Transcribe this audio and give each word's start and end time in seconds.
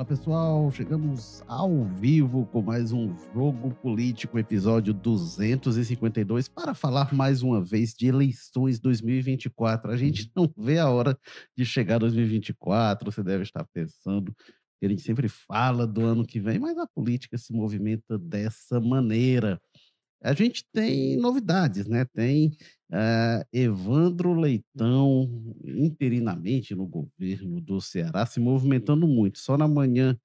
Fala 0.00 0.08
pessoal, 0.08 0.70
chegamos 0.70 1.42
ao 1.46 1.84
vivo 1.84 2.46
com 2.46 2.62
mais 2.62 2.90
um 2.90 3.14
Jogo 3.34 3.74
Político, 3.82 4.38
episódio 4.38 4.94
252, 4.94 6.48
para 6.48 6.72
falar 6.72 7.12
mais 7.12 7.42
uma 7.42 7.62
vez 7.62 7.92
de 7.92 8.06
eleições 8.06 8.80
2024. 8.80 9.90
A 9.90 9.98
gente 9.98 10.32
não 10.34 10.50
vê 10.56 10.78
a 10.78 10.88
hora 10.88 11.18
de 11.54 11.66
chegar 11.66 11.98
2024, 11.98 13.12
você 13.12 13.22
deve 13.22 13.42
estar 13.42 13.62
pensando 13.74 14.34
a 14.82 14.88
gente 14.88 15.02
sempre 15.02 15.28
fala 15.28 15.86
do 15.86 16.00
ano 16.00 16.24
que 16.24 16.40
vem, 16.40 16.58
mas 16.58 16.78
a 16.78 16.86
política 16.86 17.36
se 17.36 17.52
movimenta 17.52 18.18
dessa 18.18 18.80
maneira. 18.80 19.60
A 20.22 20.32
gente 20.32 20.64
tem 20.72 21.18
novidades, 21.18 21.86
né? 21.86 22.06
Tem 22.06 22.56
uh, 22.90 23.46
Evandro 23.52 24.34
Leitão 24.34 25.54
interinamente 25.64 26.74
no 26.74 26.86
governo 26.86 27.60
do 27.60 27.80
Ceará 27.80 28.26
se 28.26 28.40
movimentando 28.40 29.06
muito. 29.06 29.38
Só 29.38 29.56
na 29.56 29.68
manhã 29.68 30.18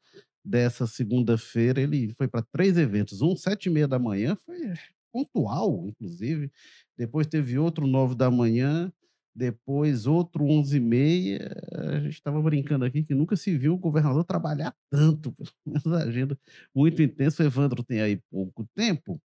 dessa 0.43 0.85
segunda-feira 0.85 1.81
ele 1.81 2.13
foi 2.17 2.27
para 2.27 2.43
três 2.43 2.77
eventos. 2.77 3.21
Um, 3.21 3.35
sete 3.35 3.67
e 3.67 3.69
meia 3.71 3.87
da 3.87 3.99
manhã, 3.99 4.35
foi 4.45 4.73
pontual, 5.11 5.87
inclusive. 5.87 6.51
Depois 6.97 7.27
teve 7.27 7.57
outro, 7.57 7.87
nove 7.87 8.15
da 8.15 8.29
manhã. 8.29 8.91
Depois 9.35 10.05
outro, 10.07 10.45
onze 10.45 10.77
e 10.77 10.79
meia. 10.79 11.51
A 11.73 11.99
gente 11.99 12.13
estava 12.13 12.41
brincando 12.41 12.85
aqui 12.85 13.03
que 13.03 13.13
nunca 13.13 13.35
se 13.35 13.57
viu 13.57 13.73
o 13.73 13.77
governador 13.77 14.23
trabalhar 14.23 14.73
tanto. 14.89 15.35
Essa 15.75 15.97
agenda 15.97 16.37
muito 16.73 17.01
intensa. 17.01 17.43
O 17.43 17.45
Evandro 17.45 17.83
tem 17.83 18.01
aí 18.01 18.17
pouco 18.31 18.65
tempo. 18.75 19.21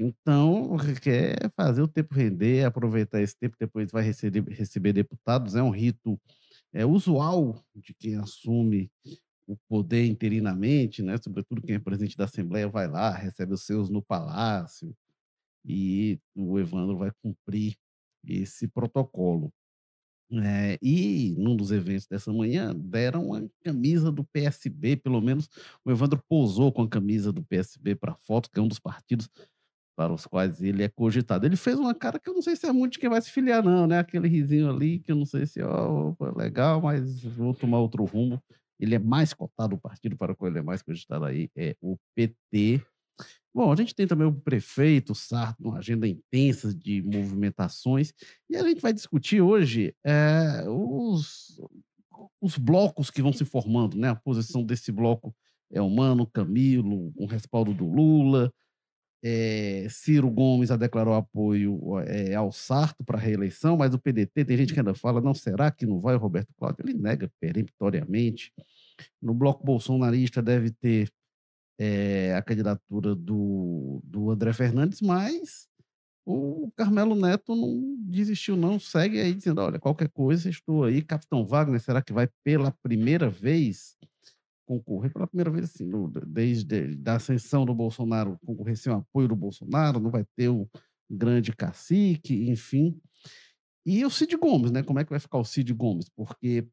Então, 0.00 0.76
quer 1.02 1.50
fazer 1.56 1.82
o 1.82 1.88
tempo 1.88 2.14
render, 2.14 2.64
aproveitar 2.64 3.20
esse 3.20 3.36
tempo, 3.36 3.56
depois 3.58 3.90
vai 3.90 4.02
receber, 4.04 4.44
receber 4.48 4.92
deputados. 4.92 5.56
É 5.56 5.62
um 5.62 5.70
rito 5.70 6.20
é, 6.72 6.86
usual 6.86 7.60
de 7.74 7.92
quem 7.94 8.16
assume 8.16 8.90
o 9.46 9.56
poder 9.68 10.06
interinamente, 10.06 11.02
né? 11.02 11.16
sobretudo 11.16 11.62
quem 11.62 11.76
é 11.76 11.78
presidente 11.78 12.16
da 12.16 12.26
Assembleia, 12.26 12.68
vai 12.68 12.86
lá, 12.86 13.10
recebe 13.10 13.54
os 13.54 13.62
seus 13.62 13.88
no 13.88 14.02
palácio, 14.02 14.94
e 15.64 16.20
o 16.36 16.58
Evandro 16.58 16.96
vai 16.98 17.10
cumprir 17.22 17.76
esse 18.24 18.68
protocolo. 18.68 19.52
É, 20.30 20.78
e 20.82 21.34
num 21.38 21.56
dos 21.56 21.70
eventos 21.70 22.06
dessa 22.06 22.30
manhã 22.30 22.74
deram 22.76 23.32
a 23.32 23.42
camisa 23.64 24.12
do 24.12 24.22
PSB, 24.24 24.96
pelo 24.96 25.22
menos 25.22 25.48
o 25.82 25.90
Evandro 25.90 26.22
pousou 26.28 26.70
com 26.70 26.82
a 26.82 26.88
camisa 26.88 27.32
do 27.32 27.42
PSB 27.42 27.94
para 27.94 28.14
foto, 28.14 28.50
que 28.50 28.60
é 28.60 28.62
um 28.62 28.68
dos 28.68 28.78
partidos 28.78 29.30
para 29.98 30.12
os 30.12 30.28
quais 30.28 30.62
ele 30.62 30.84
é 30.84 30.88
cogitado. 30.88 31.44
Ele 31.44 31.56
fez 31.56 31.76
uma 31.76 31.92
cara 31.92 32.20
que 32.20 32.30
eu 32.30 32.34
não 32.34 32.40
sei 32.40 32.54
se 32.54 32.64
é 32.64 32.72
muito 32.72 32.92
de 32.92 32.98
quem 33.00 33.10
vai 33.10 33.20
se 33.20 33.32
filiar, 33.32 33.64
não, 33.64 33.84
né? 33.84 33.98
Aquele 33.98 34.28
risinho 34.28 34.70
ali 34.70 35.00
que 35.00 35.10
eu 35.10 35.16
não 35.16 35.26
sei 35.26 35.44
se 35.44 35.60
ó, 35.60 36.14
é 36.20 36.38
legal, 36.38 36.80
mas 36.80 37.24
vou 37.24 37.52
tomar 37.52 37.80
outro 37.80 38.04
rumo. 38.04 38.40
Ele 38.78 38.94
é 38.94 38.98
mais 39.00 39.34
cotado, 39.34 39.74
o 39.74 39.80
partido 39.80 40.16
para 40.16 40.30
o 40.30 40.36
qual 40.36 40.48
ele 40.48 40.60
é 40.60 40.62
mais 40.62 40.82
cogitado 40.82 41.24
aí 41.24 41.50
é 41.56 41.74
o 41.82 41.98
PT. 42.14 42.80
Bom, 43.52 43.72
a 43.72 43.74
gente 43.74 43.92
tem 43.92 44.06
também 44.06 44.28
o 44.28 44.32
prefeito 44.32 45.16
Sarto, 45.16 45.64
uma 45.64 45.78
agenda 45.78 46.06
intensa 46.06 46.72
de 46.72 47.02
movimentações, 47.02 48.12
e 48.48 48.56
a 48.56 48.62
gente 48.62 48.80
vai 48.80 48.92
discutir 48.92 49.40
hoje 49.40 49.92
é, 50.06 50.62
os, 50.68 51.60
os 52.40 52.56
blocos 52.56 53.10
que 53.10 53.20
vão 53.20 53.32
se 53.32 53.44
formando, 53.44 53.98
né? 53.98 54.10
A 54.10 54.14
posição 54.14 54.62
desse 54.62 54.92
bloco 54.92 55.34
é 55.72 55.82
o 55.82 55.90
Mano, 55.90 56.24
Camilo, 56.24 57.12
um 57.18 57.26
respaldo 57.26 57.74
do 57.74 57.84
Lula, 57.84 58.52
é, 59.22 59.86
Ciro 59.90 60.30
Gomes 60.30 60.68
já 60.68 60.76
declarou 60.76 61.14
apoio 61.14 61.98
é, 62.06 62.34
ao 62.34 62.52
Sarto 62.52 63.02
para 63.04 63.18
a 63.18 63.20
reeleição, 63.20 63.76
mas 63.76 63.92
o 63.92 63.98
PDT 63.98 64.44
tem 64.44 64.56
gente 64.56 64.72
que 64.72 64.78
ainda 64.78 64.94
fala: 64.94 65.20
não, 65.20 65.34
será 65.34 65.70
que 65.70 65.86
não 65.86 66.00
vai 66.00 66.14
o 66.14 66.18
Roberto 66.18 66.52
Cláudio? 66.56 66.84
Ele 66.84 66.94
nega 66.94 67.30
peremptoriamente. 67.40 68.52
No 69.20 69.34
bloco 69.34 69.64
bolsonarista 69.64 70.42
deve 70.42 70.70
ter 70.70 71.10
é, 71.78 72.34
a 72.34 72.42
candidatura 72.42 73.14
do, 73.14 74.00
do 74.04 74.30
André 74.30 74.52
Fernandes, 74.52 75.00
mas 75.00 75.68
o 76.24 76.70
Carmelo 76.76 77.14
Neto 77.14 77.56
não 77.56 77.96
desistiu, 78.00 78.56
não. 78.56 78.78
Segue 78.78 79.20
aí 79.20 79.32
dizendo: 79.34 79.60
olha, 79.60 79.78
qualquer 79.78 80.08
coisa, 80.10 80.50
estou 80.50 80.84
aí. 80.84 81.02
Capitão 81.02 81.44
Wagner, 81.44 81.80
será 81.80 82.02
que 82.02 82.12
vai 82.12 82.28
pela 82.44 82.70
primeira 82.82 83.30
vez? 83.30 83.96
Concorrer 84.68 85.10
pela 85.10 85.26
primeira 85.26 85.50
vez, 85.50 85.64
assim, 85.64 85.86
no, 85.86 86.08
desde 86.26 87.00
a 87.06 87.14
ascensão 87.14 87.64
do 87.64 87.74
Bolsonaro, 87.74 88.38
concorrer 88.44 88.76
sem 88.76 88.92
o 88.92 88.96
apoio 88.96 89.28
do 89.28 89.34
Bolsonaro, 89.34 89.98
não 89.98 90.10
vai 90.10 90.26
ter 90.36 90.50
o 90.50 90.68
grande 91.10 91.56
cacique, 91.56 92.50
enfim. 92.50 93.00
E 93.86 94.04
o 94.04 94.10
Cid 94.10 94.36
Gomes, 94.36 94.70
né? 94.70 94.82
Como 94.82 94.98
é 94.98 95.04
que 95.04 95.10
vai 95.10 95.18
ficar 95.18 95.38
o 95.38 95.44
Cid 95.44 95.72
Gomes? 95.72 96.10
Porque 96.10 96.68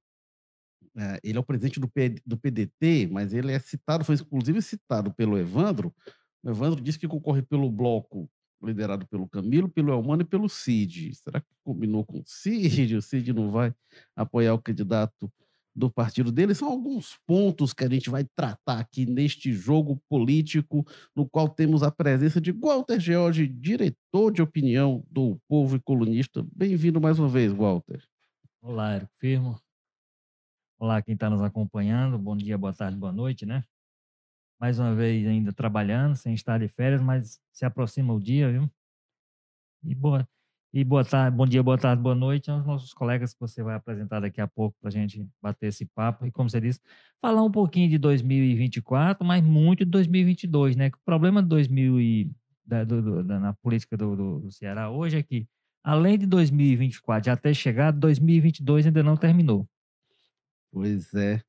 é, 0.98 1.20
ele 1.24 1.38
é 1.38 1.40
o 1.40 1.44
presidente 1.44 1.80
do, 1.80 1.88
P, 1.88 2.22
do 2.26 2.38
PDT, 2.38 3.08
mas 3.10 3.34
ele 3.34 3.54
é 3.54 3.60
citado, 3.60 4.04
foi 4.04 4.16
inclusive 4.16 4.62
citado 4.62 5.14
pelo 5.14 5.38
Evandro. 5.38 5.96
O 6.44 6.50
Evandro 6.50 6.82
disse 6.82 7.00
que 7.00 7.08
concorre 7.08 7.42
pelo 7.42 7.72
bloco 7.72 8.30
liderado 8.62 9.08
pelo 9.08 9.30
Camilo, 9.30 9.70
pelo 9.70 9.94
Elmano 9.94 10.24
e 10.24 10.26
pelo 10.26 10.50
Cid. 10.50 11.16
Será 11.16 11.40
que 11.40 11.48
combinou 11.64 12.04
com 12.04 12.20
o 12.20 12.24
Cid? 12.26 12.98
O 12.98 13.02
Cid 13.02 13.32
não 13.32 13.52
vai 13.52 13.74
apoiar 14.16 14.54
o 14.54 14.62
candidato 14.62 15.32
do 15.76 15.90
partido 15.90 16.32
dele. 16.32 16.56
São 16.56 16.70
alguns 16.70 17.18
pontos 17.28 17.74
que 17.74 17.84
a 17.84 17.90
gente 17.90 18.10
vai 18.10 18.24
tratar 18.24 18.80
aqui 18.80 19.06
neste 19.06 19.52
jogo 19.52 20.02
político, 20.10 20.86
no 21.16 21.28
qual 21.28 21.50
temos 21.50 21.84
a 21.84 21.92
presença 21.92 22.40
de 22.40 22.52
Walter 22.52 23.00
George, 23.00 23.48
diretor 23.48 24.32
de 24.32 24.42
opinião 24.42 25.06
do 25.12 25.38
Povo 25.48 25.76
e 25.76 25.80
colunista. 25.80 26.46
Bem-vindo 26.56 27.02
mais 27.02 27.20
uma 27.20 27.28
vez, 27.28 27.52
Walter. 27.52 28.02
Olá, 28.62 28.94
Érico 28.94 29.12
Firmo. 29.20 29.60
Olá, 30.80 31.02
quem 31.02 31.14
está 31.14 31.30
nos 31.30 31.42
acompanhando. 31.42 32.18
Bom 32.18 32.36
dia, 32.38 32.58
boa 32.58 32.74
tarde, 32.74 32.98
boa 32.98 33.12
noite, 33.12 33.46
né? 33.46 33.64
Mais 34.60 34.80
uma 34.80 34.96
vez 34.96 35.28
ainda 35.28 35.52
trabalhando, 35.52 36.16
sem 36.16 36.34
estar 36.34 36.60
de 36.60 36.68
férias, 36.68 37.02
mas 37.02 37.42
se 37.52 37.66
aproxima 37.66 38.14
o 38.14 38.20
dia, 38.20 38.52
viu? 38.52 38.70
E 39.84 39.94
boa, 39.94 40.28
e 40.76 40.84
boa 40.84 41.06
tarde, 41.06 41.38
bom 41.38 41.46
dia, 41.46 41.64
boa 41.64 41.78
tarde, 41.78 42.04
boa 42.04 42.14
noite 42.14 42.52
aos 42.52 42.66
nossos 42.66 42.94
colegas 42.94 43.34
que 43.34 43.40
você 43.40 43.64
vai 43.64 43.76
apresentar 43.76 44.20
daqui 44.20 44.42
a 44.42 44.48
pouco 44.48 44.76
para 44.82 44.90
a 44.90 44.92
gente 44.92 45.26
bater 45.42 45.68
esse 45.68 45.86
papo. 45.86 46.26
E 46.26 46.32
como 46.32 46.50
você 46.50 46.60
disse, 46.60 46.82
falar 47.22 47.42
um 47.44 47.50
pouquinho 47.50 47.90
de 47.90 47.98
2024, 47.98 49.26
mas 49.26 49.42
muito 49.42 49.86
de 49.86 49.92
2022, 49.92 50.76
né? 50.76 50.88
O 50.90 51.06
problema 51.06 51.42
de 51.42 51.48
2000 51.48 52.02
e, 52.02 52.30
da, 52.66 52.84
do, 52.84 53.24
da, 53.24 53.40
na 53.40 53.54
política 53.54 53.96
do, 53.96 54.18
do, 54.18 54.40
do 54.42 54.52
Ceará 54.52 54.90
hoje 54.90 55.18
é 55.18 55.24
que, 55.24 55.48
além 55.82 56.20
de 56.20 56.26
2024 56.26 57.28
já 57.28 57.38
ter 57.38 57.54
chegado, 57.54 57.98
2022 57.98 58.88
ainda 58.88 59.02
não 59.02 59.16
terminou. 59.16 59.66
Pois 60.76 61.14
é. 61.14 61.42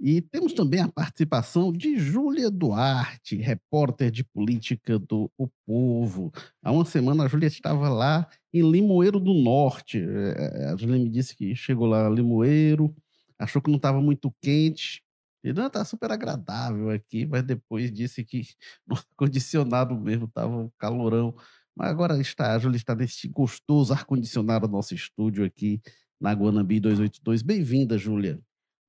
E 0.00 0.22
temos 0.22 0.54
também 0.54 0.80
a 0.80 0.88
participação 0.88 1.70
de 1.70 1.98
Júlia 1.98 2.50
Duarte, 2.50 3.36
repórter 3.36 4.10
de 4.10 4.24
política 4.24 4.98
do 4.98 5.30
O 5.36 5.48
Povo. 5.66 6.32
Há 6.62 6.72
uma 6.72 6.86
semana 6.86 7.24
a 7.24 7.28
Júlia 7.28 7.46
estava 7.46 7.90
lá 7.90 8.26
em 8.54 8.62
Limoeiro 8.62 9.20
do 9.20 9.34
Norte. 9.34 10.02
É, 10.02 10.70
a 10.72 10.76
Júlia 10.78 10.98
me 10.98 11.10
disse 11.10 11.36
que 11.36 11.54
chegou 11.54 11.86
lá 11.86 12.08
em 12.08 12.14
Limoeiro, 12.14 12.96
achou 13.38 13.60
que 13.60 13.68
não 13.68 13.76
estava 13.76 14.00
muito 14.00 14.34
quente. 14.40 15.02
E 15.44 15.52
não, 15.52 15.66
está 15.66 15.84
super 15.84 16.10
agradável 16.10 16.88
aqui, 16.88 17.26
mas 17.26 17.42
depois 17.42 17.92
disse 17.92 18.24
que 18.24 18.44
no 18.88 18.96
ar-condicionado 18.96 19.94
mesmo 20.00 20.24
estava 20.24 20.56
um 20.56 20.70
calorão. 20.78 21.34
Mas 21.76 21.90
agora 21.90 22.18
está, 22.18 22.54
a 22.54 22.58
Júlia 22.58 22.78
está 22.78 22.94
nesse 22.94 23.28
gostoso 23.28 23.92
ar-condicionado 23.92 24.66
do 24.66 24.72
nosso 24.72 24.94
estúdio 24.94 25.44
aqui 25.44 25.82
na 26.18 26.32
Guanambi 26.32 26.80
282. 26.80 27.42
Bem-vinda, 27.42 27.98
Júlia. 27.98 28.40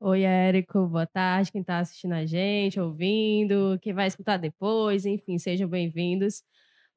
Oi, 0.04 0.24
Érico, 0.24 0.88
boa 0.88 1.06
tarde. 1.06 1.52
Quem 1.52 1.62
está 1.62 1.78
assistindo 1.78 2.14
a 2.14 2.26
gente, 2.26 2.80
ouvindo, 2.80 3.78
quem 3.84 3.94
vai 3.94 4.08
escutar 4.08 4.38
depois, 4.38 5.06
enfim, 5.06 5.38
sejam 5.38 5.70
bem-vindos. 5.70 6.42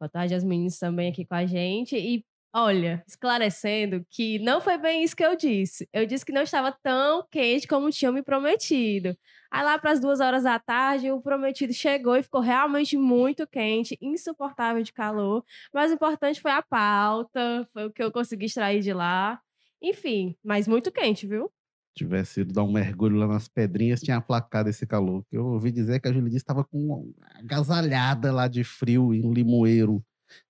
Boa 0.01 0.09
tarde 0.09 0.35
às 0.35 0.43
meninas 0.43 0.79
também 0.79 1.11
aqui 1.11 1.27
com 1.27 1.35
a 1.35 1.45
gente. 1.45 1.97
E 1.99 2.25
olha, 2.55 3.05
esclarecendo 3.07 4.07
que 4.09 4.39
não 4.39 4.59
foi 4.59 4.79
bem 4.79 5.05
isso 5.05 5.15
que 5.15 5.23
eu 5.25 5.37
disse. 5.37 5.87
Eu 5.93 6.07
disse 6.07 6.25
que 6.25 6.33
não 6.33 6.41
estava 6.43 6.73
tão 6.83 7.27
quente 7.31 7.69
como 7.69 7.91
tinham 7.91 8.11
me 8.13 8.23
prometido. 8.23 9.15
Aí 9.51 9.63
lá 9.63 9.79
para 9.79 9.91
as 9.93 10.01
duas 10.01 10.21
horas 10.21 10.45
da 10.45 10.59
tarde, 10.59 11.13
o 11.13 11.21
prometido 11.21 11.75
chegou 11.75 12.17
e 12.17 12.23
ficou 12.23 12.41
realmente 12.41 12.97
muito 12.97 13.47
quente, 13.47 13.99
insuportável 14.01 14.83
de 14.83 14.95
calor. 14.95 15.45
Mas 15.75 15.91
o 15.91 15.95
importante 15.95 16.41
foi 16.41 16.53
a 16.53 16.63
pauta, 16.63 17.69
foi 17.71 17.85
o 17.87 17.93
que 17.93 18.03
eu 18.03 18.11
consegui 18.11 18.47
extrair 18.47 18.81
de 18.81 18.95
lá. 18.95 19.39
Enfim, 19.83 20.35
mas 20.43 20.67
muito 20.67 20.91
quente, 20.91 21.27
viu? 21.27 21.53
Tivesse 21.95 22.41
ido 22.41 22.53
dar 22.53 22.65
um 22.65 22.73
mergulho 22.73 23.17
lá 23.17 23.27
nas 23.27 23.49
pedrinhas, 23.49 24.01
tinha 24.01 24.17
aplacado 24.17 24.69
esse 24.69 24.87
calor. 24.87 25.25
Eu 25.31 25.47
ouvi 25.47 25.71
dizer 25.71 26.01
que 26.01 26.09
a 26.09 26.13
Julidice 26.13 26.39
estava 26.39 26.65
com 26.65 26.79
uma 26.79 27.05
agasalhada 27.39 28.33
lá 28.33 28.49
de 28.49 28.65
frio 28.65 29.15
em 29.15 29.33
Limoeiro, 29.33 30.05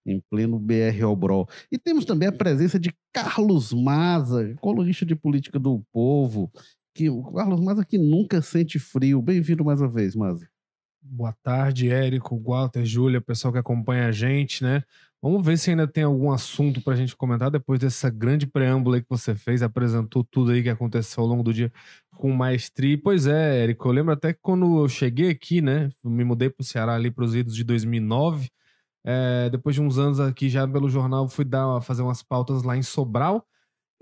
em 0.06 0.20
pleno 0.30 0.58
BR 0.58 1.04
Obró. 1.06 1.46
E 1.70 1.78
temos 1.78 2.04
também 2.04 2.28
a 2.28 2.32
presença 2.32 2.78
de 2.78 2.94
Carlos 3.12 3.72
Maza, 3.72 4.54
colunista 4.60 5.04
de 5.04 5.14
política 5.14 5.58
do 5.58 5.84
povo, 5.92 6.50
que 6.94 7.10
o 7.10 7.22
Carlos 7.32 7.60
Maza 7.60 7.84
que 7.84 7.98
nunca 7.98 8.40
sente 8.40 8.78
frio. 8.78 9.20
Bem-vindo 9.20 9.64
mais 9.64 9.80
uma 9.80 9.88
vez, 9.88 10.14
Maza. 10.14 10.48
Boa 11.06 11.34
tarde, 11.42 11.90
Érico, 11.90 12.34
Walter, 12.40 12.82
Júlia, 12.86 13.20
pessoal 13.20 13.52
que 13.52 13.58
acompanha 13.58 14.06
a 14.08 14.12
gente, 14.12 14.64
né? 14.64 14.82
Vamos 15.20 15.44
ver 15.44 15.58
se 15.58 15.68
ainda 15.68 15.86
tem 15.86 16.02
algum 16.02 16.32
assunto 16.32 16.80
para 16.80 16.94
a 16.94 16.96
gente 16.96 17.14
comentar 17.14 17.50
depois 17.50 17.78
dessa 17.78 18.08
grande 18.08 18.46
preâmbula 18.46 18.98
que 19.00 19.06
você 19.08 19.34
fez, 19.34 19.62
apresentou 19.62 20.24
tudo 20.24 20.52
aí 20.52 20.62
que 20.62 20.70
aconteceu 20.70 21.22
ao 21.22 21.28
longo 21.28 21.42
do 21.42 21.52
dia 21.52 21.70
com 22.16 22.30
maestria. 22.32 22.98
Pois 23.02 23.26
é, 23.26 23.62
Érico, 23.64 23.86
eu 23.86 23.92
lembro 23.92 24.12
até 24.14 24.32
que 24.32 24.38
quando 24.40 24.80
eu 24.80 24.88
cheguei 24.88 25.28
aqui, 25.28 25.60
né, 25.60 25.90
me 26.02 26.24
mudei 26.24 26.48
para 26.48 26.62
o 26.62 26.64
Ceará 26.64 26.94
ali 26.94 27.10
para 27.10 27.24
os 27.24 27.34
idos 27.34 27.54
de 27.54 27.64
2009, 27.64 28.48
é, 29.04 29.50
depois 29.50 29.74
de 29.76 29.82
uns 29.82 29.98
anos 29.98 30.18
aqui 30.20 30.48
já 30.48 30.66
pelo 30.66 30.88
jornal, 30.88 31.28
fui 31.28 31.44
dar, 31.44 31.82
fazer 31.82 32.00
umas 32.02 32.22
pautas 32.22 32.62
lá 32.62 32.76
em 32.78 32.82
Sobral, 32.82 33.46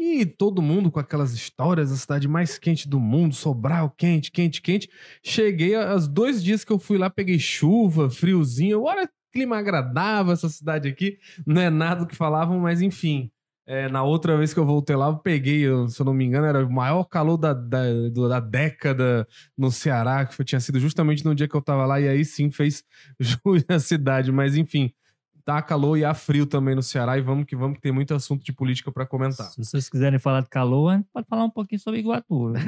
e 0.03 0.27
todo 0.27 0.61
mundo 0.61 0.91
com 0.91 0.99
aquelas 0.99 1.33
histórias, 1.33 1.93
a 1.93 1.97
cidade 1.97 2.27
mais 2.27 2.59
quente 2.59 2.89
do 2.89 2.99
mundo, 2.99 3.35
Sobral, 3.35 3.91
quente, 3.91 4.33
quente, 4.33 4.61
quente. 4.61 4.91
Cheguei, 5.23 5.75
aos 5.75 6.09
dois 6.09 6.43
dias 6.43 6.65
que 6.65 6.73
eu 6.73 6.79
fui 6.79 6.99
lá, 6.99 7.09
peguei 7.09 7.39
chuva, 7.39 8.11
friozinho. 8.11 8.83
Olha, 8.83 9.09
clima 9.33 9.59
agradável 9.59 10.33
essa 10.33 10.49
cidade 10.49 10.89
aqui. 10.89 11.19
Não 11.47 11.61
é 11.61 11.71
nada 11.71 12.01
do 12.01 12.07
que 12.07 12.17
falavam, 12.17 12.59
mas 12.59 12.83
enfim. 12.83 13.31
É, 13.65 13.89
na 13.89 14.03
outra 14.03 14.37
vez 14.37 14.53
que 14.53 14.59
eu 14.59 14.67
voltei 14.67 14.97
lá, 14.97 15.07
eu 15.07 15.19
peguei, 15.19 15.65
se 15.89 16.01
eu 16.01 16.05
não 16.05 16.13
me 16.13 16.25
engano, 16.25 16.47
era 16.47 16.67
o 16.67 16.73
maior 16.73 17.05
calor 17.05 17.37
da, 17.37 17.55
da, 17.55 17.85
da 18.29 18.41
década 18.41 19.27
no 19.57 19.71
Ceará, 19.71 20.27
que 20.27 20.35
foi, 20.35 20.45
tinha 20.45 20.61
sido 20.61 20.81
justamente 20.81 21.25
no 21.25 21.35
dia 21.35 21.47
que 21.47 21.55
eu 21.55 21.63
tava 21.63 21.87
lá, 21.87 22.01
e 22.01 22.09
aí 22.09 22.25
sim 22.25 22.51
fez 22.51 22.83
jus 23.21 23.65
à 23.69 23.79
cidade. 23.79 24.33
Mas 24.33 24.57
enfim, 24.57 24.93
tá 25.45 25.61
calor 25.63 25.97
e 25.97 26.05
há 26.05 26.15
frio 26.15 26.47
também 26.47 26.75
no 26.75 26.83
Ceará. 26.83 27.19
E 27.19 27.21
vamos 27.21 27.45
que 27.45 27.57
vamos, 27.57 27.77
que 27.77 27.83
tem 27.83 27.93
muito 27.93 28.15
assunto 28.15 28.45
de 28.45 28.53
política 28.53 28.91
para 28.91 29.07
comentar. 29.07 29.47
Se 29.51 29.65
vocês 29.65 29.89
quiserem 29.89 30.19
falar 30.19 30.43
de 30.43 30.49
calor, 30.49 30.91
a 30.91 30.97
gente 30.97 31.09
pode 31.13 31.27
falar 31.27 31.45
um 31.45 31.51
pouquinho 31.51 31.81
sobre 31.81 32.01
Iguatu. 32.01 32.53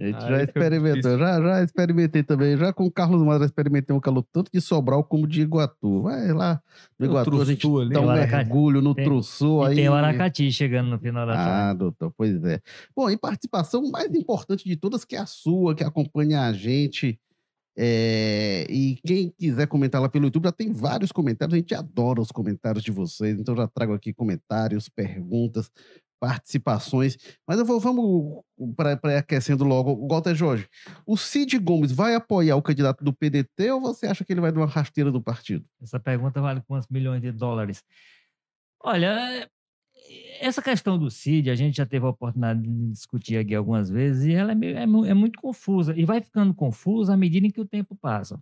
A 0.00 0.06
gente 0.06 0.20
já 0.22 0.42
experimentou, 0.42 1.18
já, 1.18 1.42
já 1.42 1.62
experimentei 1.62 2.22
também. 2.22 2.56
Já 2.56 2.72
com 2.72 2.86
o 2.86 2.90
Carlos 2.90 3.22
Madra 3.22 3.44
experimentei 3.44 3.94
um 3.94 4.00
calor 4.00 4.24
tanto 4.32 4.50
de 4.50 4.58
Sobral 4.58 5.04
como 5.04 5.26
de 5.26 5.42
Iguatu. 5.42 6.02
Vai 6.02 6.32
lá 6.32 6.60
no 6.98 7.04
Iguatu, 7.04 7.42
a 7.42 7.44
gente 7.44 7.66
ali. 7.66 7.90
dá 7.90 8.00
um 8.00 8.10
mergulho 8.10 8.80
no 8.80 8.94
tem, 8.94 9.04
Trussu. 9.04 9.62
Aí... 9.62 9.76
tem 9.76 9.88
o 9.90 9.92
Aracati 9.92 10.50
chegando 10.50 10.88
no 10.88 10.98
final 10.98 11.26
da 11.26 11.34
tarde. 11.34 11.50
Ah, 11.50 11.74
doutor, 11.74 12.14
pois 12.16 12.42
é. 12.44 12.62
Bom, 12.96 13.10
e 13.10 13.18
participação 13.18 13.82
mais 13.90 14.14
importante 14.14 14.64
de 14.64 14.74
todas, 14.74 15.04
que 15.04 15.16
é 15.16 15.18
a 15.18 15.26
sua, 15.26 15.74
que 15.74 15.84
acompanha 15.84 16.46
a 16.46 16.52
gente 16.52 17.20
é, 17.76 18.66
e 18.68 18.96
quem 19.04 19.30
quiser 19.30 19.66
comentar 19.66 20.00
lá 20.00 20.08
pelo 20.08 20.26
YouTube, 20.26 20.44
já 20.44 20.52
tem 20.52 20.72
vários 20.72 21.12
comentários. 21.12 21.54
A 21.54 21.58
gente 21.58 21.74
adora 21.74 22.20
os 22.20 22.30
comentários 22.30 22.82
de 22.82 22.90
vocês, 22.90 23.38
então 23.38 23.56
já 23.56 23.66
trago 23.68 23.94
aqui 23.94 24.12
comentários, 24.12 24.88
perguntas, 24.88 25.70
participações. 26.20 27.16
Mas 27.46 27.58
eu 27.58 27.64
vou, 27.64 27.80
vamos 27.80 28.42
para 28.76 29.18
aquecendo 29.18 29.64
logo. 29.64 30.06
Walter 30.06 30.34
Jorge, 30.34 30.68
o 31.06 31.16
Cid 31.16 31.58
Gomes 31.58 31.92
vai 31.92 32.14
apoiar 32.14 32.56
o 32.56 32.62
candidato 32.62 33.02
do 33.02 33.12
PDT 33.12 33.72
ou 33.72 33.80
você 33.80 34.06
acha 34.06 34.24
que 34.24 34.32
ele 34.32 34.40
vai 34.40 34.52
dar 34.52 34.60
uma 34.60 34.66
rasteira 34.66 35.10
do 35.10 35.22
partido? 35.22 35.64
Essa 35.82 35.98
pergunta 35.98 36.40
vale 36.40 36.62
quantos 36.66 36.88
milhões 36.90 37.22
de 37.22 37.32
dólares? 37.32 37.82
Olha, 38.82 39.48
essa 40.40 40.62
questão 40.62 40.98
do 40.98 41.10
CID, 41.10 41.50
a 41.50 41.54
gente 41.54 41.76
já 41.76 41.86
teve 41.86 42.04
a 42.06 42.08
oportunidade 42.08 42.62
de 42.62 42.90
discutir 42.90 43.36
aqui 43.36 43.54
algumas 43.54 43.90
vezes, 43.90 44.26
e 44.26 44.32
ela 44.32 44.52
é, 44.52 44.54
meio, 44.54 44.76
é, 44.76 44.82
é, 44.82 45.14
muito 45.14 45.40
confusa, 45.40 45.94
e 45.96 46.04
vai 46.04 46.20
ficando 46.20 46.54
confusa 46.54 47.14
à 47.14 47.16
medida 47.16 47.46
em 47.46 47.50
que 47.50 47.60
o 47.60 47.66
tempo 47.66 47.94
passa. 47.94 48.38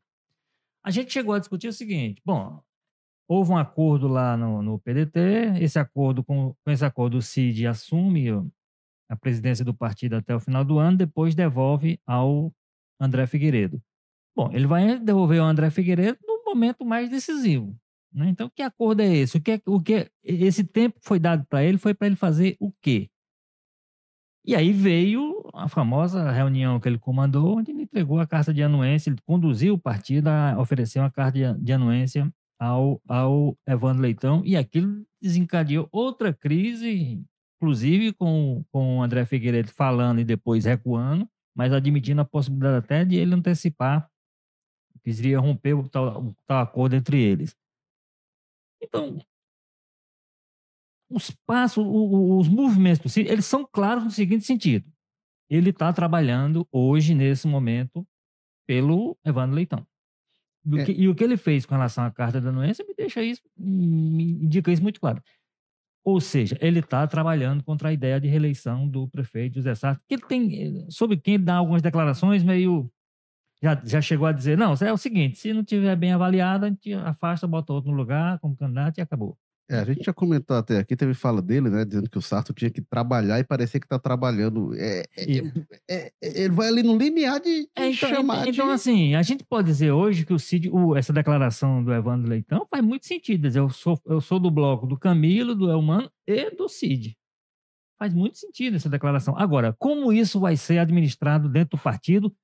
A 0.85 0.91
gente 0.91 1.13
chegou 1.13 1.35
a 1.35 1.39
discutir 1.39 1.69
o 1.69 1.73
seguinte: 1.73 2.23
bom, 2.25 2.61
houve 3.29 3.53
um 3.53 3.59
acordo 3.59 4.09
lá 4.09 4.37
no, 4.37 4.63
no 4.63 4.79
PDT, 4.79 5.61
esse 5.61 5.79
acordo, 5.79 6.25
com, 6.25 6.55
com 6.65 6.71
esse 6.71 6.85
acordo, 6.85 7.19
o 7.19 7.23
CID 7.23 7.67
assume 7.67 8.31
a 9.09 9.17
presidência 9.17 9.65
do 9.65 9.75
partido 9.75 10.17
até 10.17 10.35
o 10.35 10.41
final 10.41 10.65
do 10.65 10.79
ano, 10.79 10.97
depois 10.97 11.35
devolve 11.35 12.01
ao 12.07 12.53
André 13.01 13.27
Figueiredo. 13.27 13.83
Bom, 14.37 14.51
ele 14.53 14.67
vai 14.67 14.99
devolver 14.99 15.41
ao 15.41 15.47
André 15.47 15.71
Figueiredo 15.71 16.19
no 16.27 16.45
momento 16.45 16.85
mais 16.85 17.11
decisivo, 17.11 17.77
né? 18.13 18.29
Então, 18.29 18.51
que 18.55 18.63
acordo 18.63 19.03
é 19.03 19.15
esse? 19.15 19.37
O 19.37 19.41
que, 19.41 19.53
é, 19.53 19.61
o 19.67 19.81
que 19.81 20.11
esse 20.23 20.65
tempo 20.65 20.99
foi 21.03 21.19
dado 21.19 21.45
para 21.47 21.63
ele 21.63 21.79
foi 21.79 21.95
para 21.95 22.07
ele 22.07 22.17
fazer 22.17 22.57
o 22.61 22.73
quê? 22.83 23.11
E 24.45 24.55
aí 24.57 24.73
veio 24.73 25.47
a 25.53 25.69
famosa 25.69 26.31
reunião 26.31 26.81
que 26.81 26.89
ele 26.89 26.99
comandou, 26.99 27.59
onde 27.59 27.71
ele 27.71 27.83
entregou 27.83 28.19
a 28.19 28.27
carta 28.27 28.53
de 28.55 28.63
anuência, 28.63 29.11
ele 29.11 29.21
conduziu 29.27 29.75
o 29.75 29.79
partido 29.79 30.29
a 30.29 30.59
oferecer 30.59 31.01
uma 31.01 31.11
carta 31.11 31.55
de 31.61 31.73
anuência 31.73 32.33
ao, 32.59 33.01
ao 33.07 33.57
Evandro 33.67 34.03
Leitão, 34.03 34.43
e 34.45 34.57
aquilo 34.57 35.05
desencadeou 35.21 35.87
outra 35.93 36.33
crise, 36.33 37.23
inclusive 37.57 38.13
com, 38.15 38.65
com 38.73 38.99
o 38.99 39.03
André 39.03 39.25
Figueiredo 39.27 39.71
falando 39.71 40.21
e 40.21 40.25
depois 40.25 40.65
recuando, 40.65 41.29
mas 41.55 41.73
admitindo 41.73 42.23
a 42.23 42.25
possibilidade 42.25 42.79
até 42.79 43.05
de 43.05 43.17
ele 43.17 43.35
antecipar 43.35 44.09
que 45.03 45.11
iria 45.11 45.39
romper 45.39 45.75
o 45.75 45.89
tal, 45.89 46.23
o 46.23 46.37
tal 46.47 46.63
acordo 46.63 46.97
entre 46.97 47.21
eles. 47.21 47.57
Então, 48.81 49.19
os 51.11 51.31
passos, 51.47 51.85
os 51.87 52.49
movimentos 52.49 53.01
do 53.15 53.21
eles 53.21 53.47
são 53.47 53.67
claros 53.67 54.05
no 54.05 54.11
seguinte 54.11 54.45
sentido. 54.45 54.91
Ele 55.51 55.71
está 55.71 55.93
trabalhando 55.93 56.67
hoje, 56.71 57.15
nesse 57.15 57.47
momento, 57.47 58.07
pelo 58.67 59.17
Evandro 59.25 59.57
Leitão. 59.57 59.87
É. 60.77 60.85
Que, 60.85 60.93
e 60.93 61.09
o 61.09 61.15
que 61.15 61.25
ele 61.25 61.39
fez 61.39 61.65
com 61.65 61.75
relação 61.75 62.05
à 62.05 62.11
carta 62.11 62.41
da 62.41 62.51
doença 62.51 62.85
me 62.85 62.95
deixa 62.95 63.23
isso, 63.23 63.41
me 63.57 64.33
indica 64.33 64.71
isso 64.71 64.83
muito 64.83 65.01
claro. 65.01 65.23
Ou 66.05 66.21
seja, 66.21 66.59
ele 66.61 66.81
está 66.81 67.07
trabalhando 67.07 67.65
contra 67.65 67.89
a 67.89 67.93
ideia 67.93 68.21
de 68.21 68.29
reeleição 68.29 68.87
do 68.87 69.09
prefeito 69.09 69.55
José 69.55 69.75
Sarto, 69.75 70.03
que 70.07 70.15
ele 70.15 70.27
tem, 70.27 70.91
sobre 70.91 71.17
quem 71.17 71.35
ele 71.35 71.45
dá 71.45 71.57
algumas 71.57 71.81
declarações 71.81 72.43
meio 72.43 72.91
já, 73.63 73.81
já 73.85 74.01
chegou 74.01 74.27
a 74.27 74.33
dizer, 74.33 74.57
não, 74.57 74.75
é 74.81 74.93
o 74.93 74.97
seguinte, 74.97 75.39
se 75.39 75.53
não 75.53 75.65
tiver 75.65 75.97
bem 75.97 76.13
avaliado, 76.13 76.65
a 76.65 76.69
gente 76.69 76.93
afasta, 76.95 77.47
bota 77.47 77.73
outro 77.73 77.91
no 77.91 77.97
lugar 77.97 78.39
como 78.39 78.57
candidato 78.57 78.99
e 78.99 79.01
acabou. 79.01 79.37
É, 79.71 79.81
a 79.81 79.85
gente 79.85 80.03
já 80.03 80.15
comentou 80.15 80.57
até 80.57 80.79
aqui, 80.79 80.97
teve 80.97 81.13
fala 81.13 81.43
dele, 81.43 81.69
né, 81.69 81.85
dizendo 81.85 82.09
que 82.09 82.17
o 82.17 82.23
Sarto 82.23 82.55
tinha 82.55 82.71
que 82.71 82.81
trabalhar 82.81 83.39
e 83.39 83.45
parecia 83.45 83.79
que 83.79 83.85
está 83.85 83.99
trabalhando. 83.99 84.75
É, 84.75 85.05
é, 85.15 85.39
é, 85.87 86.13
é, 86.23 86.43
ele 86.43 86.55
vai 86.55 86.69
ali 86.69 86.83
no 86.83 86.97
limiar 86.97 87.39
de, 87.39 87.65
de 87.65 87.71
então, 87.77 87.93
chamar 87.93 88.49
então, 88.49 88.69
de... 88.69 88.73
assim, 88.73 89.15
a 89.15 89.21
gente 89.21 89.45
pode 89.45 89.67
dizer 89.67 89.93
hoje 89.93 90.25
que 90.25 90.33
o 90.33 90.39
Cid, 90.39 90.71
o, 90.71 90.97
essa 90.97 91.13
declaração 91.13 91.85
do 91.85 91.93
Evandro 91.93 92.31
Leitão 92.31 92.67
faz 92.71 92.83
muito 92.83 93.07
sentido. 93.07 93.43
Dizer, 93.43 93.59
eu 93.59 93.69
sou, 93.69 94.01
eu 94.07 94.23
sou 94.23 94.41
do 94.41 94.51
bloco 94.51 94.87
do 94.87 94.99
Camilo, 94.99 95.55
do 95.55 95.71
Elmano 95.71 96.11
e 96.27 96.51
do 96.51 96.67
Cid. 96.67 97.15
Faz 97.99 98.15
muito 98.15 98.39
sentido 98.39 98.77
essa 98.77 98.89
declaração. 98.89 99.37
Agora, 99.37 99.75
como 99.79 100.15
isso 100.15 100.41
vai 100.41 100.57
ser 100.57 100.79
administrado 100.79 101.47
dentro 101.47 101.77
do 101.77 101.83
partido, 101.83 102.35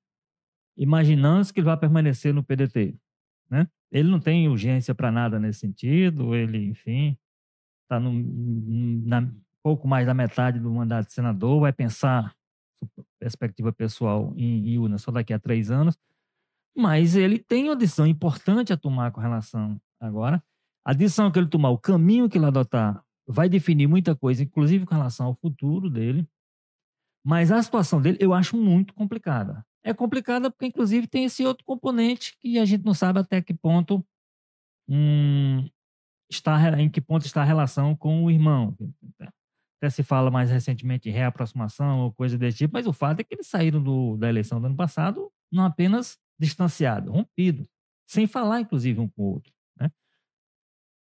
imaginando 0.77 1.53
que 1.53 1.61
ele 1.61 1.67
vai 1.67 1.77
permanecer 1.77 2.35
no 2.35 2.43
PDT. 2.43 2.97
Né? 3.51 3.69
Ele 3.91 4.11
não 4.11 4.21
tem 4.21 4.49
urgência 4.49 4.95
para 4.95 5.11
nada 5.11 5.39
nesse 5.39 5.61
sentido, 5.61 6.35
ele, 6.35 6.67
enfim, 6.67 7.17
está 7.83 8.01
pouco 9.63 9.87
mais 9.87 10.07
da 10.07 10.13
metade 10.13 10.59
do 10.59 10.71
mandato 10.71 11.07
de 11.07 11.13
senador, 11.13 11.61
vai 11.61 11.73
pensar 11.73 12.35
perspectiva 13.19 13.73
pessoal 13.73 14.35
em, 14.37 14.77
urna 14.79 14.99
só 14.99 15.11
daqui 15.11 15.33
a 15.33 15.39
três 15.39 15.71
anos, 15.71 15.97
mas 16.77 17.17
ele 17.17 17.39
tem 17.39 17.65
uma 17.65 17.77
decisão 17.77 18.07
importante 18.07 18.73
a 18.73 18.77
tomar 18.77 19.11
com 19.13 19.21
relação 19.21 19.81
agora. 19.99 20.43
A 20.85 20.93
decisão 20.93 21.31
que 21.31 21.39
ele 21.39 21.49
tomar, 21.49 21.71
o 21.71 21.79
caminho 21.79 22.29
que 22.29 22.37
ele 22.37 22.45
adotar, 22.45 23.03
vai 23.27 23.49
definir 23.49 23.87
muita 23.87 24.15
coisa, 24.15 24.43
inclusive 24.43 24.85
com 24.85 24.95
relação 24.95 25.27
ao 25.27 25.35
futuro 25.35 25.89
dele. 25.89 26.29
Mas 27.25 27.51
a 27.51 27.63
situação 27.63 28.03
dele 28.03 28.19
eu 28.21 28.35
acho 28.35 28.55
muito 28.55 28.93
complicada 28.93 29.65
é 29.85 29.93
complicada 29.93 30.51
porque, 30.51 30.67
inclusive, 30.67 31.07
tem 31.07 31.25
esse 31.25 31.45
outro 31.45 31.65
componente 31.65 32.37
que 32.41 32.59
a 32.59 32.65
gente 32.65 32.85
não 32.85 32.95
sabe 32.95 33.21
até 33.21 33.43
que 33.43 33.53
ponto 33.53 34.05
hum, 34.89 35.69
está, 36.31 36.81
em 36.81 36.89
que 36.89 37.01
ponto 37.01 37.27
está 37.27 37.43
a 37.43 37.45
relação 37.45 37.95
com 37.95 38.25
o 38.25 38.31
irmão. 38.31 38.75
Até 39.79 39.91
se 39.91 40.03
fala 40.03 40.31
mais 40.31 40.51
recentemente 40.51 41.09
em 41.09 41.13
reaproximação 41.13 42.01
ou 42.01 42.13
coisa 42.13 42.39
desse 42.39 42.59
tipo, 42.59 42.73
mas 42.73 42.87
o 42.87 42.93
fato 42.93 43.21
é 43.21 43.25
que 43.25 43.35
eles 43.35 43.47
saíram 43.47 43.83
do, 43.83 44.17
da 44.17 44.29
eleição 44.29 44.59
do 44.59 44.67
ano 44.67 44.77
passado 44.77 45.31
não 45.53 45.65
apenas 45.65 46.19
distanciado, 46.39 47.13
rompido, 47.13 47.69
sem 48.07 48.27
falar, 48.27 48.61
inclusive, 48.61 48.99
um 48.99 49.09
com 49.09 49.23
o 49.23 49.33
outro. 49.35 49.53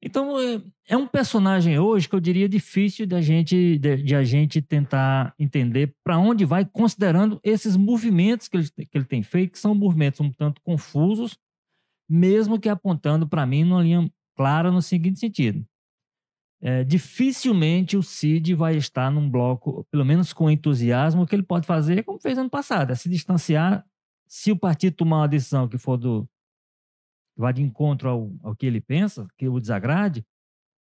Então, 0.06 0.40
é, 0.40 0.62
é 0.90 0.96
um 0.96 1.08
personagem 1.08 1.80
hoje 1.80 2.08
que 2.08 2.14
eu 2.14 2.20
diria 2.20 2.48
difícil 2.48 3.08
de 3.08 3.16
a 3.16 3.22
gente, 3.22 3.80
de, 3.80 4.04
de 4.04 4.16
a 4.16 4.24
gente 4.24 4.62
tentar 4.62 5.34
entender 5.40 5.96
para 6.04 6.20
onde 6.20 6.46
vai, 6.46 6.64
considerando 6.64 7.40
esses 7.44 7.76
movimentos 7.76 8.48
que 8.48 8.56
ele, 8.56 8.70
que 8.70 8.96
ele 8.96 9.06
tem 9.06 9.24
feito, 9.24 9.54
que 9.54 9.60
são 9.60 9.74
movimentos 9.74 10.20
um 10.20 10.32
tanto 10.32 10.62
confusos, 10.62 11.40
mesmo 12.08 12.60
que 12.60 12.70
apontando 12.70 13.28
para 13.28 13.48
mim 13.48 13.64
numa 13.64 13.82
linha 13.82 14.08
clara 14.38 14.72
no 14.72 14.80
seguinte 14.80 15.20
sentido. 15.20 15.66
É, 16.62 16.84
dificilmente 16.84 17.98
o 17.98 18.04
Cid 18.04 18.54
vai 18.54 18.78
estar 18.78 19.10
num 19.10 19.28
bloco, 19.28 19.88
pelo 19.90 20.06
menos 20.06 20.32
com 20.34 20.52
entusiasmo, 20.52 21.26
que 21.26 21.36
ele 21.36 21.42
pode 21.42 21.66
fazer 21.66 22.04
como 22.04 22.20
fez 22.20 22.38
ano 22.38 22.50
passado, 22.50 22.92
é 22.92 22.96
se 22.96 23.10
distanciar. 23.10 23.84
Se 24.28 24.52
o 24.52 24.58
partido 24.58 24.98
tomar 24.98 25.22
uma 25.22 25.28
decisão 25.28 25.68
que 25.68 25.80
for 25.80 25.98
do, 25.98 26.30
vai 27.36 27.54
de 27.54 27.62
encontro 27.62 28.10
ao, 28.10 28.32
ao 28.44 28.56
que 28.56 28.66
ele 28.66 28.82
pensa, 28.82 29.28
que 29.38 29.48
o 29.48 29.60
desagrade, 29.60 30.26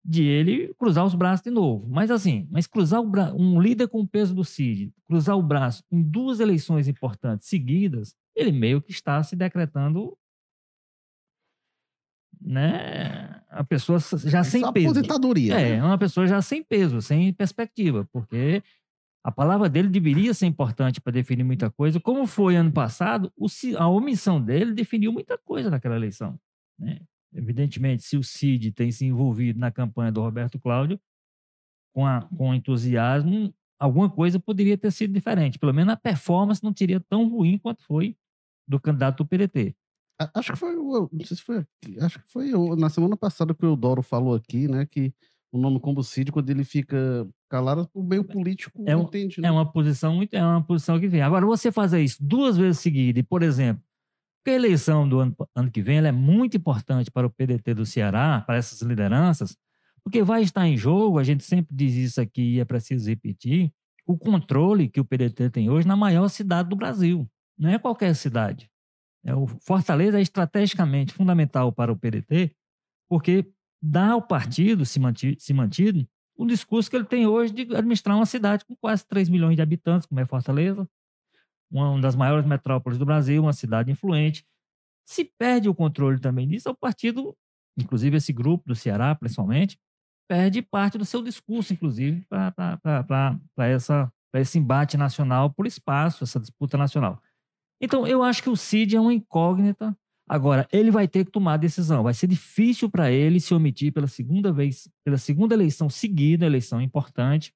de 0.04 0.22
ele 0.22 0.72
cruzar 0.74 1.04
os 1.04 1.14
braços 1.14 1.42
de 1.42 1.50
novo. 1.50 1.88
Mas 1.88 2.10
assim, 2.10 2.46
mas 2.50 2.66
cruzar 2.66 3.00
o 3.00 3.08
braço, 3.08 3.36
um 3.36 3.60
líder 3.60 3.88
com 3.88 4.00
o 4.00 4.08
peso 4.08 4.34
do 4.34 4.44
CID, 4.44 4.92
cruzar 5.04 5.36
o 5.36 5.42
braço 5.42 5.82
em 5.90 6.00
duas 6.00 6.38
eleições 6.38 6.86
importantes 6.86 7.48
seguidas, 7.48 8.14
ele 8.34 8.52
meio 8.52 8.80
que 8.80 8.92
está 8.92 9.20
se 9.22 9.34
decretando 9.34 10.16
né, 12.40 13.42
a 13.48 13.64
pessoa 13.64 13.98
já 13.98 14.44
sem 14.44 14.60
Só 14.60 14.70
peso. 14.70 14.86
É, 15.56 15.70
né? 15.70 15.76
é 15.76 15.82
uma 15.82 15.98
pessoa 15.98 16.26
já 16.26 16.40
sem 16.40 16.62
peso, 16.62 17.02
sem 17.02 17.32
perspectiva, 17.32 18.08
porque 18.12 18.62
a 19.26 19.32
palavra 19.32 19.68
dele 19.68 19.88
deveria 19.88 20.32
ser 20.32 20.46
importante 20.46 21.00
para 21.00 21.12
definir 21.12 21.42
muita 21.42 21.68
coisa. 21.68 21.98
Como 21.98 22.28
foi 22.28 22.54
ano 22.54 22.70
passado, 22.70 23.32
a 23.76 23.88
omissão 23.88 24.40
dele 24.40 24.72
definiu 24.72 25.12
muita 25.12 25.36
coisa 25.36 25.68
naquela 25.68 25.96
eleição. 25.96 26.38
né? 26.78 27.00
Evidentemente, 27.34 28.04
se 28.04 28.16
o 28.16 28.22
Cid 28.22 28.70
tem 28.70 28.92
se 28.92 29.04
envolvido 29.04 29.58
na 29.58 29.72
campanha 29.72 30.12
do 30.12 30.22
Roberto 30.22 30.60
Cláudio, 30.60 31.00
com, 31.92 32.04
com 32.36 32.54
entusiasmo, 32.54 33.52
alguma 33.80 34.08
coisa 34.08 34.38
poderia 34.38 34.78
ter 34.78 34.92
sido 34.92 35.12
diferente. 35.12 35.58
Pelo 35.58 35.74
menos 35.74 35.94
a 35.94 35.96
performance 35.96 36.62
não 36.62 36.72
seria 36.72 37.00
tão 37.00 37.28
ruim 37.28 37.58
quanto 37.58 37.82
foi 37.82 38.16
do 38.64 38.78
candidato 38.78 39.24
do 39.24 39.26
PDT. 39.26 39.74
Acho 40.34 40.52
que 40.52 40.58
foi, 40.58 40.76
não 40.76 41.24
sei 41.24 41.36
se 41.36 41.42
foi, 41.42 41.66
acho 42.00 42.20
que 42.20 42.30
foi 42.30 42.52
na 42.76 42.88
semana 42.88 43.16
passada 43.16 43.52
que 43.52 43.66
o 43.66 43.70
Eudoro 43.70 44.02
falou 44.02 44.36
aqui, 44.36 44.68
né, 44.68 44.86
que 44.86 45.12
o 45.56 45.60
nome 45.60 45.80
combustível, 45.80 46.32
quando 46.32 46.50
ele 46.50 46.64
fica 46.64 47.26
calado, 47.48 47.88
o 47.94 48.02
meio 48.02 48.24
político 48.24 48.82
É 48.86 48.96
um- 48.96 49.02
entende, 49.02 49.40
né? 49.40 49.48
É 49.48 49.50
uma 49.50 49.70
posição 49.70 50.14
muito, 50.14 50.34
é 50.34 50.42
uma 50.44 50.62
posição 50.62 50.98
que 51.00 51.08
vem. 51.08 51.22
Agora, 51.22 51.44
você 51.46 51.72
fazer 51.72 52.02
isso 52.02 52.18
duas 52.20 52.56
vezes 52.56 52.80
seguidas, 52.80 53.20
e, 53.20 53.22
por 53.22 53.42
exemplo, 53.42 53.82
porque 54.44 54.50
a 54.52 54.56
eleição 54.56 55.08
do 55.08 55.18
ano, 55.20 55.36
ano 55.54 55.70
que 55.70 55.82
vem 55.82 55.98
ela 55.98 56.08
é 56.08 56.12
muito 56.12 56.56
importante 56.56 57.10
para 57.10 57.26
o 57.26 57.30
PDT 57.30 57.74
do 57.74 57.84
Ceará, 57.86 58.42
para 58.46 58.56
essas 58.56 58.80
lideranças, 58.82 59.56
porque 60.04 60.22
vai 60.22 60.42
estar 60.42 60.66
em 60.68 60.76
jogo, 60.76 61.18
a 61.18 61.24
gente 61.24 61.42
sempre 61.44 61.74
diz 61.74 61.94
isso 61.94 62.20
aqui 62.20 62.54
e 62.56 62.60
é 62.60 62.64
preciso 62.64 63.08
repetir, 63.08 63.72
o 64.06 64.16
controle 64.16 64.88
que 64.88 65.00
o 65.00 65.04
PDT 65.04 65.50
tem 65.50 65.68
hoje 65.68 65.88
na 65.88 65.96
maior 65.96 66.28
cidade 66.28 66.68
do 66.68 66.76
Brasil. 66.76 67.28
Não 67.58 67.70
é 67.70 67.78
qualquer 67.78 68.14
cidade. 68.14 68.70
É 69.24 69.34
o 69.34 69.48
Fortaleza 69.48 70.18
é 70.18 70.22
estrategicamente 70.22 71.12
fundamental 71.12 71.72
para 71.72 71.90
o 71.92 71.96
PDT, 71.96 72.52
porque 73.08 73.44
dá 73.82 74.10
ao 74.10 74.22
partido, 74.22 74.84
se, 74.84 74.98
manti, 74.98 75.36
se 75.38 75.52
mantido, 75.52 76.06
o 76.36 76.46
discurso 76.46 76.90
que 76.90 76.96
ele 76.96 77.04
tem 77.04 77.26
hoje 77.26 77.52
de 77.52 77.62
administrar 77.74 78.16
uma 78.16 78.26
cidade 78.26 78.64
com 78.64 78.76
quase 78.76 79.06
3 79.06 79.28
milhões 79.28 79.56
de 79.56 79.62
habitantes, 79.62 80.06
como 80.06 80.20
é 80.20 80.26
Fortaleza, 80.26 80.88
uma 81.70 82.00
das 82.00 82.14
maiores 82.14 82.46
metrópoles 82.46 82.98
do 82.98 83.06
Brasil, 83.06 83.42
uma 83.42 83.52
cidade 83.52 83.90
influente. 83.90 84.46
Se 85.04 85.24
perde 85.24 85.68
o 85.68 85.74
controle 85.74 86.20
também 86.20 86.46
disso, 86.46 86.68
o 86.70 86.74
partido, 86.74 87.36
inclusive 87.78 88.16
esse 88.16 88.32
grupo 88.32 88.64
do 88.66 88.74
Ceará, 88.74 89.14
principalmente, 89.14 89.78
perde 90.28 90.60
parte 90.60 90.98
do 90.98 91.04
seu 91.04 91.22
discurso, 91.22 91.72
inclusive, 91.72 92.26
para 92.28 93.38
esse 94.34 94.58
embate 94.58 94.96
nacional 94.96 95.50
por 95.50 95.66
espaço, 95.66 96.24
essa 96.24 96.40
disputa 96.40 96.76
nacional. 96.76 97.22
Então, 97.80 98.06
eu 98.06 98.22
acho 98.22 98.42
que 98.42 98.50
o 98.50 98.56
Cid 98.56 98.96
é 98.96 99.00
uma 99.00 99.14
incógnita. 99.14 99.96
Agora, 100.28 100.66
ele 100.72 100.90
vai 100.90 101.06
ter 101.06 101.24
que 101.24 101.30
tomar 101.30 101.54
a 101.54 101.56
decisão. 101.56 102.02
Vai 102.02 102.12
ser 102.12 102.26
difícil 102.26 102.90
para 102.90 103.12
ele 103.12 103.38
se 103.38 103.54
omitir 103.54 103.92
pela 103.92 104.08
segunda 104.08 104.52
vez, 104.52 104.88
pela 105.04 105.18
segunda 105.18 105.54
eleição 105.54 105.88
seguida, 105.88 106.44
eleição 106.44 106.80
importante, 106.80 107.54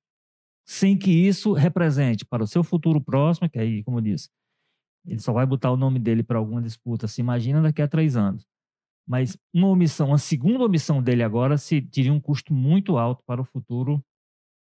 sem 0.65 0.97
que 0.97 1.11
isso 1.11 1.53
represente 1.53 2.25
para 2.25 2.45
o 2.45 2.47
seu 2.47 2.63
futuro 2.63 3.01
próximo, 3.01 3.51
que 3.51 3.59
aí, 3.59 3.83
como 3.83 3.99
eu 3.99 4.03
disse, 4.03 4.29
ele 5.05 5.19
só 5.19 5.33
vai 5.33 5.45
botar 5.45 5.73
o 5.73 5.77
nome 5.77 5.99
dele 5.99 6.23
para 6.23 6.39
alguma 6.39 6.63
disputa, 6.63 7.09
se 7.09 7.21
imagina 7.21 7.61
daqui 7.61 7.83
a 7.83 7.89
três 7.89 8.17
anos. 8.17 8.47
Mas 9.05 9.37
uma 9.53 9.67
omissão, 9.67 10.09
uma 10.09 10.19
segunda 10.19 10.65
omissão 10.65 11.03
dele 11.03 11.25
agora 11.25 11.59
se 11.59 11.83
teria 11.83 12.13
um 12.13 12.21
custo 12.21 12.55
muito 12.55 12.97
alto 12.97 13.25
para 13.27 13.41
o 13.41 13.45
futuro 13.45 14.01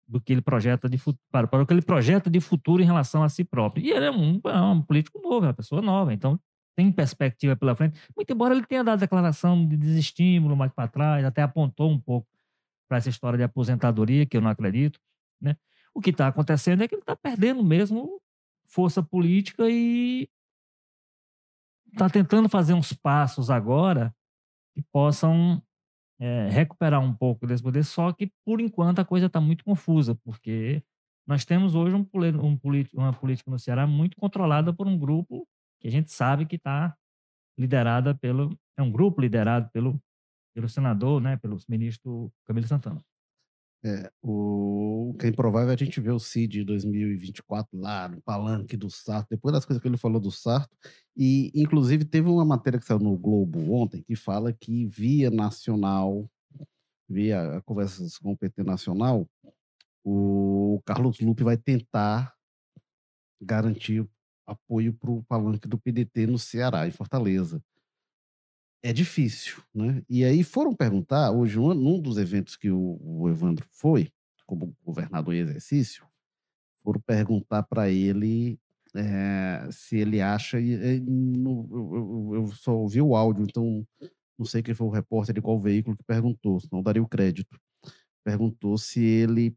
do 0.09 0.19
que 0.19 0.33
ele 0.33 0.41
projeta 0.41 0.88
de 0.88 0.99
para, 1.31 1.47
para 1.47 1.62
o 1.62 1.67
que 1.67 1.75
ele 1.75 1.83
projeta 1.83 2.31
de 2.31 2.41
futuro 2.41 2.83
em 2.83 2.87
relação 2.87 3.23
a 3.23 3.29
si 3.29 3.45
próprio. 3.45 3.85
E 3.85 3.91
ele 3.91 4.07
é 4.07 4.11
um, 4.11 4.41
é 4.47 4.61
um 4.62 4.81
político 4.81 5.21
novo, 5.21 5.45
é 5.45 5.49
uma 5.49 5.55
pessoa 5.55 5.83
nova, 5.83 6.15
então 6.15 6.41
tem 6.78 6.92
perspectiva 6.92 7.56
pela 7.56 7.75
frente. 7.75 8.00
Muito 8.14 8.32
embora 8.32 8.54
ele 8.54 8.64
tenha 8.64 8.85
dado 8.85 9.00
declaração 9.00 9.66
de 9.66 9.76
desestímulo 9.76 10.56
mais 10.56 10.70
para 10.70 10.87
trás, 10.87 11.25
até 11.25 11.42
apontou 11.42 11.90
um 11.90 11.99
pouco 11.99 12.28
para 12.88 12.99
essa 12.99 13.08
história 13.08 13.37
de 13.37 13.42
aposentadoria, 13.42 14.25
que 14.25 14.37
eu 14.37 14.40
não 14.40 14.49
acredito. 14.49 15.00
Né? 15.40 15.56
O 15.92 16.00
que 16.00 16.11
está 16.11 16.28
acontecendo 16.28 16.80
é 16.80 16.87
que 16.87 16.94
ele 16.94 17.02
está 17.02 17.16
perdendo 17.16 17.64
mesmo 17.64 18.23
força 18.68 19.02
política 19.02 19.68
e 19.68 20.28
está 21.92 22.08
tentando 22.08 22.49
fazer 22.49 22.75
uns 22.75 22.92
passos 22.92 23.50
agora 23.50 24.14
que 24.73 24.82
possam 24.92 25.61
é, 26.20 26.49
recuperar 26.49 27.00
um 27.00 27.12
pouco 27.12 27.44
desse 27.44 27.62
poder, 27.62 27.82
só 27.82 28.12
que 28.12 28.30
por 28.44 28.61
enquanto 28.61 29.00
a 29.00 29.04
coisa 29.04 29.26
está 29.26 29.40
muito 29.40 29.64
confusa, 29.64 30.14
porque 30.14 30.80
nós 31.26 31.44
temos 31.44 31.75
hoje 31.75 31.97
um, 31.97 32.06
um 32.14 32.58
uma 32.94 33.12
política 33.12 33.50
no 33.50 33.58
Ceará 33.58 33.85
muito 33.85 34.16
controlada 34.16 34.73
por 34.73 34.87
um 34.87 34.97
grupo 34.97 35.44
que 35.80 35.88
a 35.88 35.90
gente 35.90 36.12
sabe 36.12 36.47
que 36.47 36.56
está 36.56 36.97
liderada 37.58 38.14
pelo 38.14 38.58
é 38.76 38.82
um 38.82 38.90
grupo 38.90 39.20
liderado 39.20 39.68
pelo 39.73 40.00
pelo 40.54 40.68
senador, 40.68 41.20
né, 41.20 41.37
pelo 41.37 41.56
ministro 41.68 42.32
Camilo 42.44 42.66
Santana. 42.66 43.00
É, 43.85 44.11
o, 44.20 45.14
que 45.18 45.26
é 45.26 45.28
improvável 45.28 45.70
é 45.70 45.75
a 45.75 45.76
gente 45.76 46.00
ver 46.00 46.11
o 46.11 46.18
Cid 46.18 46.62
em 46.62 46.64
2024 46.64 47.78
lá 47.78 48.08
no 48.08 48.20
palanque 48.23 48.76
do 48.76 48.90
Sarto, 48.90 49.28
depois 49.30 49.52
das 49.52 49.64
coisas 49.64 49.80
que 49.80 49.87
ele 49.87 49.97
falou 49.97 50.20
do 50.20 50.32
Sarto. 50.32 50.76
E, 51.16 51.52
inclusive, 51.54 52.04
teve 52.04 52.28
uma 52.28 52.44
matéria 52.44 52.78
que 52.80 52.85
saiu 52.85 52.99
no 52.99 53.16
Globo 53.16 53.73
ontem 53.73 54.02
que 54.02 54.16
fala 54.16 54.52
que, 54.52 54.87
via 54.87 55.30
nacional, 55.30 56.28
via 57.08 57.62
conversas 57.64 58.18
com 58.18 58.32
o 58.32 58.37
PT 58.37 58.64
nacional, 58.64 59.28
o 60.04 60.82
Carlos 60.85 61.20
Lupe 61.20 61.44
vai 61.44 61.56
tentar 61.56 62.35
garantir 63.40 64.04
apoio 64.49 64.95
para 64.95 65.11
o 65.11 65.23
palanque 65.25 65.69
do 65.69 65.78
PDT 65.78 66.26
no 66.26 66.38
Ceará, 66.38 66.87
em 66.88 66.90
Fortaleza. 66.93 67.62
É 68.83 68.93
difícil, 68.93 69.61
né? 69.75 70.02
E 70.09 70.25
aí 70.25 70.45
foram 70.45 70.73
perguntar, 70.75 71.33
hoje, 71.33 71.59
um- 71.59 71.75
num 71.75 72.00
dos 72.00 72.17
eventos 72.17 72.57
que 72.57 72.71
o, 72.71 72.99
o 73.02 73.28
Evandro 73.28 73.67
foi, 73.73 74.09
como 74.47 74.75
governador 74.85 75.35
em 75.35 75.38
exercício, 75.40 76.07
foram 76.83 77.00
perguntar 77.02 77.64
para 77.64 77.90
ele 77.90 78.59
eh, 78.97 79.69
se 79.73 79.99
ele 79.99 80.21
acha. 80.23 80.61
eh, 80.61 81.00
no- 81.00 81.69
eu, 82.35 82.37
eu- 82.37 82.49
só 82.52 82.75
ouvi 82.76 83.00
o 83.02 83.17
áudio, 83.17 83.45
então 83.45 83.87
não 84.38 84.47
sei 84.47 84.62
quem 84.62 84.75
foi 84.75 84.87
o 84.88 84.90
repórter 84.90 85.35
de 85.35 85.43
qual 85.43 85.61
veículo 85.61 85.97
que 85.97 86.05
perguntou, 86.05 86.61
senão 86.61 86.83
daria 86.83 87.02
o 87.02 87.09
crédito. 87.09 87.59
Perguntou 88.25 88.78
se 88.78 89.00
ele 89.05 89.57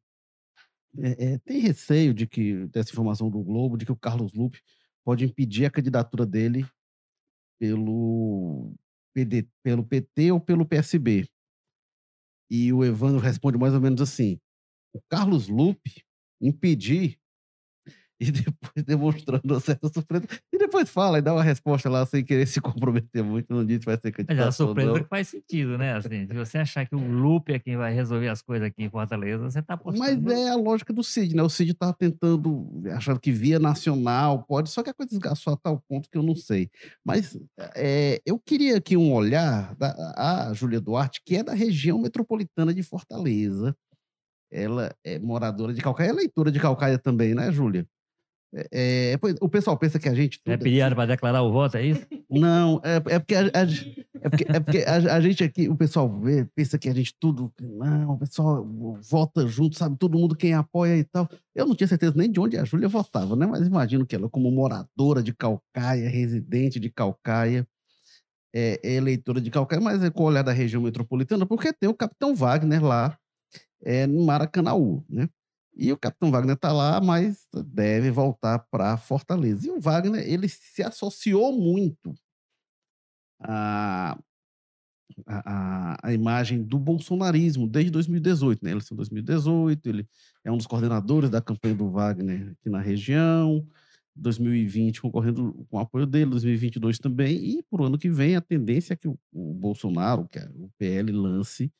eh, 0.97 1.33
eh, 1.35 1.37
tem 1.39 1.59
receio 1.59 2.13
de 2.13 2.27
que, 2.27 2.65
dessa 2.67 2.91
informação 2.91 3.29
do 3.29 3.41
Globo, 3.43 3.77
de 3.77 3.85
que 3.85 3.91
o 3.91 3.95
Carlos 3.97 4.33
Lupe 4.33 4.61
pode 5.03 5.25
impedir 5.25 5.65
a 5.65 5.71
candidatura 5.71 6.25
dele 6.25 6.65
pelo, 7.59 8.73
PD, 9.13 9.47
pelo 9.63 9.83
PT 9.83 10.31
ou 10.31 10.39
pelo 10.39 10.65
PSB. 10.65 11.27
E 12.49 12.73
o 12.73 12.83
Evandro 12.83 13.19
responde 13.19 13.57
mais 13.57 13.73
ou 13.73 13.81
menos 13.81 14.01
assim: 14.01 14.39
o 14.93 15.01
Carlos 15.09 15.47
Lupe 15.47 16.03
impedir 16.41 17.20
e 18.21 18.31
depois 18.31 18.85
demonstrando 18.85 19.41
uma 19.43 19.59
certa 19.59 19.89
surpresa. 19.91 20.27
E 20.53 20.57
depois 20.59 20.87
fala 20.87 21.17
e 21.17 21.21
dá 21.23 21.33
uma 21.33 21.41
resposta 21.43 21.89
lá 21.89 22.05
sem 22.05 22.23
querer 22.23 22.45
se 22.45 22.61
comprometer 22.61 23.23
muito, 23.23 23.51
não 23.51 23.65
diz 23.65 23.79
se 23.79 23.85
vai 23.85 23.95
ser 23.95 24.13
Mas 24.27 24.37
é 24.37 24.45
candidato 24.45 24.61
a 24.61 24.63
ou 24.63 24.67
surpresa 24.67 24.91
não. 24.91 24.99
que 25.01 25.09
faz 25.09 25.27
sentido, 25.27 25.75
né? 25.77 25.95
Assim, 25.95 26.27
se 26.27 26.33
você 26.33 26.59
achar 26.59 26.85
que 26.85 26.95
o 26.95 26.99
Lupe 26.99 27.51
é 27.51 27.57
quem 27.59 27.75
vai 27.75 27.91
resolver 27.93 28.27
as 28.29 28.41
coisas 28.43 28.67
aqui 28.67 28.83
em 28.83 28.89
Fortaleza, 28.89 29.43
você 29.43 29.59
está 29.59 29.73
Mas 29.75 30.13
apostando. 30.13 30.31
é 30.31 30.49
a 30.51 30.55
lógica 30.55 30.93
do 30.93 31.03
Cid, 31.03 31.35
né? 31.35 31.41
O 31.41 31.49
Cid 31.49 31.73
tá 31.73 31.91
tentando, 31.91 32.83
achando 32.91 33.19
que 33.19 33.31
via 33.31 33.57
nacional 33.57 34.43
pode, 34.43 34.69
só 34.69 34.83
que 34.83 34.91
a 34.91 34.93
coisa 34.93 35.09
desgastou 35.09 35.53
a 35.53 35.57
tal 35.57 35.81
ponto 35.89 36.07
que 36.07 36.17
eu 36.17 36.23
não 36.23 36.35
sei. 36.35 36.69
Mas 37.03 37.35
é, 37.75 38.21
eu 38.23 38.37
queria 38.39 38.77
aqui 38.77 38.95
um 38.95 39.11
olhar 39.11 39.75
da 39.75 39.91
a 40.15 40.53
Júlia 40.53 40.79
Duarte, 40.79 41.21
que 41.25 41.37
é 41.37 41.43
da 41.43 41.53
região 41.53 41.99
metropolitana 41.99 42.71
de 42.73 42.83
Fortaleza. 42.83 43.75
Ela 44.51 44.93
é 45.03 45.17
moradora 45.17 45.73
de 45.73 45.81
Calcaia, 45.81 46.09
é 46.09 46.13
leitora 46.13 46.51
de 46.51 46.59
Calcaia 46.59 46.99
também, 46.99 47.33
né, 47.33 47.51
Júlia? 47.51 47.87
É, 48.53 49.13
é, 49.13 49.19
o 49.39 49.47
pessoal 49.47 49.77
pensa 49.77 49.97
que 49.97 50.09
a 50.09 50.13
gente. 50.13 50.39
É 50.45 50.57
pedido 50.57 50.93
para 50.93 51.05
declarar 51.05 51.41
o 51.41 51.51
voto, 51.51 51.77
é 51.77 51.85
isso? 51.85 52.05
não, 52.29 52.81
é, 52.83 52.95
é 53.15 53.19
porque, 53.19 53.35
a, 53.35 53.41
a- 53.43 54.21
é 54.23 54.29
porque, 54.29 54.45
é 54.49 54.59
porque 54.59 54.77
a, 54.79 55.15
a 55.15 55.21
gente 55.21 55.43
aqui, 55.43 55.69
o 55.69 55.75
pessoal 55.75 56.19
vê, 56.19 56.45
pensa 56.53 56.77
que 56.77 56.89
a 56.89 56.93
gente 56.93 57.15
tudo. 57.17 57.51
Não, 57.61 58.11
o 58.11 58.19
pessoal 58.19 58.67
vota 59.09 59.47
junto, 59.47 59.77
sabe? 59.77 59.97
Todo 59.97 60.17
mundo 60.17 60.35
quem 60.35 60.53
apoia 60.53 60.97
e 60.97 61.03
tal. 61.05 61.29
Eu 61.55 61.65
não 61.65 61.75
tinha 61.75 61.87
certeza 61.87 62.13
nem 62.15 62.29
de 62.29 62.39
onde 62.39 62.57
a 62.57 62.65
Júlia 62.65 62.89
votava, 62.89 63.35
né? 63.37 63.45
Mas 63.45 63.65
imagino 63.65 64.05
que 64.05 64.15
ela, 64.15 64.29
como 64.29 64.51
moradora 64.51 65.23
de 65.23 65.33
Calcaia, 65.33 66.09
residente 66.09 66.79
de 66.79 66.89
Calcaia, 66.89 67.65
é, 68.53 68.79
é 68.83 68.93
eleitora 68.95 69.39
de 69.39 69.49
Calcaia, 69.49 69.81
mas 69.81 70.03
é 70.03 70.09
com 70.09 70.23
o 70.23 70.25
olhar 70.25 70.43
da 70.43 70.51
região 70.51 70.81
metropolitana, 70.81 71.45
porque 71.45 71.71
tem 71.71 71.89
o 71.89 71.93
Capitão 71.93 72.35
Wagner 72.35 72.83
lá 72.83 73.17
é, 73.83 74.05
no 74.05 74.25
Maracanaú, 74.25 75.05
né? 75.09 75.29
E 75.75 75.91
o 75.91 75.97
Capitão 75.97 76.31
Wagner 76.31 76.55
está 76.55 76.71
lá, 76.71 76.99
mas 76.99 77.47
deve 77.65 78.11
voltar 78.11 78.59
para 78.69 78.97
Fortaleza. 78.97 79.67
E 79.67 79.71
o 79.71 79.79
Wagner, 79.79 80.21
ele 80.27 80.47
se 80.49 80.83
associou 80.83 81.53
muito 81.53 82.13
à, 83.39 84.17
à, 85.25 86.07
à 86.07 86.13
imagem 86.13 86.61
do 86.61 86.77
bolsonarismo 86.77 87.67
desde 87.67 87.91
2018. 87.91 88.63
Né? 88.63 88.71
Ele 88.71 88.79
nasceu 88.79 88.95
em 88.95 88.97
2018, 88.97 89.89
ele 89.89 90.07
é 90.43 90.51
um 90.51 90.57
dos 90.57 90.67
coordenadores 90.67 91.29
da 91.29 91.41
campanha 91.41 91.75
do 91.75 91.89
Wagner 91.89 92.51
aqui 92.51 92.69
na 92.69 92.81
região. 92.81 93.65
2020 94.13 95.01
concorrendo 95.01 95.65
com 95.69 95.77
o 95.77 95.79
apoio 95.79 96.05
dele, 96.05 96.31
2022 96.31 96.99
também, 96.99 97.37
e 97.37 97.63
por 97.63 97.81
ano 97.81 97.97
que 97.97 98.09
vem 98.09 98.35
a 98.35 98.41
tendência 98.41 98.93
é 98.93 98.97
que 98.97 99.07
o, 99.07 99.17
o 99.31 99.53
Bolsonaro, 99.53 100.27
que 100.27 100.37
é 100.37 100.49
o 100.53 100.69
PL, 100.77 101.11
lance. 101.11 101.71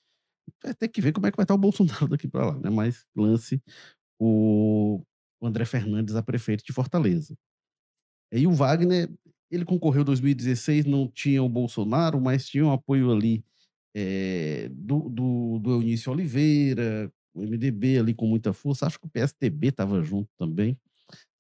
Vai 0.63 0.74
ter 0.74 0.88
que 0.88 1.01
ver 1.01 1.12
como 1.13 1.27
é 1.27 1.31
que 1.31 1.38
vai 1.38 1.43
estar 1.43 1.53
o 1.53 1.58
Bolsonaro 1.58 2.08
daqui 2.08 2.27
para 2.27 2.48
lá, 2.48 2.60
né? 2.60 2.70
Mas 2.70 3.05
lance 3.15 3.62
o 4.20 5.01
André 5.41 5.65
Fernandes 5.65 6.15
a 6.15 6.24
prefeito 6.24 6.63
de 6.63 6.74
Fortaleza. 6.74 7.36
E 8.31 8.48
o 8.48 8.53
Wagner, 8.53 9.10
ele 9.50 9.65
concorreu 9.65 10.01
em 10.03 10.05
2016, 10.05 10.86
não 10.86 11.08
tinha 11.08 11.43
o 11.43 11.50
Bolsonaro, 11.50 12.22
mas 12.22 12.48
tinha 12.48 12.65
um 12.65 12.72
apoio 12.72 13.12
ali 13.12 13.43
é, 13.96 14.70
do, 14.72 15.10
do, 15.10 15.60
do 15.60 15.72
Eunício 15.72 16.12
Oliveira, 16.12 17.12
o 17.34 17.41
MDB 17.41 17.98
ali 17.98 18.13
com 18.13 18.27
muita 18.27 18.53
força, 18.53 18.86
acho 18.86 19.00
que 19.00 19.08
o 19.08 19.10
PSTB 19.10 19.67
estava 19.67 20.01
junto 20.01 20.29
também 20.38 20.77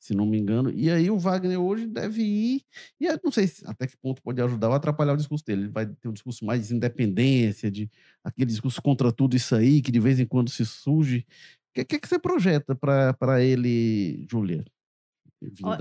se 0.01 0.15
não 0.15 0.25
me 0.25 0.39
engano. 0.39 0.71
E 0.71 0.89
aí 0.89 1.11
o 1.11 1.19
Wagner 1.19 1.61
hoje 1.61 1.85
deve 1.85 2.23
ir, 2.23 2.63
e 2.99 3.07
não 3.23 3.31
sei 3.31 3.47
até 3.65 3.85
que 3.85 3.95
ponto 3.95 4.19
pode 4.21 4.41
ajudar 4.41 4.69
ou 4.69 4.73
atrapalhar 4.73 5.13
o 5.13 5.17
discurso 5.17 5.45
dele. 5.45 5.61
Ele 5.63 5.71
vai 5.71 5.85
ter 5.85 6.07
um 6.07 6.13
discurso 6.13 6.43
mais 6.43 6.67
de 6.67 6.73
independência, 6.73 7.69
de 7.69 7.89
aquele 8.23 8.47
discurso 8.47 8.81
contra 8.81 9.11
tudo 9.11 9.35
isso 9.35 9.55
aí, 9.55 9.79
que 9.79 9.91
de 9.91 9.99
vez 9.99 10.19
em 10.19 10.25
quando 10.25 10.49
se 10.49 10.65
surge. 10.65 11.19
O 11.69 11.73
que, 11.75 11.85
que, 11.85 11.99
que 11.99 12.07
você 12.07 12.17
projeta 12.17 12.75
para 12.75 13.43
ele, 13.43 14.25
Júlia? 14.29 14.65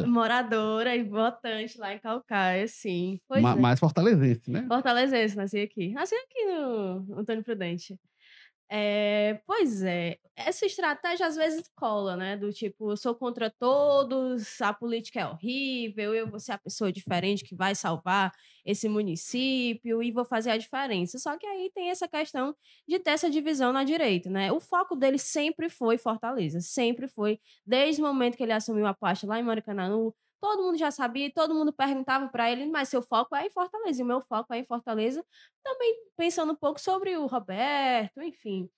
Moradora 0.06 0.94
e 0.94 1.02
votante 1.02 1.78
lá 1.78 1.94
em 1.94 1.98
Calcaia, 1.98 2.68
sim. 2.68 3.20
Ma 3.28 3.52
é. 3.52 3.56
Mais 3.56 3.80
fortalezense, 3.80 4.50
né? 4.50 4.64
Fortalezense, 4.68 5.36
nasci 5.36 5.60
aqui. 5.60 5.92
Nasci 5.92 6.14
aqui 6.14 6.44
no 6.44 7.18
Antônio 7.18 7.42
Prudente. 7.42 7.98
É, 8.72 9.40
pois 9.48 9.82
é, 9.82 10.16
essa 10.36 10.64
estratégia 10.64 11.26
às 11.26 11.34
vezes 11.34 11.64
cola, 11.74 12.16
né? 12.16 12.36
Do 12.36 12.52
tipo, 12.52 12.92
eu 12.92 12.96
sou 12.96 13.16
contra 13.16 13.50
todos, 13.50 14.60
a 14.62 14.72
política 14.72 15.18
é 15.20 15.26
horrível, 15.26 16.14
eu 16.14 16.28
vou 16.30 16.38
ser 16.38 16.52
a 16.52 16.58
pessoa 16.58 16.92
diferente 16.92 17.42
que 17.44 17.56
vai 17.56 17.74
salvar 17.74 18.32
esse 18.64 18.88
município 18.88 20.00
e 20.00 20.12
vou 20.12 20.24
fazer 20.24 20.50
a 20.52 20.56
diferença. 20.56 21.18
Só 21.18 21.36
que 21.36 21.44
aí 21.46 21.68
tem 21.74 21.90
essa 21.90 22.06
questão 22.06 22.54
de 22.86 23.00
ter 23.00 23.10
essa 23.10 23.28
divisão 23.28 23.72
na 23.72 23.82
direita, 23.82 24.30
né? 24.30 24.52
O 24.52 24.60
foco 24.60 24.94
dele 24.94 25.18
sempre 25.18 25.68
foi 25.68 25.98
Fortaleza, 25.98 26.60
sempre 26.60 27.08
foi, 27.08 27.40
desde 27.66 28.00
o 28.00 28.04
momento 28.06 28.36
que 28.36 28.42
ele 28.44 28.52
assumiu 28.52 28.86
a 28.86 28.94
pasta 28.94 29.26
lá 29.26 29.40
em 29.40 29.42
Maracanã, 29.42 29.90
todo 30.40 30.62
mundo 30.62 30.78
já 30.78 30.90
sabia, 30.90 31.30
todo 31.32 31.54
mundo 31.54 31.73
perguntava 31.73 32.28
para 32.28 32.50
ele, 32.50 32.66
mas 32.66 32.88
seu 32.88 33.02
foco 33.02 33.37
é 33.37 33.47
em 33.47 33.50
Fortaleza, 33.50 34.00
e 34.00 34.04
o 34.04 34.06
meu 34.06 34.20
foco 34.23 34.52
é 34.54 34.59
em 34.59 34.64
Fortaleza. 34.64 35.25
Também 35.62 35.94
pensando 36.16 36.52
um 36.52 36.56
pouco 36.56 36.80
sobre 36.80 37.16
o 37.16 37.26
Roberto, 37.26 38.23
enfim, 38.23 38.68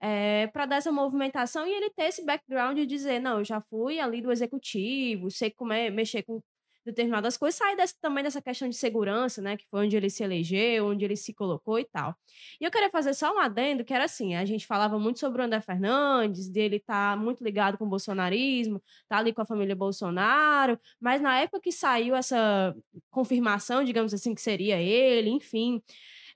é, 0.00 0.48
para 0.48 0.66
dar 0.66 0.76
essa 0.76 0.90
movimentação 0.92 1.66
e 1.66 1.72
ele 1.72 1.90
ter 1.90 2.04
esse 2.04 2.24
background 2.24 2.76
de 2.76 2.86
dizer, 2.86 3.20
não, 3.20 3.38
eu 3.38 3.44
já 3.44 3.60
fui 3.60 4.00
ali 4.00 4.20
do 4.20 4.32
executivo, 4.32 5.30
sei 5.30 5.50
como 5.50 5.72
é 5.72 5.90
mexer 5.90 6.22
com 6.24 6.42
determinadas 6.84 7.36
coisas, 7.36 7.58
sai 7.58 7.76
desse, 7.76 7.98
também 8.00 8.24
dessa 8.24 8.42
questão 8.42 8.68
de 8.68 8.76
segurança, 8.76 9.40
né, 9.40 9.56
que 9.56 9.66
foi 9.68 9.86
onde 9.86 9.96
ele 9.96 10.10
se 10.10 10.22
elegeu, 10.22 10.86
onde 10.86 11.04
ele 11.04 11.16
se 11.16 11.32
colocou 11.32 11.78
e 11.78 11.84
tal. 11.84 12.14
E 12.60 12.64
eu 12.64 12.70
queria 12.70 12.90
fazer 12.90 13.14
só 13.14 13.34
um 13.34 13.38
adendo, 13.38 13.84
que 13.84 13.94
era 13.94 14.04
assim, 14.04 14.34
a 14.34 14.44
gente 14.44 14.66
falava 14.66 14.98
muito 14.98 15.18
sobre 15.18 15.40
o 15.40 15.44
André 15.44 15.60
Fernandes, 15.60 16.48
dele 16.48 16.80
tá 16.80 17.16
muito 17.16 17.42
ligado 17.44 17.78
com 17.78 17.84
o 17.84 17.88
bolsonarismo, 17.88 18.82
tá 19.08 19.18
ali 19.18 19.32
com 19.32 19.42
a 19.42 19.46
família 19.46 19.76
Bolsonaro, 19.76 20.78
mas 21.00 21.20
na 21.20 21.38
época 21.38 21.60
que 21.60 21.72
saiu 21.72 22.14
essa 22.14 22.74
confirmação, 23.10 23.84
digamos 23.84 24.12
assim, 24.12 24.34
que 24.34 24.42
seria 24.42 24.80
ele, 24.80 25.30
enfim, 25.30 25.82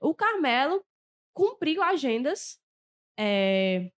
o 0.01 0.13
Carmelo 0.13 0.83
cumpriu 1.33 1.83
agendas 1.83 2.59
é, 3.19 3.91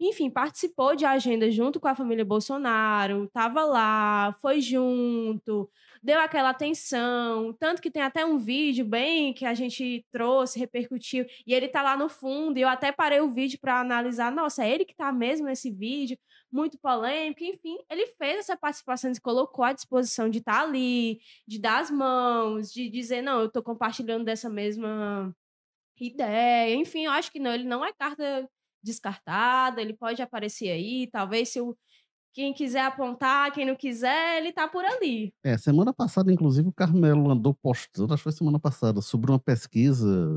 enfim, 0.00 0.30
participou 0.30 0.96
de 0.96 1.04
agenda 1.04 1.50
junto 1.50 1.78
com 1.78 1.88
a 1.88 1.94
família 1.94 2.24
Bolsonaro, 2.24 3.24
estava 3.24 3.64
lá, 3.64 4.34
foi 4.40 4.60
junto, 4.60 5.70
deu 6.04 6.20
aquela 6.20 6.50
atenção, 6.50 7.54
tanto 7.54 7.80
que 7.80 7.90
tem 7.90 8.02
até 8.02 8.26
um 8.26 8.36
vídeo 8.36 8.84
bem 8.84 9.32
que 9.32 9.46
a 9.46 9.54
gente 9.54 10.04
trouxe, 10.12 10.58
repercutiu, 10.58 11.24
e 11.46 11.54
ele 11.54 11.66
tá 11.66 11.80
lá 11.80 11.96
no 11.96 12.10
fundo, 12.10 12.58
e 12.58 12.60
eu 12.60 12.68
até 12.68 12.92
parei 12.92 13.20
o 13.22 13.30
vídeo 13.30 13.58
para 13.58 13.80
analisar, 13.80 14.30
nossa, 14.30 14.62
é 14.62 14.70
ele 14.70 14.84
que 14.84 14.94
tá 14.94 15.10
mesmo 15.10 15.46
nesse 15.46 15.70
vídeo, 15.70 16.18
muito 16.52 16.78
polêmico, 16.78 17.42
enfim, 17.42 17.78
ele 17.90 18.06
fez 18.18 18.40
essa 18.40 18.54
participação, 18.54 19.14
se 19.14 19.20
colocou 19.20 19.64
à 19.64 19.72
disposição 19.72 20.28
de 20.28 20.40
estar 20.40 20.60
tá 20.60 20.62
ali, 20.62 21.20
de 21.48 21.58
dar 21.58 21.80
as 21.80 21.90
mãos, 21.90 22.70
de 22.70 22.90
dizer, 22.90 23.22
não, 23.22 23.40
eu 23.40 23.50
tô 23.50 23.62
compartilhando 23.62 24.26
dessa 24.26 24.50
mesma 24.50 25.34
ideia, 25.98 26.74
enfim, 26.74 27.06
eu 27.06 27.12
acho 27.12 27.32
que 27.32 27.40
não, 27.40 27.54
ele 27.54 27.64
não 27.64 27.82
é 27.82 27.94
carta 27.94 28.46
descartada, 28.82 29.80
ele 29.80 29.94
pode 29.94 30.20
aparecer 30.20 30.68
aí, 30.70 31.08
talvez 31.10 31.48
se 31.48 31.60
o 31.62 31.74
quem 32.34 32.52
quiser 32.52 32.84
apontar, 32.84 33.52
quem 33.52 33.64
não 33.64 33.76
quiser, 33.76 34.38
ele 34.38 34.52
tá 34.52 34.66
por 34.68 34.84
ali. 34.84 35.32
É, 35.44 35.56
semana 35.56 35.94
passada, 35.94 36.32
inclusive, 36.32 36.68
o 36.68 36.72
Carmelo 36.72 37.30
andou 37.30 37.54
postando, 37.54 38.12
acho 38.12 38.20
que 38.20 38.24
foi 38.24 38.32
semana 38.32 38.58
passada, 38.58 39.00
sobre 39.00 39.30
uma 39.30 39.38
pesquisa, 39.38 40.36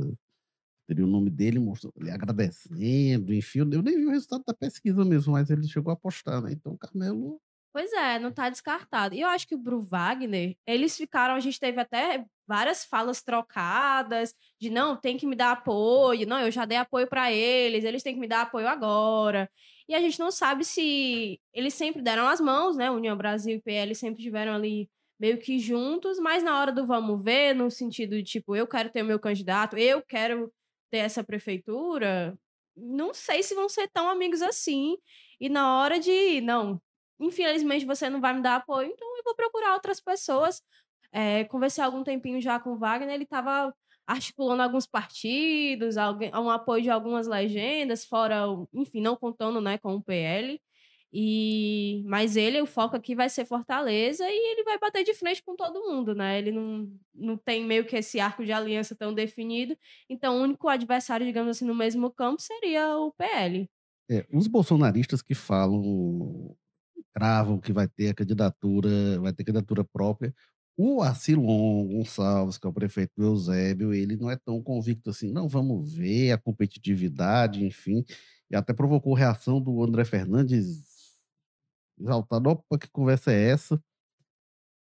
teria 0.87 1.03
o 1.03 1.07
nome 1.07 1.31
dele, 1.31 1.59
mostrou, 1.59 1.91
ele 1.99 2.11
agradecendo, 2.11 3.33
enfim, 3.33 3.59
eu 3.59 3.81
nem 3.81 3.97
vi 3.97 4.05
o 4.05 4.11
resultado 4.11 4.43
da 4.45 4.53
pesquisa 4.53 5.03
mesmo, 5.03 5.33
mas 5.33 5.49
ele 5.49 5.67
chegou 5.67 5.91
a 5.91 5.95
postar, 5.95 6.39
né? 6.41 6.51
Então 6.53 6.73
o 6.73 6.77
Carmelo 6.77 7.41
Pois 7.73 7.93
é, 7.93 8.17
não 8.17 8.31
tá 8.31 8.49
descartado. 8.49 9.13
E 9.13 9.21
eu 9.21 9.27
acho 9.27 9.47
que 9.47 9.53
o 9.53 9.57
Bru 9.57 9.79
Wagner, 9.79 10.57
eles 10.65 10.97
ficaram, 10.97 11.35
a 11.35 11.39
gente 11.39 11.59
teve 11.59 11.79
até 11.79 12.25
várias 12.47 12.83
falas 12.83 13.21
trocadas 13.21 14.33
de 14.59 14.69
não, 14.71 14.95
tem 14.95 15.15
que 15.15 15.27
me 15.27 15.35
dar 15.35 15.51
apoio, 15.51 16.25
não, 16.25 16.39
eu 16.39 16.49
já 16.49 16.65
dei 16.65 16.77
apoio 16.77 17.05
para 17.07 17.31
eles, 17.31 17.83
eles 17.83 18.01
têm 18.01 18.15
que 18.15 18.19
me 18.19 18.27
dar 18.27 18.41
apoio 18.41 18.67
agora. 18.67 19.47
E 19.87 19.95
a 19.95 20.01
gente 20.01 20.19
não 20.19 20.31
sabe 20.31 20.65
se 20.65 21.39
eles 21.53 21.73
sempre 21.73 22.01
deram 22.01 22.27
as 22.27 22.41
mãos, 22.41 22.75
né? 22.75 22.91
União 22.91 23.15
Brasil 23.15 23.55
e 23.55 23.61
PL 23.61 23.95
sempre 23.95 24.21
tiveram 24.21 24.53
ali 24.53 24.89
meio 25.19 25.39
que 25.39 25.57
juntos, 25.59 26.19
mas 26.19 26.43
na 26.43 26.59
hora 26.59 26.71
do 26.71 26.85
vamos 26.85 27.23
ver, 27.23 27.55
no 27.55 27.71
sentido 27.71 28.15
de 28.17 28.23
tipo, 28.23 28.55
eu 28.55 28.67
quero 28.67 28.89
ter 28.89 29.01
o 29.01 29.05
meu 29.05 29.19
candidato, 29.19 29.77
eu 29.77 30.01
quero 30.01 30.51
ter 30.91 30.99
essa 30.99 31.23
prefeitura, 31.23 32.37
não 32.75 33.13
sei 33.13 33.41
se 33.43 33.55
vão 33.55 33.67
ser 33.69 33.87
tão 33.89 34.09
amigos 34.09 34.41
assim. 34.41 34.97
E 35.39 35.49
na 35.49 35.79
hora 35.79 35.99
de, 35.99 36.41
não, 36.41 36.81
infelizmente 37.19 37.85
você 37.85 38.09
não 38.09 38.21
vai 38.21 38.33
me 38.33 38.41
dar 38.41 38.57
apoio, 38.57 38.89
então 38.89 39.07
eu 39.17 39.23
vou 39.23 39.35
procurar 39.35 39.73
outras 39.73 39.99
pessoas. 39.99 40.61
É, 41.11 41.45
conversei 41.45 41.83
algum 41.83 42.03
tempinho 42.03 42.41
já 42.41 42.59
com 42.59 42.71
o 42.73 42.77
Wagner, 42.77 43.13
ele 43.13 43.23
estava 43.23 43.73
articulando 44.07 44.63
alguns 44.63 44.87
partidos, 44.87 45.97
alguém, 45.97 46.31
um 46.33 46.49
apoio 46.49 46.81
de 46.81 46.89
algumas 46.89 47.27
legendas, 47.27 48.05
fora, 48.05 48.45
enfim, 48.73 49.01
não 49.01 49.15
contando 49.15 49.59
né, 49.61 49.77
com 49.77 49.95
o 49.95 50.01
PL. 50.01 50.59
E, 51.11 52.03
mas 52.05 52.35
ele, 52.35 52.61
o 52.61 52.65
foco 52.65 52.95
aqui 52.95 53.15
vai 53.15 53.29
ser 53.29 53.45
Fortaleza 53.45 54.25
e 54.27 54.51
ele 54.51 54.63
vai 54.63 54.77
bater 54.77 55.03
de 55.03 55.13
frente 55.13 55.41
com 55.41 55.55
todo 55.55 55.79
mundo, 55.79 56.13
né? 56.13 56.37
Ele 56.37 56.51
não, 56.51 56.91
não 57.13 57.37
tem 57.37 57.65
meio 57.65 57.85
que 57.85 57.95
esse 57.95 58.19
arco 58.19 58.43
de 58.43 58.51
aliança 58.51 58.95
tão 58.95 59.13
definido. 59.13 59.77
Então, 60.09 60.37
o 60.37 60.43
único 60.43 60.67
adversário, 60.67 61.25
digamos 61.25 61.51
assim, 61.51 61.65
no 61.65 61.73
mesmo 61.73 62.11
campo 62.11 62.41
seria 62.41 62.97
o 62.97 63.11
PL. 63.13 63.69
É, 64.09 64.25
os 64.33 64.47
bolsonaristas 64.47 65.21
que 65.21 65.33
falam 65.33 66.55
cravam 67.13 67.59
que 67.59 67.73
vai 67.73 67.87
ter 67.87 68.09
a 68.09 68.13
candidatura, 68.13 69.19
vai 69.19 69.33
ter 69.33 69.43
candidatura 69.43 69.83
própria. 69.83 70.33
O 70.77 71.01
Arcilon 71.01 71.87
Gonçalves, 71.87 72.57
que 72.57 72.67
é 72.67 72.69
o 72.69 72.73
prefeito 72.73 73.11
do 73.17 73.25
Eusébio, 73.25 73.93
ele 73.93 74.15
não 74.15 74.29
é 74.29 74.35
tão 74.35 74.61
convicto 74.61 75.09
assim, 75.09 75.31
não, 75.31 75.47
vamos 75.47 75.93
ver 75.93 76.31
a 76.31 76.37
competitividade, 76.37 77.65
enfim, 77.65 78.05
e 78.49 78.55
até 78.55 78.73
provocou 78.73 79.13
reação 79.13 79.59
do 79.59 79.83
André 79.83 80.05
Fernandes 80.05 80.85
exaltado, 81.99 82.49
opa, 82.51 82.77
que 82.77 82.87
conversa 82.89 83.31
é 83.31 83.49
essa? 83.49 83.81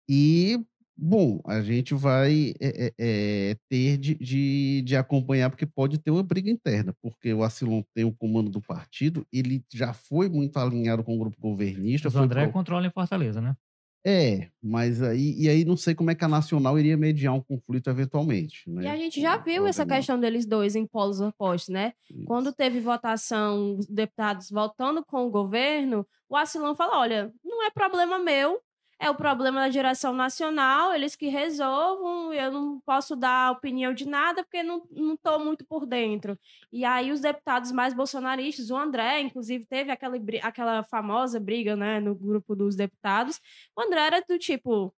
E 0.08 0.58
Bom, 0.96 1.40
a 1.44 1.60
gente 1.60 1.92
vai 1.92 2.54
é, 2.60 2.94
é, 2.96 3.56
ter 3.68 3.98
de, 3.98 4.14
de, 4.14 4.82
de, 4.82 4.96
acompanhar, 4.96 5.50
porque 5.50 5.66
pode 5.66 5.98
ter 5.98 6.12
uma 6.12 6.22
briga 6.22 6.48
interna, 6.48 6.94
porque 7.02 7.34
o 7.34 7.42
Acilon 7.42 7.82
tem 7.92 8.04
o 8.04 8.12
comando 8.12 8.48
do 8.48 8.60
partido, 8.60 9.26
ele 9.32 9.64
já 9.72 9.92
foi 9.92 10.28
muito 10.28 10.56
alinhado 10.56 11.02
com 11.02 11.16
o 11.16 11.18
grupo 11.18 11.36
governista. 11.40 12.08
Mas 12.08 12.14
o 12.14 12.20
André 12.20 12.44
pro... 12.44 12.52
controla 12.52 12.86
em 12.86 12.90
Fortaleza, 12.90 13.40
né? 13.40 13.56
É, 14.06 14.48
mas 14.62 15.02
aí, 15.02 15.34
e 15.38 15.48
aí 15.48 15.64
não 15.64 15.78
sei 15.78 15.94
como 15.94 16.10
é 16.10 16.14
que 16.14 16.24
a 16.24 16.28
Nacional 16.28 16.78
iria 16.78 16.96
mediar 16.96 17.32
um 17.32 17.40
conflito 17.40 17.88
eventualmente. 17.88 18.68
Né? 18.68 18.82
E 18.82 18.86
a 18.86 18.96
gente 18.96 19.18
já 19.18 19.38
viu 19.38 19.66
essa 19.66 19.86
questão 19.86 20.20
deles 20.20 20.44
dois 20.44 20.76
em 20.76 20.86
polos 20.86 21.22
opostos, 21.22 21.72
né? 21.72 21.94
Isso. 22.10 22.24
Quando 22.26 22.52
teve 22.52 22.80
votação, 22.80 23.76
os 23.78 23.86
deputados 23.86 24.50
votando 24.50 25.02
com 25.06 25.26
o 25.26 25.30
governo, 25.30 26.06
o 26.28 26.36
Acilon 26.36 26.74
falou: 26.74 26.96
olha, 26.96 27.32
não 27.42 27.64
é 27.64 27.70
problema 27.70 28.18
meu 28.18 28.60
é 29.04 29.10
o 29.10 29.14
problema 29.14 29.60
da 29.60 29.68
direção 29.68 30.14
nacional, 30.14 30.94
eles 30.94 31.14
que 31.14 31.28
resolvam, 31.28 32.32
eu 32.32 32.50
não 32.50 32.80
posso 32.80 33.14
dar 33.14 33.52
opinião 33.52 33.92
de 33.92 34.08
nada 34.08 34.42
porque 34.42 34.62
não 34.62 34.82
estou 35.14 35.38
muito 35.38 35.62
por 35.66 35.84
dentro. 35.84 36.38
E 36.72 36.86
aí 36.86 37.12
os 37.12 37.20
deputados 37.20 37.70
mais 37.70 37.92
bolsonaristas, 37.92 38.70
o 38.70 38.76
André, 38.76 39.20
inclusive, 39.20 39.66
teve 39.66 39.90
aquela, 39.90 40.16
aquela 40.42 40.82
famosa 40.84 41.38
briga 41.38 41.76
né, 41.76 42.00
no 42.00 42.14
grupo 42.14 42.56
dos 42.56 42.76
deputados. 42.76 43.38
O 43.76 43.82
André 43.82 44.06
era 44.06 44.24
do 44.26 44.38
tipo, 44.38 44.94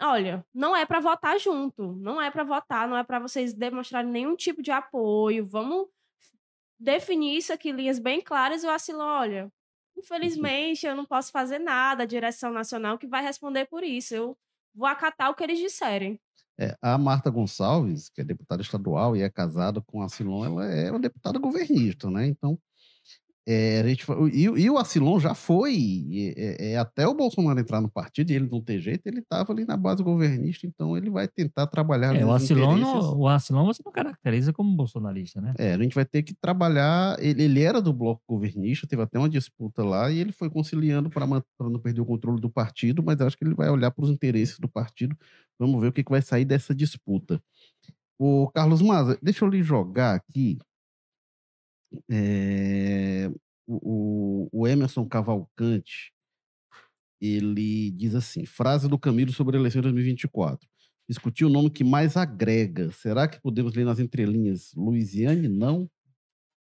olha, 0.00 0.46
não 0.54 0.76
é 0.76 0.86
para 0.86 1.00
votar 1.00 1.36
junto, 1.40 1.94
não 1.96 2.22
é 2.22 2.30
para 2.30 2.44
votar, 2.44 2.86
não 2.86 2.96
é 2.96 3.02
para 3.02 3.18
vocês 3.18 3.52
demonstrarem 3.52 4.10
nenhum 4.10 4.36
tipo 4.36 4.62
de 4.62 4.70
apoio, 4.70 5.44
vamos 5.44 5.88
definir 6.78 7.38
isso 7.38 7.52
aqui, 7.52 7.72
linhas 7.72 7.98
bem 7.98 8.20
claras, 8.20 8.62
e 8.62 8.66
o 8.66 8.70
Asilo, 8.70 9.00
olha, 9.00 9.50
Infelizmente, 9.96 10.86
eu 10.86 10.94
não 10.94 11.06
posso 11.06 11.32
fazer 11.32 11.58
nada, 11.58 12.02
a 12.02 12.06
direção 12.06 12.52
nacional 12.52 12.98
que 12.98 13.06
vai 13.06 13.22
responder 13.22 13.66
por 13.66 13.82
isso. 13.82 14.14
Eu 14.14 14.38
vou 14.74 14.86
acatar 14.86 15.30
o 15.30 15.34
que 15.34 15.42
eles 15.42 15.58
disserem. 15.58 16.20
É, 16.58 16.76
a 16.80 16.96
Marta 16.96 17.30
Gonçalves, 17.30 18.08
que 18.08 18.20
é 18.20 18.24
deputada 18.24 18.62
estadual 18.62 19.16
e 19.16 19.22
é 19.22 19.28
casada 19.28 19.80
com 19.80 20.00
a 20.00 20.08
Silon, 20.08 20.44
ela 20.44 20.66
é 20.66 20.90
uma 20.90 21.00
deputada 21.00 21.38
governista, 21.38 22.10
né? 22.10 22.26
Então, 22.26 22.58
é, 23.48 23.80
a 23.80 23.86
gente, 23.86 24.04
e, 24.32 24.42
e, 24.42 24.68
o 24.68 24.76
Acilon 24.76 25.20
já 25.20 25.32
foi, 25.32 26.04
é, 26.36 26.72
é, 26.72 26.78
até 26.78 27.06
o 27.06 27.14
Bolsonaro 27.14 27.60
entrar 27.60 27.80
no 27.80 27.88
partido 27.88 28.32
e 28.32 28.34
ele 28.34 28.48
não 28.50 28.60
ter 28.60 28.80
jeito, 28.80 29.06
ele 29.06 29.20
estava 29.20 29.52
ali 29.52 29.64
na 29.64 29.76
base 29.76 30.02
governista, 30.02 30.66
então 30.66 30.96
ele 30.96 31.08
vai 31.08 31.28
tentar 31.28 31.68
trabalhar. 31.68 32.16
É, 32.16 32.26
o 32.26 32.32
Acilon, 32.32 32.76
não, 32.76 33.16
o 33.16 33.28
Acilon 33.28 33.66
você 33.66 33.80
não 33.84 33.92
caracteriza 33.92 34.52
como 34.52 34.74
bolsonarista, 34.74 35.40
né? 35.40 35.54
É, 35.58 35.74
a 35.74 35.78
gente 35.78 35.94
vai 35.94 36.04
ter 36.04 36.24
que 36.24 36.34
trabalhar. 36.34 37.16
Ele, 37.22 37.44
ele 37.44 37.62
era 37.62 37.80
do 37.80 37.92
bloco 37.92 38.20
governista, 38.28 38.84
teve 38.84 39.02
até 39.02 39.16
uma 39.16 39.28
disputa 39.28 39.84
lá 39.84 40.10
e 40.10 40.18
ele 40.18 40.32
foi 40.32 40.50
conciliando 40.50 41.08
para 41.08 41.24
não 41.24 41.78
perder 41.78 42.00
o 42.00 42.06
controle 42.06 42.40
do 42.40 42.50
partido, 42.50 43.00
mas 43.00 43.20
acho 43.20 43.38
que 43.38 43.44
ele 43.44 43.54
vai 43.54 43.70
olhar 43.70 43.92
para 43.92 44.04
os 44.04 44.10
interesses 44.10 44.58
do 44.58 44.68
partido. 44.68 45.16
Vamos 45.56 45.80
ver 45.80 45.88
o 45.88 45.92
que, 45.92 46.02
que 46.02 46.10
vai 46.10 46.20
sair 46.20 46.44
dessa 46.44 46.74
disputa. 46.74 47.40
O 48.18 48.50
Carlos 48.52 48.82
Maza, 48.82 49.16
deixa 49.22 49.44
eu 49.44 49.48
lhe 49.48 49.62
jogar 49.62 50.16
aqui 50.16 50.58
é, 52.10 53.30
o, 53.66 54.48
o 54.52 54.66
Emerson 54.66 55.06
Cavalcante, 55.06 56.12
ele 57.20 57.90
diz 57.92 58.14
assim, 58.14 58.44
frase 58.44 58.88
do 58.88 58.98
Camilo 58.98 59.32
sobre 59.32 59.56
a 59.56 59.60
eleição 59.60 59.80
de 59.80 59.88
2024. 59.88 60.68
Discutir 61.08 61.44
o 61.44 61.50
nome 61.50 61.70
que 61.70 61.84
mais 61.84 62.16
agrega. 62.16 62.90
Será 62.90 63.28
que 63.28 63.40
podemos 63.40 63.74
ler 63.74 63.84
nas 63.84 63.98
entrelinhas 63.98 64.72
Luiziane? 64.74 65.48
Não? 65.48 65.88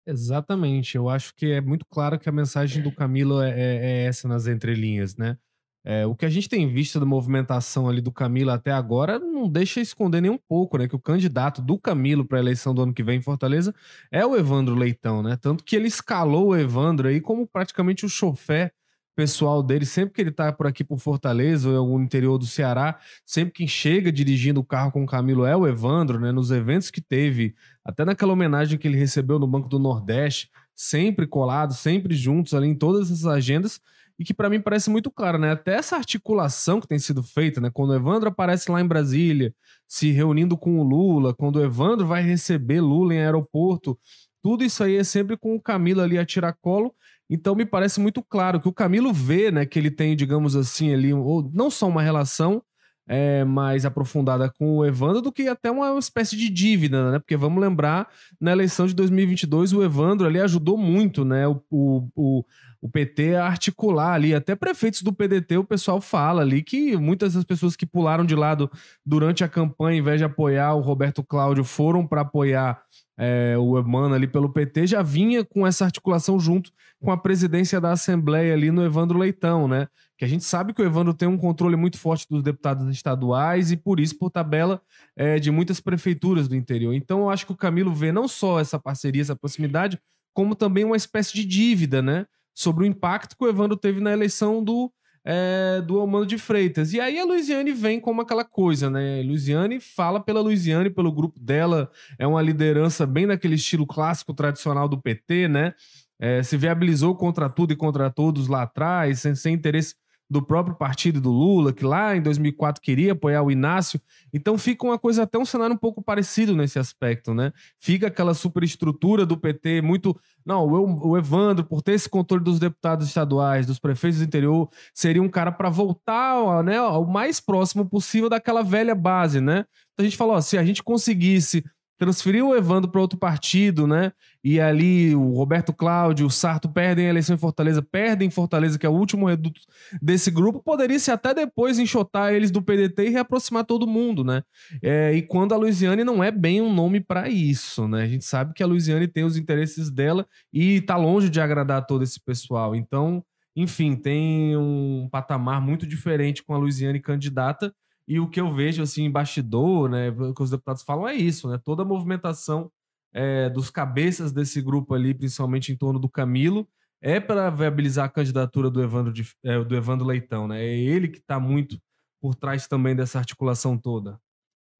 Exatamente. 0.05 0.95
Eu 0.95 1.09
acho 1.09 1.33
que 1.35 1.45
é 1.47 1.61
muito 1.61 1.85
claro 1.85 2.19
que 2.19 2.27
a 2.27 2.31
mensagem 2.31 2.81
do 2.81 2.91
Camilo 2.91 3.41
é, 3.41 3.51
é, 3.51 3.75
é 3.75 4.03
essa 4.05 4.27
nas 4.27 4.47
entrelinhas, 4.47 5.15
né? 5.15 5.37
É, 5.83 6.05
o 6.05 6.15
que 6.15 6.25
a 6.25 6.29
gente 6.29 6.47
tem 6.47 6.71
visto 6.71 6.99
da 6.99 7.05
movimentação 7.05 7.89
ali 7.89 8.01
do 8.01 8.11
Camilo 8.11 8.51
até 8.51 8.71
agora 8.71 9.17
não 9.17 9.49
deixa 9.49 9.81
esconder 9.81 10.21
nem 10.21 10.29
um 10.29 10.37
pouco, 10.37 10.77
né? 10.77 10.87
Que 10.87 10.95
o 10.95 10.99
candidato 10.99 11.61
do 11.61 11.77
Camilo 11.79 12.23
para 12.23 12.37
a 12.37 12.41
eleição 12.41 12.73
do 12.73 12.83
ano 12.83 12.93
que 12.93 13.03
vem 13.03 13.17
em 13.17 13.21
Fortaleza 13.21 13.73
é 14.11 14.23
o 14.25 14.35
Evandro 14.35 14.75
Leitão, 14.75 15.23
né? 15.23 15.35
Tanto 15.41 15.63
que 15.63 15.75
ele 15.75 15.87
escalou 15.87 16.49
o 16.49 16.55
Evandro 16.55 17.07
aí 17.07 17.19
como 17.19 17.47
praticamente 17.47 18.05
o 18.05 18.09
chofé 18.09 18.71
pessoal 19.15 19.61
dele, 19.61 19.85
sempre 19.85 20.13
que 20.13 20.21
ele 20.21 20.31
tá 20.31 20.51
por 20.51 20.67
aqui 20.67 20.83
por 20.83 20.97
Fortaleza 20.97 21.67
ou 21.67 21.75
em 21.75 21.77
algum 21.77 22.01
interior 22.01 22.37
do 22.37 22.45
Ceará, 22.45 22.97
sempre 23.25 23.53
quem 23.53 23.67
chega 23.67 24.11
dirigindo 24.11 24.59
o 24.59 24.63
carro 24.63 24.91
com 24.91 25.03
o 25.03 25.07
Camilo 25.07 25.45
é 25.45 25.55
o 25.55 25.67
Evandro, 25.67 26.19
né? 26.19 26.31
Nos 26.31 26.51
eventos 26.51 26.89
que 26.89 27.01
teve, 27.01 27.53
até 27.83 28.05
naquela 28.05 28.33
homenagem 28.33 28.77
que 28.77 28.87
ele 28.87 28.97
recebeu 28.97 29.37
no 29.37 29.47
Banco 29.47 29.67
do 29.67 29.79
Nordeste, 29.79 30.49
sempre 30.75 31.27
colado, 31.27 31.73
sempre 31.73 32.15
juntos 32.15 32.53
ali 32.53 32.67
em 32.67 32.75
todas 32.75 33.11
essas 33.11 33.25
agendas 33.25 33.81
e 34.21 34.23
que 34.23 34.35
para 34.35 34.51
mim 34.51 34.61
parece 34.61 34.87
muito 34.87 35.09
claro, 35.09 35.39
né? 35.39 35.49
Até 35.49 35.73
essa 35.73 35.95
articulação 35.95 36.79
que 36.79 36.87
tem 36.87 36.99
sido 36.99 37.23
feita, 37.23 37.59
né? 37.59 37.71
Quando 37.73 37.89
o 37.89 37.95
Evandro 37.95 38.29
aparece 38.29 38.71
lá 38.71 38.79
em 38.79 38.85
Brasília, 38.85 39.51
se 39.87 40.11
reunindo 40.11 40.55
com 40.55 40.79
o 40.79 40.83
Lula, 40.83 41.33
quando 41.33 41.55
o 41.55 41.63
Evandro 41.63 42.05
vai 42.05 42.21
receber 42.21 42.81
Lula 42.81 43.15
em 43.15 43.17
aeroporto, 43.17 43.97
tudo 44.39 44.63
isso 44.63 44.83
aí 44.83 44.95
é 44.95 45.03
sempre 45.03 45.35
com 45.35 45.55
o 45.55 45.59
Camilo 45.59 46.01
ali 46.01 46.19
a 46.19 46.25
tiracolo. 46.25 46.93
Então 47.27 47.55
me 47.55 47.65
parece 47.65 47.99
muito 47.99 48.21
claro 48.21 48.61
que 48.61 48.67
o 48.67 48.73
Camilo 48.73 49.11
vê, 49.11 49.49
né, 49.49 49.65
que 49.65 49.79
ele 49.79 49.89
tem, 49.89 50.15
digamos 50.15 50.55
assim, 50.55 50.93
ali, 50.93 51.11
ou 51.11 51.49
não 51.51 51.71
só 51.71 51.87
uma 51.87 52.03
relação 52.03 52.61
é, 53.07 53.43
mais 53.43 53.85
aprofundada 53.85 54.53
com 54.55 54.77
o 54.77 54.85
Evandro 54.85 55.19
do 55.19 55.31
que 55.31 55.47
até 55.47 55.71
uma 55.71 55.97
espécie 55.97 56.37
de 56.37 56.47
dívida, 56.47 57.11
né? 57.11 57.17
Porque 57.17 57.35
vamos 57.35 57.59
lembrar, 57.59 58.07
na 58.39 58.51
eleição 58.51 58.85
de 58.85 58.93
2022, 58.93 59.73
o 59.73 59.83
Evandro 59.83 60.27
ali 60.27 60.39
ajudou 60.39 60.77
muito, 60.77 61.25
né? 61.25 61.47
O, 61.47 61.61
o, 61.71 62.07
o 62.15 62.45
o 62.81 62.89
PT 62.89 63.35
articular 63.35 64.13
ali, 64.13 64.33
até 64.33 64.55
prefeitos 64.55 65.03
do 65.03 65.13
PDT, 65.13 65.57
o 65.57 65.63
pessoal 65.63 66.01
fala 66.01 66.41
ali 66.41 66.63
que 66.63 66.97
muitas 66.97 67.35
das 67.35 67.43
pessoas 67.43 67.75
que 67.75 67.85
pularam 67.85 68.25
de 68.25 68.35
lado 68.35 68.69
durante 69.05 69.43
a 69.43 69.47
campanha, 69.47 69.99
em 69.99 70.01
vez 70.01 70.17
de 70.17 70.23
apoiar 70.23 70.73
o 70.73 70.81
Roberto 70.81 71.23
Cláudio, 71.23 71.63
foram 71.63 72.07
para 72.07 72.21
apoiar 72.21 72.81
é, 73.19 73.55
o 73.55 73.77
Emano 73.77 74.15
ali 74.15 74.25
pelo 74.25 74.51
PT, 74.51 74.87
já 74.87 75.03
vinha 75.03 75.45
com 75.45 75.67
essa 75.67 75.85
articulação 75.85 76.39
junto 76.39 76.71
com 76.99 77.11
a 77.11 77.17
presidência 77.17 77.79
da 77.79 77.91
Assembleia 77.91 78.51
ali 78.51 78.71
no 78.71 78.83
Evandro 78.83 79.19
Leitão, 79.19 79.67
né? 79.67 79.87
Que 80.17 80.25
a 80.25 80.27
gente 80.27 80.43
sabe 80.43 80.73
que 80.73 80.81
o 80.81 80.85
Evandro 80.85 81.13
tem 81.13 81.27
um 81.27 81.37
controle 81.37 81.75
muito 81.75 81.99
forte 81.99 82.25
dos 82.27 82.41
deputados 82.41 82.87
estaduais 82.89 83.71
e 83.71 83.77
por 83.77 83.99
isso, 83.99 84.17
por 84.17 84.31
tabela, 84.31 84.81
é, 85.15 85.37
de 85.37 85.51
muitas 85.51 85.79
prefeituras 85.79 86.47
do 86.47 86.55
interior. 86.55 86.95
Então 86.95 87.21
eu 87.21 87.29
acho 87.29 87.45
que 87.45 87.51
o 87.51 87.57
Camilo 87.57 87.93
vê 87.93 88.11
não 88.11 88.27
só 88.27 88.59
essa 88.59 88.79
parceria, 88.79 89.21
essa 89.21 89.35
proximidade, 89.35 89.99
como 90.33 90.55
também 90.55 90.83
uma 90.83 90.97
espécie 90.97 91.33
de 91.33 91.45
dívida, 91.45 92.01
né? 92.01 92.25
Sobre 92.61 92.83
o 92.83 92.87
impacto 92.87 93.35
que 93.35 93.43
o 93.43 93.49
Evandro 93.49 93.75
teve 93.75 93.99
na 93.99 94.11
eleição 94.11 94.63
do, 94.63 94.91
é, 95.25 95.81
do 95.85 95.99
Almano 95.99 96.25
de 96.25 96.37
Freitas. 96.37 96.93
E 96.93 96.99
aí 96.99 97.19
a 97.19 97.25
Luiziane 97.25 97.71
vem 97.71 97.99
como 97.99 98.21
aquela 98.21 98.43
coisa, 98.45 98.89
né? 98.89 99.21
Luiziane 99.23 99.79
fala 99.79 100.19
pela 100.19 100.41
Luiziane, 100.41 100.89
pelo 100.89 101.11
grupo 101.11 101.39
dela, 101.39 101.89
é 102.17 102.25
uma 102.25 102.41
liderança 102.41 103.05
bem 103.05 103.25
naquele 103.25 103.55
estilo 103.55 103.85
clássico 103.85 104.33
tradicional 104.33 104.87
do 104.87 105.01
PT, 105.01 105.47
né? 105.47 105.73
É, 106.19 106.43
se 106.43 106.55
viabilizou 106.55 107.15
contra 107.15 107.49
tudo 107.49 107.73
e 107.73 107.75
contra 107.75 108.09
todos 108.09 108.47
lá 108.47 108.61
atrás, 108.63 109.21
sem, 109.21 109.33
sem 109.33 109.55
interesse 109.55 109.95
do 110.31 110.41
próprio 110.41 110.73
partido 110.73 111.19
do 111.19 111.29
Lula, 111.29 111.73
que 111.73 111.83
lá 111.83 112.15
em 112.15 112.21
2004 112.21 112.81
queria 112.81 113.11
apoiar 113.11 113.43
o 113.43 113.51
Inácio. 113.51 113.99
Então 114.31 114.57
fica 114.57 114.85
uma 114.85 114.97
coisa, 114.97 115.23
até 115.23 115.37
um 115.37 115.43
cenário 115.43 115.75
um 115.75 115.77
pouco 115.77 116.01
parecido 116.01 116.55
nesse 116.55 116.79
aspecto, 116.79 117.33
né? 117.33 117.51
Fica 117.77 118.07
aquela 118.07 118.33
superestrutura 118.33 119.25
do 119.25 119.35
PT 119.35 119.81
muito. 119.81 120.17
Não, 120.45 120.65
o 120.65 121.17
Evandro, 121.17 121.65
por 121.65 121.81
ter 121.81 121.91
esse 121.91 122.09
controle 122.09 122.41
dos 122.41 122.59
deputados 122.59 123.05
estaduais, 123.09 123.65
dos 123.65 123.77
prefeitos 123.77 124.19
do 124.19 124.25
interior, 124.25 124.69
seria 124.93 125.21
um 125.21 125.27
cara 125.27 125.51
para 125.51 125.69
voltar 125.69 126.63
né, 126.63 126.77
ao 126.77 127.05
mais 127.05 127.41
próximo 127.41 127.85
possível 127.85 128.29
daquela 128.29 128.63
velha 128.63 128.95
base, 128.95 129.41
né? 129.41 129.65
Então 129.93 130.05
a 130.05 130.09
gente 130.09 130.15
falou, 130.15 130.35
ó, 130.35 130.41
se 130.41 130.57
a 130.57 130.63
gente 130.63 130.81
conseguisse 130.81 131.61
transferiu 132.01 132.47
o 132.47 132.55
Evandro 132.55 132.89
para 132.89 132.99
outro 132.99 133.15
partido, 133.15 133.85
né? 133.85 134.11
E 134.43 134.59
ali 134.59 135.13
o 135.13 135.35
Roberto 135.35 135.71
Cláudio, 135.71 136.25
o 136.25 136.31
Sarto 136.31 136.67
perdem 136.67 137.05
a 137.05 137.09
eleição 137.11 137.35
em 137.35 137.37
Fortaleza, 137.37 137.79
perdem 137.79 138.27
em 138.27 138.31
Fortaleza, 138.31 138.79
que 138.79 138.87
é 138.87 138.89
o 138.89 138.93
último 138.93 139.27
reduto 139.27 139.61
desse 140.01 140.31
grupo, 140.31 140.63
poderia 140.63 140.97
se 140.97 141.11
até 141.11 141.31
depois 141.31 141.77
enxotar 141.77 142.33
eles 142.33 142.49
do 142.49 142.59
PDT 142.59 143.05
e 143.05 143.09
reaproximar 143.09 143.65
todo 143.65 143.85
mundo, 143.85 144.23
né? 144.23 144.41
É, 144.81 145.13
e 145.13 145.21
quando 145.21 145.53
a 145.53 145.57
Luiziane 145.57 146.03
não 146.03 146.23
é 146.23 146.31
bem 146.31 146.59
um 146.59 146.73
nome 146.73 146.99
para 146.99 147.29
isso, 147.29 147.87
né? 147.87 148.01
A 148.01 148.07
gente 148.07 148.25
sabe 148.25 148.55
que 148.55 148.63
a 148.63 148.65
Luiziane 148.65 149.07
tem 149.07 149.23
os 149.23 149.37
interesses 149.37 149.91
dela 149.91 150.25
e 150.51 150.81
tá 150.81 150.97
longe 150.97 151.29
de 151.29 151.39
agradar 151.39 151.85
todo 151.85 152.03
esse 152.03 152.19
pessoal. 152.19 152.75
Então, 152.75 153.23
enfim, 153.55 153.95
tem 153.95 154.57
um 154.57 155.07
patamar 155.11 155.61
muito 155.61 155.85
diferente 155.85 156.41
com 156.41 156.55
a 156.55 156.57
Luiziane 156.57 156.99
candidata 156.99 157.71
e 158.11 158.19
o 158.19 158.29
que 158.29 158.41
eu 158.41 158.53
vejo, 158.53 158.83
assim, 158.83 159.03
em 159.03 159.09
bastidor, 159.09 159.89
né, 159.89 160.09
o 160.09 160.33
que 160.33 160.43
os 160.43 160.49
deputados 160.49 160.83
falam 160.83 161.07
é 161.07 161.15
isso, 161.15 161.49
né? 161.49 161.57
Toda 161.63 161.83
a 161.83 161.85
movimentação 161.85 162.69
é, 163.13 163.49
dos 163.49 163.69
cabeças 163.69 164.33
desse 164.33 164.61
grupo 164.61 164.93
ali, 164.93 165.13
principalmente 165.13 165.71
em 165.71 165.77
torno 165.77 165.97
do 165.97 166.09
Camilo, 166.09 166.67
é 167.01 167.21
para 167.21 167.49
viabilizar 167.49 168.03
a 168.07 168.09
candidatura 168.09 168.69
do 168.69 168.83
Evandro, 168.83 169.13
de, 169.13 169.25
é, 169.45 169.63
do 169.63 169.73
Evandro 169.73 170.05
Leitão, 170.05 170.45
né? 170.45 170.61
É 170.61 170.77
ele 170.77 171.07
que 171.07 171.19
está 171.19 171.39
muito 171.39 171.79
por 172.21 172.35
trás 172.35 172.67
também 172.67 172.93
dessa 172.93 173.17
articulação 173.17 173.77
toda. 173.77 174.19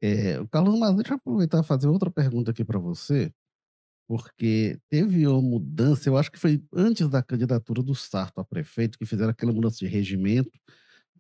É, 0.04 0.46
Carlos, 0.52 0.78
mas 0.78 0.94
deixa 0.98 1.14
eu 1.14 1.16
aproveitar 1.16 1.62
e 1.62 1.64
fazer 1.64 1.88
outra 1.88 2.12
pergunta 2.12 2.52
aqui 2.52 2.66
para 2.66 2.80
você, 2.80 3.32
porque 4.10 4.78
teve 4.90 5.26
uma 5.26 5.42
mudança, 5.42 6.10
eu 6.10 6.18
acho 6.18 6.30
que 6.30 6.38
foi 6.38 6.62
antes 6.74 7.08
da 7.08 7.24
candidatura 7.24 7.82
do 7.82 7.96
Sarto 7.96 8.42
a 8.42 8.44
prefeito, 8.44 8.98
que 9.00 9.06
fizeram 9.06 9.30
aquela 9.30 9.54
mudança 9.54 9.78
de 9.78 9.88
regimento, 9.88 10.52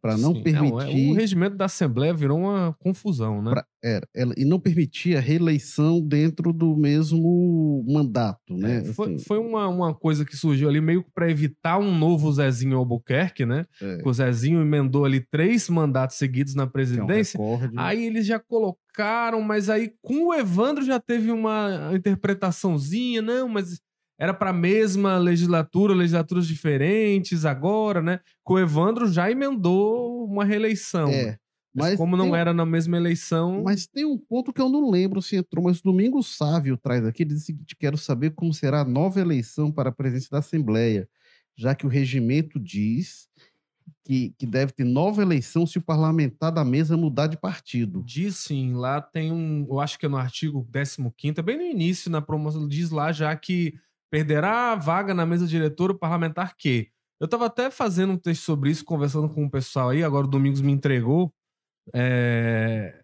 para 0.02 0.18
não 0.18 0.34
Sim, 0.34 0.42
permitir. 0.42 0.72
Não, 0.72 0.82
é, 0.82 0.90
o 0.90 1.14
regimento 1.14 1.56
da 1.56 1.66
Assembleia 1.66 2.14
virou 2.14 2.40
uma 2.40 2.76
confusão, 2.80 3.42
né? 3.42 3.52
Pra, 3.52 3.66
era, 3.84 4.08
ela, 4.16 4.34
e 4.36 4.44
não 4.44 4.60
permitia 4.60 5.20
reeleição 5.20 6.02
dentro 6.02 6.52
do 6.52 6.76
mesmo 6.76 7.86
mandato, 7.88 8.56
né? 8.56 8.80
É, 8.80 8.84
foi, 8.86 9.14
assim, 9.14 9.24
foi 9.26 9.38
uma, 9.38 9.68
uma 9.68 9.94
coisa 9.94 10.26
que 10.26 10.36
surgiu 10.36 10.68
ali 10.68 10.82
meio 10.82 11.06
para 11.14 11.30
evitar 11.30 11.78
um 11.78 11.96
novo 11.96 12.32
Zezinho 12.32 12.78
Albuquerque, 12.78 13.46
né? 13.46 13.66
É. 13.82 14.00
O 14.04 14.12
Zezinho 14.12 14.62
emendou 14.62 15.06
ali 15.06 15.20
três 15.32 15.70
mandatos 15.70 16.18
seguidos 16.18 16.56
na 16.56 16.66
presidência. 16.66 17.38
É 17.38 17.42
um 17.42 17.60
aí 17.76 18.06
eles 18.06 18.26
já 18.26 18.40
colocaram, 18.40 19.42
mas 19.42 19.70
aí 19.70 19.92
com 20.02 20.28
o 20.28 20.34
Evandro 20.34 20.84
já 20.84 21.00
teve 21.00 21.32
uma 21.32 21.92
interpretaçãozinha, 21.94 23.22
não, 23.22 23.48
mas 23.48 23.80
era 24.21 24.36
para 24.36 24.51
a 24.51 24.53
mesma 24.53 25.17
legislatura, 25.17 25.95
legislaturas 25.95 26.45
diferentes 26.45 27.43
agora, 27.43 28.03
né? 28.03 28.19
Com 28.43 28.53
o 28.53 28.60
Evandro 28.60 29.12
já 29.12 29.31
emendou 29.31 30.25
uma 30.25 30.45
reeleição. 30.45 31.10
É. 31.10 31.39
Mas, 31.73 31.89
mas 31.91 31.97
como 31.97 32.15
não 32.15 32.36
era 32.36 32.53
na 32.53 32.63
mesma 32.63 32.97
eleição. 32.97 33.63
Mas 33.63 33.88
tem 33.88 34.05
um 34.05 34.19
ponto 34.19 34.53
que 34.53 34.62
eu 34.62 34.69
não 34.69 34.91
lembro 34.91 35.23
se 35.23 35.38
entrou, 35.38 35.63
mas 35.65 35.81
Domingo 35.81 36.21
Sávio 36.21 36.77
traz 36.77 37.03
aqui, 37.03 37.23
ele 37.23 37.34
diz 37.34 37.41
o 37.41 37.45
seguinte: 37.47 37.75
quero 37.75 37.97
saber 37.97 38.36
como 38.36 38.53
será 38.53 38.81
a 38.81 38.86
nova 38.86 39.19
eleição 39.19 39.71
para 39.71 39.89
a 39.89 39.91
presidência 39.91 40.29
da 40.29 40.38
Assembleia, 40.38 41.10
já 41.57 41.73
que 41.73 41.88
o 41.88 41.89
regimento 41.89 42.60
diz 42.60 43.27
que, 44.05 44.36
que 44.38 44.45
deve 44.45 44.71
ter 44.71 44.84
nova 44.84 45.23
eleição 45.23 45.65
se 45.65 45.79
o 45.79 45.81
parlamentar 45.81 46.51
da 46.51 46.63
mesa 46.63 46.95
mudar 46.95 47.25
de 47.25 47.38
partido. 47.38 48.03
Diz 48.05 48.36
sim, 48.36 48.73
lá 48.73 49.01
tem 49.01 49.31
um. 49.31 49.65
Eu 49.67 49.79
acho 49.79 49.97
que 49.97 50.05
é 50.05 50.10
no 50.10 50.17
artigo 50.17 50.67
15, 50.71 51.39
é 51.39 51.41
bem 51.41 51.57
no 51.57 51.63
início, 51.63 52.12
na 52.12 52.21
promoção, 52.21 52.67
diz 52.67 52.91
lá 52.91 53.12
já 53.12 53.36
que 53.36 53.73
perderá 54.12 54.74
a 54.74 54.76
vaga 54.76 55.13
na 55.13 55.26
mesa 55.26 55.47
diretora 55.47 55.93
o 55.93 55.97
parlamentar 55.97 56.56
que 56.58 56.89
Eu 57.19 57.28
tava 57.28 57.45
até 57.45 57.71
fazendo 57.71 58.13
um 58.13 58.17
texto 58.17 58.43
sobre 58.43 58.69
isso, 58.69 58.84
conversando 58.84 59.30
com 59.30 59.45
o 59.45 59.50
pessoal 59.50 59.89
aí, 59.89 60.04
agora 60.04 60.26
o 60.28 60.30
Domingos 60.30 60.62
me 60.62 60.71
entregou. 60.71 61.34
É, 61.93 63.02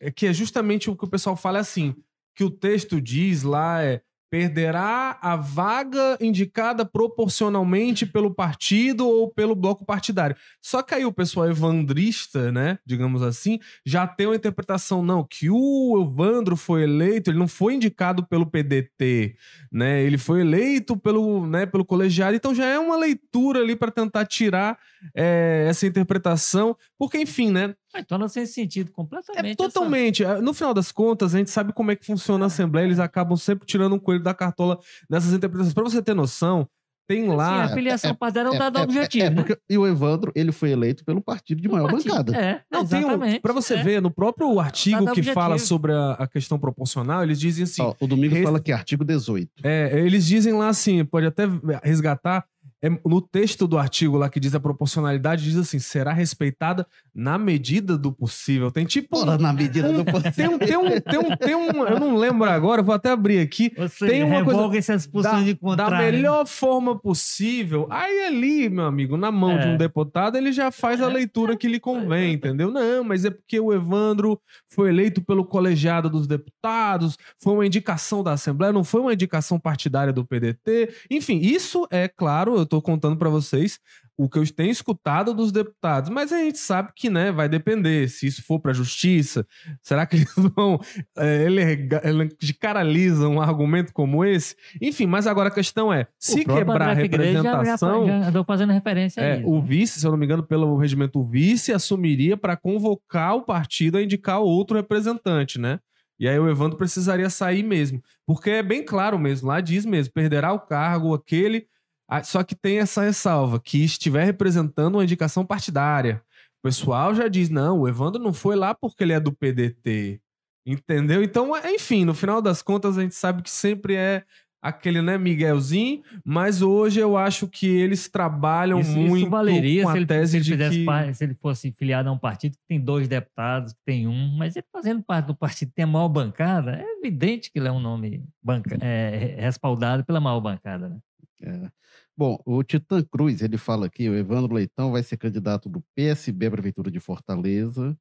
é 0.00 0.10
que 0.10 0.26
é 0.26 0.32
justamente 0.32 0.90
o 0.90 0.96
que 0.96 1.04
o 1.04 1.08
pessoal 1.08 1.36
fala 1.36 1.58
é 1.58 1.60
assim: 1.60 1.94
que 2.34 2.42
o 2.42 2.50
texto 2.50 3.00
diz 3.00 3.42
lá 3.42 3.82
é 3.82 4.02
perderá 4.30 5.18
a 5.20 5.36
vaga 5.36 6.18
indicada 6.20 6.84
proporcionalmente 6.84 8.04
pelo 8.04 8.34
partido 8.34 9.06
ou 9.06 9.30
pelo 9.30 9.54
bloco 9.54 9.84
partidário. 9.84 10.36
Só 10.60 10.82
que 10.82 10.94
aí 10.94 11.04
o 11.04 11.12
pessoal 11.12 11.48
evandrista, 11.48 12.50
né, 12.50 12.78
digamos 12.84 13.22
assim, 13.22 13.58
já 13.84 14.06
tem 14.06 14.26
uma 14.26 14.36
interpretação 14.36 15.02
não 15.02 15.24
que 15.24 15.48
o 15.50 16.02
Evandro 16.02 16.56
foi 16.56 16.82
eleito, 16.82 17.30
ele 17.30 17.38
não 17.38 17.48
foi 17.48 17.74
indicado 17.74 18.26
pelo 18.26 18.46
PDT, 18.46 19.36
né? 19.70 20.02
Ele 20.02 20.18
foi 20.18 20.40
eleito 20.40 20.96
pelo, 20.96 21.46
né, 21.46 21.66
pelo 21.66 21.84
colegiado, 21.84 22.36
então 22.36 22.54
já 22.54 22.66
é 22.66 22.78
uma 22.78 22.96
leitura 22.96 23.60
ali 23.60 23.76
para 23.76 23.90
tentar 23.90 24.24
tirar 24.26 24.78
é, 25.14 25.66
essa 25.68 25.86
interpretação, 25.86 26.76
porque 26.98 27.18
enfim, 27.18 27.50
né, 27.50 27.74
Mas 27.94 28.04
torna 28.06 28.28
sem 28.28 28.44
sentido 28.46 28.90
completamente. 28.92 29.44
é 29.46 29.48
essa- 29.50 29.56
totalmente. 29.56 30.24
É, 30.24 30.40
No 30.40 30.52
final 30.52 30.74
das 30.74 30.92
contas, 30.92 31.34
a 31.34 31.38
gente 31.38 31.50
sabe 31.50 31.72
como 31.72 31.90
é 31.90 31.96
que 31.96 32.04
funciona 32.04 32.44
a 32.44 32.48
Assembleia. 32.48 32.84
Eles 32.86 32.98
acabam 32.98 33.36
sempre 33.36 33.66
tirando 33.66 33.94
um 33.94 33.98
coelho 33.98 34.22
da 34.22 34.34
cartola 34.34 34.78
nessas 35.08 35.32
interpretações. 35.32 35.72
Pra 35.74 35.84
você 35.84 36.02
ter 36.02 36.14
noção, 36.14 36.68
tem 37.08 37.22
Sim, 37.24 37.30
a 37.30 37.34
lá. 37.34 37.68
filiação 37.68 38.10
é- 38.10 38.14
partidária 38.14 38.48
é 38.48 38.50
um 38.50 38.54
É, 38.56 38.58
dado 38.58 38.78
é- 38.80 38.82
objetivo, 38.82 39.24
é, 39.26 39.30
né? 39.30 39.36
porque- 39.36 39.56
E 39.70 39.78
o 39.78 39.86
Evandro, 39.86 40.32
ele 40.34 40.50
foi 40.50 40.70
eleito 40.72 41.04
pelo 41.04 41.22
partido 41.22 41.62
de 41.62 41.68
maior 41.68 41.88
Partido- 41.88 42.10
bancada. 42.10 42.36
É, 42.36 42.62
Não, 42.70 42.84
tem 42.84 42.98
um, 42.98 43.02
exatamente. 43.10 43.40
pra 43.40 43.52
você 43.52 43.74
é. 43.74 43.82
ver, 43.82 44.02
no 44.02 44.10
próprio 44.10 44.58
artigo 44.58 44.98
que 45.04 45.10
objetivo. 45.10 45.32
fala 45.34 45.56
sobre 45.58 45.92
a, 45.92 46.12
a 46.14 46.26
questão 46.26 46.58
proporcional, 46.58 47.22
eles 47.22 47.38
dizem 47.38 47.62
assim. 47.62 47.80
Ó, 47.80 47.94
o 48.00 48.06
Domingos 48.08 48.36
res- 48.38 48.44
fala 48.44 48.58
que 48.58 48.72
artigo 48.72 49.04
18. 49.04 49.48
É, 49.62 49.98
eles 50.04 50.26
dizem 50.26 50.52
lá 50.52 50.68
assim, 50.68 51.04
pode 51.04 51.26
até 51.26 51.44
resgatar. 51.84 52.44
É, 52.82 52.90
no 53.04 53.20
texto 53.20 53.66
do 53.66 53.78
artigo 53.78 54.16
lá 54.16 54.28
que 54.28 54.38
diz 54.38 54.54
a 54.54 54.60
proporcionalidade, 54.60 55.44
diz 55.44 55.56
assim: 55.56 55.78
será 55.78 56.12
respeitada 56.12 56.86
na 57.14 57.38
medida 57.38 57.96
do 57.96 58.12
possível. 58.12 58.70
Tem 58.70 58.84
tipo. 58.84 59.24
na 59.24 59.52
medida 59.52 59.92
do 59.92 60.04
Tem 60.36 60.48
um, 60.48 60.58
tem 60.58 60.76
um, 60.76 61.00
tem 61.00 61.18
um, 61.18 61.36
tem 61.36 61.54
um, 61.54 61.86
eu 61.86 61.98
não 61.98 62.16
lembro 62.16 62.48
agora, 62.48 62.82
vou 62.82 62.94
até 62.94 63.10
abrir 63.10 63.40
aqui. 63.40 63.72
Seja, 63.88 64.12
tem 64.12 64.22
uma 64.22 64.44
coisa 64.44 64.76
essas 64.76 65.06
posições 65.06 65.44
de 65.44 65.54
da 65.54 65.58
contrário. 65.60 65.96
melhor 65.98 66.46
forma 66.46 66.98
possível. 66.98 67.86
Aí 67.90 68.26
ali, 68.26 68.68
meu 68.68 68.84
amigo, 68.84 69.16
na 69.16 69.30
mão 69.30 69.58
de 69.58 69.66
É. 69.66 69.68
um 69.68 69.76
deputado, 69.76 70.36
ele 70.36 70.52
já 70.52 70.70
faz 70.70 71.00
a 71.00 71.08
leitura 71.08 71.56
que 71.56 71.68
lhe 71.68 71.80
convém, 71.80 72.34
entendeu? 72.34 72.70
Não, 72.70 73.02
mas 73.04 73.24
é 73.24 73.30
porque 73.30 73.58
o 73.58 73.72
Evandro 73.72 74.38
foi 74.68 74.90
eleito 74.90 75.22
pelo 75.22 75.44
colegiado 75.44 76.10
dos 76.10 76.26
deputados, 76.26 77.16
foi 77.42 77.54
uma 77.54 77.66
indicação 77.66 78.22
da 78.22 78.32
Assembleia, 78.32 78.72
não 78.72 78.84
foi 78.84 79.00
uma 79.00 79.12
indicação 79.14 79.58
partidária 79.58 80.12
do 80.12 80.24
PDT. 80.24 80.90
Enfim, 81.10 81.38
isso 81.38 81.86
é 81.90 82.08
claro, 82.08 82.56
eu 82.56 82.65
tô 82.66 82.82
contando 82.82 83.16
pra 83.16 83.28
vocês 83.28 83.78
o 84.18 84.28
que 84.30 84.38
eu 84.38 84.50
tenho 84.50 84.70
escutado 84.70 85.34
dos 85.34 85.52
deputados, 85.52 86.08
mas 86.08 86.32
a 86.32 86.38
gente 86.38 86.58
sabe 86.58 86.90
que, 86.96 87.10
né, 87.10 87.30
vai 87.30 87.48
depender. 87.50 88.08
Se 88.08 88.26
isso 88.26 88.42
for 88.42 88.58
pra 88.58 88.72
justiça, 88.72 89.46
será 89.82 90.06
que 90.06 90.16
eles 90.16 90.32
vão 90.56 90.80
é, 91.18 91.44
elega- 91.44 92.00
elegaralizam 92.04 93.34
um 93.34 93.40
argumento 93.40 93.92
como 93.92 94.24
esse? 94.24 94.56
Enfim, 94.80 95.06
mas 95.06 95.26
agora 95.26 95.48
a 95.48 95.52
questão 95.52 95.92
é: 95.92 96.06
se 96.18 96.44
quebrar 96.44 96.82
a 96.82 96.88
já- 96.88 96.94
já- 96.94 97.02
representação. 97.02 98.06
Já, 98.06 98.28
andou 98.28 98.44
fazendo 98.44 98.72
referência 98.72 99.22
a 99.22 99.26
É, 99.26 99.42
o 99.44 99.60
vice, 99.60 100.00
se 100.00 100.06
eu 100.06 100.10
não 100.10 100.18
me 100.18 100.24
engano, 100.24 100.42
pelo 100.42 100.76
regimento, 100.76 101.18
o 101.20 101.24
vice 101.28 101.72
assumiria 101.72 102.36
para 102.36 102.56
convocar 102.56 103.34
o 103.36 103.42
partido 103.42 103.98
a 103.98 104.02
indicar 104.02 104.40
outro 104.40 104.76
representante, 104.76 105.58
né? 105.58 105.78
E 106.18 106.26
aí 106.26 106.38
o 106.38 106.48
Evandro 106.48 106.78
precisaria 106.78 107.28
sair 107.28 107.62
mesmo. 107.62 108.00
Porque 108.26 108.48
é 108.48 108.62
bem 108.62 108.82
claro 108.82 109.18
mesmo, 109.18 109.48
lá 109.48 109.60
diz 109.60 109.84
mesmo, 109.84 110.14
perderá 110.14 110.52
o 110.52 110.58
cargo 110.60 111.12
aquele. 111.12 111.66
Ah, 112.08 112.22
Só 112.22 112.42
que 112.42 112.54
tem 112.54 112.78
essa 112.78 113.02
ressalva, 113.02 113.60
que 113.60 113.84
estiver 113.84 114.24
representando 114.24 114.96
uma 114.96 115.04
indicação 115.04 115.44
partidária. 115.44 116.22
O 116.60 116.62
pessoal 116.62 117.14
já 117.14 117.28
diz, 117.28 117.48
não, 117.48 117.80
o 117.80 117.88
Evandro 117.88 118.22
não 118.22 118.32
foi 118.32 118.56
lá 118.56 118.74
porque 118.74 119.04
ele 119.04 119.12
é 119.12 119.20
do 119.20 119.32
PDT. 119.32 120.20
Entendeu? 120.66 121.22
Então, 121.22 121.56
é- 121.56 121.74
enfim, 121.74 122.04
no 122.04 122.14
final 122.14 122.42
das 122.42 122.60
contas, 122.60 122.98
a 122.98 123.02
gente 123.02 123.14
sabe 123.14 123.42
que 123.42 123.50
sempre 123.50 123.94
é 123.94 124.24
aquele, 124.60 125.00
né, 125.00 125.16
Miguelzinho, 125.16 126.02
mas 126.24 126.60
hoje 126.60 126.98
eu 126.98 127.16
acho 127.16 127.46
que 127.46 127.68
eles 127.68 128.08
trabalham 128.08 128.80
Isso, 128.80 128.98
muito 128.98 129.18
isso 129.18 129.30
valeria 129.30 129.84
com 129.84 129.90
se 129.90 129.94
a 129.94 129.96
ele, 129.98 130.06
tese 130.06 130.30
se 130.42 130.52
ele 130.52 130.70
de 130.70 130.84
que... 130.84 131.14
se 131.14 131.24
ele 131.24 131.34
fosse 131.34 131.70
filiado 131.70 132.08
a 132.08 132.12
um 132.12 132.18
partido 132.18 132.56
que 132.56 132.64
tem 132.68 132.80
dois 132.80 133.06
deputados, 133.06 133.72
que 133.74 133.78
tem 133.86 134.08
um, 134.08 134.36
mas 134.36 134.56
ele 134.56 134.66
fazendo 134.72 135.02
parte 135.04 135.26
do 135.26 135.36
partido 135.36 135.68
que 135.68 135.74
tem 135.74 135.84
a 135.84 135.86
maior 135.86 136.08
bancada, 136.08 136.72
é 136.76 136.98
evidente 136.98 137.50
que 137.52 137.60
ele 137.60 137.68
é 137.68 137.72
um 137.72 137.78
nome 137.78 138.24
banca, 138.42 138.76
é, 138.80 139.36
respaldado 139.38 140.04
pela 140.04 140.20
maior 140.20 140.40
bancada. 140.40 140.88
Né? 140.88 140.96
É. 141.42 141.70
Bom, 142.16 142.40
o 142.46 142.62
Titã 142.62 143.02
Cruz, 143.02 143.42
ele 143.42 143.58
fala 143.58 143.86
aqui, 143.86 144.08
o 144.08 144.14
Evandro 144.14 144.54
Leitão 144.54 144.92
vai 144.92 145.02
ser 145.02 145.16
candidato 145.16 145.68
do 145.68 145.82
PSB 145.94 146.46
à 146.46 146.50
Prefeitura 146.50 146.90
de 146.90 146.98
Fortaleza, 147.00 147.96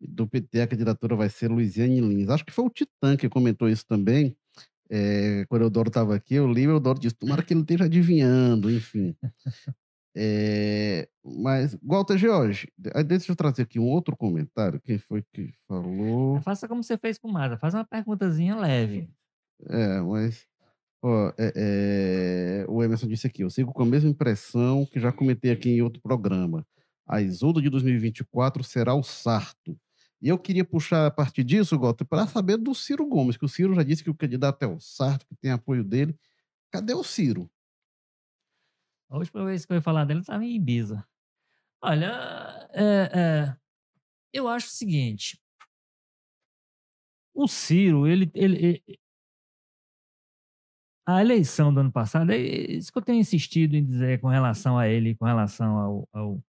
e 0.00 0.06
do 0.06 0.28
PT 0.28 0.60
a 0.60 0.66
candidatura 0.66 1.16
vai 1.16 1.28
ser 1.28 1.50
Luiziane 1.50 2.00
Lins. 2.00 2.28
Acho 2.28 2.44
que 2.44 2.52
foi 2.52 2.64
o 2.64 2.70
Titã 2.70 3.16
que 3.16 3.28
comentou 3.28 3.68
isso 3.68 3.84
também, 3.86 4.36
é, 4.90 5.44
quando 5.48 5.62
o 5.62 5.64
Eudoro 5.66 5.88
estava 5.88 6.14
aqui, 6.14 6.34
eu 6.34 6.50
li 6.50 6.66
o 6.66 6.70
Eudoro 6.72 6.98
disse, 6.98 7.14
tomara 7.14 7.42
que 7.42 7.52
ele 7.52 7.60
esteja 7.60 7.84
adivinhando, 7.84 8.70
enfim. 8.70 9.14
É, 10.16 11.08
mas, 11.22 11.76
Walter 11.82 12.16
George, 12.16 12.72
deixa 13.06 13.30
eu 13.30 13.36
trazer 13.36 13.62
aqui 13.62 13.78
um 13.78 13.86
outro 13.86 14.16
comentário, 14.16 14.80
quem 14.80 14.98
foi 14.98 15.22
que 15.32 15.52
falou... 15.68 16.40
Faça 16.40 16.66
como 16.66 16.82
você 16.82 16.96
fez 16.96 17.18
com 17.18 17.28
o 17.28 17.32
Mara, 17.32 17.58
faz 17.58 17.74
uma 17.74 17.84
perguntazinha 17.84 18.56
leve. 18.56 19.08
É, 19.68 20.00
mas. 20.00 20.46
Ó, 21.02 21.32
é, 21.38 21.52
é, 22.62 22.66
o 22.68 22.82
Emerson 22.82 23.06
disse 23.06 23.26
aqui: 23.26 23.42
eu 23.42 23.50
sigo 23.50 23.72
com 23.72 23.82
a 23.82 23.86
mesma 23.86 24.10
impressão 24.10 24.84
que 24.86 24.98
já 24.98 25.12
comentei 25.12 25.50
aqui 25.52 25.70
em 25.70 25.82
outro 25.82 26.00
programa. 26.02 26.66
A 27.06 27.22
Isolda 27.22 27.62
de 27.62 27.70
2024 27.70 28.62
será 28.64 28.94
o 28.94 29.02
Sarto. 29.02 29.78
E 30.20 30.28
eu 30.28 30.38
queria 30.38 30.64
puxar 30.64 31.06
a 31.06 31.10
partir 31.10 31.44
disso, 31.44 31.78
Gota, 31.78 32.04
para 32.04 32.26
saber 32.26 32.56
do 32.56 32.74
Ciro 32.74 33.06
Gomes, 33.06 33.36
que 33.36 33.44
o 33.44 33.48
Ciro 33.48 33.74
já 33.74 33.84
disse 33.84 34.02
que 34.02 34.10
o 34.10 34.14
candidato 34.14 34.62
é 34.62 34.66
o 34.66 34.80
Sarto, 34.80 35.24
que 35.26 35.36
tem 35.36 35.52
apoio 35.52 35.84
dele. 35.84 36.18
Cadê 36.72 36.92
o 36.92 37.04
Ciro? 37.04 37.48
A 39.08 39.16
última 39.16 39.44
vez 39.44 39.64
que 39.64 39.72
eu 39.72 39.76
ia 39.76 39.80
falar 39.82 40.04
dele 40.04 40.20
estava 40.20 40.44
em 40.44 40.54
Ibiza. 40.56 41.06
Olha, 41.80 42.68
é, 42.74 43.10
é, 43.14 43.56
eu 44.32 44.48
acho 44.48 44.66
o 44.66 44.70
seguinte. 44.70 45.40
O 47.32 47.46
Ciro, 47.46 48.06
ele, 48.06 48.30
ele- 48.34 48.82
a 51.08 51.22
eleição 51.22 51.72
do 51.72 51.80
ano 51.80 51.90
passado, 51.90 52.30
é 52.32 52.36
isso 52.36 52.92
que 52.92 52.98
eu 52.98 53.02
tenho 53.02 53.18
insistido 53.18 53.74
em 53.74 53.82
dizer 53.82 54.20
com 54.20 54.28
relação 54.28 54.76
a 54.76 54.86
ele, 54.86 55.14
com 55.14 55.24
relação 55.24 55.78
ao, 55.78 56.08
ao, 56.12 56.44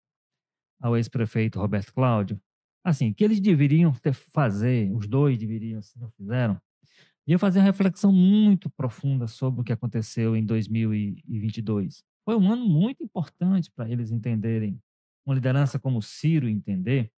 ao 0.81 0.97
ex-prefeito 0.97 1.61
Roberto 1.61 1.95
Cláudio, 1.95 2.41
assim, 2.85 3.13
que 3.13 3.23
eles 3.23 3.39
deveriam 3.39 3.93
ter, 3.93 4.13
fazer, 4.13 4.91
os 4.93 5.07
dois 5.07 5.39
deveriam, 5.39 5.81
se 5.81 5.97
não 6.01 6.11
fizeram, 6.11 6.61
ia 7.25 7.39
fazer 7.39 7.61
uma 7.61 7.67
reflexão 7.67 8.11
muito 8.11 8.69
profunda 8.71 9.29
sobre 9.29 9.61
o 9.61 9.65
que 9.65 9.73
aconteceu 9.73 10.35
em 10.35 10.45
2022. 10.45 12.03
Foi 12.25 12.35
um 12.35 12.51
ano 12.53 12.67
muito 12.67 13.05
importante 13.05 13.71
para 13.71 13.89
eles 13.89 14.11
entenderem, 14.11 14.81
uma 15.25 15.37
liderança 15.37 15.79
como 15.79 15.99
o 15.99 16.03
Ciro 16.03 16.49
entender, 16.49 17.13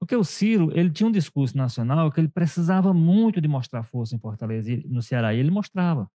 porque 0.00 0.16
o 0.16 0.24
Ciro, 0.24 0.70
ele 0.72 0.90
tinha 0.90 1.06
um 1.06 1.12
discurso 1.12 1.54
nacional 1.54 2.10
que 2.10 2.18
ele 2.18 2.28
precisava 2.28 2.94
muito 2.94 3.42
de 3.42 3.48
mostrar 3.48 3.82
força 3.82 4.16
em 4.16 4.18
Fortaleza 4.18 4.72
e 4.72 4.88
no 4.88 5.02
Ceará, 5.02 5.34
e 5.34 5.38
ele 5.38 5.50
mostrava. 5.50 6.10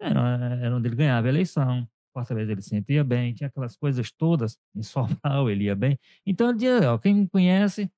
Era, 0.00 0.20
era 0.62 0.76
onde 0.76 0.88
ele 0.88 0.96
ganhava 0.96 1.26
a 1.26 1.30
eleição, 1.30 1.86
Fortaleza 2.12 2.52
ele 2.52 2.62
sempre 2.62 2.94
ia 2.94 3.04
bem, 3.04 3.34
tinha 3.34 3.48
aquelas 3.48 3.76
coisas 3.76 4.10
todas, 4.10 4.58
em 4.74 4.82
Sobral 4.82 5.50
ele 5.50 5.64
ia 5.64 5.76
bem. 5.76 5.98
Então 6.26 6.48
ele 6.48 6.58
dizia, 6.58 6.92
ó, 6.92 6.98
quem 6.98 7.14
me 7.14 7.28
conhece, 7.28 7.90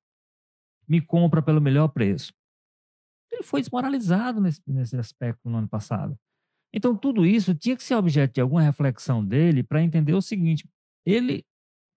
me 0.88 1.00
compra 1.00 1.40
pelo 1.42 1.60
melhor 1.60 1.88
preço. 1.88 2.32
Ele 3.30 3.42
foi 3.42 3.60
desmoralizado 3.60 4.40
nesse, 4.40 4.60
nesse 4.66 4.96
aspecto 4.96 5.48
no 5.48 5.58
ano 5.58 5.68
passado. 5.68 6.18
Então, 6.74 6.96
tudo 6.96 7.26
isso 7.26 7.54
tinha 7.54 7.76
que 7.76 7.82
ser 7.82 7.94
objeto 7.94 8.34
de 8.34 8.40
alguma 8.40 8.62
reflexão 8.62 9.24
dele 9.24 9.62
para 9.62 9.82
entender 9.82 10.14
o 10.14 10.22
seguinte: 10.22 10.66
ele, 11.04 11.44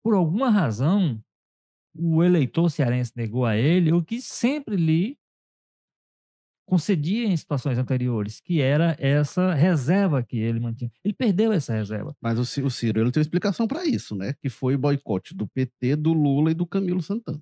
por 0.04 0.16
alguma 0.16 0.50
razão, 0.50 1.24
o 1.96 2.24
eleitor 2.24 2.70
cearense 2.70 3.12
negou 3.16 3.46
a 3.46 3.56
ele 3.56 3.92
o 3.92 4.04
que 4.04 4.22
sempre 4.22 4.76
lhe 4.76 5.18
concedia 6.66 7.26
em 7.28 7.36
situações 7.38 7.78
anteriores, 7.78 8.40
que 8.40 8.62
era 8.62 8.96
essa 9.00 9.54
reserva 9.54 10.24
que 10.24 10.38
ele 10.38 10.60
mantinha. 10.60 10.92
Ele 11.04 11.14
perdeu 11.14 11.52
essa 11.52 11.74
reserva. 11.74 12.16
Mas 12.22 12.40
o 12.40 12.46
Ci- 12.46 12.62
o 12.62 12.70
Ciro, 12.70 13.02
ele 13.02 13.12
tem 13.12 13.20
uma 13.20 13.24
explicação 13.26 13.68
para 13.68 13.86
isso, 13.86 14.16
né? 14.16 14.34
Que 14.42 14.50
foi 14.50 14.76
o 14.76 14.80
boicote 14.80 15.36
do 15.36 15.48
PT, 15.48 15.96
do 15.96 16.14
Lula 16.14 16.52
e 16.52 16.54
do 16.54 16.66
Camilo 16.66 17.02
Santana. 17.02 17.42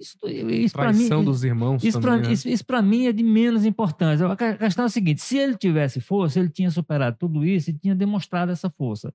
Isso, 0.00 0.16
isso 0.26 0.74
para 0.74 0.92
mim, 0.92 0.98
Traição 1.00 1.22
dos 1.22 1.44
irmãos 1.44 1.84
Isso 1.84 2.00
também, 2.00 2.18
para 2.20 2.26
né? 2.28 2.32
isso, 2.32 2.48
isso 2.48 2.64
pra 2.64 2.80
mim 2.80 3.06
é 3.06 3.12
de 3.12 3.22
menos 3.22 3.66
importância. 3.66 4.26
A 4.26 4.34
que- 4.34 4.44
a 4.44 4.56
questão 4.56 4.84
é 4.84 4.86
a 4.86 4.88
seguinte: 4.90 5.20
se 5.20 5.36
ele 5.36 5.56
tivesse 5.58 6.00
força, 6.00 6.40
ele 6.40 6.48
tinha 6.48 6.70
superado 6.70 7.18
tudo 7.18 7.44
isso 7.44 7.68
e 7.68 7.74
tinha 7.78 7.94
demonstrado 7.94 8.50
essa 8.50 8.70
força. 8.70 9.12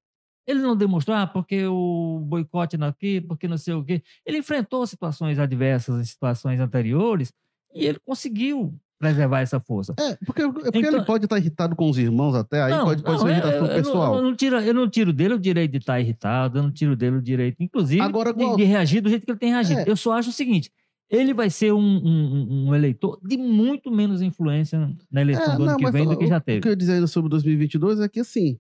Ele 0.48 0.60
não 0.60 0.78
demonstrou, 0.78 1.18
ah, 1.18 1.26
porque 1.26 1.66
o 1.66 2.20
boicote 2.24 2.76
aqui, 2.80 3.20
porque 3.20 3.48
não 3.48 3.58
sei 3.58 3.74
o 3.74 3.84
quê. 3.84 4.04
Ele 4.24 4.38
enfrentou 4.38 4.86
situações 4.86 5.40
adversas 5.40 6.00
em 6.00 6.04
situações 6.06 6.60
anteriores 6.60 7.34
e 7.76 7.86
ele 7.86 8.00
conseguiu 8.06 8.74
preservar 8.98 9.42
essa 9.42 9.60
força. 9.60 9.94
É, 10.00 10.16
porque, 10.26 10.42
é 10.42 10.50
porque 10.52 10.80
Então- 10.80 10.96
ele 10.96 11.06
pode 11.06 11.26
estar 11.26 11.38
irritado 11.38 11.76
com 11.76 11.90
os 11.90 11.98
irmãos 11.98 12.34
até, 12.34 12.62
aí 12.64 12.72
pode, 12.80 13.04
pode 13.04 13.18
ser 13.20 13.26
uma 13.26 13.30
é- 13.30 13.34
irritação 13.34 13.58
eu, 13.60 13.72
eu 13.72 13.76
pessoal. 13.84 14.12
Não, 14.14 14.18
eu, 14.20 14.24
não 14.24 14.36
tiro, 14.36 14.56
eu 14.60 14.74
não 14.74 14.90
tiro 14.90 15.12
dele 15.14 15.34
o 15.34 15.40
direito 15.40 15.72
de 15.72 15.78
estar 15.80 16.00
irritado, 16.00 16.58
eu 16.60 16.64
não 16.64 16.72
tiro 16.72 16.96
dele 16.96 17.18
o 17.18 17.22
direito, 17.22 17.58
inclusive, 17.62 18.02
Agora, 18.02 18.34
de, 18.34 18.40
qual- 18.44 18.56
de 18.56 18.64
reagir 18.64 19.02
do 19.02 19.10
jeito 19.10 19.26
que 19.26 19.32
ele 19.32 19.38
tem 19.40 19.50
reagido. 19.52 19.82
É. 19.82 19.84
Eu 19.90 19.98
só 19.98 20.14
acho 20.14 20.30
o 20.30 20.34
seguinte: 20.34 20.72
ele 21.10 21.34
vai 21.34 21.50
ser 21.50 21.74
um, 21.74 21.78
um- 21.80 22.68
um 22.70 22.76
eleitor 22.76 23.20
de 23.22 23.38
muito 23.38 23.92
menos 23.92 24.22
influência 24.22 24.90
na 25.12 25.22
eleição 25.22 25.44
É, 25.44 25.58
do 25.58 25.64
ano 25.64 25.66
não, 25.72 25.78
que 25.78 25.84
mas 25.84 25.94
vem 25.94 26.06
do 26.06 26.12
o- 26.14 26.18
que 26.18 26.26
já 26.28 26.38
O 26.38 26.42
teve. 26.42 26.62
que 26.62 26.68
eu 26.68 26.72
ia 26.72 26.78
dizer 26.78 26.94
ainda 26.94 27.08
sobre 27.08 27.30
2022 27.30 28.00
é 28.00 28.08
que, 28.08 28.22
assim, 28.22 28.58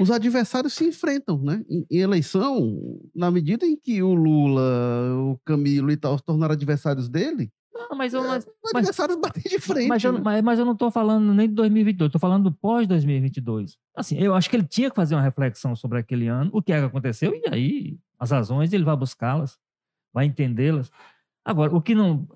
os 0.00 0.10
adversários 0.10 0.72
se 0.74 0.84
enfrentam, 0.86 1.38
né? 1.42 1.62
Em, 1.68 1.86
em 1.90 1.98
eleição, 1.98 2.98
na 3.14 3.30
medida 3.30 3.64
em 3.66 3.76
que 3.76 4.02
o 4.02 4.14
Lula, 4.14 4.62
o 5.32 5.38
Camilo 5.44 5.90
e 5.90 5.96
tal 5.96 6.16
se 6.18 6.24
tornaram 6.24 6.52
adversários 6.54 7.08
dele, 7.08 7.50
Não, 7.88 7.96
mas 7.96 8.12
eu, 8.12 8.22
mas, 8.22 8.44
os 8.44 8.72
mas- 8.72 8.82
adversários 8.82 9.18
batem 9.18 9.42
de 9.42 9.58
frente. 9.58 9.88
mas, 9.88 10.04
eu, 10.04 10.12
né? 10.12 10.20
mas, 10.22 10.42
mas 10.42 10.58
eu 10.58 10.64
não 10.64 10.72
estou 10.74 10.90
falando 10.90 11.32
nem 11.32 11.48
de 11.48 11.54
2022, 11.54 12.08
estou 12.08 12.20
falando 12.20 12.44
do 12.44 12.52
pós-2022. 12.52 13.76
Assim, 13.96 14.18
eu 14.18 14.34
acho 14.34 14.50
que 14.50 14.56
ele 14.56 14.66
tinha 14.66 14.90
que 14.90 14.96
fazer 14.96 15.14
uma 15.14 15.22
reflexão 15.22 15.74
sobre 15.74 15.98
aquele 15.98 16.28
ano, 16.28 16.50
o 16.52 16.62
que 16.62 16.72
é 16.72 16.78
que 16.78 16.86
aconteceu, 16.86 17.34
e 17.34 17.42
aí 17.50 17.98
as 18.18 18.30
razões 18.30 18.72
ele 18.72 18.84
vai 18.84 18.96
buscá-las, 18.96 19.58
vai 20.12 20.26
entendê-las. 20.26 20.90
Agora, 21.44 21.74
o 21.74 21.80
que 21.80 21.94
não. 21.94 22.28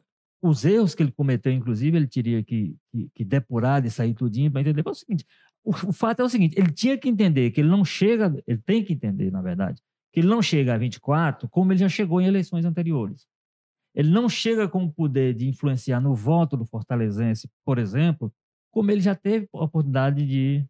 Os 0.44 0.64
erros 0.64 0.92
que 0.92 1.02
ele 1.04 1.12
cometeu, 1.12 1.52
inclusive, 1.52 1.96
ele 1.96 2.08
teria 2.08 2.42
que, 2.42 2.74
que, 2.90 3.08
que 3.14 3.24
depurar 3.24 3.84
e 3.86 3.90
sair 3.90 4.12
tudinho 4.12 4.50
para 4.50 4.60
entender. 4.60 4.82
É 4.84 4.90
o 4.90 4.94
seguinte: 4.94 5.24
o, 5.64 5.70
o 5.70 5.92
fato 5.92 6.20
é 6.20 6.24
o 6.24 6.28
seguinte, 6.28 6.58
ele 6.58 6.72
tinha 6.72 6.98
que 6.98 7.08
entender 7.08 7.50
que 7.52 7.60
ele 7.60 7.68
não 7.68 7.84
chega, 7.84 8.42
ele 8.46 8.58
tem 8.58 8.82
que 8.82 8.92
entender, 8.92 9.30
na 9.30 9.40
verdade, 9.40 9.80
que 10.12 10.20
ele 10.20 10.26
não 10.26 10.42
chega 10.42 10.74
a 10.74 10.78
24 10.78 11.48
como 11.48 11.72
ele 11.72 11.78
já 11.78 11.88
chegou 11.88 12.20
em 12.20 12.26
eleições 12.26 12.64
anteriores. 12.64 13.26
Ele 13.94 14.10
não 14.10 14.28
chega 14.28 14.68
com 14.68 14.84
o 14.84 14.92
poder 14.92 15.34
de 15.34 15.48
influenciar 15.48 16.00
no 16.00 16.14
voto 16.14 16.56
do 16.56 16.64
fortalezense, 16.64 17.48
por 17.64 17.78
exemplo, 17.78 18.32
como 18.70 18.90
ele 18.90 19.00
já 19.00 19.14
teve 19.14 19.48
a 19.52 19.64
oportunidade 19.64 20.26
de 20.26 20.66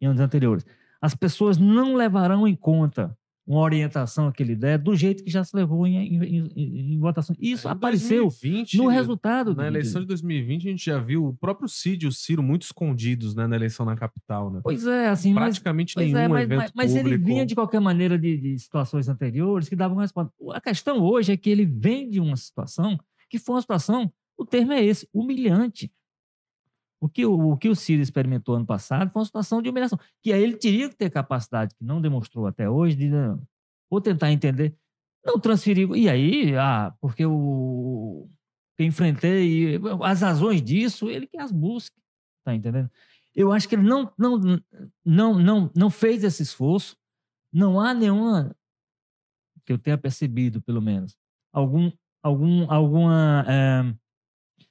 em 0.00 0.06
anos 0.06 0.20
anteriores. 0.20 0.64
As 1.00 1.14
pessoas 1.14 1.56
não 1.56 1.94
levarão 1.94 2.46
em 2.46 2.54
conta 2.54 3.16
uma 3.52 3.60
orientação 3.62 4.30
que 4.30 4.42
ele 4.42 4.54
der 4.54 4.78
do 4.78 4.94
jeito 4.94 5.24
que 5.24 5.30
já 5.30 5.42
se 5.42 5.56
levou 5.56 5.84
em, 5.86 5.96
em- 5.96 6.52
em- 6.56 6.94
em 6.94 6.98
votação. 7.00 7.34
Isso 7.40 7.66
Em 7.66 7.70
apareceu 7.72 8.22
2020, 8.28 8.76
no 8.76 8.86
resultado. 8.86 9.54
Na 9.56 9.62
do- 9.64 9.66
eleição 9.66 10.00
de 10.00 10.06
2020, 10.06 10.68
a 10.68 10.70
gente 10.70 10.84
já 10.84 10.98
viu 11.00 11.26
o 11.26 11.34
próprio 11.34 11.68
Cid 11.68 12.04
e 12.04 12.08
o 12.08 12.12
Ciro 12.12 12.42
muito 12.42 12.62
escondidos 12.62 13.34
né, 13.34 13.46
na 13.48 13.56
eleição 13.56 13.84
na 13.84 13.96
capital, 13.96 14.52
né? 14.52 14.60
Pois 14.62 14.86
é, 14.86 15.08
assim, 15.08 15.32
mas, 15.32 15.44
Praticamente 15.44 15.94
pois 15.94 16.06
nenhum 16.06 16.18
é, 16.18 16.28
mas, 16.28 16.42
evento 16.44 16.58
mas- 16.60 16.72
mas 16.76 16.94
ele 16.94 17.02
público. 17.10 17.24
vinha 17.26 17.44
de 17.44 17.54
qualquer 17.56 17.80
maneira 17.80 18.16
de, 18.16 18.36
de 18.36 18.58
situações 18.58 19.08
anteriores 19.08 19.68
que 19.68 19.74
davam 19.74 19.96
resposta. 19.98 20.32
A 20.52 20.60
questão 20.60 21.00
hoje 21.02 21.32
é 21.32 21.36
que 21.36 21.50
ele 21.50 21.66
vem 21.66 22.08
de 22.08 22.20
uma 22.20 22.36
situação 22.36 22.96
que 23.28 23.38
foi 23.38 23.56
uma 23.56 23.60
situação, 23.60 24.12
o 24.38 24.44
termo 24.46 24.72
é 24.72 24.84
esse, 24.84 25.08
humilhante. 25.12 25.90
O 27.00 27.08
que 27.08 27.24
o, 27.24 27.52
o 27.52 27.56
que 27.56 27.68
o 27.68 27.74
Ciro 27.74 28.02
experimentou 28.02 28.54
ano 28.54 28.66
passado 28.66 29.10
foi 29.10 29.20
uma 29.20 29.26
situação 29.26 29.62
de 29.62 29.70
humilhação, 29.70 29.98
que 30.22 30.32
aí 30.32 30.42
ele 30.42 30.56
teria 30.56 30.88
que 30.88 30.96
ter 30.96 31.10
capacidade, 31.10 31.74
que 31.74 31.82
não 31.82 32.00
demonstrou 32.00 32.46
até 32.46 32.68
hoje, 32.68 32.94
de 32.94 33.08
né, 33.08 33.38
ou 33.88 34.00
tentar 34.00 34.30
entender, 34.30 34.76
não 35.24 35.40
transferir. 35.40 35.90
E 35.92 36.08
aí, 36.08 36.54
ah, 36.56 36.94
porque 37.00 37.24
o 37.24 38.28
que 38.76 38.84
enfrentei, 38.84 39.80
as 40.02 40.20
razões 40.20 40.62
disso, 40.62 41.08
ele 41.10 41.26
que 41.26 41.38
as 41.38 41.50
busque, 41.50 41.96
tá 42.44 42.54
entendendo? 42.54 42.90
Eu 43.34 43.52
acho 43.52 43.68
que 43.68 43.74
ele 43.74 43.82
não, 43.82 44.12
não, 44.18 44.38
não, 45.04 45.38
não, 45.38 45.70
não 45.74 45.90
fez 45.90 46.22
esse 46.22 46.42
esforço, 46.42 46.96
não 47.52 47.80
há 47.80 47.94
nenhuma, 47.94 48.54
que 49.64 49.72
eu 49.72 49.78
tenha 49.78 49.96
percebido, 49.96 50.60
pelo 50.62 50.82
menos, 50.82 51.16
algum, 51.52 51.90
algum, 52.22 52.70
alguma 52.70 53.44
eh, 53.48 53.94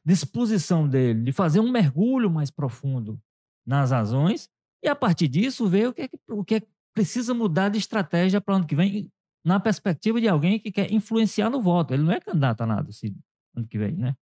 disposição 0.09 0.87
dele 0.87 1.21
de 1.21 1.31
fazer 1.31 1.59
um 1.59 1.71
mergulho 1.71 2.31
mais 2.31 2.49
profundo 2.49 3.21
nas 3.65 3.91
razões 3.91 4.49
e, 4.83 4.87
a 4.87 4.95
partir 4.95 5.27
disso, 5.27 5.67
ver 5.67 5.89
o 5.89 5.93
que, 5.93 6.01
é 6.01 6.09
o 6.29 6.43
que 6.43 6.55
é 6.55 6.61
precisa 6.95 7.33
mudar 7.33 7.69
de 7.69 7.77
estratégia 7.77 8.41
para 8.41 8.53
o 8.53 8.57
ano 8.57 8.65
que 8.65 8.75
vem, 8.75 9.11
na 9.45 9.59
perspectiva 9.59 10.19
de 10.19 10.27
alguém 10.27 10.59
que 10.59 10.71
quer 10.71 10.91
influenciar 10.91 11.49
no 11.49 11.61
voto. 11.61 11.93
Ele 11.93 12.03
não 12.03 12.11
é 12.11 12.19
candidato 12.19 12.61
a 12.61 12.65
nada 12.65 12.89
esse 12.89 13.15
ano 13.55 13.67
que 13.67 13.77
vem, 13.77 13.95
né? 13.95 14.15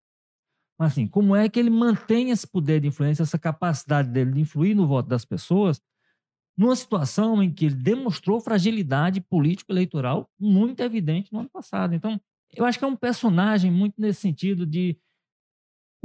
Mas, 0.78 0.92
assim, 0.92 1.06
como 1.06 1.34
é 1.34 1.48
que 1.48 1.58
ele 1.58 1.70
mantém 1.70 2.30
esse 2.30 2.46
poder 2.46 2.80
de 2.80 2.88
influência, 2.88 3.22
essa 3.22 3.38
capacidade 3.38 4.10
dele 4.10 4.32
de 4.32 4.40
influir 4.40 4.74
no 4.74 4.86
voto 4.86 5.08
das 5.08 5.24
pessoas, 5.24 5.80
numa 6.56 6.74
situação 6.74 7.42
em 7.42 7.50
que 7.50 7.66
ele 7.66 7.76
demonstrou 7.76 8.40
fragilidade 8.40 9.20
político-eleitoral 9.20 10.28
muito 10.38 10.80
evidente 10.80 11.32
no 11.32 11.38
ano 11.40 11.48
passado. 11.48 11.94
Então, 11.94 12.20
eu 12.54 12.64
acho 12.64 12.78
que 12.78 12.84
é 12.84 12.88
um 12.88 12.96
personagem 12.96 13.70
muito 13.70 13.94
nesse 13.98 14.20
sentido 14.20 14.66
de 14.66 14.98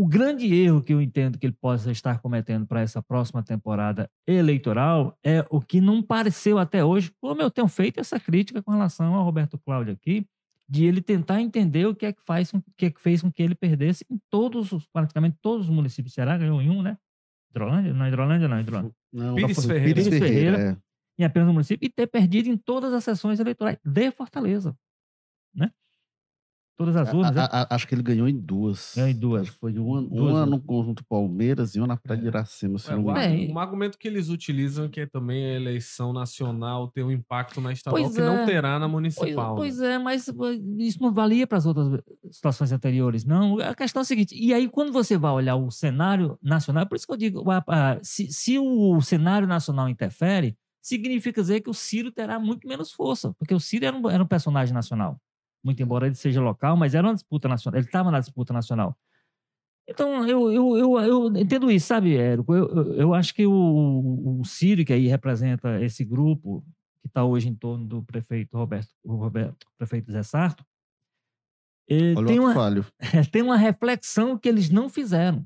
o 0.01 0.07
grande 0.07 0.51
erro 0.51 0.81
que 0.81 0.91
eu 0.91 0.99
entendo 0.99 1.37
que 1.37 1.45
ele 1.45 1.53
possa 1.53 1.91
estar 1.91 2.17
cometendo 2.19 2.65
para 2.65 2.81
essa 2.81 3.03
próxima 3.03 3.43
temporada 3.43 4.09
eleitoral 4.25 5.15
é 5.23 5.45
o 5.47 5.61
que 5.61 5.79
não 5.79 6.01
pareceu 6.01 6.57
até 6.57 6.83
hoje, 6.83 7.13
como 7.21 7.39
eu 7.39 7.51
tenho 7.51 7.67
feito 7.67 7.99
essa 7.99 8.19
crítica 8.19 8.63
com 8.63 8.71
relação 8.71 9.13
ao 9.13 9.23
Roberto 9.23 9.59
Cláudio 9.59 9.93
aqui, 9.93 10.25
de 10.67 10.85
ele 10.85 11.03
tentar 11.03 11.39
entender 11.39 11.85
o 11.85 11.93
que 11.93 12.07
é 12.07 12.11
que 12.11 12.23
faz, 12.23 12.51
o 12.51 12.63
que 12.75 12.87
é 12.87 12.89
que 12.89 12.99
fez 12.99 13.21
com 13.21 13.31
que 13.31 13.43
ele 13.43 13.53
perdesse 13.53 14.03
em 14.09 14.19
todos 14.27 14.71
os, 14.71 14.87
praticamente 14.87 15.37
todos 15.39 15.69
os 15.69 15.71
municípios 15.71 16.15
Ceará, 16.15 16.35
ganhou 16.35 16.59
em 16.59 16.71
um, 16.71 16.81
né? 16.81 16.97
Hidrolândia? 17.51 17.93
Não, 17.93 18.07
Hidrolândia 18.07 18.47
não, 18.47 18.59
Hidrolândia. 18.59 18.95
Não, 19.13 19.35
Pires 19.35 19.63
Ferreira. 19.63 19.83
Pires 19.83 20.07
Pires 20.07 20.19
Ferreira, 20.19 20.57
Ferreira. 20.57 20.81
é. 21.19 21.21
em 21.21 21.25
apenas 21.25 21.47
um 21.47 21.53
município 21.53 21.85
e 21.85 21.89
ter 21.91 22.07
perdido 22.07 22.49
em 22.49 22.57
todas 22.57 22.91
as 22.91 23.03
sessões 23.03 23.39
eleitorais 23.39 23.77
de 23.85 24.09
Fortaleza, 24.09 24.75
né? 25.53 25.71
Todas 26.77 26.95
as 26.95 27.13
urnas, 27.13 27.35
né? 27.35 27.41
A- 27.43 27.61
a- 27.61 27.75
acho 27.75 27.87
que 27.87 27.93
ele 27.93 28.01
ganhou 28.01 28.27
em 28.27 28.35
duas. 28.39 28.93
Ganhou 28.95 29.09
em 29.11 29.15
duas. 29.15 29.41
Acho 29.43 29.51
que 29.51 29.59
Foi 29.59 29.77
uma, 29.77 30.01
Duas, 30.01 30.31
uma 30.33 30.45
né? 30.45 30.51
no 30.51 30.59
conjunto 30.59 31.03
Palmeiras 31.07 31.75
e 31.75 31.79
uma 31.79 31.85
na 31.87 31.97
Praia 31.97 32.19
de 32.19 32.25
É. 32.25 32.29
Iracema, 32.29 32.79
se 32.79 32.89
É, 32.89 32.95
não 32.95 33.01
engano. 33.01 33.19
É, 33.19 33.51
um 33.53 33.59
argumento 33.59 33.97
que 33.99 34.07
eles 34.07 34.29
utilizam 34.29 34.89
que 34.89 35.01
é 35.01 35.05
também 35.05 35.45
a 35.45 35.53
eleição 35.55 36.11
nacional 36.11 36.87
ter 36.87 37.03
um 37.03 37.11
impacto 37.11 37.61
na 37.61 37.71
estadual 37.71 38.01
Pois 38.01 38.15
que 38.15 38.21
não 38.21 38.37
é. 38.39 38.45
terá 38.45 38.79
na 38.79 38.85
Pois, 38.87 38.91
municipal. 38.91 39.49
né? 39.53 39.55
pois 39.57 39.79
é, 39.79 39.97
mas 39.99 40.27
uh, 40.27 40.53
isso 40.79 41.01
não 41.01 41.13
valia 41.13 41.45
para 41.45 41.59
as 41.59 41.65
outras 41.67 42.01
situações 42.31 42.71
anteriores, 42.71 43.25
não. 43.25 43.59
A 43.59 43.75
questão 43.75 43.99
é 43.99 44.03
a 44.03 44.05
seguinte: 44.05 44.35
e 44.35 44.51
aí, 44.53 44.67
quando 44.67 44.91
você 44.91 45.17
vai 45.17 45.31
olhar 45.31 45.55
o 45.57 45.69
cenário 45.69 46.39
nacional, 46.41 46.87
por 46.87 46.95
isso 46.95 47.05
que 47.05 47.13
eu 47.13 47.17
digo, 47.17 47.43
se, 48.01 48.27
se 48.31 48.57
o 48.57 48.99
cenário 49.01 49.47
nacional 49.47 49.87
interfere, 49.87 50.57
significa 50.81 51.41
dizer 51.41 51.61
que 51.61 51.69
o 51.69 51.73
Ciro 51.75 52.11
terá 52.11 52.39
muito 52.39 52.67
menos 52.67 52.91
força, 52.91 53.33
porque 53.37 53.53
o 53.53 53.59
Ciro 53.59 53.85
era 53.85 53.95
um, 53.95 54.09
era 54.09 54.23
um 54.23 54.27
personagem 54.27 54.73
nacional. 54.73 55.17
Muito 55.63 55.81
embora 55.81 56.07
ele 56.07 56.15
seja 56.15 56.41
local, 56.41 56.75
mas 56.75 56.95
era 56.95 57.07
uma 57.07 57.13
disputa 57.13 57.47
nacional, 57.47 57.79
ele 57.79 57.87
estava 57.87 58.11
na 58.11 58.19
disputa 58.19 58.53
nacional. 58.53 58.97
Então, 59.87 60.27
eu, 60.27 60.51
eu, 60.51 60.77
eu, 60.77 60.99
eu 60.99 61.37
entendo 61.37 61.69
isso, 61.69 61.87
sabe, 61.87 62.15
Érico? 62.15 62.55
Eu, 62.55 62.67
eu, 62.69 62.93
eu 62.93 63.13
acho 63.13 63.33
que 63.33 63.45
o, 63.45 64.39
o 64.39 64.45
Ciro, 64.45 64.85
que 64.85 64.93
aí 64.93 65.07
representa 65.07 65.81
esse 65.81 66.05
grupo 66.05 66.63
que 67.01 67.07
está 67.07 67.25
hoje 67.25 67.49
em 67.49 67.55
torno 67.55 67.85
do 67.85 68.03
prefeito 68.03 68.55
Roberto, 68.55 68.89
Roberto 69.05 69.67
prefeito 69.77 70.11
Zé 70.11 70.23
Sarto, 70.23 70.63
tem, 72.25 72.39
uma, 72.39 72.53
tem 73.31 73.41
uma 73.41 73.57
reflexão 73.57 74.37
que 74.37 74.47
eles 74.47 74.69
não 74.69 74.87
fizeram. 74.87 75.45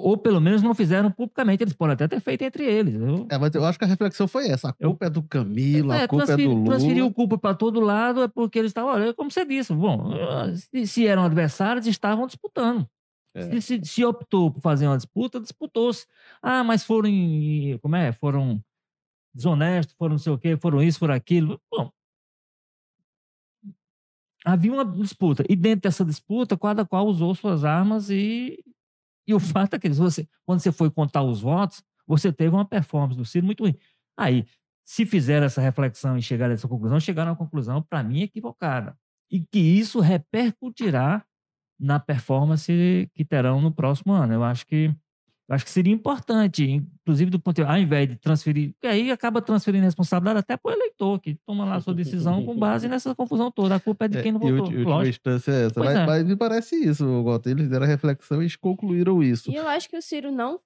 Ou 0.00 0.16
pelo 0.16 0.40
menos 0.40 0.62
não 0.62 0.74
fizeram 0.74 1.10
publicamente. 1.10 1.62
Eles 1.62 1.72
podem 1.74 1.94
até 1.94 2.06
ter 2.08 2.20
feito 2.20 2.42
entre 2.42 2.64
eles. 2.64 2.94
Eu, 2.94 3.26
É, 3.30 3.36
mas 3.38 3.54
eu 3.54 3.64
acho 3.64 3.78
que 3.78 3.84
a 3.84 3.88
reflexão 3.88 4.26
foi 4.28 4.48
essa. 4.48 4.70
A 4.70 4.74
Eu- 4.78 4.90
culpa 4.90 5.06
é 5.06 5.10
do 5.10 5.22
Camilo, 5.22 5.92
é, 5.92 6.04
a 6.04 6.08
culpa 6.08 6.32
é 6.32 6.36
do 6.36 6.48
Lula. 6.48 6.64
transferiu 6.66 7.12
culpa 7.12 7.36
para 7.38 7.54
todo 7.54 7.80
lado 7.80 8.22
é 8.22 8.28
porque 8.28 8.58
eles 8.58 8.70
estavam, 8.70 8.90
olha, 8.92 9.12
como 9.14 9.30
você 9.30 9.44
disse, 9.44 9.72
bom, 9.74 10.10
se, 10.56 10.86
se 10.86 11.06
eram 11.06 11.24
adversários, 11.24 11.86
estavam 11.86 12.26
disputando. 12.26 12.88
É. 13.34 13.42
Se, 13.42 13.60
se- 13.60 13.84
se 13.84 14.04
optou 14.04 14.50
por 14.50 14.60
fazer 14.60 14.86
uma 14.86 14.96
disputa, 14.96 15.38
disputou-se. 15.40 16.06
Ah, 16.42 16.64
mas 16.64 16.84
foram, 16.84 17.08
em- 17.08 17.78
como 17.82 17.94
é, 17.96 18.12
foram 18.12 18.60
desonestos, 19.34 19.94
foram 19.98 20.12
não 20.12 20.18
sei 20.18 20.32
o 20.32 20.38
quê, 20.38 20.56
foram 20.56 20.82
isso, 20.82 20.98
foram 20.98 21.14
aquilo. 21.14 21.60
Bom, 21.70 21.90
havia 24.44 24.72
uma 24.72 24.84
disputa. 24.84 25.44
E 25.48 25.54
dentro 25.56 25.82
dessa 25.82 26.04
disputa, 26.04 26.56
cada 26.56 26.84
qual 26.84 27.06
usou 27.06 27.34
suas 27.34 27.64
armas 27.64 28.10
e, 28.10 28.58
e 29.28 29.34
o 29.34 29.38
fato 29.40 29.74
é 29.74 29.78
que 29.78 29.88
você, 29.90 30.26
quando 30.46 30.60
você 30.60 30.72
foi 30.72 30.90
contar 30.90 31.22
os 31.22 31.42
votos, 31.42 31.82
você 32.06 32.32
teve 32.32 32.54
uma 32.54 32.64
performance 32.64 33.16
do 33.16 33.24
Ciro 33.24 33.44
muito 33.46 33.62
ruim. 33.62 33.76
Aí, 34.16 34.46
se 34.84 35.04
fizeram 35.04 35.46
essa 35.46 35.60
reflexão 35.60 36.16
e 36.16 36.22
chegaram 36.22 36.52
a 36.52 36.54
essa 36.54 36.66
conclusão, 36.66 36.98
chegaram 36.98 37.30
a 37.30 37.32
uma 37.32 37.38
conclusão, 37.38 37.82
para 37.82 38.02
mim, 38.02 38.22
equivocada. 38.22 38.96
E 39.30 39.40
que 39.40 39.58
isso 39.58 40.00
repercutirá 40.00 41.22
na 41.78 42.00
performance 42.00 43.10
que 43.14 43.24
terão 43.24 43.60
no 43.60 43.70
próximo 43.70 44.14
ano. 44.14 44.32
Eu 44.32 44.42
acho 44.42 44.66
que 44.66 44.94
eu 45.48 45.54
acho 45.54 45.64
que 45.64 45.70
seria 45.70 45.92
importante, 45.94 46.62
inclusive 46.70 47.30
do 47.30 47.40
ponto 47.40 47.56
de 47.56 47.62
ao 47.62 47.78
invés 47.78 48.08
de 48.08 48.16
transferir, 48.16 48.72
porque 48.72 48.86
aí 48.86 49.10
acaba 49.10 49.40
transferindo 49.40 49.84
responsabilidade 49.84 50.38
até 50.40 50.56
para 50.56 50.70
o 50.70 50.74
eleitor, 50.74 51.18
que 51.20 51.34
toma 51.46 51.64
lá 51.64 51.76
a 51.76 51.80
sua 51.80 51.94
decisão 51.94 52.44
com 52.44 52.54
base 52.56 52.86
nessa 52.88 53.14
confusão 53.14 53.50
toda. 53.50 53.76
A 53.76 53.80
culpa 53.80 54.04
é 54.04 54.08
de 54.08 54.18
É, 54.18 54.22
quem 54.22 54.32
não 54.32 54.38
e 54.42 54.50
votou. 54.52 54.64
ulti- 54.66 54.76
última 54.76 54.90
lógico. 54.96 55.08
instância 55.10 55.50
é 55.52 55.66
essa. 55.66 55.80
Mas, 55.80 55.96
é. 55.96 56.06
mas 56.06 56.24
me 56.26 56.36
parece 56.36 56.76
isso, 56.76 57.22
Walter. 57.24 57.50
Eles 57.50 57.64
fizeram 57.64 57.84
a 57.84 57.88
reflexão 57.88 58.38
e 58.38 58.44
eles 58.44 58.56
concluíram 58.56 59.22
isso. 59.22 59.50
E 59.50 59.54
eu 59.54 59.66
acho 59.66 59.88
que 59.88 59.96
o 59.96 60.02
Ciro 60.02 60.30
não 60.30 60.60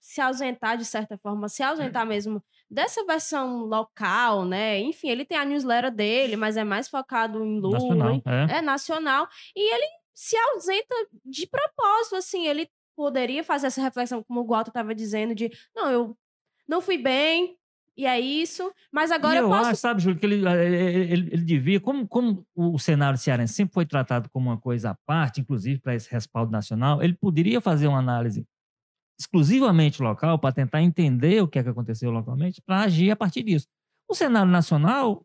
se 0.00 0.20
ausentar, 0.20 0.78
de 0.78 0.84
certa 0.84 1.18
forma, 1.18 1.48
se 1.48 1.60
ausentar 1.62 2.06
mesmo 2.06 2.40
dessa 2.70 3.04
versão 3.04 3.64
local, 3.64 4.44
né? 4.44 4.78
Enfim, 4.78 5.08
ele 5.08 5.24
tem 5.24 5.36
a 5.36 5.44
newsletter 5.44 5.90
dele, 5.92 6.36
mas 6.36 6.56
é 6.56 6.62
mais 6.62 6.88
focado 6.88 7.44
em 7.44 7.58
Lula, 7.58 7.78
Nacional, 7.80 8.22
é. 8.24 8.58
é 8.58 8.62
nacional. 8.62 9.26
E 9.56 9.74
ele 9.74 9.86
se 10.14 10.36
ausenta 10.36 10.94
de 11.24 11.46
propósito, 11.48 12.14
assim, 12.16 12.46
ele 12.46 12.68
poderia 12.98 13.44
fazer 13.44 13.68
essa 13.68 13.80
reflexão, 13.80 14.24
como 14.24 14.40
o 14.40 14.44
Gualto 14.44 14.70
estava 14.70 14.92
dizendo, 14.92 15.32
de 15.32 15.48
não, 15.74 15.88
eu 15.90 16.18
não 16.68 16.80
fui 16.80 16.98
bem, 16.98 17.56
e 17.96 18.04
é 18.04 18.18
isso, 18.18 18.72
mas 18.92 19.12
agora 19.12 19.36
E 19.36 19.38
eu, 19.38 19.44
eu 19.44 19.48
posso. 19.50 19.70
acho, 19.70 19.80
sabe, 19.80 20.02
Júlio, 20.02 20.18
que 20.18 20.26
ele, 20.26 20.34
ele, 20.48 21.12
ele- 21.12 21.28
ele 21.32 21.44
devia, 21.44 21.78
como, 21.80 22.06
como 22.08 22.44
o 22.56 22.76
cenário 22.78 23.16
cearense 23.18 23.54
sempre 23.54 23.72
foi 23.72 23.86
tratado 23.86 24.28
como 24.30 24.50
uma 24.50 24.58
coisa 24.58 24.90
à 24.90 24.96
parte, 25.06 25.40
inclusive 25.40 25.80
para 25.80 25.94
esse 25.94 26.10
respaldo 26.10 26.50
nacional, 26.50 27.00
ele 27.02 27.14
poderia 27.14 27.60
fazer 27.60 27.86
uma 27.86 27.98
análise 28.00 28.44
exclusivamente 29.18 30.02
local 30.02 30.38
para 30.38 30.54
tentar 30.54 30.82
entender 30.82 31.42
o 31.42 31.48
que 31.48 31.58
é 31.58 31.62
que 31.62 31.68
aconteceu 31.68 32.10
localmente, 32.10 32.60
para 32.62 32.82
agir 32.82 33.10
a 33.10 33.16
partir 33.16 33.42
disso. 33.42 33.66
O 34.08 34.14
cenário 34.14 34.50
nacional, 34.50 35.24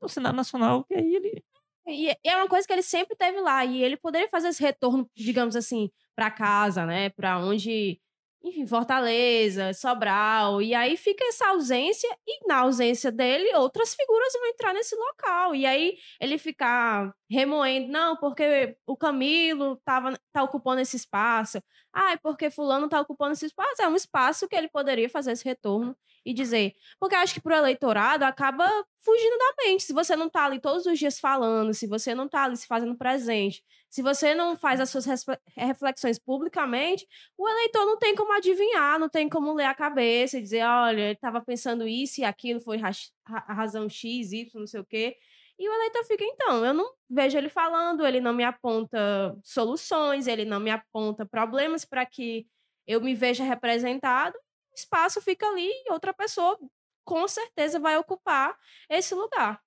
o 0.00 0.08
cenário 0.08 0.36
nacional, 0.36 0.84
que 0.84 0.94
aí 0.94 1.14
ele 1.14 1.42
E 1.86 2.10
é 2.24 2.36
uma 2.36 2.48
coisa 2.48 2.66
que 2.66 2.72
ele 2.72 2.82
sempre 2.82 3.16
teve 3.16 3.40
lá. 3.40 3.64
E 3.64 3.82
ele 3.82 3.96
poderia 3.96 4.28
fazer 4.28 4.48
esse 4.48 4.62
retorno, 4.62 5.08
digamos 5.14 5.54
assim, 5.56 5.90
para 6.14 6.30
casa, 6.30 6.84
né? 6.86 7.10
Para 7.10 7.38
onde. 7.38 8.00
Enfim, 8.42 8.66
Fortaleza, 8.66 9.72
Sobral. 9.74 10.62
E 10.62 10.74
aí 10.74 10.96
fica 10.96 11.24
essa 11.24 11.48
ausência. 11.48 12.08
E 12.26 12.46
na 12.46 12.60
ausência 12.60 13.10
dele, 13.10 13.54
outras 13.56 13.94
figuras 13.94 14.32
vão 14.34 14.46
entrar 14.46 14.72
nesse 14.72 14.94
local. 14.94 15.54
E 15.54 15.66
aí 15.66 15.96
ele 16.20 16.38
ficar 16.38 17.12
remoendo. 17.28 17.88
Não, 17.88 18.16
porque 18.16 18.76
o 18.86 18.96
Camilo 18.96 19.76
tava, 19.84 20.18
tá 20.32 20.42
ocupando 20.42 20.80
esse 20.80 20.96
espaço. 20.96 21.60
Ah, 21.92 22.16
porque 22.22 22.50
Fulano 22.50 22.88
tá 22.88 23.00
ocupando 23.00 23.32
esse 23.32 23.46
espaço. 23.46 23.82
É 23.82 23.88
um 23.88 23.96
espaço 23.96 24.48
que 24.48 24.54
ele 24.54 24.68
poderia 24.68 25.08
fazer 25.08 25.32
esse 25.32 25.44
retorno 25.44 25.96
e 26.24 26.34
dizer. 26.34 26.74
Porque 27.00 27.14
acho 27.14 27.34
que 27.34 27.40
pro 27.40 27.54
eleitorado 27.54 28.24
acaba 28.24 28.68
fugindo 28.98 29.38
da 29.38 29.64
mente. 29.64 29.84
Se 29.84 29.92
você 29.92 30.16
não 30.16 30.28
tá 30.28 30.44
ali 30.44 30.60
todos 30.60 30.84
os 30.84 30.98
dias 30.98 31.18
falando, 31.20 31.72
se 31.72 31.86
você 31.86 32.14
não 32.14 32.28
tá 32.28 32.44
ali 32.44 32.56
se 32.56 32.66
fazendo 32.66 32.96
presente, 32.98 33.62
se 33.96 34.02
você 34.02 34.34
não 34.34 34.54
faz 34.54 34.78
as 34.78 34.90
suas 34.90 35.06
respe- 35.06 35.40
reflexões 35.56 36.18
publicamente, 36.18 37.08
o 37.34 37.48
eleitor 37.48 37.86
não 37.86 37.96
tem 37.96 38.14
como 38.14 38.30
adivinhar, 38.34 38.98
não 38.98 39.08
tem 39.08 39.26
como 39.26 39.54
ler 39.54 39.64
a 39.64 39.74
cabeça 39.74 40.36
e 40.36 40.42
dizer, 40.42 40.66
olha, 40.66 41.00
ele 41.00 41.12
estava 41.12 41.40
pensando 41.40 41.88
isso 41.88 42.20
e 42.20 42.24
aquilo 42.24 42.60
foi 42.60 42.78
a 43.24 43.54
razão 43.54 43.88
X, 43.88 44.32
Y, 44.32 44.50
não 44.60 44.66
sei 44.66 44.80
o 44.80 44.84
quê. 44.84 45.16
E 45.58 45.66
o 45.66 45.72
eleitor 45.72 46.04
fica, 46.04 46.22
então, 46.24 46.62
eu 46.62 46.74
não 46.74 46.92
vejo 47.08 47.38
ele 47.38 47.48
falando, 47.48 48.06
ele 48.06 48.20
não 48.20 48.34
me 48.34 48.44
aponta 48.44 49.34
soluções, 49.42 50.26
ele 50.26 50.44
não 50.44 50.60
me 50.60 50.68
aponta 50.70 51.24
problemas 51.24 51.86
para 51.86 52.04
que 52.04 52.46
eu 52.86 53.00
me 53.00 53.14
veja 53.14 53.44
representado, 53.44 54.36
o 54.72 54.74
espaço 54.76 55.22
fica 55.22 55.48
ali 55.48 55.70
e 55.86 55.90
outra 55.90 56.12
pessoa 56.12 56.58
com 57.02 57.26
certeza 57.26 57.80
vai 57.80 57.96
ocupar 57.96 58.54
esse 58.90 59.14
lugar. 59.14 59.58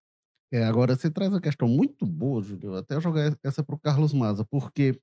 É, 0.51 0.63
agora 0.63 0.95
você 0.95 1.11
traz 1.11 1.31
uma 1.31 1.41
questão 1.41 1.67
muito 1.67 2.05
boa, 2.05 2.41
Júlio. 2.41 2.75
Até 2.75 2.99
jogar 2.99 3.37
essa 3.43 3.63
para 3.63 3.75
o 3.75 3.79
Carlos 3.79 4.13
Maza, 4.13 4.43
porque 4.45 4.99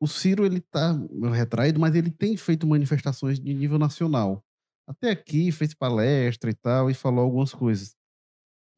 o 0.00 0.08
Ciro 0.08 0.46
ele 0.46 0.58
está 0.58 0.92
retraído, 1.34 1.80
mas 1.80 1.94
ele 1.96 2.10
tem 2.10 2.36
feito 2.36 2.66
manifestações 2.66 3.40
de 3.40 3.54
nível 3.54 3.78
nacional. 3.78 4.44
Até 4.88 5.10
aqui 5.10 5.52
fez 5.52 5.74
palestra 5.74 6.50
e 6.50 6.54
tal 6.54 6.90
e 6.90 6.94
falou 6.94 7.24
algumas 7.24 7.52
coisas. 7.54 7.96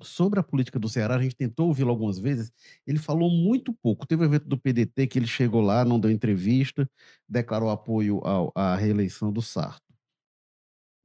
Sobre 0.03 0.41
a 0.41 0.45
política 0.45 0.79
do 0.79 0.89
Ceará, 0.89 1.17
a 1.17 1.23
gente 1.23 1.37
tentou 1.37 1.69
ouvi-lo 1.69 1.91
algumas 1.91 2.19
vezes. 2.19 2.53
Ele 2.87 2.99
falou 2.99 3.31
muito 3.31 3.73
pouco. 3.73 4.07
Teve 4.07 4.23
um 4.25 4.27
evento 4.27 4.49
do 4.49 4.59
PDT 4.59 5.07
que 5.07 5.19
ele 5.19 5.27
chegou 5.27 5.61
lá, 5.63 5.85
não 5.85 6.01
deu 6.01 6.11
entrevista, 6.11 6.89
declarou 7.29 7.71
apoio 7.71 8.19
ao- 8.27 8.53
à 8.55 8.77
reeleição 8.77 9.33
do 9.33 9.43
Sarto. 9.43 9.83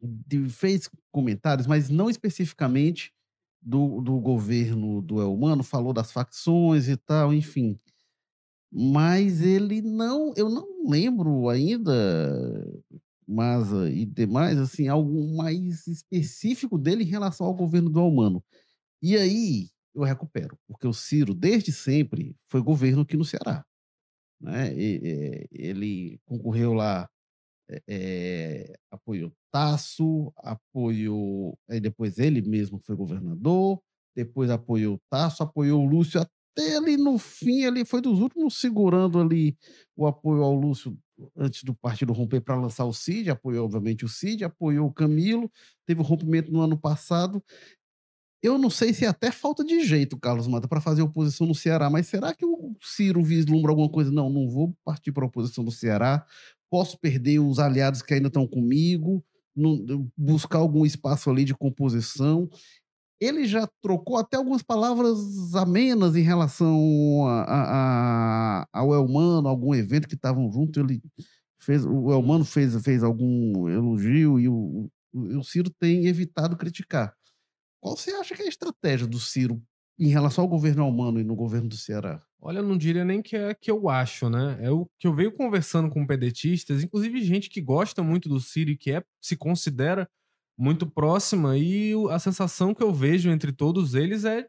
De- 0.02 0.50
Fez 0.50 0.90
comentários, 1.12 1.68
mas 1.68 1.90
não 1.90 2.10
especificamente 2.10 3.12
do, 3.62 4.02
do 4.02 4.20
governo 4.20 5.02
do 5.02 5.22
Elmano, 5.22 5.64
falou 5.64 5.94
das 5.94 6.12
facções 6.12 6.88
e 6.88 6.98
tal, 6.98 7.34
enfim. 7.34 7.80
Mas 8.72 9.42
ele 9.42 9.82
não, 9.82 10.34
eu 10.36 10.50
não 10.50 10.88
lembro 10.88 11.50
ainda, 11.50 11.92
Maza 13.28 13.90
e 13.92 14.06
demais, 14.06 14.58
assim, 14.58 14.88
algo 14.88 15.36
mais 15.36 15.88
específico 15.88 16.78
dele 16.78 17.04
em 17.04 17.08
relação 17.08 17.48
ao 17.48 17.54
governo 17.54 17.90
do 17.90 18.00
Elmano. 18.00 18.44
E 19.02 19.18
aí 19.18 19.70
eu 19.94 20.04
recupero, 20.04 20.58
porque 20.68 20.88
o 20.88 20.94
Ciro, 20.94 21.34
desde 21.34 21.72
sempre, 21.72 22.36
foi 22.48 22.62
governo 22.62 23.02
aqui 23.02 23.18
no 23.18 23.26
Ceará. 23.26 23.66
Né? 24.40 24.74
Ele 25.52 26.20
concorreu 26.26 26.74
lá, 26.74 27.10
é, 27.88 28.74
apoiou 28.92 29.32
Tasso, 29.52 30.32
apoiou. 30.38 31.58
Aí 31.70 31.80
depois 31.80 32.18
ele 32.18 32.42
mesmo 32.42 32.80
foi 32.80 32.96
governador, 32.96 33.80
depois 34.16 34.50
apoiou 34.50 35.00
Tasso, 35.10 35.44
apoiou 35.44 35.84
o 35.84 35.90
Lúcio, 35.90 36.20
até 36.20 36.76
ali 36.78 36.98
no 36.98 37.18
fim, 37.18 37.64
ele 37.64 37.86
foi 37.86 38.02
dos 38.02 38.20
últimos 38.20 38.60
segurando 38.60 39.20
ali 39.20 39.58
o 39.96 40.06
apoio 40.08 40.44
ao 40.44 40.54
Lúcio 40.54 40.98
antes 41.36 41.64
do 41.64 41.76
partido 41.76 42.14
romper 42.14 42.42
para 42.42 42.56
lançar 42.56 42.86
o 42.86 42.94
Cid, 42.94 43.30
apoiou 43.30 43.66
obviamente 43.66 44.06
o 44.06 44.10
Cid, 44.10 44.44
apoiou 44.44 44.88
o 44.88 44.94
Camilo, 44.94 45.52
teve 45.86 46.02
o 46.02 46.04
rompimento 46.04 46.52
no 46.52 46.62
ano 46.62 46.78
passado. 46.78 47.44
Eu 48.42 48.58
não 48.58 48.70
sei 48.70 48.94
se 48.94 49.04
é 49.04 49.10
até 49.10 49.32
falta 49.32 49.66
de 49.66 49.84
jeito, 49.84 50.18
Carlos 50.18 50.48
Mata, 50.48 50.68
para 50.68 50.80
fazer 50.80 51.02
oposição 51.02 51.46
no 51.46 51.54
Ceará, 51.54 51.90
mas 51.90 52.08
será 52.08 52.34
que 52.34 52.46
o 52.46 52.74
Ciro 52.82 53.22
vislumbra 53.22 53.72
alguma 53.72 53.90
coisa? 53.90 54.12
Não, 54.12 54.30
não 54.30 54.48
vou 54.48 54.74
partir 54.86 55.12
para 55.12 55.26
a 55.26 55.28
oposição 55.28 55.62
no 55.62 55.72
Ceará, 55.72 56.26
posso 56.70 57.00
perder 57.00 57.40
os 57.40 57.60
aliados 57.60 58.02
que 58.02 58.14
ainda 58.14 58.28
estão 58.28 58.48
comigo, 58.48 59.24
não- 59.56 60.10
buscar 60.18 60.60
algum 60.60 60.86
espaço 60.86 61.30
ali 61.30 61.46
de 61.46 61.56
composição. 61.56 62.50
Ele 63.22 63.46
já 63.46 63.68
trocou 63.82 64.18
até 64.18 64.38
algumas 64.38 64.64
palavras 64.64 65.54
amenas 65.56 66.16
em 66.16 66.22
relação 66.22 67.28
a- 67.28 67.44
a- 67.44 68.62
a- 68.64 68.68
ao 68.74 68.94
Elmano, 68.94 69.48
algum 69.50 69.76
evento 69.76 70.08
que 70.08 70.16
estavam 70.16 70.50
junto. 70.52 70.80
Ele 70.80 71.02
fez, 71.62 71.86
o 71.86 72.12
Elmano 72.12 72.46
fez, 72.46 72.82
fez 72.84 73.04
algum 73.04 73.68
elogio 73.70 74.40
e 74.40 74.48
o, 74.50 74.90
o, 75.14 75.40
o 75.40 75.44
Ciro 75.44 75.70
tem 75.80 76.06
evitado 76.08 76.56
criticar. 76.58 77.14
Qual 77.82 77.98
você 77.98 78.12
acha 78.12 78.36
que 78.36 78.42
é 78.44 78.46
a 78.46 78.50
estratégia 78.50 79.08
do 79.08 79.20
Ciro 79.20 79.62
em 80.00 80.10
relação 80.10 80.44
ao 80.46 80.50
governo 80.50 80.84
Elmano 80.86 81.20
e 81.20 81.24
no 81.26 81.36
governo 81.36 81.70
do 81.70 81.78
Ceará? 81.78 82.22
Olha, 82.42 82.60
eu 82.60 82.64
não 82.64 82.78
diria 82.78 83.04
nem 83.04 83.22
que 83.22 83.36
é 83.36 83.54
que 83.54 83.70
eu 83.70 83.90
acho, 83.90 84.30
né? 84.30 84.58
É 84.62 84.72
o 84.72 84.90
que 84.98 85.08
eu 85.08 85.14
venho 85.14 85.32
conversando 85.32 85.90
com 85.90 86.08
pedetistas, 86.08 86.82
inclusive 86.84 87.22
gente 87.22 87.50
que 87.50 87.62
gosta 87.62 88.02
muito 88.02 88.30
do 88.30 88.40
Ciro 88.40 88.72
e 88.72 88.78
que 88.78 88.92
é, 88.92 89.04
se 89.22 89.36
considera 89.36 90.10
muito 90.58 90.86
próxima, 90.88 91.58
e 91.58 91.94
a 92.12 92.20
sensação 92.20 92.74
que 92.74 92.84
eu 92.84 92.94
vejo 92.94 93.30
entre 93.30 93.52
todos 93.52 93.96
eles 93.96 94.26
é 94.26 94.46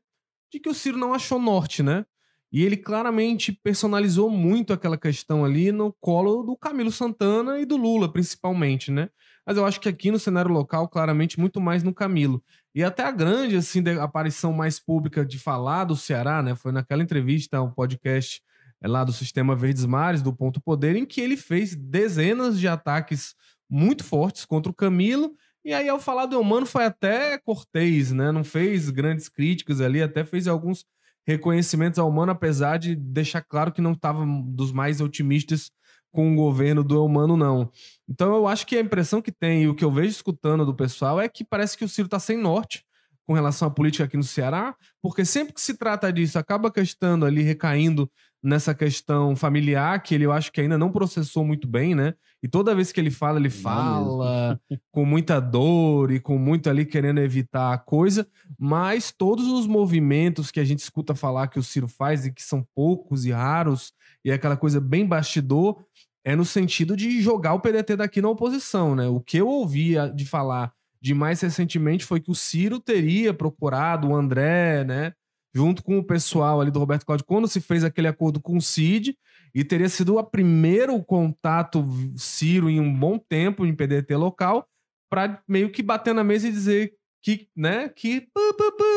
de 0.53 0.59
que 0.59 0.68
o 0.68 0.74
Ciro 0.74 0.99
não 0.99 1.14
achou 1.14 1.38
norte, 1.38 1.82
né? 1.82 2.05
E 2.53 2.64
ele 2.64 2.76
claramente 2.76 3.53
personalizou 3.53 4.28
muito 4.28 4.72
aquela 4.72 4.99
questão 4.99 5.45
ali 5.45 5.70
no 5.70 5.93
colo 6.01 6.43
do 6.43 6.57
Camilo 6.57 6.91
Santana 6.91 7.61
e 7.61 7.64
do 7.64 7.76
Lula, 7.76 8.12
principalmente, 8.12 8.91
né? 8.91 9.09
Mas 9.47 9.57
eu 9.57 9.64
acho 9.64 9.80
que 9.80 9.88
aqui 9.88 10.11
no 10.11 10.18
cenário 10.18 10.51
local, 10.51 10.88
claramente, 10.88 11.38
muito 11.38 11.61
mais 11.61 11.82
no 11.84 11.95
Camilo. 11.95 12.43
E 12.75 12.85
até 12.85 13.03
a 13.03 13.11
grande, 13.11 13.57
assim, 13.57 13.83
aparição 14.01 14.53
mais 14.53 14.79
pública 14.79 15.25
de 15.25 15.39
falar 15.39 15.85
do 15.85 15.97
Ceará, 15.97 16.43
né? 16.43 16.55
Foi 16.55 16.71
naquela 16.71 17.03
entrevista, 17.03 17.57
ao 17.57 17.73
podcast 17.73 18.41
é, 18.81 18.87
lá 18.87 19.03
do 19.03 19.12
Sistema 19.12 19.57
Verdes 19.57 19.85
Mares, 19.85 20.23
do 20.23 20.33
Ponto 20.33 20.61
Poder, 20.61 20.95
em 20.97 21.05
que 21.05 21.21
ele 21.21 21.37
fez 21.37 21.75
dezenas 21.75 22.59
de 22.61 22.68
ataques 22.68 23.35
muito 23.68 24.05
fortes 24.05 24.45
contra 24.45 24.71
o 24.71 24.75
Camilo. 24.75 25.35
E 25.64 25.75
aí, 25.75 25.89
ao 25.89 26.01
falar 26.01 26.27
do 26.27 26.37
Eumano, 26.37 26.64
foi 26.64 26.85
até 26.85 27.39
cortês, 27.39 28.12
né? 28.12 28.33
Não 28.33 28.45
fez 28.45 28.89
grandes 28.89 29.29
críticas 29.29 29.81
ali, 29.81 30.01
até 30.01 30.25
fez 30.25 30.47
alguns 30.47 30.85
reconhecimentos 31.27 31.99
ao 31.99 32.09
Humano, 32.09 32.33
apesar 32.33 32.79
de 32.79 32.95
deixar 32.95 33.43
claro 33.43 33.73
que 33.73 33.83
não 33.83 33.93
estava 33.93 34.25
dos 34.47 34.73
mais 34.73 35.01
otimistas 35.01 35.71
com 36.11 36.33
o 36.33 36.37
governo 36.37 36.83
do 36.83 36.97
Eumano, 36.97 37.37
não. 37.37 37.71
Então 38.09 38.35
eu 38.35 38.47
acho 38.47 38.67
que 38.67 38.77
a 38.77 38.81
impressão 38.81 39.23
que 39.23 39.33
tem 39.33 39.63
e 39.63 39.69
o 39.69 39.75
que 39.75 39.85
eu 39.85 39.91
vejo 39.91 40.11
escutando 40.11 40.67
do 40.67 40.75
pessoal 40.75 41.21
é 41.21 41.29
que 41.29 41.45
parece 41.45 41.77
que 41.77 41.85
o 41.85 41.89
Ciro 41.89 42.07
está 42.07 42.19
sem 42.19 42.37
norte 42.37 42.85
com 43.27 43.35
relação 43.35 43.69
à 43.69 43.71
política 43.71 44.03
aqui 44.03 44.17
no 44.17 44.25
Ceará, 44.25 44.75
porque 45.01 45.25
sempre 45.25 45.55
que 45.55 45.61
se 45.61 45.75
trata 45.75 46.13
disso, 46.13 46.37
acaba 46.37 46.67
a 46.67 46.73
questão 46.73 47.23
ali 47.25 47.43
recaindo 47.43 48.11
nessa 48.43 48.75
questão 48.75 49.37
familiar, 49.37 50.03
que 50.03 50.15
ele 50.15 50.25
eu 50.25 50.33
acho 50.33 50.51
que 50.51 50.61
ainda 50.61 50.79
não 50.79 50.91
processou 50.91 51.45
muito 51.45 51.69
bem, 51.69 51.95
né? 51.95 52.15
E 52.43 52.49
toda 52.49 52.75
vez 52.75 52.91
que 52.91 52.99
ele 52.99 53.11
fala, 53.11 53.39
ele 53.39 53.51
fala 53.51 54.59
com 54.91 55.05
muita 55.05 55.39
dor 55.39 56.11
e 56.11 56.19
com 56.19 56.39
muito 56.39 56.71
ali 56.71 56.87
querendo 56.87 57.21
evitar 57.21 57.73
a 57.73 57.79
coisa, 57.79 58.27
mas 58.59 59.13
todos 59.13 59.47
os 59.47 59.67
movimentos 59.67 60.51
que 60.51 60.59
a 60.59 60.65
gente 60.65 60.79
escuta 60.79 61.15
falar 61.15 61.49
que 61.49 61.59
o 61.59 61.63
Ciro 61.63 61.87
faz 61.87 62.25
e 62.25 62.33
que 62.33 62.43
são 62.43 62.67
poucos 62.75 63.27
e 63.27 63.31
raros, 63.31 63.93
e 64.25 64.31
é 64.31 64.35
aquela 64.35 64.57
coisa 64.57 64.81
bem 64.81 65.07
bastidor, 65.07 65.85
é 66.25 66.37
no 66.37 66.45
sentido 66.45 66.97
de 66.97 67.21
jogar 67.21 67.55
o 67.55 67.61
PDT 67.61 67.97
daqui 67.97 68.21
na 68.21 68.29
oposição, 68.29 68.95
né? 68.95 69.09
O 69.09 69.21
que 69.21 69.39
eu 69.39 69.49
ouvia 69.49 70.09
de 70.09 70.25
falar 70.27 70.73
de 71.01 71.14
mais 71.14 71.41
recentemente 71.41 72.05
foi 72.05 72.21
que 72.21 72.31
o 72.31 72.35
Ciro 72.35 72.79
teria 72.79 73.33
procurado 73.33 74.09
o 74.09 74.14
André, 74.14 74.85
né? 74.85 75.12
Junto 75.55 75.83
com 75.83 75.99
o 75.99 76.05
pessoal 76.05 76.61
ali 76.61 76.71
do 76.71 76.79
Roberto 76.79 77.05
Cláudio, 77.05 77.27
quando 77.27 77.49
se 77.49 77.61
fez 77.61 77.83
aquele 77.83 78.07
acordo 78.07 78.41
com 78.41 78.57
o 78.57 78.61
Cid, 78.61 79.16
e 79.55 79.64
teria 79.64 79.89
sido 79.89 80.16
o 80.16 80.23
primeiro 80.23 81.03
contato 81.03 81.85
Ciro 82.16 82.71
em 82.71 82.79
um 82.79 82.95
bom 82.95 83.18
tempo 83.18 83.66
em 83.66 83.75
PDT 83.75 84.14
local, 84.14 84.68
para 85.11 85.43
meio 85.49 85.71
que 85.73 85.83
bater 85.83 86.14
na 86.14 86.23
mesa 86.23 86.47
e 86.47 86.53
dizer 86.53 86.93
que, 87.23 87.49
né, 87.57 87.89
que 87.89 88.29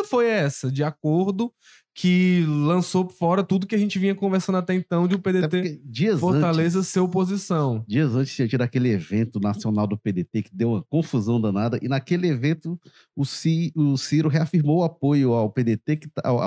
foi 0.06 0.28
essa, 0.28 0.72
de 0.72 0.84
acordo 0.84 1.52
que 1.96 2.44
lançou 2.48 3.08
fora 3.08 3.44
tudo 3.44 3.68
que 3.68 3.76
a 3.76 3.78
gente 3.78 4.00
vinha 4.00 4.16
conversando 4.16 4.58
até 4.58 4.74
então 4.74 5.08
de 5.08 5.14
o 5.14 5.20
PDT 5.20 5.80
dias 5.86 6.20
Fortaleza 6.20 6.80
antes, 6.80 6.90
ser 6.90 7.00
oposição. 7.02 7.86
dias 7.88 8.16
antes 8.16 8.34
tinha 8.36 8.48
tido 8.48 8.62
aquele 8.64 8.90
evento 8.90 9.40
nacional 9.40 9.86
do 9.86 9.96
PDT 9.98 10.42
que 10.44 10.50
deu 10.56 10.72
uma 10.72 10.82
confusão 10.84 11.40
danada, 11.40 11.78
e 11.82 11.88
naquele 11.88 12.28
evento 12.28 12.80
o, 13.16 13.24
Ci- 13.24 13.72
o 13.76 13.96
Ciro 13.96 14.28
reafirmou 14.28 14.80
o 14.80 14.84
apoio 14.84 15.34
ao 15.34 15.50
PDT, 15.52 15.98
que, 15.98 16.10
tá- 16.10 16.24
ao, 16.28 16.42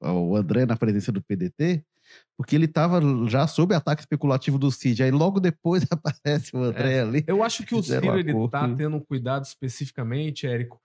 ao- 0.00 0.36
André 0.36 0.66
na 0.66 0.76
presença 0.76 1.10
do 1.10 1.22
PDT, 1.22 1.82
porque 2.36 2.54
ele 2.54 2.66
estava 2.66 3.00
já 3.26 3.46
sob 3.46 3.74
ataque 3.74 4.02
especulativo 4.02 4.58
do 4.58 4.70
Cid. 4.70 5.02
Aí 5.02 5.10
logo 5.10 5.40
depois 5.40 5.84
aparece 5.90 6.54
o 6.54 6.62
André 6.62 7.00
ali. 7.00 7.24
Eu 7.26 7.42
acho 7.42 7.62
que 7.64 7.74
o 7.74 7.82
Ciro 7.82 8.18
ele 8.18 8.34
tá 8.50 8.68
tendo 8.76 9.00
cuidado 9.00 9.44
especificamente, 9.44 10.46
Érico, 10.46 10.78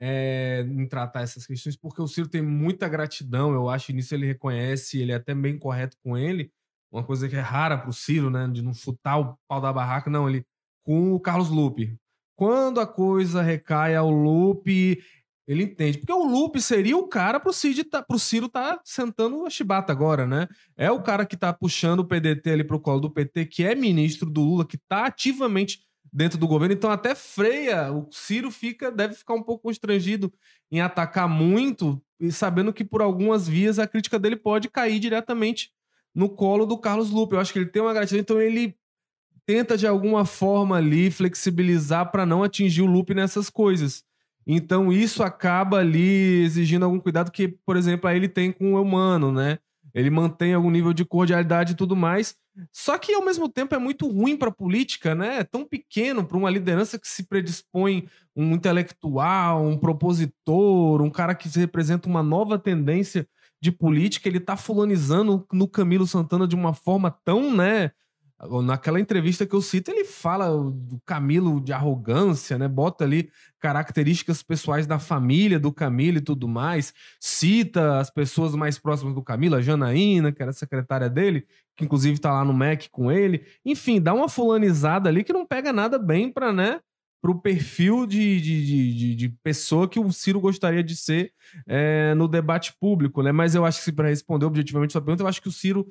é, 0.00 0.64
em 0.68 0.86
tratar 0.86 1.22
essas 1.22 1.46
questões, 1.46 1.76
porque 1.76 2.00
o 2.00 2.06
Ciro 2.06 2.28
tem 2.28 2.42
muita 2.42 2.88
gratidão, 2.88 3.52
eu 3.52 3.68
acho, 3.68 3.92
nisso 3.92 4.14
ele 4.14 4.26
reconhece, 4.26 5.00
ele 5.00 5.12
é 5.12 5.16
até 5.16 5.34
bem 5.34 5.58
correto 5.58 5.96
com 6.02 6.16
ele. 6.16 6.50
Uma 6.90 7.04
coisa 7.04 7.28
que 7.28 7.36
é 7.36 7.40
rara 7.40 7.76
pro 7.76 7.92
Ciro, 7.92 8.30
né? 8.30 8.48
De 8.48 8.62
não 8.62 8.72
chutar 8.72 9.18
o 9.18 9.36
pau 9.46 9.60
da 9.60 9.72
barraca, 9.72 10.08
não, 10.08 10.28
ele 10.28 10.44
com 10.84 11.12
o 11.12 11.20
Carlos 11.20 11.50
Lupe. 11.50 11.94
Quando 12.34 12.80
a 12.80 12.86
coisa 12.86 13.42
recai 13.42 13.94
ao 13.94 14.10
Lupe, 14.10 15.02
ele 15.46 15.64
entende. 15.64 15.98
Porque 15.98 16.12
o 16.12 16.24
Lupe 16.24 16.60
seria 16.60 16.96
o 16.96 17.08
cara 17.08 17.40
pro, 17.40 17.52
Cid 17.52 17.84
tá, 17.84 18.02
pro 18.02 18.18
Ciro 18.18 18.48
tá 18.48 18.80
sentando 18.84 19.44
a 19.44 19.50
chibata 19.50 19.92
agora, 19.92 20.26
né? 20.26 20.46
É 20.76 20.90
o 20.90 21.02
cara 21.02 21.26
que 21.26 21.36
tá 21.36 21.52
puxando 21.52 22.00
o 22.00 22.04
PDT 22.04 22.50
ali 22.50 22.64
pro 22.64 22.80
colo 22.80 23.00
do 23.00 23.10
PT, 23.10 23.46
que 23.46 23.64
é 23.64 23.74
ministro 23.74 24.30
do 24.30 24.40
Lula, 24.40 24.66
que 24.66 24.78
tá 24.88 25.06
ativamente 25.06 25.87
dentro 26.12 26.38
do 26.38 26.46
governo. 26.46 26.74
Então 26.74 26.90
até 26.90 27.14
freia, 27.14 27.92
o 27.92 28.08
Ciro 28.10 28.50
fica, 28.50 28.90
deve 28.90 29.14
ficar 29.14 29.34
um 29.34 29.42
pouco 29.42 29.64
constrangido 29.64 30.32
em 30.70 30.80
atacar 30.80 31.28
muito, 31.28 32.00
e 32.20 32.32
sabendo 32.32 32.72
que 32.72 32.84
por 32.84 33.00
algumas 33.00 33.48
vias 33.48 33.78
a 33.78 33.86
crítica 33.86 34.18
dele 34.18 34.36
pode 34.36 34.68
cair 34.68 34.98
diretamente 34.98 35.70
no 36.14 36.28
colo 36.28 36.66
do 36.66 36.76
Carlos 36.76 37.10
Lupe. 37.10 37.34
Eu 37.34 37.40
acho 37.40 37.52
que 37.52 37.58
ele 37.58 37.66
tem 37.66 37.80
uma 37.80 37.94
gratidão, 37.94 38.20
então 38.20 38.40
ele 38.40 38.74
tenta 39.46 39.78
de 39.78 39.86
alguma 39.86 40.24
forma 40.24 40.76
ali 40.76 41.10
flexibilizar 41.10 42.10
para 42.10 42.26
não 42.26 42.42
atingir 42.42 42.82
o 42.82 42.86
Lupe 42.86 43.14
nessas 43.14 43.48
coisas. 43.48 44.04
Então 44.46 44.92
isso 44.92 45.22
acaba 45.22 45.78
ali 45.78 46.42
exigindo 46.42 46.84
algum 46.84 46.98
cuidado 46.98 47.30
que, 47.30 47.48
por 47.48 47.76
exemplo, 47.76 48.08
aí 48.08 48.16
ele 48.16 48.28
tem 48.28 48.50
com 48.50 48.74
o 48.74 48.82
humano, 48.82 49.30
né? 49.30 49.58
Ele 49.94 50.10
mantém 50.10 50.54
algum 50.54 50.70
nível 50.70 50.92
de 50.92 51.04
cordialidade 51.04 51.72
e 51.72 51.76
tudo 51.76 51.96
mais. 51.96 52.34
Só 52.72 52.98
que 52.98 53.14
ao 53.14 53.24
mesmo 53.24 53.48
tempo 53.48 53.74
é 53.74 53.78
muito 53.78 54.08
ruim 54.08 54.36
para 54.36 54.48
a 54.48 54.54
política, 54.54 55.14
né? 55.14 55.38
É 55.38 55.44
tão 55.44 55.64
pequeno 55.64 56.24
para 56.24 56.36
uma 56.36 56.50
liderança 56.50 56.98
que 56.98 57.08
se 57.08 57.24
predispõe 57.24 58.08
um 58.34 58.52
intelectual, 58.52 59.64
um 59.64 59.76
propositor, 59.76 61.02
um 61.02 61.10
cara 61.10 61.34
que 61.34 61.48
representa 61.58 62.08
uma 62.08 62.22
nova 62.22 62.58
tendência 62.58 63.26
de 63.60 63.72
política, 63.72 64.28
ele 64.28 64.40
tá 64.40 64.56
fulanizando 64.56 65.46
no 65.52 65.68
Camilo 65.68 66.06
Santana 66.06 66.46
de 66.46 66.54
uma 66.54 66.72
forma 66.72 67.10
tão, 67.24 67.54
né? 67.54 67.90
Naquela 68.64 69.00
entrevista 69.00 69.44
que 69.44 69.52
eu 69.52 69.60
cito, 69.60 69.90
ele 69.90 70.04
fala 70.04 70.48
do 70.48 71.00
Camilo 71.04 71.60
de 71.60 71.72
arrogância, 71.72 72.56
né? 72.56 72.68
Bota 72.68 73.02
ali 73.02 73.32
características 73.58 74.44
pessoais 74.44 74.86
da 74.86 75.00
família 75.00 75.58
do 75.58 75.72
Camilo 75.72 76.18
e 76.18 76.20
tudo 76.20 76.46
mais. 76.46 76.94
Cita 77.18 77.98
as 77.98 78.10
pessoas 78.10 78.54
mais 78.54 78.78
próximas 78.78 79.12
do 79.12 79.24
Camilo, 79.24 79.56
a 79.56 79.60
Janaína, 79.60 80.30
que 80.30 80.40
era 80.40 80.52
secretária 80.52 81.10
dele, 81.10 81.48
que 81.78 81.84
inclusive 81.84 82.18
tá 82.18 82.32
lá 82.32 82.44
no 82.44 82.52
MEC 82.52 82.90
com 82.90 83.10
ele. 83.10 83.46
Enfim, 83.64 84.00
dá 84.00 84.12
uma 84.12 84.28
fulanizada 84.28 85.08
ali 85.08 85.22
que 85.22 85.32
não 85.32 85.46
pega 85.46 85.72
nada 85.72 85.96
bem 85.96 86.30
para, 86.30 86.52
né? 86.52 86.80
Pro 87.22 87.40
perfil 87.40 88.04
de, 88.04 88.40
de, 88.40 88.94
de, 88.94 89.14
de, 89.14 89.28
pessoa 89.42 89.88
que 89.88 89.98
o 89.98 90.12
Ciro 90.12 90.40
gostaria 90.40 90.82
de 90.82 90.96
ser 90.96 91.32
é, 91.68 92.14
no 92.14 92.26
debate 92.26 92.74
público, 92.80 93.22
né? 93.22 93.30
Mas 93.30 93.54
eu 93.54 93.64
acho 93.64 93.82
que, 93.82 93.92
para 93.92 94.08
responder 94.08 94.44
objetivamente 94.44 94.92
sua 94.92 95.00
pergunta, 95.00 95.22
eu 95.22 95.28
acho 95.28 95.40
que 95.40 95.48
o 95.48 95.52
Ciro 95.52 95.86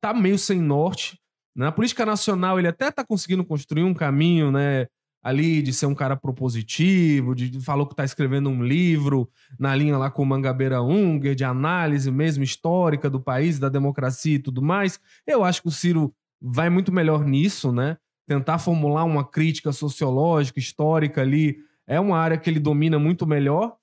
tá 0.00 0.12
meio 0.12 0.38
sem 0.38 0.60
norte. 0.60 1.16
Na 1.56 1.70
política 1.70 2.04
nacional, 2.04 2.58
ele 2.58 2.68
até 2.68 2.90
tá 2.90 3.04
conseguindo 3.04 3.44
construir 3.44 3.84
um 3.84 3.94
caminho, 3.94 4.50
né? 4.50 4.86
Ali 5.22 5.60
de 5.60 5.72
ser 5.72 5.86
um 5.86 5.94
cara 5.94 6.16
propositivo, 6.16 7.34
de 7.34 7.60
falou 7.60 7.86
que 7.86 7.94
tá 7.94 8.04
escrevendo 8.04 8.48
um 8.48 8.62
livro 8.62 9.28
na 9.58 9.74
linha 9.74 9.98
lá 9.98 10.10
com 10.10 10.22
o 10.22 10.26
Mangabeira 10.26 10.82
Unger, 10.82 11.34
de 11.34 11.44
análise 11.44 12.10
mesmo 12.10 12.42
histórica 12.42 13.10
do 13.10 13.20
país, 13.20 13.58
da 13.58 13.68
democracia 13.68 14.36
e 14.36 14.38
tudo 14.38 14.62
mais. 14.62 14.98
Eu 15.26 15.44
acho 15.44 15.60
que 15.60 15.68
o 15.68 15.72
Ciro 15.72 16.14
vai 16.40 16.70
muito 16.70 16.90
melhor 16.90 17.24
nisso, 17.24 17.70
né? 17.70 17.98
Tentar 18.26 18.58
formular 18.58 19.04
uma 19.04 19.24
crítica 19.28 19.72
sociológica, 19.72 20.58
histórica 20.58 21.20
ali, 21.20 21.58
é 21.86 22.00
uma 22.00 22.18
área 22.18 22.38
que 22.38 22.48
ele 22.48 22.60
domina 22.60 22.98
muito 22.98 23.26
melhor. 23.26 23.76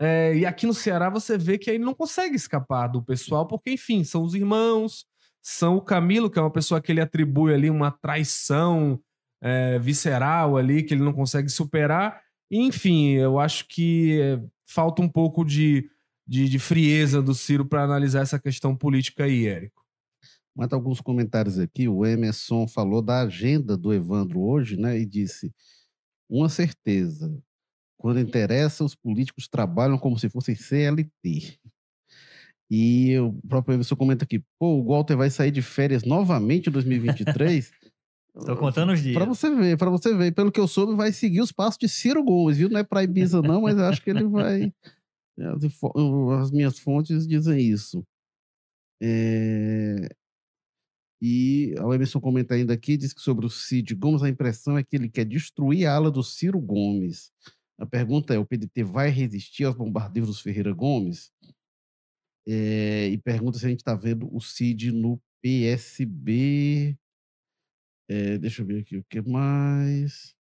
É, 0.00 0.34
e 0.34 0.44
aqui 0.44 0.66
no 0.66 0.74
Ceará 0.74 1.08
você 1.08 1.38
vê 1.38 1.56
que 1.58 1.70
ele 1.70 1.84
não 1.84 1.94
consegue 1.94 2.34
escapar 2.34 2.88
do 2.88 3.00
pessoal, 3.02 3.46
porque, 3.46 3.70
enfim, 3.70 4.02
são 4.02 4.24
os 4.24 4.34
irmãos, 4.34 5.06
são 5.40 5.76
o 5.76 5.80
Camilo, 5.80 6.28
que 6.28 6.38
é 6.38 6.42
uma 6.42 6.50
pessoa 6.50 6.80
que 6.80 6.90
ele 6.90 7.00
atribui 7.00 7.54
ali 7.54 7.70
uma 7.70 7.90
traição 7.90 8.98
é, 9.42 9.78
visceral 9.78 10.56
ali, 10.56 10.82
que 10.82 10.94
ele 10.94 11.02
não 11.02 11.12
consegue 11.12 11.48
superar. 11.48 12.22
Enfim, 12.50 13.10
eu 13.10 13.38
acho 13.38 13.66
que 13.66 14.38
falta 14.64 15.02
um 15.02 15.08
pouco 15.08 15.44
de, 15.44 15.90
de, 16.26 16.48
de 16.48 16.58
frieza 16.58 17.20
do 17.20 17.34
Ciro 17.34 17.66
para 17.66 17.82
analisar 17.82 18.20
essa 18.20 18.38
questão 18.38 18.76
política 18.76 19.24
aí, 19.24 19.46
Érico. 19.46 19.82
Mata 20.54 20.76
alguns 20.76 21.00
comentários 21.00 21.58
aqui. 21.58 21.88
O 21.88 22.06
Emerson 22.06 22.68
falou 22.68 23.02
da 23.02 23.22
agenda 23.22 23.76
do 23.76 23.92
Evandro 23.92 24.40
hoje, 24.40 24.76
né? 24.76 24.98
E 24.98 25.06
disse: 25.06 25.52
uma 26.28 26.48
certeza. 26.48 27.34
Quando 27.98 28.20
interessa, 28.20 28.84
os 28.84 28.94
políticos 28.94 29.48
trabalham 29.48 29.96
como 29.96 30.18
se 30.18 30.28
fossem 30.28 30.54
CLT. 30.54 31.58
E 32.70 33.18
o 33.18 33.32
próprio 33.48 33.74
Emerson 33.74 33.96
comenta 33.96 34.24
aqui: 34.24 34.44
pô, 34.58 34.78
o 34.78 34.84
Walter 34.84 35.16
vai 35.16 35.30
sair 35.30 35.50
de 35.50 35.62
férias 35.62 36.04
novamente 36.04 36.68
em 36.68 36.72
2023. 36.72 37.70
Tô 38.34 38.56
contando 38.56 38.92
os 38.92 39.02
dias. 39.02 39.14
Para 39.14 39.24
você 39.26 39.54
ver, 39.54 39.76
para 39.76 39.90
você 39.90 40.14
ver. 40.16 40.32
Pelo 40.34 40.50
que 40.50 40.58
eu 40.60 40.66
soube, 40.66 40.94
vai 40.96 41.12
seguir 41.12 41.40
os 41.42 41.52
passos 41.52 41.78
de 41.78 41.88
Ciro 41.88 42.22
Gomes, 42.24 42.56
viu? 42.56 42.68
Não 42.70 42.80
é 42.80 42.84
para 42.84 43.02
Ibiza, 43.04 43.42
não, 43.42 43.62
mas 43.62 43.76
eu 43.76 43.84
acho 43.84 44.02
que 44.02 44.10
ele 44.10 44.24
vai. 44.26 44.72
As, 45.38 45.64
info- 45.64 46.30
as 46.32 46.50
minhas 46.50 46.78
fontes 46.78 47.26
dizem 47.26 47.60
isso. 47.60 48.04
É, 49.02 50.08
E 51.20 51.74
o 51.80 51.92
Emerson 51.94 52.20
comenta 52.20 52.54
ainda 52.54 52.72
aqui, 52.74 52.96
diz 52.96 53.12
que 53.12 53.20
sobre 53.20 53.46
o 53.46 53.50
Cid 53.50 53.94
Gomes, 53.94 54.22
a 54.22 54.28
impressão 54.28 54.76
é 54.78 54.82
que 54.82 54.96
ele 54.96 55.08
quer 55.08 55.24
destruir 55.24 55.86
a 55.86 55.94
ala 55.94 56.10
do 56.10 56.22
Ciro 56.22 56.58
Gomes. 56.60 57.30
A 57.78 57.86
pergunta 57.86 58.34
é: 58.34 58.38
o 58.38 58.46
PDT 58.46 58.82
vai 58.82 59.08
resistir 59.10 59.64
aos 59.64 59.76
bombardeios 59.76 60.28
dos 60.28 60.40
Ferreira 60.40 60.72
Gomes? 60.72 61.30
É, 62.48 63.08
e 63.08 63.18
pergunta 63.18 63.58
se 63.58 63.66
a 63.66 63.68
gente 63.68 63.80
está 63.80 63.94
vendo 63.94 64.28
o 64.34 64.40
Cid 64.40 64.90
no 64.90 65.20
PSB. 65.42 66.96
É, 68.12 68.36
deixa 68.36 68.60
eu 68.60 68.66
ver 68.66 68.80
aqui 68.80 68.98
o 68.98 69.04
que 69.08 69.22
mais. 69.22 70.34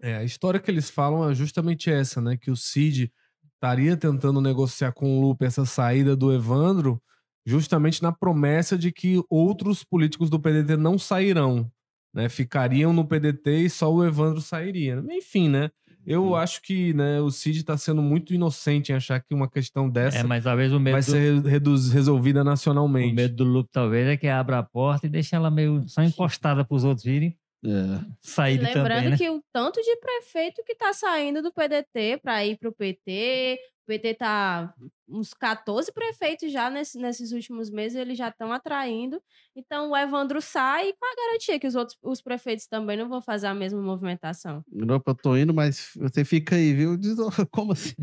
É, 0.00 0.16
a 0.16 0.22
história 0.22 0.60
que 0.60 0.70
eles 0.70 0.88
falam 0.88 1.28
é 1.28 1.34
justamente 1.34 1.90
essa, 1.90 2.20
né? 2.20 2.36
Que 2.36 2.52
o 2.52 2.56
Cid 2.56 3.12
estaria 3.54 3.96
tentando 3.96 4.40
negociar 4.40 4.92
com 4.92 5.18
o 5.18 5.20
Lupe 5.20 5.44
essa 5.44 5.66
saída 5.66 6.14
do 6.14 6.32
Evandro, 6.32 7.02
justamente 7.44 8.00
na 8.00 8.12
promessa 8.12 8.78
de 8.78 8.92
que 8.92 9.20
outros 9.28 9.82
políticos 9.82 10.30
do 10.30 10.38
PDT 10.38 10.76
não 10.76 10.96
sairão, 10.96 11.68
né? 12.14 12.28
Ficariam 12.28 12.92
no 12.92 13.04
PDT 13.04 13.62
e 13.62 13.70
só 13.70 13.92
o 13.92 14.04
Evandro 14.04 14.40
sairia. 14.40 15.02
Enfim, 15.10 15.48
né? 15.48 15.68
Eu 16.06 16.24
Uhum. 16.26 16.34
acho 16.36 16.62
que 16.62 16.94
né, 16.94 17.20
o 17.20 17.30
Cid 17.30 17.58
está 17.58 17.76
sendo 17.76 18.00
muito 18.00 18.32
inocente 18.32 18.92
em 18.92 18.94
achar 18.94 19.18
que 19.20 19.34
uma 19.34 19.50
questão 19.50 19.90
dessa 19.90 20.18
É, 20.18 20.22
mas 20.22 20.44
talvez 20.44 20.72
o 20.72 20.78
medo, 20.78 20.92
vai 20.92 21.02
ser 21.02 21.40
reduz- 21.42 21.90
resolvida 21.90 22.42
o 22.42 22.44
nacionalmente. 22.44 23.12
medo 23.14 23.34
do 23.36 23.44
Lupe 23.44 23.70
talvez 23.72 24.06
é 24.06 24.16
que 24.16 24.28
abra 24.28 24.58
a 24.60 24.62
porta 24.62 25.06
e 25.06 25.10
deixe 25.10 25.34
ela 25.34 25.50
meio 25.50 25.82
só 25.88 26.02
encostada 26.02 26.64
para 26.64 26.76
os 26.76 26.84
outros 26.84 27.04
virem 27.04 27.36
É, 27.64 28.04
sair 28.20 28.58
Lembrando 28.58 28.88
também, 28.88 29.10
né? 29.10 29.16
que 29.16 29.28
o 29.30 29.42
tanto 29.52 29.80
de 29.82 29.96
prefeito 29.96 30.62
que 30.64 30.74
tá 30.74 30.92
saindo 30.92 31.42
do 31.42 31.52
PDT 31.52 32.20
para 32.22 32.44
ir 32.44 32.56
pro 32.58 32.72
PT, 32.72 33.58
o 33.82 33.86
PT 33.86 34.14
tá 34.14 34.74
uns 35.08 35.32
14 35.32 35.92
prefeitos 35.92 36.52
já 36.52 36.68
nesse- 36.68 36.98
nesses 36.98 37.32
últimos 37.32 37.70
meses, 37.70 37.96
eles 37.96 38.18
já 38.18 38.28
estão 38.28 38.52
atraindo. 38.52 39.20
Então 39.54 39.90
o 39.90 39.96
Evandro 39.96 40.40
sai 40.42 40.92
com 40.92 41.06
a 41.06 41.14
garantia 41.16 41.58
que 41.58 41.66
os 41.66 41.74
outros 41.76 41.96
os 42.02 42.20
prefeitos 42.20 42.66
também 42.66 42.96
não 42.96 43.08
vão 43.08 43.22
fazer 43.22 43.46
a 43.46 43.54
mesma 43.54 43.80
movimentação. 43.80 44.62
Europa, 44.72 45.12
eu 45.12 45.14
tô 45.14 45.36
indo, 45.36 45.54
mas 45.54 45.90
você 45.96 46.24
fica 46.24 46.56
aí, 46.56 46.72
viu? 46.74 46.96
Diz, 46.98 47.16
"Oh, 47.18 47.30
como 47.50 47.72
assim? 47.72 47.94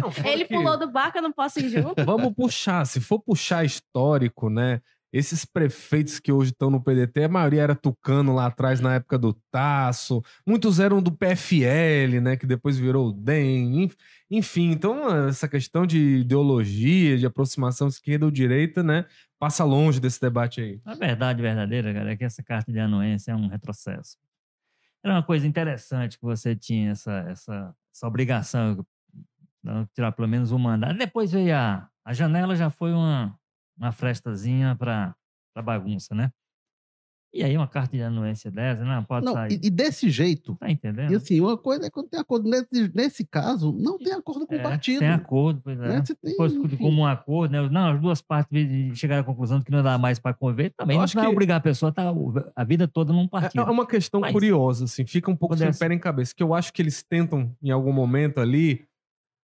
Não, 0.00 0.30
Ele 0.30 0.44
que- 0.44 0.54
pulou 0.54 0.78
do 0.78 0.90
barco, 0.90 1.18
eu 1.18 1.22
não 1.22 1.32
posso 1.32 1.58
ir 1.60 1.68
junto. 1.70 2.04
Vamos 2.04 2.32
puxar, 2.34 2.86
se 2.86 3.00
for 3.00 3.18
puxar 3.20 3.64
histórico, 3.64 4.48
né? 4.50 4.80
Esses 5.12 5.44
prefeitos 5.44 6.20
que 6.20 6.30
hoje 6.30 6.52
estão 6.52 6.70
no 6.70 6.80
PDT, 6.80 7.24
a 7.24 7.28
maioria 7.28 7.62
era 7.62 7.74
tucano 7.74 8.32
lá 8.34 8.46
atrás 8.46 8.80
na 8.80 8.94
época 8.94 9.18
do 9.18 9.32
Taço, 9.50 10.22
muitos 10.46 10.78
eram 10.78 11.02
do 11.02 11.10
PFL, 11.10 12.20
né? 12.20 12.36
Que 12.36 12.46
depois 12.46 12.78
virou 12.78 13.08
o 13.08 13.12
DEM, 13.12 13.82
enf- 13.84 13.96
enfim. 14.30 14.70
Então, 14.70 15.26
essa 15.28 15.48
questão 15.48 15.84
de 15.84 16.18
ideologia, 16.20 17.18
de 17.18 17.26
aproximação 17.26 17.88
esquerda 17.88 18.24
ou 18.24 18.30
direita, 18.30 18.82
né? 18.82 19.04
Passa 19.38 19.64
longe 19.64 19.98
desse 19.98 20.20
debate 20.20 20.60
aí. 20.60 20.80
A 20.84 20.94
verdade 20.94 21.42
verdadeira, 21.42 21.92
cara, 21.92 22.12
é 22.12 22.16
que 22.16 22.24
essa 22.24 22.42
carta 22.42 22.70
de 22.70 22.78
anuência 22.78 23.32
é 23.32 23.34
um 23.36 23.48
retrocesso. 23.48 24.16
Era 25.02 25.14
uma 25.14 25.22
coisa 25.22 25.46
interessante 25.46 26.18
que 26.18 26.24
você 26.24 26.54
tinha 26.54 26.90
essa, 26.92 27.12
essa, 27.28 27.74
essa 27.92 28.06
obrigação, 28.06 28.84
não, 29.62 29.86
tirar 29.94 30.12
pelo 30.12 30.28
menos 30.28 30.52
um 30.52 30.58
mandato. 30.58 30.96
Depois 30.96 31.32
veio 31.32 31.54
a, 31.56 31.88
A 32.04 32.12
janela 32.12 32.54
já 32.54 32.70
foi 32.70 32.92
uma, 32.92 33.34
uma 33.80 33.92
frestazinha 33.92 34.76
para 34.76 35.14
bagunça, 35.64 36.14
né? 36.14 36.30
E 37.32 37.44
aí 37.44 37.56
uma 37.56 37.68
carta 37.68 37.96
de 37.96 38.02
anuência 38.02 38.50
dessa, 38.50 38.84
não, 38.84 39.04
pode 39.04 39.24
Não, 39.24 39.34
sair. 39.34 39.52
e, 39.62 39.66
e 39.68 39.70
desse 39.70 40.10
jeito, 40.10 40.56
Tá 40.56 40.68
entendendo? 40.68 41.12
e 41.12 41.14
assim, 41.14 41.40
uma 41.40 41.56
coisa 41.56 41.86
é 41.86 41.90
quando 41.90 42.08
tem 42.08 42.18
acordo. 42.18 42.50
Nesse, 42.50 42.90
nesse 42.92 43.24
caso, 43.24 43.72
não 43.72 43.98
tem 43.98 44.12
acordo 44.12 44.48
com 44.48 44.54
o 44.56 44.58
É, 44.58 44.60
partido. 44.62 44.98
Sem 44.98 45.08
acordo, 45.08 45.60
pois 45.62 45.78
é. 45.78 45.88
né? 45.90 46.04
Você 46.04 46.12
tem, 46.16 46.32
Depois, 46.32 46.52
enfim. 46.52 46.76
como 46.76 47.02
um 47.02 47.06
acordo, 47.06 47.52
né? 47.52 47.68
Não, 47.68 47.90
as 47.92 48.00
duas 48.00 48.20
partes 48.20 48.98
chegaram 48.98 49.22
à 49.22 49.24
conclusão 49.24 49.60
de 49.60 49.64
que 49.64 49.70
não 49.70 49.80
dá 49.80 49.96
mais 49.96 50.18
para 50.18 50.34
conviver, 50.34 50.70
também 50.76 50.96
Eu 50.96 50.98
não 50.98 51.04
acho 51.04 51.14
vai 51.14 51.24
que- 51.26 51.30
obrigar 51.32 51.58
a 51.58 51.60
pessoa 51.60 51.90
a 51.90 51.92
estar 51.92 52.12
a 52.56 52.64
vida 52.64 52.88
toda 52.88 53.12
num 53.12 53.22
É- 53.24 53.28
partido. 53.28 53.60
É 53.62 53.70
uma 53.70 53.86
questão 53.86 54.20
Mas- 54.22 54.32
curiosa, 54.32 54.86
assim, 54.86 55.06
fica 55.06 55.30
um 55.30 55.36
pouco 55.36 55.56
sem 55.56 55.70
pé 55.72 55.94
em 55.94 56.00
cabeça, 56.00 56.34
que 56.34 56.42
eu 56.42 56.52
acho 56.52 56.72
que 56.72 56.82
eles 56.82 57.00
tentam, 57.04 57.54
em 57.62 57.70
algum 57.70 57.92
momento 57.92 58.40
ali, 58.40 58.84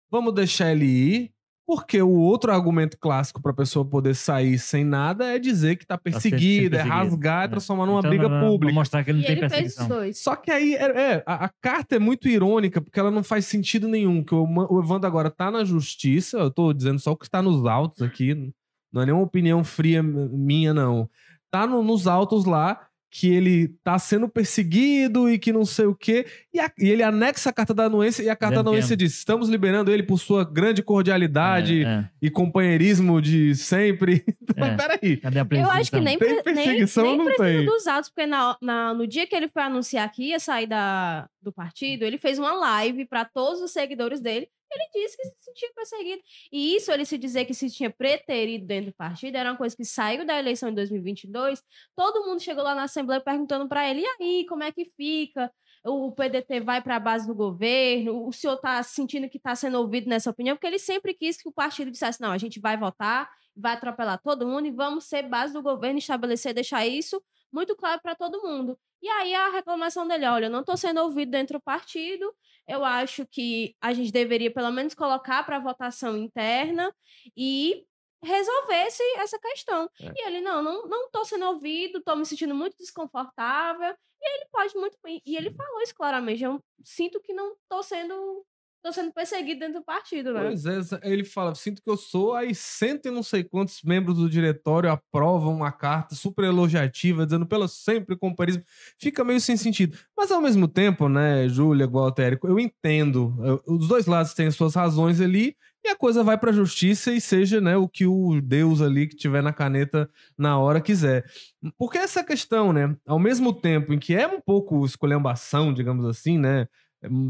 vamos 0.09 0.33
deixar 0.33 0.71
ele 0.71 0.85
ir, 0.85 1.32
porque 1.65 2.01
o 2.01 2.09
outro 2.11 2.51
argumento 2.51 2.97
clássico 2.97 3.41
para 3.41 3.51
a 3.51 3.55
pessoa 3.55 3.85
poder 3.85 4.13
sair 4.15 4.59
sem 4.59 4.83
nada 4.83 5.25
é 5.33 5.39
dizer 5.39 5.77
que 5.77 5.85
tá 5.85 5.95
sendo 5.95 6.01
perseguido, 6.03 6.75
é 6.75 6.81
rasgar, 6.81 7.45
é 7.45 7.47
transformar 7.47 7.85
numa 7.85 7.99
Então, 7.99 8.09
briga 8.09 8.27
não- 8.27 8.41
não 8.41 8.47
pública. 8.49 8.73
mostrar 8.73 9.03
que 9.03 9.11
ele 9.11 9.19
não 9.19 9.23
E 9.23 9.27
tem 9.27 9.37
ele 9.37 9.47
perseguição. 9.47 10.13
Só 10.13 10.35
que 10.35 10.51
aí, 10.51 10.75
é, 10.75 10.83
é, 11.13 11.23
a, 11.25 11.45
a 11.45 11.49
carta 11.61 11.95
é 11.95 11.99
muito 11.99 12.27
irônica, 12.27 12.81
porque 12.81 12.99
ela 12.99 13.09
não 13.11 13.23
faz 13.23 13.45
sentido 13.45 13.87
nenhum. 13.87 14.23
Que 14.23 14.35
o, 14.35 14.43
o 14.43 14.81
Evandro 14.83 15.07
agora 15.07 15.29
tá 15.31 15.49
na 15.49 15.63
justiça, 15.63 16.37
eu 16.37 16.51
tô 16.51 16.73
dizendo 16.73 16.99
só 16.99 17.11
o 17.11 17.17
que 17.17 17.25
está 17.25 17.41
nos 17.41 17.65
autos 17.65 18.01
aqui, 18.01 18.51
não 18.91 19.01
é 19.01 19.05
nenhuma 19.05 19.23
opinião 19.23 19.63
fria 19.63 20.03
minha, 20.03 20.73
não. 20.73 21.09
Tá 21.49 21.65
no- 21.65 21.81
nos 21.83 22.07
autos 22.07 22.45
lá 22.45 22.79
que 23.15 23.31
ele 23.31 23.67
tá 23.83 23.99
sendo 23.99 24.27
perseguido 24.27 25.29
e 25.29 25.37
que 25.37 25.53
não 25.53 25.65
sei 25.65 25.85
o 25.85 25.93
quê. 25.93 26.25
E, 26.51 26.59
a- 26.59 26.71
e 26.79 26.89
ele 26.89 27.03
anexa 27.03 27.51
a 27.51 27.53
carta 27.53 27.71
da 27.71 27.85
anuência 27.85 28.23
e 28.23 28.29
a 28.29 28.35
carta 28.35 28.55
da 28.55 28.61
anuência 28.71 28.97
diz: 28.97 29.13
estamos 29.19 29.49
liberando 29.49 29.91
ele 29.91 30.01
por 30.01 30.17
sua 30.17 30.43
grande 30.43 30.81
cordialidade 30.81 31.83
É, 31.83 31.87
é. 31.87 32.09
e 32.19 32.29
companheirismo 32.31 33.21
de 33.21 33.55
sempre. 33.55 34.23
Então, 34.53 34.67
É. 34.67 34.75
peraí. 34.75 35.17
Cadê 35.17 35.39
a 35.39 35.47
Eu 35.51 35.71
acho 35.71 35.89
que 35.91 35.99
nem, 35.99 36.17
Tem 36.17 36.33
nem, 36.33 36.43
perseguição 36.43 37.05
ou 37.07 37.17
nem 37.17 37.25
não 37.25 37.35
tem? 37.35 37.65
dos 37.65 37.87
atos, 37.87 38.09
porque 38.09 38.27
na, 38.27 38.55
na- 38.61 38.93
no 38.93 39.07
dia 39.07 39.25
que 39.25 39.35
ele 39.35 39.47
foi 39.47 39.63
anunciar 39.63 40.11
que 40.11 40.29
ia 40.29 40.39
sair 40.39 40.67
da, 40.67 41.27
do 41.41 41.51
partido, 41.51 42.03
ele 42.03 42.17
fez 42.19 42.37
uma 42.37 42.51
live 42.53 43.05
para 43.05 43.25
todos 43.25 43.61
os 43.61 43.71
seguidores 43.71 44.19
dele. 44.21 44.47
Ele 44.73 44.89
disse 44.93 45.17
que 45.17 45.23
se 45.25 45.35
sentia 45.41 45.71
perseguido. 45.75 46.21
E 46.51 46.75
isso, 46.75 46.91
ele 46.91 47.05
se 47.05 47.17
dizer 47.17 47.45
que 47.45 47.53
se 47.53 47.69
tinha 47.69 47.89
preterido 47.91 48.65
dentro 48.65 48.91
do 48.91 48.95
partido, 48.95 49.35
era 49.37 49.51
uma 49.51 49.57
coisa 49.57 49.75
que 49.75 49.85
saiu 49.85 50.25
da 50.25 50.37
eleição 50.37 50.69
em 50.69 50.73
2022. 50.73 51.61
Todo 51.95 52.25
mundo 52.25 52.41
chegou 52.41 52.63
lá 52.63 52.75
na 52.75 52.83
Assembleia 52.83 53.21
perguntando 53.21 53.67
para 53.67 53.89
ele: 53.89 54.01
e 54.01 54.07
aí, 54.07 54.45
como 54.47 54.63
é 54.63 54.71
que 54.71 54.85
fica? 54.85 55.51
O 55.85 56.11
PDT 56.13 56.61
vai 56.61 56.81
para 56.81 56.95
a 56.95 56.99
base 56.99 57.27
do 57.27 57.35
governo? 57.35 58.25
O 58.25 58.31
senhor 58.31 58.55
está 58.55 58.81
sentindo 58.83 59.29
que 59.29 59.37
está 59.37 59.53
sendo 59.53 59.77
ouvido 59.79 60.07
nessa 60.09 60.29
opinião? 60.29 60.55
Porque 60.55 60.67
ele 60.67 60.79
sempre 60.79 61.13
quis 61.13 61.37
que 61.37 61.49
o 61.49 61.51
partido 61.51 61.91
dissesse: 61.91 62.21
não, 62.21 62.31
a 62.31 62.37
gente 62.37 62.59
vai 62.59 62.77
votar, 62.77 63.29
vai 63.55 63.73
atropelar 63.73 64.19
todo 64.21 64.47
mundo 64.47 64.67
e 64.67 64.71
vamos 64.71 65.05
ser 65.05 65.23
base 65.23 65.53
do 65.53 65.61
governo, 65.61 65.99
estabelecer, 65.99 66.53
deixar 66.53 66.85
isso 66.87 67.21
muito 67.53 67.75
claro 67.75 68.01
para 68.01 68.15
todo 68.15 68.41
mundo. 68.41 68.77
E 69.01 69.07
aí 69.07 69.33
a 69.35 69.49
reclamação 69.49 70.07
dele, 70.07 70.25
olha, 70.25 70.45
eu 70.45 70.49
não 70.49 70.61
estou 70.61 70.75
sendo 70.75 71.01
ouvido 71.01 71.31
dentro 71.31 71.59
do 71.59 71.61
partido, 71.63 72.33
eu 72.67 72.83
acho 72.83 73.25
que 73.27 73.75
a 73.81 73.93
gente 73.93 74.11
deveria 74.11 74.51
pelo 74.51 74.71
menos 74.71 74.93
colocar 74.93 75.43
para 75.45 75.59
votação 75.59 76.17
interna 76.17 76.93
e 77.35 77.85
resolvesse 78.23 79.03
essa 79.17 79.37
questão. 79.37 79.89
É. 79.99 80.11
E 80.15 80.27
ele, 80.27 80.41
não, 80.41 80.63
não, 80.63 80.87
não 80.87 81.09
tô 81.11 81.25
sendo 81.25 81.45
ouvido, 81.45 82.01
tô 82.01 82.15
me 82.15 82.25
sentindo 82.25 82.55
muito 82.55 82.77
desconfortável. 82.77 83.93
E 84.21 84.35
ele 84.35 84.45
pode 84.51 84.75
muito 84.77 84.97
bem. 85.03 85.21
E 85.25 85.35
ele 85.35 85.51
falou 85.51 85.81
isso 85.81 85.93
claramente. 85.93 86.43
Eu 86.43 86.59
sinto 86.83 87.19
que 87.19 87.33
não 87.33 87.55
tô 87.69 87.83
sendo. 87.83 88.45
Tô 88.83 88.91
sendo 88.91 89.13
perseguido 89.13 89.61
dentro 89.61 89.79
do 89.79 89.83
partido, 89.85 90.33
né? 90.33 90.41
Pois 90.41 90.65
é, 90.65 90.79
ele 91.03 91.23
fala, 91.23 91.55
sinto 91.55 91.81
que 91.81 91.89
eu 91.89 91.95
sou, 91.95 92.33
aí 92.35 92.53
cento 92.53 93.07
e 93.07 93.11
não 93.11 93.23
sei 93.23 93.43
quantos 93.43 93.81
membros 93.81 94.17
do 94.17 94.29
diretório 94.29 94.91
aprovam 94.91 95.55
uma 95.55 95.71
carta 95.71 96.15
super 96.15 96.43
elogiativa, 96.45 97.25
dizendo 97.25 97.45
pelo 97.45 97.67
sempre 97.67 98.17
companheirismo. 98.17 98.63
Fica 98.99 99.23
meio 99.23 99.39
sem 99.39 99.55
sentido. 99.55 99.97
Mas 100.17 100.31
ao 100.31 100.41
mesmo 100.41 100.67
tempo, 100.67 101.07
né, 101.07 101.47
Júlia, 101.47 101.85
Gualtérico, 101.85 102.47
eu 102.47 102.59
entendo. 102.59 103.33
eu- 103.43 103.63
os 103.67 103.87
dois 103.87 104.05
lados 104.05 104.33
têm 104.33 104.51
suas 104.51 104.75
razões 104.75 105.21
ali, 105.21 105.55
e 105.85 105.89
a 105.89 105.95
coisa 105.97 106.23
vai 106.23 106.37
pra 106.37 106.51
justiça 106.51 107.11
e 107.13 107.19
seja, 107.19 107.59
né, 107.59 107.75
o 107.75 107.87
que 107.89 108.05
o 108.05 108.39
Deus 108.41 108.81
ali 108.81 109.07
que 109.07 109.15
tiver 109.17 109.41
na 109.43 109.51
caneta 109.53 110.09
na 110.37 110.57
hora 110.57 110.79
quiser. 110.81 111.25
Porque 111.77 111.97
essa 111.97 112.23
questão, 112.23 112.71
né, 112.73 112.95
ao 113.05 113.19
mesmo 113.19 113.53
tempo 113.53 113.93
em 113.93 113.99
que 113.99 114.15
é 114.15 114.25
um 114.27 114.39
pouco 114.39 114.85
escolhambação, 114.85 115.73
digamos 115.73 116.05
assim, 116.05 116.37
né, 116.37 116.67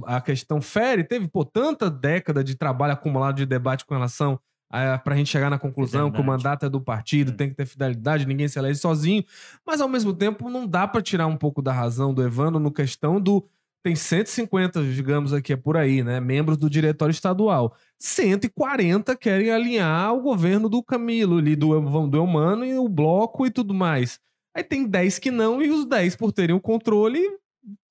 a 0.05 0.21
questão 0.21 0.61
fere, 0.61 1.03
teve, 1.03 1.27
pô, 1.27 1.43
tanta 1.43 1.89
década 1.89 2.43
de 2.43 2.55
trabalho 2.55 2.93
acumulado 2.93 3.37
de 3.37 3.45
debate 3.45 3.85
com 3.85 3.93
relação 3.93 4.39
a, 4.71 4.97
pra 4.97 5.15
gente 5.15 5.29
chegar 5.29 5.49
na 5.49 5.59
conclusão 5.59 6.11
que 6.11 6.19
o 6.19 6.23
mandato 6.23 6.65
é 6.65 6.69
do 6.69 6.81
partido, 6.81 7.31
É. 7.31 7.35
tem 7.35 7.49
que 7.49 7.55
ter 7.55 7.65
fidelidade, 7.65 8.25
ninguém 8.25 8.47
se 8.47 8.57
elege 8.57 8.79
sozinho, 8.79 9.23
mas 9.65 9.81
ao 9.81 9.87
mesmo 9.87 10.13
tempo 10.13 10.49
não 10.49 10.65
dá 10.67 10.87
pra 10.87 11.01
tirar 11.01 11.27
um 11.27 11.37
pouco 11.37 11.61
da 11.61 11.71
razão 11.71 12.13
do 12.13 12.23
Evandro 12.23 12.59
no 12.59 12.71
questão 12.71 13.19
do 13.21 13.45
tem 13.85 13.97
150, 13.97 14.81
digamos 14.81 15.33
aqui, 15.33 15.51
é 15.51 15.57
por 15.57 15.75
aí, 15.75 16.01
né, 16.03 16.17
membros 16.21 16.55
do 16.57 16.69
diretório 16.69 17.11
estadual. 17.11 17.75
140 17.99 19.13
querem 19.17 19.51
alinhar 19.51 20.13
o 20.13 20.21
governo 20.21 20.69
do 20.69 20.81
Camilo, 20.81 21.37
ali, 21.37 21.53
do, 21.53 22.07
do 22.07 22.17
Eumano 22.17 22.63
e 22.65 22.77
o 22.77 22.87
bloco 22.87 23.45
e 23.45 23.51
tudo 23.51 23.73
mais. 23.73 24.19
Aí 24.55 24.63
tem 24.63 24.87
10 24.87 25.19
que 25.19 25.29
não, 25.31 25.61
e 25.61 25.69
os 25.69 25.85
10, 25.85 26.15
por 26.15 26.31
terem 26.31 26.55
o 26.55 26.61
controle, 26.61 27.19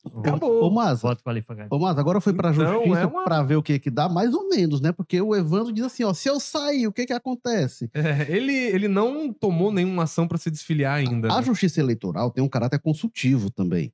acabou. 0.04 0.64
Ô, 0.64 0.70
qualificado. 1.22 1.68
Ô, 1.70 1.78
mas 1.78 1.98
agora 1.98 2.20
foi 2.20 2.32
pra 2.32 2.50
Então, 2.50 2.66
justiça 2.66 3.00
é 3.00 3.06
uma- 3.06 3.24
pra 3.24 3.42
ver 3.42 3.56
o 3.56 3.62
que 3.62 3.78
que 3.78 3.90
dá, 3.90 4.08
mais 4.08 4.34
ou 4.34 4.48
menos, 4.48 4.80
né? 4.80 4.92
Porque 4.92 5.20
o 5.20 5.34
Evandro 5.34 5.72
diz 5.72 5.84
assim, 5.84 6.04
ó, 6.04 6.12
se 6.12 6.28
eu 6.28 6.40
sair, 6.40 6.86
o 6.86 6.92
que 6.92 7.06
que 7.06 7.12
acontece? 7.12 7.90
É, 7.94 8.26
ele, 8.28 8.52
ele 8.52 8.88
não 8.88 9.32
tomou 9.32 9.72
nenhuma 9.72 10.04
ação 10.04 10.26
pra 10.26 10.38
se 10.38 10.50
desfiliar 10.50 10.96
ainda. 10.96 11.32
A 11.32 11.36
né? 11.36 11.42
justiça 11.42 11.80
eleitoral 11.80 12.30
tem 12.30 12.42
um 12.42 12.48
caráter 12.48 12.78
consultivo 12.80 13.50
também. 13.50 13.92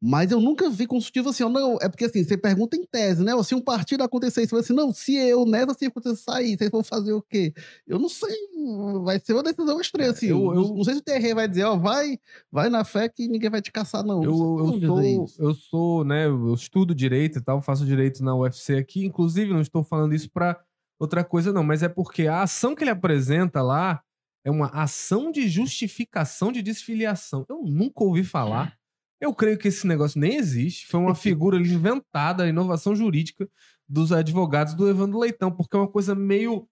Mas 0.00 0.30
eu 0.30 0.40
nunca 0.40 0.68
vi 0.68 0.86
consultivo 0.86 1.30
assim, 1.30 1.42
ó, 1.42 1.48
não, 1.48 1.78
é 1.80 1.88
porque 1.88 2.04
assim, 2.04 2.22
você 2.22 2.36
pergunta 2.36 2.76
em 2.76 2.84
tese, 2.84 3.24
né? 3.24 3.34
ó, 3.34 3.42
Se 3.42 3.54
um 3.54 3.60
partido 3.62 4.02
acontecer 4.04 4.42
isso, 4.42 4.50
você 4.50 4.54
vai 4.56 4.60
assim, 4.62 4.74
não, 4.74 4.92
se 4.92 5.14
eu 5.16 5.46
nessa 5.46 5.72
circunstância 5.74 6.22
sair, 6.22 6.56
vocês 6.56 6.70
vão 6.70 6.84
fazer 6.84 7.12
o 7.14 7.22
quê? 7.22 7.52
Eu 7.86 7.98
não 7.98 8.08
sei, 8.08 8.34
vai 9.02 9.18
ser 9.18 9.32
uma 9.32 9.42
decisão 9.42 9.80
estranha, 9.80 10.10
assim. 10.10 10.26
É, 10.26 10.32
eu- 10.32 10.54
eu, 10.54 10.62
eu- 10.62 10.74
não 10.74 10.84
sei 10.84 10.94
se 10.94 11.00
o 11.00 11.02
TR 11.02 11.34
vai 11.34 11.48
dizer, 11.48 11.64
ó, 11.64 11.76
vai, 11.76 12.18
vai 12.52 12.68
na 12.68 12.84
fé 12.84 13.08
que 13.08 13.26
ninguém 13.26 13.48
vai 13.50 13.62
te 13.62 13.72
caçar, 13.72 14.04
não. 14.04 14.22
Eu, 14.22 14.30
Não 14.32 14.68
eu 14.74 14.80
sou, 14.86 14.96
eu 15.38 15.54
sou, 15.54 16.04
né? 16.04 16.26
Eu 16.26 16.52
estudo 16.54 16.94
direito 16.94 17.38
e 17.38 17.42
tal, 17.42 17.62
faço 17.62 17.84
direito 17.86 18.22
na 18.22 18.34
UFC 18.36 18.76
aqui. 18.76 19.04
Inclusive, 19.04 19.52
não 19.52 19.60
estou 19.62 19.82
falando 19.82 20.14
isso 20.14 20.30
pra 20.30 20.60
outra 21.00 21.24
coisa, 21.24 21.52
não, 21.52 21.62
mas 21.64 21.82
é 21.82 21.88
porque 21.88 22.26
a 22.26 22.42
ação 22.42 22.74
que 22.74 22.82
ele 22.84 22.90
apresenta 22.90 23.62
lá 23.62 24.02
é 24.44 24.50
uma 24.50 24.66
ação 24.68 25.32
de 25.32 25.48
justificação 25.48 26.52
de 26.52 26.60
desfiliação. 26.62 27.44
Eu 27.48 27.62
nunca 27.64 28.04
ouvi 28.04 28.22
falar. 28.24 28.76
Eu 29.20 29.32
creio 29.34 29.56
que 29.58 29.68
esse 29.68 29.86
negócio 29.86 30.20
nem 30.20 30.36
existe. 30.36 30.86
Foi 30.86 31.00
uma 31.00 31.14
figura 31.16 31.58
inventada, 31.58 32.46
inovação 32.48 32.94
jurídica 32.94 33.48
dos 33.88 34.12
advogados 34.12 34.74
do 34.74 34.88
Evandro 34.88 35.18
Leitão, 35.18 35.50
porque 35.50 35.76
é 35.76 35.80
uma 35.80 35.88
coisa 35.88 36.14
meio 36.14 36.68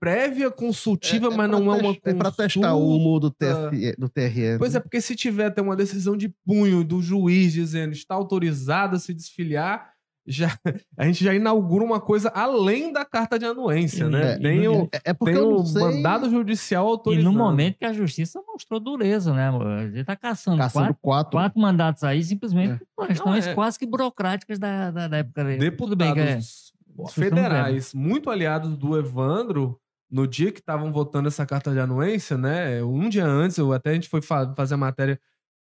prévia, 0.00 0.50
consultiva, 0.50 1.28
mas 1.28 1.36
pra 1.36 1.48
não 1.48 1.74
é 1.74 1.78
uma 1.78 1.92
tes- 1.94 2.00
É 2.04 2.14
pra 2.14 2.30
testar 2.32 2.74
o 2.74 2.78
consulta. 2.80 2.96
humor 2.96 3.20
do, 3.20 3.30
TSE, 3.30 3.94
do 3.98 4.08
TRE. 4.08 4.58
Pois 4.58 4.74
é, 4.74 4.80
porque 4.80 5.00
se 5.00 5.14
tiver 5.14 5.46
até 5.46 5.60
uma 5.60 5.76
decisão 5.76 6.16
de 6.16 6.34
punho 6.44 6.82
do 6.82 7.02
juiz 7.02 7.52
dizendo 7.52 7.92
está 7.92 8.14
autorizado 8.14 8.96
a 8.96 8.98
se 8.98 9.12
desfiliar, 9.12 9.89
já, 10.30 10.56
a 10.96 11.04
gente 11.06 11.24
já 11.24 11.34
inaugura 11.34 11.84
uma 11.84 12.00
coisa 12.00 12.28
além 12.30 12.92
da 12.92 13.04
carta 13.04 13.38
de 13.38 13.44
anuência, 13.44 14.08
né? 14.08 14.32
É, 14.34 14.38
tem 14.38 14.68
o, 14.68 14.88
É, 14.92 15.10
é 15.10 15.12
porque 15.12 15.34
tem 15.34 15.42
o 15.42 15.64
sei... 15.66 15.82
mandado 15.82 16.30
judicial 16.30 16.86
E 16.86 16.90
autorizando. 16.90 17.24
no 17.32 17.38
momento 17.38 17.78
que 17.78 17.84
a 17.84 17.92
justiça 17.92 18.40
mostrou 18.46 18.78
dureza, 18.80 19.32
né? 19.34 19.48
amor? 19.48 19.66
Ele 19.82 20.04
tá 20.04 20.14
caçando, 20.16 20.58
Caçando 20.58 20.86
quatro, 20.86 21.00
quatro. 21.02 21.32
quatro 21.32 21.60
mandatos 21.60 22.04
aí, 22.04 22.22
simplesmente 22.22 22.80
por 22.96 23.06
questões 23.08 23.44
Não, 23.44 23.52
é- 23.52 23.54
quase 23.54 23.78
que 23.78 23.86
burocráticas 23.86 24.58
da, 24.58 24.90
da, 24.90 25.08
da 25.08 25.16
época 25.18 25.44
dele. 25.44 25.70
Tudo 25.72 25.96
bem 25.96 26.14
que 26.14 26.20
é. 26.20 26.24
Deputados 26.36 26.72
federais 27.14 27.94
muito 27.94 28.30
aliados 28.30 28.76
do 28.76 28.98
Evandro, 28.98 29.80
no 30.10 30.26
dia 30.26 30.52
que 30.52 30.58
estavam 30.60 30.92
votando 30.92 31.28
essa 31.28 31.46
carta 31.46 31.72
de 31.72 31.78
anuência, 31.80 32.36
né? 32.36 32.82
Um 32.82 33.08
dia 33.08 33.24
antes, 33.26 33.58
até 33.58 33.90
a 33.90 33.94
gente 33.94 34.08
foi 34.08 34.20
fa- 34.20 34.52
fazer 34.54 34.74
a 34.74 34.76
matéria 34.76 35.18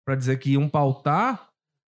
para 0.05 0.15
dizer 0.17 0.39
que 0.39 0.53
iam 0.53 0.69
pautar, 0.69 1.49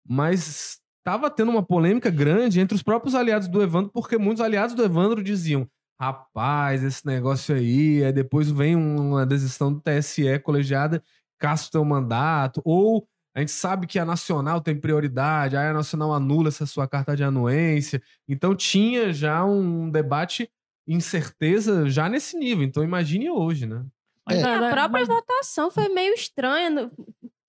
mas 0.08 0.78
estava 1.06 1.30
tendo 1.30 1.50
uma 1.52 1.62
polêmica 1.62 2.10
grande 2.10 2.58
entre 2.58 2.74
os 2.74 2.82
próprios 2.82 3.14
aliados 3.14 3.46
do 3.46 3.62
Evandro, 3.62 3.92
porque 3.92 4.18
muitos 4.18 4.40
aliados 4.42 4.74
do 4.74 4.84
Evandro 4.84 5.22
diziam: 5.22 5.68
rapaz, 6.00 6.82
esse 6.82 7.06
negócio 7.06 7.54
aí, 7.54 8.04
aí 8.04 8.12
depois 8.12 8.50
vem 8.50 8.74
uma 8.74 9.24
decisão 9.24 9.72
do 9.72 9.80
TSE 9.80 10.38
colegiada, 10.40 11.00
caça 11.38 11.68
o 11.68 11.70
teu 11.70 11.84
mandato, 11.84 12.60
ou 12.64 13.06
a 13.36 13.40
gente 13.40 13.52
sabe 13.52 13.86
que 13.86 13.98
a 13.98 14.04
Nacional 14.04 14.60
tem 14.60 14.74
prioridade, 14.74 15.56
aí 15.56 15.68
a 15.68 15.72
Nacional 15.72 16.12
anula 16.12 16.48
essa 16.48 16.66
sua 16.66 16.88
carta 16.88 17.14
de 17.14 17.22
anuência. 17.22 18.02
Então 18.28 18.54
tinha 18.54 19.12
já 19.12 19.44
um 19.44 19.88
debate 19.90 20.50
incerteza 20.88 21.88
já 21.88 22.08
nesse 22.08 22.36
nível. 22.36 22.64
Então 22.64 22.82
imagine 22.82 23.30
hoje, 23.30 23.66
né? 23.66 23.84
É. 24.28 24.42
a 24.42 24.50
verdade- 24.52 24.74
própria 24.74 24.88
mas- 25.06 25.08
votação 25.08 25.70
foi 25.70 25.88
meio 25.88 26.14
estranha. 26.14 26.90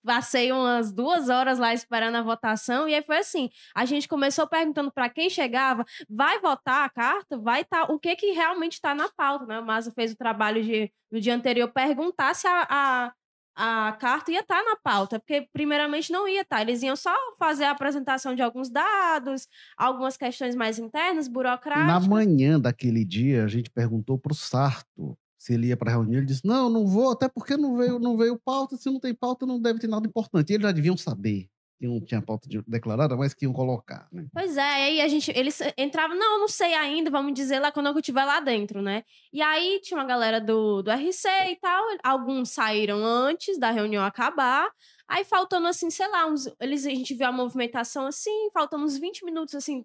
Passei 0.04 0.52
umas 0.52 0.92
duas 0.92 1.28
horas 1.28 1.58
lá 1.58 1.72
esperando 1.74 2.16
a 2.16 2.22
votação, 2.22 2.88
e 2.88 2.94
aí 2.94 3.02
foi 3.02 3.18
assim: 3.18 3.50
a 3.74 3.84
gente 3.84 4.08
começou 4.08 4.46
perguntando 4.46 4.92
para 4.92 5.08
quem 5.08 5.28
chegava, 5.30 5.84
vai 6.08 6.38
votar 6.40 6.84
a 6.84 6.88
carta? 6.88 7.38
Vai 7.38 7.62
estar 7.62 7.86
tá, 7.86 7.92
o 7.92 7.98
que 7.98 8.14
que 8.16 8.32
realmente 8.32 8.74
está 8.74 8.94
na 8.94 9.08
pauta, 9.08 9.46
né? 9.46 9.60
O 9.60 9.64
Maza 9.64 9.92
fez 9.92 10.12
o 10.12 10.16
trabalho 10.16 10.62
de, 10.62 10.92
no 11.10 11.20
dia 11.20 11.34
anterior 11.34 11.68
perguntar 11.72 12.34
se 12.34 12.46
a, 12.46 12.66
a 12.68 13.12
a 13.60 13.90
carta 13.98 14.30
ia 14.30 14.38
estar 14.38 14.62
tá 14.62 14.64
na 14.64 14.76
pauta, 14.76 15.18
porque 15.18 15.48
primeiramente 15.52 16.12
não 16.12 16.28
ia 16.28 16.42
estar. 16.42 16.58
Tá. 16.58 16.62
Eles 16.62 16.80
iam 16.80 16.94
só 16.94 17.12
fazer 17.36 17.64
a 17.64 17.72
apresentação 17.72 18.32
de 18.32 18.40
alguns 18.40 18.70
dados, 18.70 19.48
algumas 19.76 20.16
questões 20.16 20.54
mais 20.54 20.78
internas, 20.78 21.26
burocráticas. 21.26 22.06
Na 22.06 22.08
manhã 22.08 22.60
daquele 22.60 23.04
dia, 23.04 23.42
a 23.44 23.48
gente 23.48 23.68
perguntou 23.68 24.16
para 24.16 24.32
o 24.32 24.36
Sarto 24.36 25.18
se 25.38 25.54
ele 25.54 25.68
ia 25.68 25.76
para 25.76 25.90
a 25.90 25.94
reunião. 25.94 26.18
Ele 26.18 26.26
disse: 26.26 26.44
Não, 26.44 26.68
não 26.68 26.86
vou, 26.86 27.12
até 27.12 27.28
porque 27.28 27.56
não 27.56 27.76
veio, 27.76 27.98
não 27.98 28.16
veio 28.16 28.38
pauta. 28.38 28.76
Se 28.76 28.90
não 28.90 28.98
tem 28.98 29.14
pauta, 29.14 29.46
não 29.46 29.60
deve 29.60 29.78
ter 29.78 29.86
nada 29.86 30.06
importante. 30.06 30.50
E 30.50 30.54
eles 30.54 30.66
já 30.66 30.72
deviam 30.72 30.96
saber 30.96 31.48
que 31.78 31.86
não 31.86 32.00
tinha 32.00 32.20
pauta 32.20 32.48
declarada, 32.66 33.16
mas 33.16 33.32
que 33.32 33.44
iam 33.44 33.52
colocar, 33.52 34.08
né? 34.10 34.26
Pois 34.32 34.56
é, 34.56 34.62
aí 34.62 35.00
a 35.00 35.06
gente, 35.06 35.30
eles 35.30 35.60
entravam, 35.76 36.18
não, 36.18 36.40
não 36.40 36.48
sei 36.48 36.74
ainda, 36.74 37.08
vamos 37.08 37.32
dizer 37.34 37.60
lá 37.60 37.70
quando 37.70 37.86
eu 37.86 37.96
estiver 37.96 38.24
lá 38.24 38.40
dentro, 38.40 38.82
né? 38.82 39.04
E 39.32 39.40
aí 39.40 39.80
tinha 39.80 39.96
uma 39.96 40.04
galera 40.04 40.40
do, 40.40 40.82
do 40.82 40.90
RC 40.90 41.28
e 41.50 41.56
tal, 41.60 41.84
alguns 42.02 42.50
saíram 42.50 43.04
antes 43.04 43.60
da 43.60 43.70
reunião 43.70 44.04
acabar, 44.04 44.68
aí 45.06 45.24
faltando 45.24 45.68
assim, 45.68 45.88
sei 45.88 46.08
lá, 46.08 46.26
uns, 46.26 46.52
eles, 46.60 46.84
a 46.84 46.90
gente 46.90 47.14
viu 47.14 47.28
a 47.28 47.32
movimentação 47.32 48.06
assim, 48.06 48.50
faltando 48.52 48.84
uns 48.84 48.98
20 48.98 49.24
minutos 49.24 49.54
assim, 49.54 49.84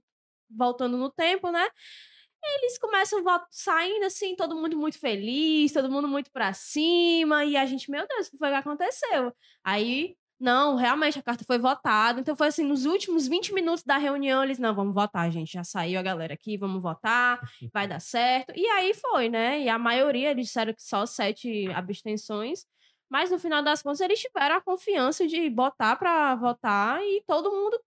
voltando 0.49 0.97
no 0.97 1.11
tempo, 1.11 1.51
né? 1.51 1.67
Eles 2.57 2.77
começam 2.77 3.23
saindo 3.51 4.05
assim, 4.05 4.35
todo 4.35 4.55
mundo 4.55 4.77
muito 4.77 4.99
feliz, 4.99 5.71
todo 5.71 5.89
mundo 5.89 6.07
muito 6.07 6.31
pra 6.31 6.53
cima, 6.53 7.45
e 7.45 7.55
a 7.57 7.65
gente, 7.65 7.89
meu 7.89 8.07
Deus, 8.07 8.27
o 8.27 8.31
que 8.31 8.37
foi 8.37 8.49
que 8.49 8.55
aconteceu? 8.55 9.33
Aí 9.63 10.15
não, 10.39 10.75
realmente 10.75 11.17
a 11.17 11.23
carta 11.23 11.45
foi 11.45 11.57
votada. 11.57 12.19
Então 12.19 12.35
foi 12.35 12.47
assim, 12.47 12.65
nos 12.65 12.85
últimos 12.85 13.27
20 13.27 13.53
minutos 13.53 13.83
da 13.83 13.97
reunião, 13.97 14.43
eles, 14.43 14.59
não, 14.59 14.75
vamos 14.75 14.93
votar, 14.93 15.31
gente. 15.31 15.53
Já 15.53 15.63
saiu 15.63 15.97
a 15.99 16.03
galera 16.03 16.33
aqui, 16.33 16.57
vamos 16.57 16.81
votar, 16.81 17.39
vai 17.73 17.87
dar 17.87 18.01
certo. 18.01 18.51
E 18.55 18.65
aí 18.67 18.93
foi, 18.93 19.29
né? 19.29 19.61
E 19.61 19.69
a 19.69 19.79
maioria, 19.79 20.31
eles 20.31 20.47
disseram 20.47 20.73
que 20.73 20.83
só 20.83 21.05
sete 21.05 21.71
abstenções. 21.71 22.65
Mas 23.09 23.31
no 23.31 23.39
final 23.39 23.63
das 23.63 23.81
contas, 23.81 24.01
eles 24.01 24.19
tiveram 24.19 24.55
a 24.57 24.61
confiança 24.61 25.25
de 25.27 25.49
botar 25.49 25.95
para 25.95 26.35
votar 26.35 27.01
e 27.03 27.23
todo 27.25 27.51
mundo 27.51 27.79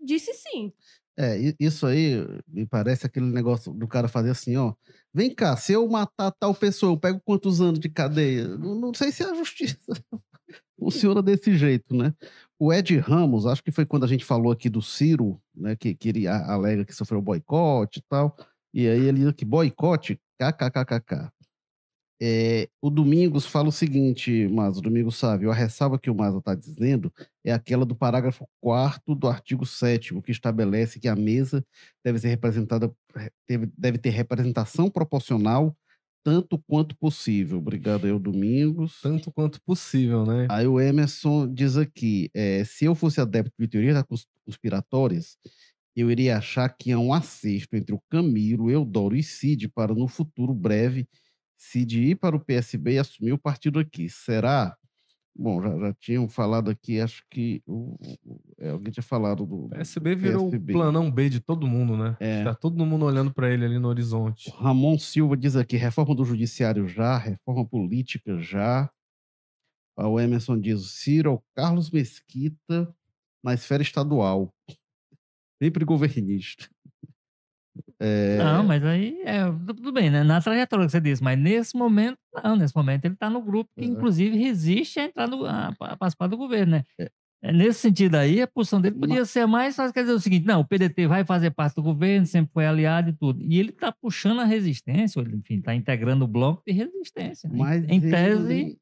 disse 0.00 0.34
sim. 0.34 0.72
É, 1.16 1.54
isso 1.60 1.86
aí 1.86 2.26
me 2.48 2.66
parece 2.66 3.06
aquele 3.06 3.26
negócio 3.26 3.72
do 3.72 3.86
cara 3.86 4.08
fazer 4.08 4.30
assim, 4.30 4.56
ó. 4.56 4.74
Vem 5.12 5.32
cá, 5.32 5.56
se 5.56 5.72
eu 5.72 5.88
matar 5.88 6.32
tal 6.32 6.54
pessoa, 6.54 6.92
eu 6.92 6.98
pego 6.98 7.20
quantos 7.24 7.60
anos 7.60 7.78
de 7.78 7.88
cadeia? 7.88 8.48
Não, 8.48 8.74
não 8.74 8.94
sei 8.94 9.12
se 9.12 9.22
é 9.22 9.30
a 9.30 9.34
justiça 9.34 9.78
funciona 10.78 11.22
desse 11.22 11.56
jeito, 11.56 11.94
né? 11.94 12.12
O 12.58 12.72
Ed 12.72 12.96
Ramos, 12.98 13.46
acho 13.46 13.62
que 13.62 13.70
foi 13.70 13.86
quando 13.86 14.04
a 14.04 14.08
gente 14.08 14.24
falou 14.24 14.52
aqui 14.52 14.68
do 14.68 14.82
Ciro, 14.82 15.40
né, 15.54 15.76
que, 15.76 15.94
que 15.94 16.08
ele 16.08 16.26
alega 16.26 16.84
que 16.84 16.94
sofreu 16.94 17.22
boicote 17.22 18.00
e 18.00 18.02
tal, 18.08 18.36
e 18.72 18.88
aí 18.88 19.06
ele 19.06 19.20
diz 19.20 19.32
que 19.32 19.44
boicote, 19.44 20.20
kkkk. 20.38 21.30
É, 22.26 22.70
o 22.80 22.88
Domingos 22.88 23.44
fala 23.44 23.68
o 23.68 23.72
seguinte, 23.72 24.48
mas 24.48 24.78
o 24.78 24.80
Domingos 24.80 25.14
sabe, 25.16 25.46
a 25.46 25.52
ressalva 25.52 25.98
que 25.98 26.08
o 26.08 26.14
Maza 26.14 26.38
está 26.38 26.54
dizendo 26.54 27.12
é 27.44 27.52
aquela 27.52 27.84
do 27.84 27.94
parágrafo 27.94 28.48
4 28.62 29.14
do 29.14 29.28
artigo 29.28 29.66
7 29.66 30.18
que 30.22 30.32
estabelece 30.32 30.98
que 30.98 31.06
a 31.06 31.14
mesa 31.14 31.62
deve 32.02 32.18
ser 32.18 32.28
representada, 32.28 32.90
deve, 33.46 33.70
deve 33.76 33.98
ter 33.98 34.08
representação 34.08 34.88
proporcional 34.88 35.76
tanto 36.24 36.58
quanto 36.66 36.96
possível. 36.96 37.58
Obrigado 37.58 38.06
aí, 38.06 38.12
o 38.12 38.18
Domingos. 38.18 39.02
Tanto 39.02 39.30
quanto 39.30 39.60
possível, 39.60 40.24
né? 40.24 40.46
Aí 40.50 40.66
o 40.66 40.80
Emerson 40.80 41.52
diz 41.52 41.76
aqui: 41.76 42.30
é, 42.32 42.64
se 42.64 42.86
eu 42.86 42.94
fosse 42.94 43.20
adepto 43.20 43.52
de 43.58 43.68
teorias 43.68 44.02
conspiratórias, 44.46 45.36
eu 45.94 46.10
iria 46.10 46.38
achar 46.38 46.70
que 46.70 46.90
há 46.90 46.98
um 46.98 47.12
acerto 47.12 47.76
entre 47.76 47.94
o 47.94 48.00
Camilo, 48.10 48.70
Eudoro 48.70 49.14
e 49.14 49.22
Cid 49.22 49.68
para 49.68 49.94
no 49.94 50.08
futuro 50.08 50.54
breve 50.54 51.06
Cid 51.56 52.10
ir 52.10 52.16
para 52.16 52.36
o 52.36 52.40
PSB 52.40 52.94
e 52.94 52.98
assumir 52.98 53.32
o 53.32 53.38
partido 53.38 53.78
aqui. 53.78 54.08
Será? 54.08 54.76
Bom, 55.36 55.60
já, 55.60 55.76
já 55.76 55.94
tinham 55.94 56.28
falado 56.28 56.70
aqui, 56.70 57.00
acho 57.00 57.24
que 57.28 57.60
o, 57.66 57.96
o, 58.24 58.40
é, 58.58 58.70
alguém 58.70 58.92
tinha 58.92 59.02
falado 59.02 59.44
do. 59.44 59.64
O 59.64 59.68
PSB 59.68 60.14
virou 60.14 60.48
o 60.48 60.60
planão 60.60 61.10
B 61.10 61.28
de 61.28 61.40
todo 61.40 61.66
mundo, 61.66 61.96
né? 61.96 62.16
É. 62.20 62.44
Tá 62.44 62.54
todo 62.54 62.86
mundo 62.86 63.04
olhando 63.04 63.34
para 63.34 63.52
ele 63.52 63.64
ali 63.64 63.78
no 63.78 63.88
horizonte. 63.88 64.48
O 64.50 64.52
Ramon 64.52 64.96
Silva 64.96 65.36
diz 65.36 65.56
aqui: 65.56 65.76
reforma 65.76 66.14
do 66.14 66.24
judiciário 66.24 66.86
já, 66.86 67.18
reforma 67.18 67.66
política 67.66 68.38
já. 68.38 68.88
O 69.98 70.20
Emerson 70.20 70.58
diz: 70.60 70.88
Ciro 70.92 71.42
Carlos 71.54 71.90
Mesquita 71.90 72.94
na 73.42 73.54
esfera 73.54 73.82
estadual. 73.82 74.54
Sempre 75.60 75.84
governista. 75.84 76.68
É... 78.00 78.38
Não, 78.38 78.64
mas 78.64 78.84
aí 78.84 79.20
é 79.24 79.44
tudo 79.66 79.92
bem, 79.92 80.10
né? 80.10 80.22
Na 80.22 80.40
trajetória 80.40 80.86
que 80.86 80.92
você 80.92 81.00
disse, 81.00 81.22
mas 81.22 81.38
nesse 81.38 81.76
momento, 81.76 82.18
não, 82.42 82.56
nesse 82.56 82.74
momento 82.74 83.04
ele 83.04 83.14
está 83.14 83.30
no 83.30 83.40
grupo 83.40 83.70
que, 83.78 83.84
inclusive, 83.84 84.36
resiste 84.36 85.00
a 85.00 85.04
entrar 85.04 85.28
no, 85.28 85.44
a, 85.44 85.74
a 85.80 85.96
participar 85.96 86.26
do 86.26 86.36
governo, 86.36 86.72
né? 86.72 86.84
É. 86.98 87.10
é. 87.42 87.52
Nesse 87.52 87.80
sentido 87.80 88.16
aí, 88.16 88.42
a 88.42 88.46
posição 88.46 88.80
dele 88.80 88.96
podia 88.96 89.20
mas... 89.20 89.30
ser 89.30 89.46
mais, 89.46 89.76
quer 89.76 90.02
dizer 90.02 90.12
o 90.12 90.20
seguinte: 90.20 90.46
não, 90.46 90.60
o 90.60 90.64
PDT 90.64 91.06
vai 91.06 91.24
fazer 91.24 91.50
parte 91.50 91.76
do 91.76 91.82
governo, 91.82 92.26
sempre 92.26 92.52
foi 92.52 92.66
aliado 92.66 93.10
e 93.10 93.12
tudo. 93.12 93.42
E 93.42 93.58
ele 93.58 93.70
está 93.70 93.92
puxando 93.92 94.40
a 94.40 94.44
resistência, 94.44 95.20
enfim, 95.20 95.58
está 95.58 95.74
integrando 95.74 96.24
o 96.24 96.28
bloco 96.28 96.62
de 96.66 96.72
resistência. 96.72 97.48
Né? 97.48 97.56
Mas 97.58 97.88
em 97.88 98.00
tese, 98.00 98.78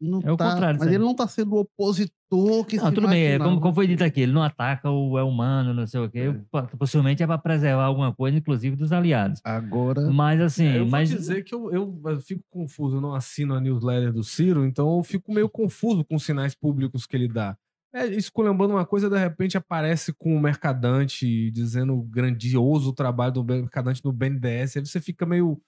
não 0.00 0.20
é 0.22 0.32
o 0.32 0.36
tá, 0.36 0.50
contrário. 0.50 0.78
Mas 0.78 0.88
ele 0.88 0.98
não 0.98 1.12
está 1.12 1.26
sendo 1.26 1.54
o 1.54 1.60
opositor 1.60 2.64
que 2.66 2.76
não, 2.76 2.92
tudo 2.92 3.08
bem, 3.08 3.24
é, 3.24 3.38
como, 3.38 3.60
como, 3.60 3.74
foi 3.74 3.86
dito 3.86 4.02
aqui, 4.04 4.20
ele 4.22 4.32
não 4.32 4.42
ataca 4.42 4.90
o 4.90 5.18
é 5.18 5.22
humano, 5.22 5.72
não 5.72 5.86
sei 5.86 6.00
o 6.00 6.10
quê. 6.10 6.34
É. 6.52 6.76
Possivelmente 6.76 7.22
é 7.22 7.26
para 7.26 7.38
preservar 7.38 7.84
alguma 7.84 8.12
coisa, 8.14 8.36
inclusive 8.36 8.76
dos 8.76 8.92
aliados. 8.92 9.40
Agora. 9.44 10.10
Mas 10.10 10.40
assim. 10.40 10.66
É, 10.66 10.78
eu 10.78 10.86
mas... 10.86 11.10
vou 11.10 11.18
dizer 11.18 11.44
que 11.44 11.54
eu, 11.54 11.72
eu, 11.72 12.00
eu, 12.04 12.20
fico 12.20 12.42
confuso, 12.50 12.96
eu 12.96 13.00
não 13.00 13.14
assino 13.14 13.54
a 13.54 13.60
newsletter 13.60 14.12
do 14.12 14.24
Ciro, 14.24 14.66
então 14.66 14.96
eu 14.96 15.02
fico 15.02 15.32
meio 15.32 15.48
confuso 15.48 16.04
com 16.04 16.16
os 16.16 16.24
sinais 16.24 16.54
públicos 16.54 17.06
que 17.06 17.16
ele 17.16 17.28
dá. 17.28 17.56
É, 17.94 18.06
esculhambando 18.08 18.74
uma 18.74 18.84
coisa, 18.84 19.08
de 19.08 19.18
repente 19.18 19.56
aparece 19.56 20.12
com 20.12 20.36
o 20.36 20.40
Mercadante 20.40 21.50
dizendo 21.50 21.94
o 21.94 22.02
grandioso 22.02 22.92
trabalho 22.92 23.32
do 23.32 23.44
Mercadante 23.44 24.04
no 24.04 24.12
BNDES, 24.12 24.76
aí 24.76 24.84
você 24.84 25.00
fica 25.00 25.24
meio 25.24 25.58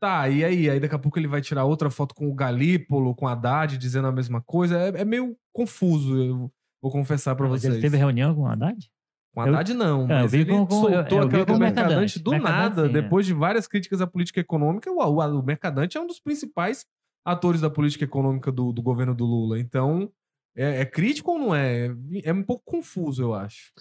Tá, 0.00 0.28
e 0.28 0.44
aí? 0.44 0.68
Aí 0.68 0.80
daqui 0.80 0.94
a 0.94 0.98
pouco 0.98 1.18
ele 1.18 1.28
vai 1.28 1.40
tirar 1.40 1.64
outra 1.64 1.90
foto 1.90 2.14
com 2.14 2.28
o 2.28 2.34
Galípolo, 2.34 3.14
com 3.14 3.26
a 3.26 3.32
Haddad, 3.32 3.78
dizendo 3.78 4.08
a 4.08 4.12
mesma 4.12 4.42
coisa. 4.42 4.78
É, 4.78 5.00
é 5.00 5.04
meio 5.04 5.36
confuso, 5.52 6.16
eu 6.16 6.52
vou 6.82 6.92
confessar 6.92 7.34
pra 7.34 7.46
vocês. 7.46 7.72
Ele 7.72 7.82
teve 7.82 7.96
reunião 7.96 8.34
com 8.34 8.42
o 8.42 8.46
Haddad? 8.46 8.90
Com 9.34 9.40
a 9.40 9.44
Haddad, 9.44 9.72
não. 9.74 10.04
É, 10.04 10.22
mas 10.22 10.34
ele 10.34 10.44
com, 10.44 10.68
soltou 10.70 10.88
eu, 10.90 11.22
eu 11.22 11.26
aquela 11.26 11.44
do 11.44 11.58
Mercadante 11.58 12.18
do 12.18 12.30
Mercadante, 12.30 12.76
nada. 12.76 12.86
Sim, 12.86 12.92
depois 12.92 13.26
é. 13.26 13.28
de 13.28 13.34
várias 13.34 13.66
críticas 13.66 14.00
à 14.00 14.06
política 14.06 14.40
econômica, 14.40 14.90
o, 14.90 14.98
o, 14.98 15.40
o, 15.40 15.42
Mercadante 15.42 15.96
é 15.96 16.00
um 16.00 16.06
dos 16.06 16.20
principais 16.20 16.84
atores 17.24 17.60
da 17.60 17.70
política 17.70 18.04
econômica 18.04 18.52
do, 18.52 18.72
do 18.72 18.82
governo 18.82 19.14
do 19.14 19.24
Lula. 19.24 19.58
Então, 19.58 20.10
é, 20.56 20.82
é 20.82 20.84
crítico 20.84 21.32
ou 21.32 21.38
não 21.38 21.54
é? 21.54 21.90
É 22.22 22.32
um 22.32 22.42
pouco 22.42 22.62
confuso, 22.64 23.22
eu 23.22 23.34
acho. 23.34 23.72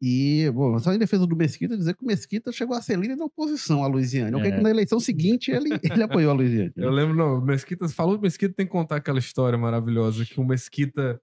E, 0.00 0.48
bom, 0.54 0.78
só 0.78 0.92
em 0.92 0.98
defesa 0.98 1.26
do 1.26 1.36
Mesquita, 1.36 1.76
dizer 1.76 1.94
que 1.96 2.04
o 2.04 2.06
Mesquita 2.06 2.52
chegou 2.52 2.76
a 2.76 2.82
ser 2.82 2.96
líder 2.96 3.16
da 3.16 3.24
oposição 3.24 3.82
à 3.82 3.88
Luiziane. 3.88 4.32
É. 4.32 4.38
O 4.38 4.42
que 4.42 4.50
na 4.62 4.70
eleição 4.70 5.00
seguinte 5.00 5.50
ele, 5.50 5.70
ele 5.82 6.02
apoiou 6.02 6.30
a 6.30 6.34
Luiziane. 6.34 6.72
Eu 6.76 6.90
lembro, 6.90 7.16
não, 7.16 7.38
o 7.38 7.42
Mesquita, 7.42 7.88
falou 7.88 8.16
do 8.16 8.22
Mesquita, 8.22 8.54
tem 8.54 8.66
que 8.66 8.72
contar 8.72 8.96
aquela 8.96 9.18
história 9.18 9.58
maravilhosa, 9.58 10.24
que 10.24 10.38
o 10.38 10.44
Mesquita, 10.44 11.20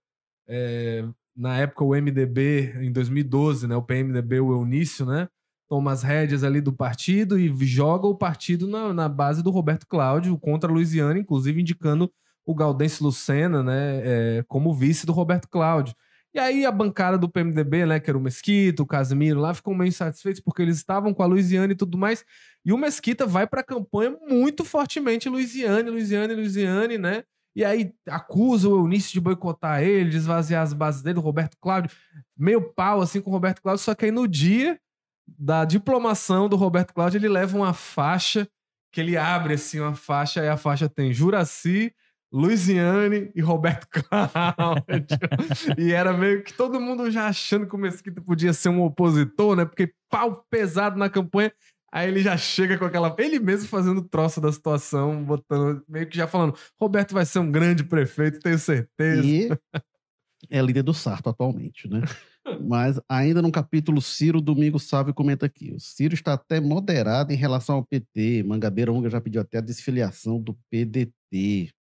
é, 0.48 1.06
na 1.36 1.58
época 1.58 1.86
o 1.86 1.96
MDB, 1.96 2.74
em 2.82 2.92
2012, 2.92 3.66
né, 3.66 3.78
o 3.78 3.82
PMDB, 3.82 4.42
o 4.42 4.52
Eunício, 4.52 5.06
né, 5.06 5.30
toma 5.70 5.94
as 5.94 6.04
rédeas 6.04 6.44
ali 6.44 6.60
do 6.60 6.74
partido 6.74 7.40
e 7.40 7.50
joga 7.66 8.08
o 8.08 8.16
partido 8.16 8.68
na, 8.68 8.94
na 8.94 9.08
base 9.08 9.42
do 9.42 9.52
Roberto 9.52 9.88
Cláudio 9.88 10.38
contra 10.38 10.70
a 10.70 10.74
Luiziane, 10.74 11.22
inclusive 11.22 11.62
indicando 11.62 12.12
o 12.46 12.54
Gaudêncio 12.54 13.06
Lucena, 13.06 13.64
né, 13.64 14.02
é, 14.04 14.44
como 14.50 14.74
vice 14.74 15.06
do 15.06 15.14
Roberto 15.14 15.48
Cláudio. 15.48 15.96
E 16.36 16.40
aí 16.40 16.66
a 16.66 16.72
bancada 16.72 17.18
do 17.18 17.30
PMDB, 17.30 17.86
né, 17.86 17.98
que 17.98 18.10
era 18.10 18.18
o 18.18 18.22
Mesquita, 18.22 18.84
o 18.84 18.86
Casimiro 18.86 19.40
lá, 19.40 19.54
ficam 19.54 19.74
meio 19.74 19.88
insatisfeitos 19.88 20.42
porque 20.42 20.62
eles 20.62 20.76
estavam 20.76 21.14
com 21.14 21.24
a 21.24 21.26
Luiziane 21.26 21.72
e 21.72 21.78
tudo 21.78 21.98
mais. 21.98 22.26
E 22.66 22.74
o 22.74 22.78
Mesquita 22.78 23.26
vai 23.26 23.48
para 23.48 23.62
a 23.62 23.64
campanha 23.64 24.18
muito 24.28 24.66
fortemente 24.66 25.30
Luiziane, 25.30 25.90
Luiziane, 25.90 26.36
Luiziane, 26.36 26.98
né? 26.98 27.24
E 27.56 27.64
aí 27.64 27.94
acusa 28.10 28.68
o 28.68 28.76
Eunício 28.76 29.14
de 29.14 29.22
boicotar 29.22 29.82
ele, 29.82 30.10
de 30.10 30.18
esvaziar 30.18 30.62
as 30.62 30.74
bases 30.74 31.02
dele, 31.02 31.20
o 31.20 31.22
Roberto 31.22 31.56
Cláudio, 31.58 31.90
meio 32.38 32.62
pau 32.62 33.00
assim 33.00 33.22
com 33.22 33.30
o 33.30 33.34
Roberto 33.34 33.62
Cláudio, 33.62 33.86
só 33.86 33.96
que 33.96 34.04
aí 34.04 34.12
no 34.12 34.28
dia 34.28 34.78
da 35.26 35.64
diplomação 35.64 36.50
do 36.50 36.58
Roberto 36.58 36.94
Cláudio, 36.94 37.18
ele 37.18 37.30
leva 37.30 37.56
uma 37.56 37.74
faixa, 37.74 38.46
que 38.92 39.00
ele 39.00 39.16
abre 39.16 39.54
assim 39.54 39.80
uma 39.80 39.96
faixa, 39.96 40.44
e 40.44 40.50
a 40.50 40.58
faixa 40.58 40.90
tem 40.90 41.14
Juraci, 41.14 41.96
Luiziane 42.36 43.32
e 43.34 43.40
Roberto 43.40 43.88
Cláudio. 43.90 45.18
e 45.78 45.94
era 45.94 46.12
meio 46.12 46.44
que 46.44 46.54
todo 46.54 46.82
mundo 46.82 47.10
já 47.10 47.28
achando 47.28 47.66
que 47.66 47.74
o 47.74 47.78
Mesquita 47.78 48.22
podia 48.22 48.52
ser 48.52 48.68
um 48.68 48.84
opositor, 48.84 49.56
né? 49.56 49.64
Porque 49.64 49.94
pau 50.10 50.46
pesado 50.50 51.00
na 51.00 51.10
campanha. 51.10 51.50
Aí 51.94 52.10
ele 52.10 52.20
já 52.22 52.36
chega 52.36 52.78
com 52.78 52.84
aquela. 52.84 53.16
Ele 53.18 53.40
mesmo 53.40 53.70
fazendo 53.70 54.02
troça 54.02 54.42
da 54.42 54.52
situação, 54.52 55.24
botando. 55.24 55.82
Meio 55.88 56.10
que 56.10 56.18
já 56.18 56.28
falando: 56.28 56.54
Roberto 56.78 57.14
vai 57.14 57.26
ser 57.26 57.40
um 57.40 57.50
grande 57.50 57.86
prefeito, 57.86 58.42
tenho 58.42 58.60
certeza. 58.60 59.26
E 59.26 59.50
é 60.50 60.62
líder 60.62 60.84
do 60.84 60.94
Sarto 60.94 61.30
atualmente, 61.30 61.88
né? 61.88 62.02
Mas 62.68 63.00
ainda 63.08 63.42
no 63.42 63.50
capítulo 63.50 64.02
Ciro, 64.02 64.42
Domingo 64.42 64.78
Sávio 64.78 65.14
comenta 65.14 65.46
aqui. 65.46 65.72
O 65.72 65.80
Ciro 65.80 66.14
está 66.14 66.34
até 66.34 66.60
moderado 66.60 67.32
em 67.32 67.38
relação 67.38 67.78
ao 67.78 67.86
PT. 67.86 68.44
Mangabeira 68.44 68.92
Unga 68.92 69.10
já 69.10 69.22
pediu 69.22 69.40
até 69.40 69.60
a 69.60 69.62
desfiliação 69.62 70.38
do 70.38 70.54
PDT. 70.70 71.74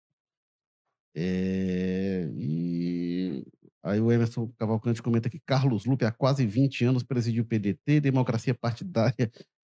É, 1.14 2.28
e 2.36 3.44
aí 3.82 4.00
o 4.00 4.10
Emerson 4.10 4.48
Cavalcante 4.58 5.02
comenta 5.02 5.30
que 5.30 5.38
Carlos 5.38 5.84
Lupe 5.84 6.04
há 6.04 6.10
quase 6.10 6.44
20 6.44 6.84
anos 6.84 7.02
presidiu 7.02 7.44
o 7.44 7.46
PDT, 7.46 8.00
democracia 8.00 8.54
partidária 8.54 9.30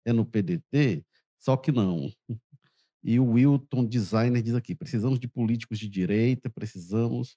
é 0.05 0.13
no 0.13 0.25
PDT, 0.25 1.05
só 1.39 1.57
que 1.57 1.71
não. 1.71 2.11
E 3.03 3.21
o 3.21 3.33
Wilton 3.33 3.85
Designer 3.85 4.43
diz 4.43 4.55
aqui: 4.55 4.75
precisamos 4.75 5.19
de 5.21 5.29
políticos 5.29 5.79
de 5.79 5.89
direita, 5.89 6.51
precisamos 6.51 7.37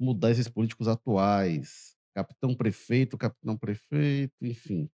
mudar 0.00 0.30
esses 0.30 0.48
políticos 0.48 0.88
atuais. 0.88 1.96
Capitão 2.14 2.54
prefeito, 2.54 3.18
capitão 3.18 3.56
prefeito, 3.56 4.34
enfim. 4.42 4.88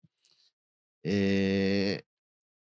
É... 1.05 2.03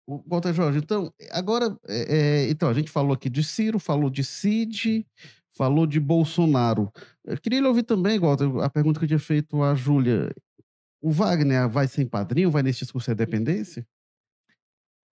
O 0.06 0.22
Walter 0.26 0.52
Jorge, 0.52 0.78
então, 0.78 1.14
agora, 1.30 1.78
é, 1.86 2.50
então, 2.50 2.68
a 2.68 2.74
gente 2.74 2.90
falou 2.90 3.12
aqui 3.12 3.30
de 3.30 3.44
Ciro, 3.44 3.78
falou 3.78 4.10
de 4.10 4.24
Cid, 4.24 5.06
falou 5.56 5.86
de 5.86 6.00
Bolsonaro. 6.00 6.90
Eu 7.24 7.38
queria 7.38 7.66
ouvir 7.66 7.82
também, 7.82 8.18
Walter, 8.18 8.46
a 8.62 8.70
pergunta 8.70 8.98
que 8.98 9.04
eu 9.04 9.08
tinha 9.08 9.18
feito 9.18 9.62
à 9.62 9.74
Júlia. 9.74 10.32
O 11.00 11.10
Wagner 11.10 11.68
vai 11.68 11.88
sem 11.88 12.06
padrinho, 12.06 12.50
vai 12.50 12.62
nesse 12.62 12.80
discurso 12.80 13.10
de 13.10 13.16
dependência? 13.16 13.86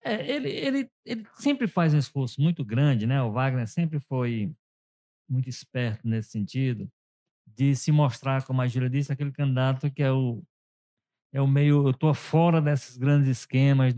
É, 0.03 0.29
ele, 0.29 0.49
ele, 0.49 0.89
ele 1.05 1.25
sempre 1.35 1.67
faz 1.67 1.93
um 1.93 1.97
esforço 1.97 2.41
muito 2.41 2.63
grande, 2.65 3.07
né? 3.07 3.21
O 3.21 3.31
Wagner 3.31 3.67
sempre 3.67 3.99
foi 3.99 4.53
muito 5.29 5.49
esperto 5.49 6.07
nesse 6.07 6.29
sentido, 6.29 6.89
de 7.47 7.75
se 7.75 7.91
mostrar, 7.91 8.45
como 8.45 8.61
a 8.61 8.67
Júlia 8.67 8.89
disse, 8.89 9.11
aquele 9.11 9.31
candidato 9.31 9.89
que 9.91 10.03
é 10.03 10.11
o, 10.11 10.43
é 11.31 11.41
o 11.41 11.47
meio, 11.47 11.87
eu 11.87 11.91
estou 11.91 12.13
fora 12.13 12.61
desses 12.61 12.97
grandes 12.97 13.27
esquemas, 13.27 13.93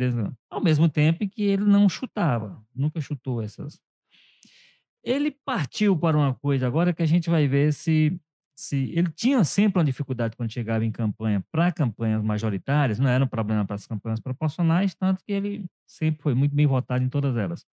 ao 0.50 0.64
mesmo 0.64 0.88
tempo 0.88 1.28
que 1.28 1.44
ele 1.44 1.66
não 1.66 1.90
chutava, 1.90 2.64
nunca 2.74 3.02
chutou 3.02 3.42
essas. 3.42 3.80
Ele 5.06 5.32
partiu 5.32 5.98
para 5.98 6.18
uma 6.18 6.34
coisa 6.34 6.68
agora 6.68 6.92
que 6.92 7.04
a 7.04 7.06
gente 7.06 7.30
vai 7.30 7.48
ver 7.48 7.72
se 7.74 8.20
se 8.58 8.90
ele 8.98 9.12
tinha 9.12 9.44
sempre 9.44 9.80
uma 9.80 9.86
dificuldade 9.86 10.38
quando 10.38 10.50
chegava 10.50 10.86
em 10.86 10.92
campanha 10.92 11.46
para 11.52 11.72
campanhas 11.74 12.24
majoritárias, 12.24 12.98
não 12.98 13.10
era 13.10 13.24
um 13.24 13.28
problema 13.28 13.66
para 13.66 13.76
as 13.76 13.86
campanhas 13.86 14.20
proporcionais, 14.22 14.96
tanto 14.96 15.24
que 15.26 15.34
ele 15.34 15.66
sempre 15.86 16.22
foi 16.22 16.34
muito 16.34 16.56
bem 16.56 16.66
votado 16.66 17.04
em 17.04 17.10
todas 17.10 17.36
elas, 17.36 17.66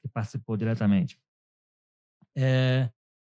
que 0.00 0.08
participou 0.08 0.56
diretamente. 0.56 1.18
É, 2.34 2.90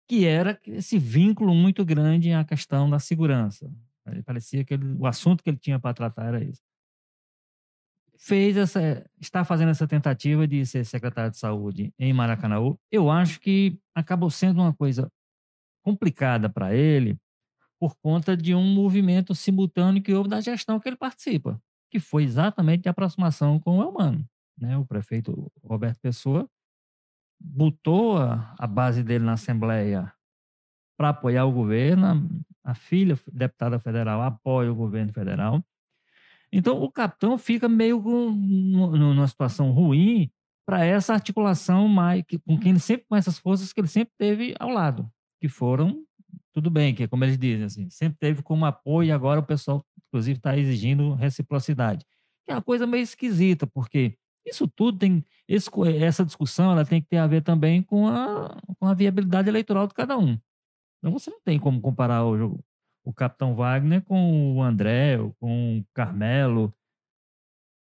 que 0.08 0.26
era 0.26 0.60
esse 0.66 0.98
vínculo 0.98 1.54
muito 1.54 1.84
grande 1.84 2.32
à 2.32 2.44
questão 2.44 2.90
da 2.90 2.98
segurança. 2.98 3.72
Ele 4.06 4.22
parecia 4.22 4.64
que 4.64 4.74
ele, 4.74 4.96
o 4.98 5.06
assunto 5.06 5.44
que 5.44 5.50
ele 5.50 5.58
tinha 5.58 5.78
para 5.78 5.94
tratar 5.94 6.26
era 6.26 6.42
isso. 6.42 6.60
Fez 8.24 8.56
essa, 8.56 9.04
está 9.20 9.44
fazendo 9.44 9.70
essa 9.70 9.86
tentativa 9.86 10.46
de 10.46 10.64
ser 10.64 10.84
secretário 10.84 11.32
de 11.32 11.38
saúde 11.38 11.92
em 11.98 12.12
Maracanã. 12.12 12.56
Eu 12.90 13.10
acho 13.10 13.40
que 13.40 13.80
acabou 13.94 14.30
sendo 14.30 14.60
uma 14.60 14.72
coisa 14.72 15.10
complicada 15.82 16.48
para 16.48 16.72
ele 16.72 17.18
por 17.80 17.96
conta 17.96 18.36
de 18.36 18.54
um 18.54 18.64
movimento 18.64 19.34
simultâneo 19.34 20.00
que 20.00 20.14
houve 20.14 20.30
da 20.30 20.40
gestão 20.40 20.78
que 20.78 20.88
ele 20.88 20.96
participa, 20.96 21.60
que 21.90 21.98
foi 21.98 22.22
exatamente 22.22 22.82
de 22.82 22.88
aproximação 22.88 23.58
com 23.58 23.78
o 23.78 23.82
Elmano. 23.82 24.24
Né? 24.56 24.76
O 24.76 24.86
prefeito 24.86 25.50
Roberto 25.64 25.98
Pessoa 26.00 26.48
botou 27.40 28.18
a, 28.18 28.54
a 28.56 28.68
base 28.68 29.02
dele 29.02 29.24
na 29.24 29.32
Assembleia 29.32 30.12
para 30.96 31.08
apoiar 31.08 31.44
o 31.44 31.52
governo, 31.52 32.30
a 32.62 32.72
filha 32.72 33.18
deputada 33.32 33.80
federal 33.80 34.22
apoia 34.22 34.70
o 34.70 34.76
governo 34.76 35.12
federal. 35.12 35.60
Então, 36.52 36.82
o 36.82 36.90
capitão 36.90 37.38
fica 37.38 37.68
meio 37.68 38.02
com, 38.02 38.30
numa 38.30 39.26
situação 39.26 39.70
ruim 39.70 40.30
para 40.66 40.84
essa 40.84 41.14
articulação 41.14 41.88
mais, 41.88 42.22
com 42.46 42.58
quem 42.58 42.70
ele 42.70 42.78
sempre, 42.78 43.06
com 43.08 43.16
essas 43.16 43.38
forças 43.38 43.72
que 43.72 43.80
ele 43.80 43.88
sempre 43.88 44.12
teve 44.18 44.54
ao 44.60 44.68
lado 44.68 45.10
que 45.40 45.48
foram, 45.48 46.04
tudo 46.52 46.70
bem, 46.70 46.94
que 46.94 47.02
é 47.02 47.08
como 47.08 47.24
eles 47.24 47.38
dizem, 47.38 47.64
assim, 47.64 47.90
sempre 47.90 48.18
teve 48.18 48.42
como 48.42 48.64
apoio 48.64 49.08
e 49.08 49.12
agora 49.12 49.40
o 49.40 49.42
pessoal, 49.42 49.84
inclusive, 50.06 50.38
está 50.38 50.56
exigindo 50.56 51.14
reciprocidade. 51.14 52.04
Que 52.44 52.52
é 52.52 52.54
uma 52.54 52.62
coisa 52.62 52.86
meio 52.86 53.02
esquisita, 53.02 53.66
porque 53.66 54.16
isso 54.46 54.68
tudo 54.68 54.98
tem, 54.98 55.24
esse, 55.48 55.68
essa 56.00 56.24
discussão 56.24 56.72
ela 56.72 56.84
tem 56.84 57.00
que 57.00 57.08
ter 57.08 57.16
a 57.16 57.26
ver 57.26 57.42
também 57.42 57.82
com 57.82 58.06
a, 58.06 58.56
com 58.78 58.86
a 58.86 58.94
viabilidade 58.94 59.48
eleitoral 59.48 59.86
de 59.86 59.94
cada 59.94 60.18
um. 60.18 60.38
Então 60.98 61.12
você 61.12 61.30
não 61.30 61.40
tem 61.44 61.58
como 61.58 61.80
comparar 61.80 62.24
o, 62.24 62.60
o 63.04 63.12
Capitão 63.12 63.54
Wagner 63.54 64.02
com 64.02 64.54
o 64.54 64.62
André, 64.62 65.16
com 65.38 65.78
o 65.78 65.84
Carmelo. 65.92 66.72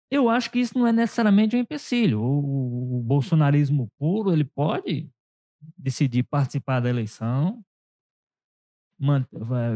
Eu 0.09 0.29
acho 0.29 0.51
que 0.51 0.59
isso 0.59 0.77
não 0.77 0.85
é 0.85 0.91
necessariamente 0.91 1.55
um 1.55 1.59
empecilho. 1.59 2.21
O, 2.21 2.99
o, 2.99 3.01
bolsonarismo 3.01 3.89
puro, 3.97 4.31
ele 4.31 4.43
pode 4.43 5.09
decidir 5.77 6.23
participar 6.23 6.79
da 6.79 6.89
eleição, 6.89 7.63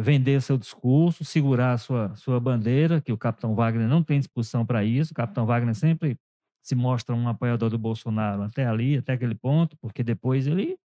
vender 0.01 0.41
seu 0.41 0.57
discurso, 0.57 1.25
segurar 1.25 1.77
sua, 1.77 2.15
sua 2.15 2.39
bandeira, 2.39 3.01
que 3.01 3.11
o 3.11 3.17
capitão 3.17 3.55
Wagner 3.55 3.87
não 3.87 4.03
tem 4.03 4.19
disposição 4.19 4.65
para 4.65 4.83
isso. 4.83 5.11
O 5.11 5.15
capitão 5.15 5.45
Wagner 5.45 5.75
sempre 5.75 6.17
se 6.61 6.75
mostra 6.75 7.15
um 7.15 7.27
apoiador 7.27 7.69
do 7.69 7.77
Bolsonaro 7.77 8.43
até 8.43 8.65
ali, 8.65 8.97
até 8.97 9.13
aquele 9.13 9.35
ponto, 9.35 9.77
porque 9.77 10.03
depois 10.03 10.47
ele, 10.47 10.77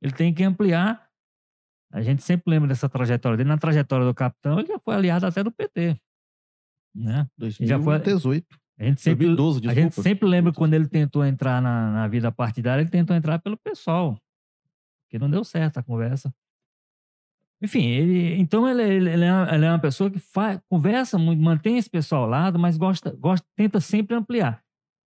ele 0.00 0.12
tem 0.12 0.32
que 0.32 0.44
ampliar. 0.44 1.03
A 1.92 2.02
gente 2.02 2.22
sempre 2.22 2.50
lembra 2.50 2.68
dessa 2.68 2.88
trajetória 2.88 3.36
dele. 3.36 3.48
Na 3.48 3.58
trajetória 3.58 4.04
do 4.04 4.14
capitão, 4.14 4.58
ele 4.58 4.68
já 4.68 4.78
foi 4.78 4.94
aliado 4.94 5.26
até 5.26 5.42
do 5.42 5.52
PT. 5.52 5.96
Né? 6.94 7.26
2018. 7.38 7.68
Já 7.68 7.82
foi, 7.82 7.94
a 8.76 8.84
gente 8.84 9.00
sempre, 9.00 9.26
2012, 9.26 9.68
a 9.68 9.74
gente 9.74 9.94
sempre 9.94 10.28
lembra 10.28 10.52
quando 10.52 10.74
ele 10.74 10.88
tentou 10.88 11.24
entrar 11.24 11.62
na, 11.62 11.92
na 11.92 12.08
vida 12.08 12.32
partidária, 12.32 12.82
ele 12.82 12.90
tentou 12.90 13.14
entrar 13.14 13.38
pelo 13.38 13.56
pessoal 13.56 14.18
porque 15.14 15.18
não 15.18 15.30
deu 15.30 15.44
certo 15.44 15.78
a 15.78 15.82
conversa. 15.82 16.34
Enfim, 17.62 17.84
ele, 17.86 18.34
então 18.34 18.68
ele, 18.68 18.82
ele, 18.82 19.10
ele, 19.10 19.24
é, 19.24 19.32
uma, 19.32 19.54
ele 19.54 19.64
é 19.64 19.70
uma 19.70 19.78
pessoa 19.78 20.10
que 20.10 20.18
faz, 20.18 20.60
conversa 20.68 21.16
muito, 21.16 21.40
mantém 21.40 21.78
esse 21.78 21.88
pessoal 21.88 22.24
ao 22.24 22.28
lado, 22.28 22.58
mas 22.58 22.76
gosta, 22.76 23.12
gosta, 23.12 23.46
tenta 23.56 23.80
sempre 23.80 24.16
ampliar. 24.16 24.60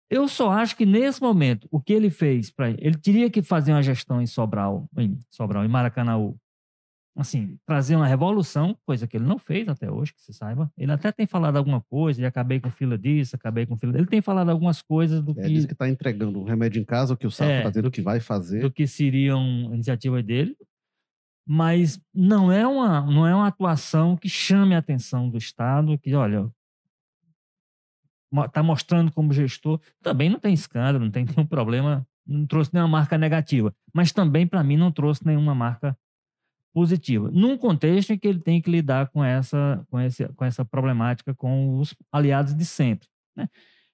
Eu 0.09 0.27
só 0.27 0.51
acho 0.51 0.75
que 0.75 0.87
nesse 0.87 1.21
momento, 1.21 1.68
o 1.71 1.81
que 1.81 1.93
ele 1.93 2.11
fez 2.11 2.51
para 2.51 2.71
ele 2.71 2.97
teria 2.97 3.31
que 3.31 3.43
fazer 3.43 3.73
uma 3.73 3.83
gestão 3.83 4.21
em 4.21 4.27
Sobral, 4.27 4.89
em 4.97 5.18
Sobral, 5.31 5.64
em 5.64 5.68
Maracanã, 5.68 6.16
assim, 7.16 7.58
trazer 7.66 7.96
uma 7.96 8.06
revolução, 8.06 8.76
coisa 8.86 9.06
que 9.06 9.16
ele 9.16 9.26
não 9.26 9.38
fez 9.38 9.68
até 9.68 9.90
hoje, 9.90 10.14
que 10.14 10.22
se 10.22 10.32
saiba. 10.32 10.70
Ele 10.76 10.92
até 10.92 11.11
tem 11.11 11.26
falado 11.26 11.56
alguma 11.56 11.80
coisa, 11.80 12.20
e 12.20 12.24
acabei 12.24 12.61
com 12.61 12.70
fila 12.70 12.96
disso, 12.96 13.36
acabei 13.36 13.66
com 13.66 13.76
fila. 13.76 13.96
Ele 13.96 14.06
tem 14.06 14.20
falado 14.20 14.50
algumas 14.50 14.80
coisas 14.80 15.22
do 15.22 15.32
é, 15.32 15.42
que. 15.42 15.54
Diz 15.54 15.66
que 15.66 15.72
está 15.72 15.88
entregando 15.88 16.40
um 16.40 16.44
remédio 16.44 16.80
em 16.80 16.84
casa, 16.84 17.14
o 17.14 17.16
que 17.16 17.26
o 17.26 17.30
Sá 17.30 17.46
é, 17.46 17.62
fazendo, 17.62 17.86
o 17.86 17.90
que 17.90 18.02
vai 18.02 18.20
fazer. 18.20 18.61
Do 18.61 18.70
que 18.70 18.86
seriam 18.86 19.42
iniciativas 19.74 20.24
dele. 20.24 20.56
Mas 21.46 22.00
não 22.14 22.52
é, 22.52 22.66
uma, 22.66 23.00
não 23.00 23.26
é 23.26 23.34
uma 23.34 23.48
atuação 23.48 24.16
que 24.16 24.28
chame 24.28 24.74
a 24.74 24.78
atenção 24.78 25.28
do 25.28 25.36
Estado, 25.36 25.98
que, 25.98 26.14
olha, 26.14 26.48
está 28.46 28.62
mostrando 28.62 29.11
como 29.11 29.32
gestor. 29.32 29.80
Também 30.00 30.30
não 30.30 30.38
tem 30.38 30.54
escândalo, 30.54 31.04
não 31.04 31.11
tem 31.11 31.24
nenhum 31.24 31.46
problema, 31.46 32.06
não 32.24 32.46
trouxe 32.46 32.72
nenhuma 32.72 32.88
marca 32.98 33.18
negativa. 33.18 33.74
Mas 33.92 34.12
também, 34.12 34.46
para 34.46 34.62
mim, 34.62 34.76
não 34.76 34.92
trouxe 34.92 35.26
nenhuma 35.26 35.54
marca 35.54 35.98
positiva, 36.73 37.31
num 37.31 37.57
contexto 37.59 38.12
em 38.12 38.18
que 38.18 38.29
ele 38.29 38.41
tem 38.41 38.61
que 38.61 38.71
lidar 38.71 39.09
com 39.09 39.25
essa, 39.25 39.85
com 39.91 39.99
esse, 40.01 40.27
com 40.29 40.45
essa 40.45 40.64
problemática 40.64 41.35
com 41.35 41.79
os 41.79 41.95
aliados 42.12 42.55
de 42.55 42.64
sempre. 42.64 43.09
Né? 43.37 43.49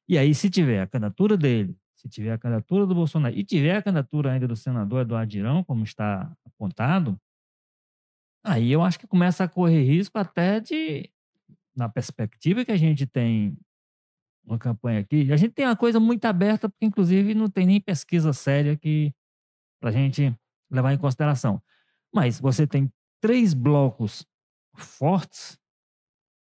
E 0.09 0.19
aí, 0.19 0.35
se 0.35 0.51
tiver 0.51 0.83
a 0.83 0.87
candidatura 0.87 1.37
dele, 1.37 1.77
se 1.95 2.09
tiver 2.09 2.33
a 2.33 2.39
candidatura 2.39 2.87
do 2.87 2.95
Bolsonaro 2.95 3.37
e 3.37 3.43
tiver 3.43 3.77
a 3.77 3.83
candidatura 3.83 4.33
ainda 4.33 4.47
do 4.47 4.55
senador 4.55 5.03
Eduardo 5.03 5.33
Girão, 5.33 5.65
como 5.65 5.85
está 5.85 6.31
apontado, 6.45 7.19
aí 8.45 8.71
eu 8.71 8.83
acho 8.83 8.99
que 8.99 9.07
começa 9.07 9.45
a 9.45 9.49
correr 9.49 9.83
risco 9.83 10.19
até 10.19 10.61
de, 10.61 11.11
na 11.75 11.89
perspectiva 11.89 12.65
que 12.65 12.73
a 12.73 12.77
gente 12.77 13.07
tem 13.07 13.57
uma 14.45 14.59
campanha 14.59 15.01
aqui, 15.01 15.33
a 15.33 15.37
gente 15.37 15.53
tem 15.53 15.67
uma 15.67 15.77
coisa 15.77 15.99
muito 15.99 16.25
aberta, 16.27 16.69
porque 16.69 16.85
inclusive 16.85 17.35
não 17.35 17.51
tem 17.51 17.67
nem 17.67 17.81
pesquisa 17.81 18.33
séria 18.33 18.77
que 18.77 19.13
para 19.81 19.91
a 19.91 19.93
gente 19.93 20.33
levar 20.71 20.93
em 20.93 20.99
consideração. 20.99 21.61
Mas 22.17 22.41
você 22.41 22.67
tem 22.67 22.91
três 23.21 23.53
blocos 23.53 24.27
fortes, 24.75 25.59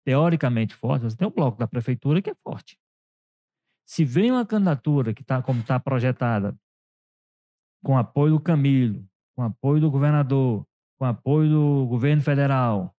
teoricamente 0.06 0.76
fortes. 0.76 1.12
Você 1.12 1.18
tem 1.18 1.28
o 1.28 1.32
bloco 1.32 1.58
da 1.58 1.68
prefeitura 1.68 2.22
que 2.22 2.30
é 2.30 2.36
forte. 2.44 2.78
Se 3.84 4.06
vem 4.06 4.30
uma 4.30 4.46
candidatura 4.46 5.16
que 5.16 5.24
está 5.24 5.42
como 5.42 5.62
está 5.62 5.80
projetada, 5.80 6.56
com 7.84 7.98
apoio 7.98 8.34
do 8.34 8.40
Camilo, 8.40 9.04
com 9.36 9.42
apoio 9.42 9.82
do 9.82 9.90
governador, 9.90 10.64
com 11.00 11.06
apoio 11.06 11.50
do 11.50 11.88
governo 11.88 12.22
federal, 12.22 12.96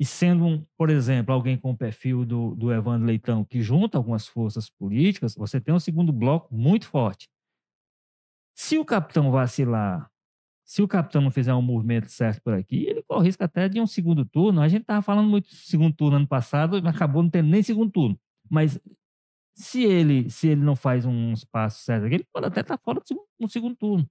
e 0.00 0.04
sendo, 0.04 0.46
um, 0.46 0.66
por 0.74 0.88
exemplo, 0.88 1.34
alguém 1.34 1.58
com 1.58 1.72
o 1.72 1.76
perfil 1.76 2.24
do, 2.24 2.54
do 2.54 2.72
Evandro 2.72 3.06
Leitão, 3.06 3.44
que 3.44 3.60
junta 3.60 3.98
algumas 3.98 4.26
forças 4.26 4.70
políticas, 4.70 5.34
você 5.34 5.60
tem 5.60 5.74
um 5.74 5.78
segundo 5.78 6.14
bloco 6.14 6.54
muito 6.54 6.88
forte. 6.88 7.28
Se 8.54 8.78
o 8.78 8.86
capitão 8.86 9.30
vacilar 9.30 10.10
se 10.66 10.82
o 10.82 10.88
capitão 10.88 11.22
não 11.22 11.30
fizer 11.30 11.54
um 11.54 11.62
movimento 11.62 12.08
certo 12.10 12.42
por 12.42 12.52
aqui, 12.52 12.86
ele 12.86 13.02
corre 13.04 13.26
risco 13.26 13.44
até 13.44 13.68
de 13.68 13.80
um 13.80 13.86
segundo 13.86 14.24
turno. 14.24 14.60
A 14.60 14.68
gente 14.68 14.82
estava 14.82 15.00
falando 15.00 15.28
muito 15.28 15.48
de 15.48 15.54
segundo 15.54 15.94
turno 15.94 16.16
ano 16.16 16.26
passado, 16.26 16.76
acabou 16.88 17.22
não 17.22 17.30
tendo 17.30 17.48
nem 17.48 17.62
segundo 17.62 17.92
turno. 17.92 18.18
Mas 18.50 18.78
se 19.54 19.84
ele, 19.84 20.28
se 20.28 20.48
ele 20.48 20.60
não 20.62 20.74
faz 20.74 21.06
uns 21.06 21.44
passos 21.44 21.84
certos 21.84 22.06
aqui, 22.06 22.16
ele 22.16 22.26
pode 22.32 22.46
até 22.46 22.62
estar 22.62 22.76
fora 22.78 23.00
do 23.40 23.48
segundo 23.48 23.76
turno. 23.76 24.10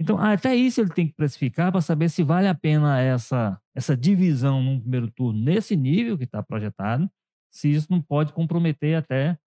Então, 0.00 0.18
até 0.18 0.56
isso 0.56 0.80
ele 0.80 0.90
tem 0.90 1.06
que 1.06 1.14
precificar 1.14 1.70
para 1.70 1.82
saber 1.82 2.08
se 2.08 2.22
vale 2.22 2.48
a 2.48 2.54
pena 2.54 3.00
essa, 3.00 3.60
essa 3.74 3.96
divisão 3.96 4.62
no 4.62 4.80
primeiro 4.80 5.10
turno 5.10 5.38
nesse 5.38 5.76
nível 5.76 6.16
que 6.16 6.24
está 6.24 6.42
projetado, 6.42 7.08
se 7.50 7.70
isso 7.70 7.86
não 7.90 8.00
pode 8.00 8.32
comprometer 8.32 8.96
até 8.96 9.38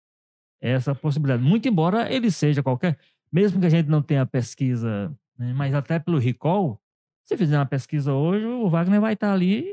essa 0.61 0.93
possibilidade. 0.95 1.43
Muito 1.43 1.67
embora 1.67 2.11
ele 2.13 2.31
seja 2.31 2.63
qualquer, 2.63 2.97
mesmo 3.31 3.59
que 3.59 3.65
a 3.65 3.69
gente 3.69 3.89
não 3.89 4.01
tenha 4.01 4.25
pesquisa, 4.25 5.11
né, 5.37 5.53
mas 5.53 5.73
até 5.73 5.99
pelo 5.99 6.17
recall, 6.17 6.81
se 7.23 7.37
fizer 7.37 7.57
uma 7.57 7.65
pesquisa 7.65 8.13
hoje, 8.13 8.45
o 8.45 8.69
Wagner 8.69 9.01
vai 9.01 9.13
estar 9.13 9.33
ali 9.33 9.65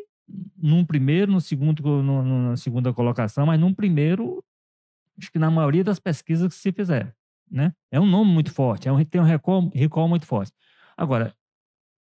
num 0.56 0.84
primeiro, 0.84 1.30
no 1.30 1.40
segundo, 1.40 2.02
no, 2.02 2.50
na 2.50 2.56
segunda 2.56 2.92
colocação, 2.92 3.46
mas 3.46 3.60
num 3.60 3.72
primeiro, 3.72 4.42
acho 5.18 5.30
que 5.30 5.38
na 5.38 5.50
maioria 5.50 5.84
das 5.84 5.98
pesquisas 5.98 6.48
que 6.48 6.54
se 6.54 6.72
fizer. 6.72 7.14
Né? 7.50 7.72
É 7.90 8.00
um 8.00 8.06
nome 8.06 8.32
muito 8.32 8.52
forte, 8.52 8.88
é 8.88 8.92
um, 8.92 9.04
tem 9.04 9.20
um 9.20 9.24
recall, 9.24 9.70
recall 9.74 10.08
muito 10.08 10.26
forte. 10.26 10.52
Agora, 10.96 11.34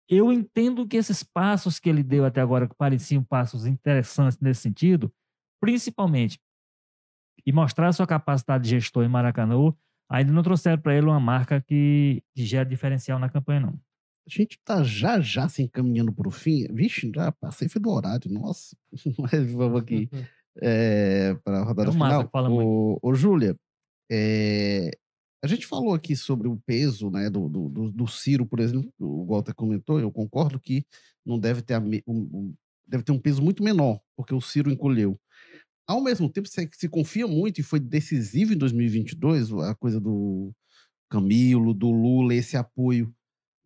eu 0.09 0.31
entendo 0.31 0.87
que 0.87 0.97
esses 0.97 1.21
passos 1.21 1.79
que 1.79 1.89
ele 1.89 2.01
deu 2.01 2.25
até 2.25 2.41
agora, 2.41 2.67
que 2.67 2.75
pareciam 2.75 3.23
passos 3.23 3.65
interessantes 3.65 4.39
nesse 4.39 4.61
sentido, 4.61 5.13
principalmente, 5.61 6.39
e 7.45 7.51
mostrar 7.51 7.91
sua 7.93 8.07
capacidade 8.07 8.63
de 8.65 8.69
gestor 8.71 9.03
em 9.03 9.09
Maracanã, 9.09 9.73
ainda 10.09 10.31
não 10.31 10.43
trouxeram 10.43 10.81
para 10.81 10.95
ele 10.95 11.07
uma 11.07 11.19
marca 11.19 11.61
que, 11.61 12.23
que 12.33 12.45
gera 12.45 12.67
diferencial 12.67 13.19
na 13.19 13.29
campanha, 13.29 13.61
não. 13.61 13.79
A 14.27 14.29
gente 14.29 14.59
tá 14.63 14.83
já 14.83 15.21
já 15.21 15.47
se 15.47 15.63
encaminhando 15.63 16.11
para 16.11 16.27
o 16.27 16.31
fim. 16.31 16.67
Vixe, 16.73 17.09
já 17.15 17.31
passei 17.31 17.67
do 17.79 17.89
horário. 17.89 18.29
Nossa, 18.31 18.75
mas 19.17 19.51
vamos 19.51 19.81
aqui 19.81 20.09
é, 20.61 21.33
para 21.43 21.59
a 21.59 21.63
rodada 21.63 21.89
é 21.89 21.93
final. 21.93 22.29
Ô, 22.51 22.99
ô, 23.01 23.15
Júlia, 23.15 23.57
é, 24.11 24.91
a 25.43 25.47
gente 25.47 25.65
falou 25.65 25.93
aqui 25.93 26.15
sobre 26.15 26.47
o 26.47 26.57
peso 26.65 27.09
né, 27.09 27.29
do, 27.29 27.47
do, 27.47 27.91
do, 27.91 28.07
Ciro, 28.07 28.45
por 28.45 28.59
exemplo, 28.59 28.91
o 28.99 29.25
Walter 29.25 29.53
comentou, 29.53 29.99
eu 29.99 30.11
concordo 30.11 30.59
que 30.59 30.85
não 31.25 31.39
deve 31.39 31.61
ter, 31.61 31.75
a, 31.75 31.79
um, 31.79 32.53
deve 32.85 33.03
ter 33.03 33.11
um 33.11 33.19
peso 33.19 33.41
muito 33.41 33.63
menor, 33.63 33.99
porque 34.15 34.33
o 34.33 34.41
Ciro 34.41 34.71
encolheu. 34.71 35.19
Ao 35.87 36.01
mesmo 36.01 36.29
tempo, 36.29 36.47
se, 36.49 36.69
se 36.73 36.89
confia 36.89 37.27
muito, 37.27 37.59
e 37.61 37.63
foi 37.63 37.79
decisivo 37.79 38.53
em 38.53 38.57
2022, 38.57 39.51
a 39.53 39.73
coisa 39.75 39.99
do 40.01 40.53
Camilo, 41.09 41.73
do 41.73 41.91
Lula, 41.91 42.33
esse 42.35 42.57
apoio 42.57 43.13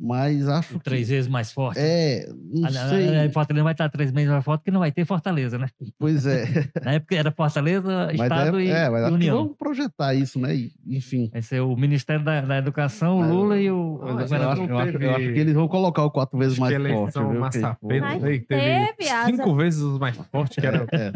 mas 0.02 0.48
acho 0.48 0.80
Três 0.80 1.08
que... 1.08 1.14
vezes 1.14 1.30
mais 1.30 1.52
forte. 1.52 1.80
É, 1.80 2.28
não 2.52 2.68
a, 2.68 2.72
sei. 2.72 3.16
A, 3.16 3.26
a 3.26 3.30
Fortaleza 3.30 3.64
vai 3.64 3.74
estar 3.74 3.88
três 3.90 4.12
vezes 4.12 4.28
mais 4.28 4.44
forte 4.44 4.62
porque 4.62 4.72
não 4.72 4.80
vai 4.80 4.92
ter 4.92 5.06
Fortaleza, 5.06 5.60
né? 5.60 5.68
Pois 6.00 6.26
é. 6.26 6.46
Na 6.84 6.94
época 6.94 7.16
era 7.16 7.32
Fortaleza, 7.32 8.08
mas 8.08 8.20
Estado 8.20 8.60
é, 8.60 8.64
e, 8.64 8.70
é, 8.70 8.90
mas 8.90 9.08
e 9.08 9.14
União. 9.14 9.38
Vamos 9.38 9.58
projetar 9.58 10.16
isso, 10.16 10.40
né? 10.40 10.58
Enfim. 10.88 11.30
Vai 11.32 11.44
ser 11.44 11.60
o 11.60 11.76
Ministério 11.76 12.26
da, 12.26 12.42
da 12.42 12.58
Educação, 12.58 13.20
o 13.20 13.22
Lula 13.22 13.60
e 13.60 13.70
o... 13.70 14.00
eu, 14.02 14.18
acho, 14.18 14.34
eu, 14.34 14.50
acho, 14.50 14.64
eu, 14.64 15.12
acho, 15.12 15.34
que 15.34 15.40
eles 15.40 15.54
vão 15.54 15.68
colocar 15.68 16.04
o 16.04 16.10
quatro 16.10 16.40
vezes 16.40 16.58
mais 16.58 16.76
forte. 16.76 17.20
Viu? 17.20 17.40
Massapeta, 17.40 18.08
aí, 18.08 18.40
teve, 18.40 18.94
teve 18.94 19.26
cinco 19.28 19.56
vezes 19.56 19.82
os 19.82 20.00
mais 20.00 20.18
fortes, 20.18 20.56
que 20.56 20.66
era... 20.66 20.88
é. 20.92 21.12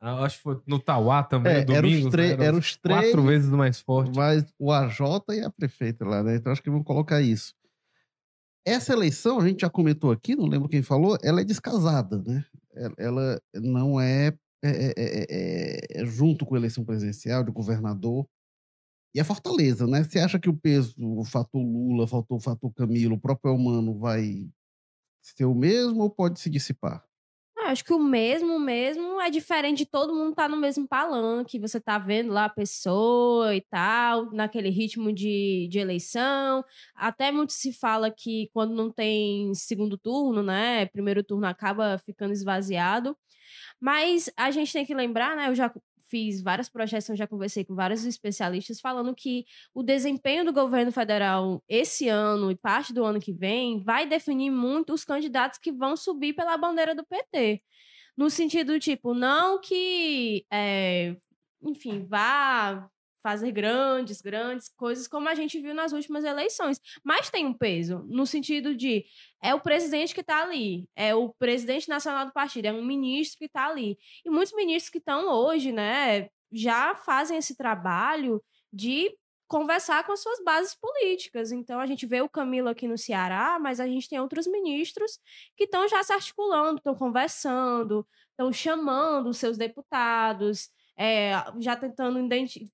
Acho 0.00 0.36
que 0.36 0.42
foi 0.44 0.60
no 0.64 0.78
Tauá 0.78 1.24
também, 1.24 1.56
é, 1.56 1.64
domingos, 1.64 2.14
era 2.14 2.22
os, 2.22 2.38
né? 2.38 2.46
era 2.46 2.56
os 2.56 2.76
três... 2.76 3.00
Quatro 3.00 3.22
vezes 3.22 3.50
mais 3.50 3.80
forte. 3.80 4.12
Mas 4.16 4.44
o 4.60 4.70
AJ 4.70 5.00
e 5.30 5.40
a 5.40 5.50
prefeita 5.50 6.04
lá, 6.04 6.22
né? 6.22 6.36
Então 6.36 6.52
acho 6.52 6.62
que 6.62 6.70
vão 6.70 6.84
colocar 6.84 7.20
isso. 7.20 7.52
Essa 8.64 8.92
eleição, 8.92 9.40
a 9.40 9.48
gente 9.48 9.62
já 9.62 9.70
comentou 9.70 10.12
aqui, 10.12 10.36
não 10.36 10.46
lembro 10.46 10.68
quem 10.68 10.82
falou, 10.82 11.18
ela 11.22 11.40
é 11.40 11.44
descasada, 11.44 12.22
né? 12.22 12.44
Ela 12.96 13.40
não 13.54 14.00
é, 14.00 14.28
é, 14.62 14.94
é, 14.96 16.02
é 16.02 16.06
junto 16.06 16.46
com 16.46 16.54
a 16.54 16.58
eleição 16.58 16.84
presidencial, 16.84 17.42
do 17.42 17.52
governador. 17.52 18.26
E 19.14 19.20
a 19.20 19.24
Fortaleza, 19.24 19.86
né? 19.86 20.04
Você 20.04 20.20
acha 20.20 20.38
que 20.38 20.48
o 20.48 20.56
peso, 20.56 20.94
o 20.98 21.24
fator 21.24 21.60
Lula, 21.60 22.04
o 22.28 22.40
fator 22.40 22.72
Camilo, 22.74 23.16
o 23.16 23.20
próprio 23.20 23.54
humano 23.54 23.98
vai 23.98 24.48
ser 25.22 25.44
o 25.44 25.54
mesmo 25.54 26.02
ou 26.02 26.10
pode 26.10 26.40
se 26.40 26.48
dissipar? 26.48 27.04
Acho 27.72 27.84
que 27.84 27.92
o 27.92 27.98
mesmo 27.98 28.58
mesmo 28.58 29.20
é 29.20 29.30
diferente 29.30 29.86
todo 29.86 30.14
mundo 30.14 30.34
tá 30.34 30.48
no 30.48 30.56
mesmo 30.56 30.86
palanque, 30.86 31.58
você 31.58 31.80
tá 31.80 31.98
vendo 31.98 32.32
lá 32.32 32.44
a 32.44 32.48
pessoa 32.48 33.54
e 33.54 33.60
tal, 33.60 34.30
naquele 34.32 34.68
ritmo 34.70 35.12
de, 35.12 35.68
de 35.70 35.78
eleição. 35.78 36.64
Até 36.94 37.32
muito 37.32 37.52
se 37.52 37.72
fala 37.72 38.10
que 38.10 38.48
quando 38.52 38.74
não 38.74 38.90
tem 38.90 39.54
segundo 39.54 39.98
turno, 39.98 40.42
né, 40.42 40.86
primeiro 40.86 41.24
turno 41.24 41.46
acaba 41.46 41.98
ficando 41.98 42.32
esvaziado. 42.32 43.16
Mas 43.80 44.30
a 44.36 44.50
gente 44.50 44.72
tem 44.72 44.86
que 44.86 44.94
lembrar, 44.94 45.36
né, 45.36 45.48
eu 45.48 45.54
já 45.54 45.72
fiz 46.12 46.42
várias 46.42 46.68
projeções, 46.68 47.18
já 47.18 47.26
conversei 47.26 47.64
com 47.64 47.74
vários 47.74 48.04
especialistas 48.04 48.78
falando 48.80 49.14
que 49.14 49.46
o 49.74 49.82
desempenho 49.82 50.44
do 50.44 50.52
governo 50.52 50.92
federal 50.92 51.64
esse 51.66 52.06
ano 52.06 52.50
e 52.50 52.56
parte 52.56 52.92
do 52.92 53.02
ano 53.02 53.18
que 53.18 53.32
vem 53.32 53.82
vai 53.82 54.06
definir 54.06 54.50
muito 54.50 54.92
os 54.92 55.04
candidatos 55.04 55.58
que 55.58 55.72
vão 55.72 55.96
subir 55.96 56.34
pela 56.34 56.58
bandeira 56.58 56.94
do 56.94 57.06
PT. 57.06 57.62
No 58.14 58.28
sentido, 58.28 58.78
tipo, 58.78 59.14
não 59.14 59.58
que, 59.58 60.44
é, 60.52 61.16
enfim, 61.62 62.04
vá 62.06 62.86
fazer 63.22 63.52
grandes, 63.52 64.20
grandes 64.20 64.68
coisas, 64.68 65.06
como 65.06 65.28
a 65.28 65.34
gente 65.34 65.60
viu 65.60 65.74
nas 65.74 65.92
últimas 65.92 66.24
eleições. 66.24 66.80
Mas 67.04 67.30
tem 67.30 67.46
um 67.46 67.54
peso, 67.54 68.04
no 68.08 68.26
sentido 68.26 68.74
de 68.74 69.04
é 69.42 69.54
o 69.54 69.60
presidente 69.60 70.14
que 70.14 70.20
está 70.20 70.42
ali, 70.42 70.88
é 70.96 71.14
o 71.14 71.30
presidente 71.30 71.88
nacional 71.88 72.26
do 72.26 72.32
partido, 72.32 72.66
é 72.66 72.72
um 72.72 72.84
ministro 72.84 73.38
que 73.38 73.46
está 73.46 73.68
ali. 73.68 73.96
E 74.24 74.30
muitos 74.30 74.52
ministros 74.54 74.90
que 74.90 74.98
estão 74.98 75.28
hoje, 75.28 75.72
né, 75.72 76.28
já 76.50 76.94
fazem 76.94 77.38
esse 77.38 77.56
trabalho 77.56 78.42
de 78.72 79.16
conversar 79.52 80.04
com 80.04 80.12
as 80.12 80.20
suas 80.20 80.42
bases 80.42 80.74
políticas. 80.74 81.52
Então 81.52 81.78
a 81.78 81.86
gente 81.86 82.06
vê 82.06 82.22
o 82.22 82.28
Camilo 82.28 82.70
aqui 82.70 82.88
no 82.88 82.96
Ceará, 82.96 83.58
mas 83.60 83.80
a 83.80 83.86
gente 83.86 84.08
tem 84.08 84.18
outros 84.18 84.46
ministros 84.46 85.18
que 85.56 85.64
estão 85.64 85.86
já 85.86 86.02
se 86.02 86.12
articulando, 86.12 86.78
estão 86.78 86.94
conversando, 86.94 88.06
estão 88.30 88.50
chamando 88.50 89.28
os 89.28 89.36
seus 89.36 89.58
deputados 89.58 90.70
é, 90.96 91.32
já 91.58 91.76
tentando 91.76 92.18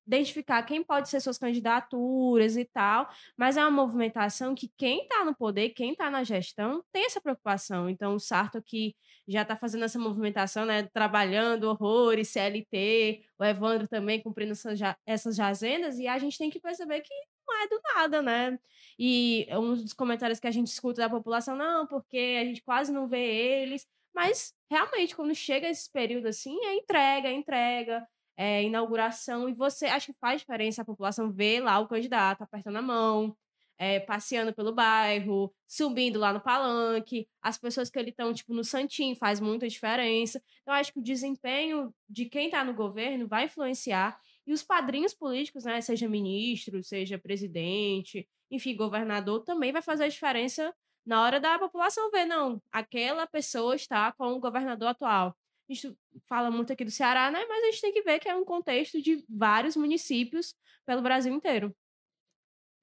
identificar 0.07 0.63
quem 0.63 0.83
pode 0.83 1.09
ser 1.09 1.21
suas 1.21 1.39
candidaturas 1.39 2.57
e 2.57 2.65
tal, 2.65 3.09
mas 3.37 3.57
é 3.57 3.63
uma 3.63 3.71
movimentação 3.71 4.55
que 4.55 4.71
quem 4.77 5.03
está 5.03 5.25
no 5.25 5.35
poder, 5.35 5.71
quem 5.71 5.93
está 5.93 6.11
na 6.11 6.25
gestão, 6.25 6.83
tem 6.93 7.07
essa 7.07 7.21
preocupação. 7.21 7.89
Então, 7.89 8.15
o 8.15 8.21
Sarto 8.21 8.63
que 8.63 8.95
já 9.27 9.43
está 9.43 9.57
fazendo 9.57 9.85
essa 9.85 9.99
movimentação, 9.99 10.65
né, 10.65 10.85
trabalhando 10.93 11.65
horrores, 11.65 12.29
CLT, 12.29 13.23
o 13.39 13.45
Evandro 13.45 13.87
também 13.87 14.21
cumprindo 14.23 14.53
essas, 14.53 14.81
essas 15.07 15.39
agendas, 15.39 15.99
e 15.99 16.07
a 16.07 16.19
gente 16.19 16.39
tem 16.39 16.51
que 16.51 16.61
perceber 16.61 17.01
que 17.03 17.15
não 17.47 17.63
é 17.63 17.69
do 17.69 17.81
nada, 17.95 18.23
né? 18.23 18.59
E 18.99 19.47
um 19.53 19.75
dos 19.75 19.93
comentários 19.93 20.41
que 20.41 20.47
a 20.47 20.51
gente 20.51 20.69
escuta 20.69 21.03
da 21.03 21.11
população, 21.11 21.57
não, 21.57 21.87
porque 21.87 22.39
a 22.41 22.45
gente 22.45 22.63
quase 22.63 22.93
não 22.93 23.07
vê 23.07 23.21
eles. 23.63 23.87
Mas, 24.15 24.55
realmente, 24.71 25.15
quando 25.15 25.35
chega 25.35 25.69
esse 25.69 25.91
período 25.91 26.27
assim, 26.27 26.57
é 26.65 26.75
entrega, 26.75 27.29
é 27.29 27.33
entrega, 27.33 28.07
é 28.37 28.63
inauguração, 28.63 29.49
e 29.49 29.55
você 29.55 29.87
acho 29.87 30.13
que 30.13 30.19
faz 30.21 30.41
diferença 30.41 30.83
a 30.83 30.85
população 30.85 31.33
ver 31.33 31.61
lá 31.61 31.79
o 31.81 31.89
candidato 31.89 32.43
apertando 32.43 32.77
a 32.77 32.83
mão, 32.83 33.37
é, 33.79 34.01
passeando 34.01 34.53
pelo 34.53 34.73
bairro, 34.73 35.55
subindo 35.67 36.19
lá 36.19 36.33
no 36.33 36.41
palanque, 36.41 37.29
as 37.41 37.57
pessoas 37.57 37.89
que 37.89 37.99
ele 37.99 38.11
estão, 38.11 38.35
tipo, 38.35 38.53
no 38.53 38.65
santinho, 38.65 39.15
faz 39.15 39.41
muita 39.41 39.69
diferença. 39.69 40.43
Então, 40.63 40.75
acho 40.75 40.93
que 40.93 40.99
o 40.99 41.03
desempenho 41.03 41.95
de 42.09 42.27
quem 42.27 42.47
está 42.47 42.65
no 42.65 42.75
governo 42.75 43.29
vai 43.29 43.45
influenciar. 43.45 44.21
E 44.47 44.53
os 44.53 44.63
padrinhos 44.63 45.15
políticos, 45.15 45.65
né, 45.65 45.81
seja 45.81 46.09
ministro, 46.09 46.83
seja 46.83 47.19
presidente, 47.19 48.29
enfim, 48.51 48.75
governador, 48.75 49.45
também 49.45 49.73
vai 49.73 49.83
fazer 49.83 50.05
a 50.05 50.09
diferença 50.09 50.75
na 51.09 51.23
hora 51.23 51.41
da 51.41 51.59
população 51.59 52.11
ver, 52.11 52.27
não, 52.27 52.61
aquela 52.71 53.27
pessoa 53.27 53.75
está 53.75 54.13
com 54.13 54.27
o 54.35 54.41
governador 54.41 54.89
atual. 54.89 55.35
A 55.69 55.73
gente 55.73 55.97
fala 56.27 56.51
muito 56.51 56.71
aqui 56.71 56.85
do 56.85 56.91
Ceará, 56.91 57.31
né? 57.31 57.47
Mas 57.49 57.63
a 57.63 57.67
gente 57.71 57.81
tem 57.81 57.93
que 57.95 58.03
ver 58.03 58.19
que 58.19 58.29
é 58.29 58.37
um 58.37 58.45
contexto 58.45 59.01
de 59.01 59.25
vários 59.27 59.75
municípios 59.75 60.55
pelo 60.85 61.01
Brasil 61.01 61.33
inteiro. 61.33 61.75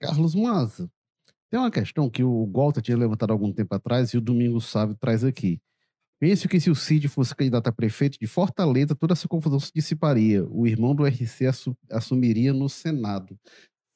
Carlos 0.01 0.34
Maza, 0.34 0.89
tem 1.51 1.59
uma 1.59 1.69
questão 1.69 2.09
que 2.09 2.23
o 2.23 2.51
Walter 2.51 2.82
tinha 2.82 2.97
levantado 2.97 3.32
algum 3.32 3.53
tempo 3.53 3.76
atrás 3.76 4.09
e 4.09 4.17
o 4.17 4.21
Domingos 4.21 4.65
Sávio 4.65 4.95
traz 4.95 5.23
aqui. 5.23 5.61
Pense 6.19 6.47
que 6.47 6.59
se 6.59 6.71
o 6.71 6.76
Cid 6.76 7.07
fosse 7.07 7.36
candidato 7.36 7.67
a 7.67 7.71
prefeito 7.71 8.17
de 8.19 8.26
Fortaleza, 8.26 8.95
toda 8.95 9.13
essa 9.13 9.28
confusão 9.28 9.59
se 9.59 9.71
dissiparia. 9.71 10.43
O 10.49 10.65
irmão 10.65 10.95
do 10.95 11.05
RC 11.05 11.45
assumiria 11.91 12.53
no 12.53 12.67
Senado. 12.69 13.38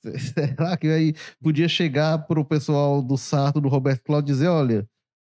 Será 0.33 0.77
que 0.77 0.87
aí 0.87 1.13
podia 1.41 1.67
chegar 1.67 2.19
para 2.19 2.39
o 2.39 2.45
pessoal 2.45 3.01
do 3.01 3.17
Sarto, 3.17 3.61
do 3.61 3.67
Roberto 3.67 4.03
Cláudio, 4.03 4.33
dizer: 4.33 4.47
olha, 4.47 4.87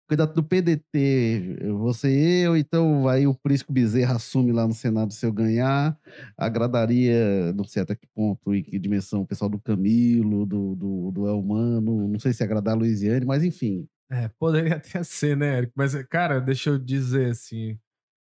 candidato 0.08 0.34
do 0.34 0.42
PDT, 0.44 1.56
você 1.78 2.08
eu, 2.46 2.56
então 2.56 3.08
aí 3.08 3.26
o 3.26 3.34
Prisco 3.34 3.72
Bezerra 3.72 4.16
assume 4.16 4.52
lá 4.52 4.66
no 4.66 4.74
Senado 4.74 5.12
se 5.12 5.24
eu 5.24 5.32
ganhar, 5.32 5.98
agradaria, 6.36 7.52
não 7.54 7.64
sei 7.64 7.82
até 7.82 7.94
que 7.94 8.06
ponto 8.14 8.54
e 8.54 8.62
que 8.62 8.78
dimensão, 8.78 9.22
o 9.22 9.26
pessoal 9.26 9.48
do 9.48 9.60
Camilo, 9.60 10.46
do, 10.46 10.74
do, 10.74 11.10
do 11.10 11.26
Elmano, 11.26 12.06
não 12.08 12.20
sei 12.20 12.32
se 12.32 12.42
agradar 12.44 12.74
a 12.74 12.78
Luiziane, 12.78 13.24
mas 13.24 13.42
enfim, 13.42 13.88
É, 14.10 14.28
poderia 14.38 14.76
até 14.76 15.02
ser, 15.02 15.36
né, 15.36 15.58
Érico? 15.58 15.72
Mas, 15.76 15.94
cara, 16.04 16.40
deixa 16.40 16.70
eu 16.70 16.78
dizer 16.78 17.30
assim. 17.30 17.78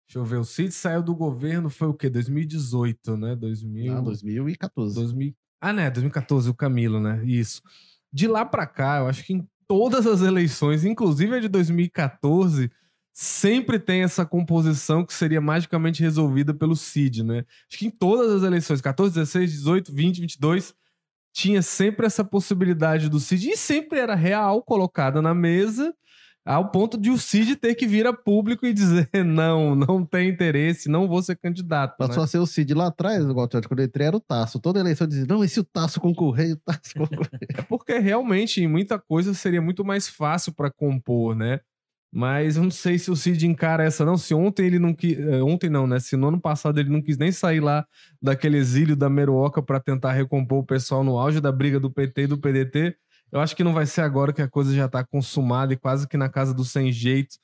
Deixa 0.06 0.18
eu 0.18 0.24
ver, 0.24 0.36
o 0.36 0.44
Cid 0.44 0.72
saiu 0.72 1.02
do 1.02 1.14
governo, 1.14 1.70
foi 1.70 1.88
o 1.88 1.94
quê? 1.94 2.10
2018, 2.10 3.16
né? 3.16 3.36
2000... 3.36 3.96
Ah, 3.96 4.00
2014. 4.00 4.94
2000... 4.94 5.34
Ah, 5.60 5.72
né? 5.72 5.90
2014, 5.90 6.48
o 6.48 6.54
Camilo, 6.54 7.00
né? 7.00 7.22
Isso. 7.24 7.62
De 8.12 8.26
lá 8.26 8.44
pra 8.44 8.66
cá, 8.66 8.98
eu 8.98 9.08
acho 9.08 9.24
que 9.24 9.34
em 9.34 9.46
todas 9.68 10.06
as 10.06 10.22
eleições, 10.22 10.84
inclusive 10.84 11.36
a 11.36 11.40
de 11.40 11.48
2014, 11.48 12.70
sempre 13.12 13.78
tem 13.78 14.02
essa 14.02 14.24
composição 14.24 15.04
que 15.04 15.12
seria 15.12 15.40
magicamente 15.40 16.02
resolvida 16.02 16.54
pelo 16.54 16.74
Cid, 16.74 17.22
né? 17.22 17.44
Acho 17.68 17.78
que 17.78 17.86
em 17.86 17.90
todas 17.90 18.32
as 18.32 18.42
eleições, 18.42 18.80
14, 18.80 19.14
16, 19.14 19.52
18, 19.52 19.92
20, 19.94 20.20
22, 20.22 20.74
tinha 21.32 21.62
sempre 21.62 22.06
essa 22.06 22.24
possibilidade 22.24 23.08
do 23.08 23.20
Cid 23.20 23.50
e 23.50 23.56
sempre 23.56 23.98
era 23.98 24.14
real 24.14 24.62
colocada 24.62 25.20
na 25.20 25.34
mesa 25.34 25.94
ao 26.44 26.70
ponto 26.70 26.98
de 26.98 27.10
o 27.10 27.18
Cid 27.18 27.56
ter 27.56 27.74
que 27.74 27.86
vir 27.86 28.06
a 28.06 28.12
público 28.12 28.66
e 28.66 28.72
dizer 28.72 29.08
não, 29.24 29.74
não 29.74 30.04
tem 30.04 30.28
interesse, 30.28 30.88
não 30.88 31.06
vou 31.06 31.22
ser 31.22 31.36
candidato. 31.36 31.96
Passou 31.96 32.18
né? 32.18 32.24
a 32.24 32.26
ser 32.26 32.38
o 32.38 32.46
Cid 32.46 32.74
lá 32.74 32.86
atrás, 32.86 33.24
igual 33.24 33.48
quando 33.48 33.82
entrei 33.82 34.06
era 34.06 34.16
o 34.16 34.20
Tasso. 34.20 34.58
Toda 34.58 34.80
eleição 34.80 35.06
dizia, 35.06 35.26
não, 35.28 35.44
e 35.44 35.48
se 35.48 35.60
o 35.60 35.64
Tasso 35.64 36.00
concorrer, 36.00 36.52
o 36.52 36.56
Tasso 36.56 36.94
concorrer. 36.94 37.30
É 37.56 37.62
porque 37.62 37.98
realmente 37.98 38.62
em 38.62 38.68
muita 38.68 38.98
coisa 38.98 39.34
seria 39.34 39.60
muito 39.60 39.84
mais 39.84 40.08
fácil 40.08 40.52
para 40.52 40.70
compor, 40.70 41.34
né? 41.34 41.60
Mas 42.12 42.56
eu 42.56 42.64
não 42.64 42.70
sei 42.70 42.98
se 42.98 43.10
o 43.10 43.16
Cid 43.16 43.46
encara 43.46 43.84
essa, 43.84 44.04
não. 44.04 44.18
Se 44.18 44.34
ontem 44.34 44.66
ele 44.66 44.78
não 44.80 44.92
quis. 44.92 45.16
Ontem 45.42 45.70
não, 45.70 45.86
né? 45.86 46.00
Se 46.00 46.16
no 46.16 46.28
ano 46.28 46.40
passado 46.40 46.80
ele 46.80 46.90
não 46.90 47.00
quis 47.00 47.16
nem 47.16 47.30
sair 47.30 47.60
lá 47.60 47.86
daquele 48.20 48.56
exílio 48.56 48.96
da 48.96 49.08
Meruoca 49.08 49.62
para 49.62 49.78
tentar 49.78 50.12
recompor 50.12 50.58
o 50.58 50.66
pessoal 50.66 51.04
no 51.04 51.16
auge 51.16 51.40
da 51.40 51.52
briga 51.52 51.78
do 51.78 51.90
PT 51.90 52.22
e 52.22 52.26
do 52.26 52.38
PDT, 52.38 52.96
eu 53.32 53.40
acho 53.40 53.54
que 53.56 53.64
não 53.64 53.72
vai 53.72 53.86
ser 53.86 54.02
agora 54.02 54.32
que 54.32 54.42
a 54.42 54.48
coisa 54.48 54.74
já 54.74 54.88
tá 54.88 55.04
consumada 55.04 55.72
e 55.72 55.76
quase 55.76 56.08
que 56.08 56.16
na 56.16 56.28
casa 56.28 56.54
do 56.54 56.64
sem 56.64 56.92
jeito 56.92 57.36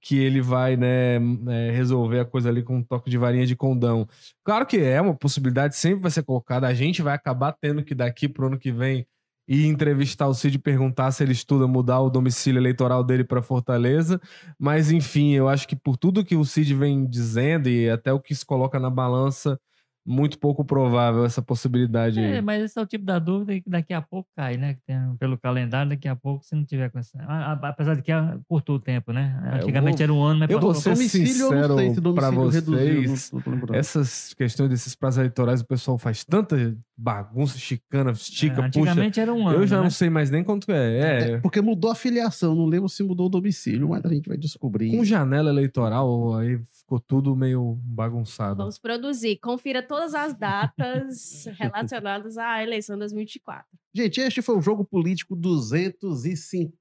que 0.00 0.18
ele 0.18 0.42
vai, 0.42 0.76
né, 0.76 1.16
é, 1.48 1.70
resolver 1.70 2.20
a 2.20 2.24
coisa 2.26 2.50
ali 2.50 2.62
com 2.62 2.76
um 2.76 2.82
toque 2.82 3.08
de 3.08 3.16
varinha 3.16 3.46
de 3.46 3.56
condão. 3.56 4.06
Claro 4.44 4.66
que 4.66 4.76
é 4.76 5.00
uma 5.00 5.14
possibilidade, 5.14 5.76
sempre 5.76 6.02
vai 6.02 6.10
ser 6.10 6.22
colocada. 6.22 6.66
A 6.66 6.74
gente 6.74 7.00
vai 7.00 7.14
acabar 7.14 7.52
tendo 7.58 7.82
que 7.82 7.94
daqui 7.94 8.28
pro 8.28 8.48
ano 8.48 8.58
que 8.58 8.70
vem 8.70 9.06
e 9.48 9.66
entrevistar 9.66 10.26
o 10.26 10.34
Cid 10.34 10.56
e 10.56 10.58
perguntar 10.58 11.10
se 11.10 11.22
ele 11.22 11.32
estuda 11.32 11.66
mudar 11.66 12.00
o 12.00 12.10
domicílio 12.10 12.58
eleitoral 12.58 13.02
dele 13.02 13.24
para 13.24 13.42
Fortaleza. 13.42 14.20
Mas, 14.58 14.90
enfim, 14.90 15.32
eu 15.32 15.48
acho 15.48 15.66
que 15.66 15.76
por 15.76 15.96
tudo 15.96 16.24
que 16.24 16.36
o 16.36 16.44
Cid 16.44 16.74
vem 16.74 17.06
dizendo 17.06 17.68
e 17.68 17.88
até 17.88 18.12
o 18.12 18.20
que 18.20 18.34
se 18.34 18.44
coloca 18.44 18.78
na 18.78 18.90
balança, 18.90 19.58
muito 20.06 20.38
pouco 20.38 20.64
provável 20.64 21.24
essa 21.24 21.40
possibilidade. 21.40 22.20
É, 22.20 22.34
aí. 22.36 22.42
mas 22.42 22.62
esse 22.62 22.78
é 22.78 22.82
o 22.82 22.86
tipo 22.86 23.04
da 23.04 23.18
dúvida 23.18 23.58
que 23.60 23.70
daqui 23.70 23.94
a 23.94 24.02
pouco 24.02 24.28
cai, 24.36 24.56
né? 24.56 24.76
Tem- 24.86 25.16
pelo 25.18 25.38
calendário, 25.38 25.88
daqui 25.90 26.06
a 26.08 26.14
pouco, 26.14 26.44
se 26.44 26.54
não 26.54 26.64
tiver 26.64 26.90
com 26.90 26.98
essa. 26.98 27.18
Apesar 27.62 27.94
de 27.96 28.02
que 28.02 28.12
ah, 28.12 28.38
curtou 28.46 28.76
o 28.76 28.78
tempo, 28.80 29.12
né? 29.12 29.40
É, 29.52 29.56
Antigamente 29.62 29.96
vou- 29.96 30.02
era 30.04 30.12
um 30.12 30.22
ano, 30.22 30.40
mas 30.40 30.50
eu 30.50 30.60
vou 30.60 30.74
ser 30.74 30.94
sincero 30.96 31.74
reduziu, 31.76 32.02
não 32.02 32.14
vocês, 32.50 33.32
lembrando. 33.46 33.74
Essas 33.74 34.34
questões 34.34 34.68
desses 34.68 34.94
prazos 34.94 35.18
eleitorais, 35.18 35.60
o 35.60 35.66
pessoal 35.66 35.96
faz 35.98 36.24
tanta 36.24 36.76
bagunça, 36.96 37.58
chicana, 37.58 38.12
estica, 38.12 38.60
É, 38.60 38.68
puxa. 38.68 38.80
Antigamente 38.80 39.20
era 39.20 39.32
um 39.32 39.48
ano. 39.48 39.58
Eu 39.60 39.66
já 39.66 39.78
né? 39.78 39.82
não 39.84 39.90
sei 39.90 40.10
mais 40.10 40.30
nem 40.30 40.44
quanto 40.44 40.70
é. 40.70 40.98
É, 40.98 41.30
É, 41.32 41.38
porque 41.38 41.60
mudou 41.60 41.90
a 41.90 41.94
filiação, 41.94 42.54
não 42.54 42.66
lembro 42.66 42.88
se 42.88 43.02
mudou 43.02 43.26
o 43.26 43.30
domicílio, 43.30 43.88
mas 43.88 44.04
a 44.04 44.08
gente 44.08 44.28
vai 44.28 44.36
descobrir. 44.36 44.90
com 44.96 45.04
janela 45.04 45.50
eleitoral, 45.50 46.34
aí 46.36 46.60
ficou 46.84 47.00
tudo 47.00 47.34
meio 47.34 47.74
bagunçado. 47.82 48.56
Vamos 48.58 48.78
produzir. 48.78 49.38
Confira 49.38 49.82
todas 49.82 50.14
as 50.14 50.34
datas 50.34 51.44
relacionadas 51.58 52.36
à 52.38 52.62
eleição 52.62 52.98
2024. 52.98 53.66
Gente, 53.96 54.20
este 54.20 54.42
foi 54.42 54.56
o 54.56 54.60
Jogo 54.62 54.84
Político 54.84 55.34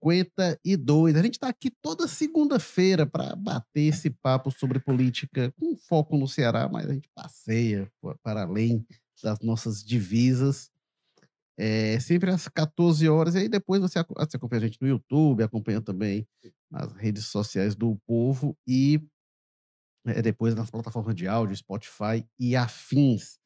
252. 0.02 1.16
A 1.16 1.22
gente 1.22 1.34
está 1.36 1.48
aqui 1.48 1.70
toda 1.82 2.08
segunda-feira 2.08 3.06
para 3.06 3.36
bater 3.36 3.82
esse 3.82 4.10
papo 4.10 4.52
sobre 4.52 4.80
política 4.80 5.54
com 5.60 5.76
foco 5.78 6.18
no 6.18 6.28
Ceará, 6.28 6.68
mas 6.72 6.90
a 6.90 6.94
gente 6.94 7.10
passeia 7.16 7.90
pa- 8.02 8.16
para 8.24 8.44
além 8.44 8.86
das 9.24 9.40
nossas 9.40 9.84
divisas. 9.84 10.70
É, 11.58 12.00
sempre 12.00 12.32
às 12.32 12.48
14 12.48 13.08
horas, 13.08 13.36
e 13.36 13.38
aí 13.40 13.48
depois 13.48 13.80
você, 13.80 14.04
você 14.18 14.38
acompanha 14.38 14.64
a 14.64 14.66
gente 14.66 14.82
no 14.82 14.88
YouTube, 14.88 15.44
acompanha 15.44 15.80
também 15.80 16.28
nas 16.70 16.92
redes 16.94 17.26
sociais 17.28 17.76
do 17.76 17.96
Povo 18.08 18.58
e 18.68 19.00
é, 20.06 20.22
depois 20.22 20.56
nas 20.56 20.70
plataformas 20.70 21.16
de 21.16 21.28
áudio, 21.28 21.56
Spotify 21.56 22.26
e 22.40 22.56
afins. 22.56 23.38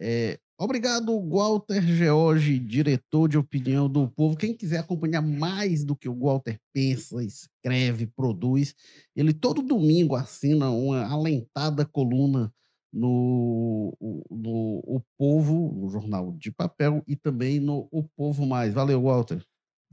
É, 0.00 0.38
obrigado, 0.58 1.18
Walter 1.28 1.82
George, 1.82 2.58
diretor 2.58 3.28
de 3.28 3.36
opinião 3.36 3.88
do 3.88 4.08
povo. 4.08 4.36
Quem 4.36 4.56
quiser 4.56 4.78
acompanhar 4.78 5.22
mais 5.22 5.84
do 5.84 5.96
que 5.96 6.08
o 6.08 6.16
Walter 6.18 6.58
pensa, 6.72 7.22
escreve, 7.24 8.06
produz, 8.06 8.74
ele 9.16 9.32
todo 9.34 9.60
domingo 9.62 10.14
assina 10.14 10.70
uma 10.70 11.04
alentada 11.04 11.84
coluna 11.84 12.52
no, 12.92 13.94
o- 14.00 14.24
no 14.30 14.80
O 14.86 15.02
Povo, 15.18 15.74
no 15.76 15.90
jornal 15.90 16.32
de 16.38 16.50
papel, 16.50 17.02
e 17.06 17.16
também 17.16 17.60
no 17.60 17.88
O 17.90 18.02
Povo 18.16 18.46
Mais. 18.46 18.72
Valeu, 18.72 19.02
Walter. 19.02 19.44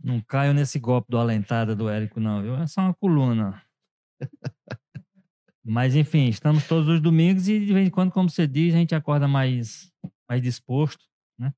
Não 0.04 0.22
caio 0.22 0.54
nesse 0.54 0.78
golpe 0.80 1.08
do 1.10 1.18
alentada 1.18 1.76
do 1.76 1.90
Érico, 1.90 2.20
não, 2.20 2.42
viu? 2.42 2.56
É 2.56 2.68
só 2.68 2.82
uma 2.82 2.94
coluna. 2.94 3.62
Mas, 5.68 5.96
enfim, 5.96 6.28
estamos 6.28 6.68
todos 6.68 6.88
os 6.88 7.02
domingos 7.02 7.48
e, 7.48 7.60
de 7.60 7.74
vez 7.74 7.88
em 7.88 7.90
quando, 7.90 8.12
como 8.12 8.30
você 8.30 8.46
diz, 8.46 8.76
a 8.76 8.78
gente 8.78 8.94
acorda 8.94 9.28
mais, 9.28 9.92
mais 10.30 10.40
disposto, 10.40 11.04
né? 11.40 11.52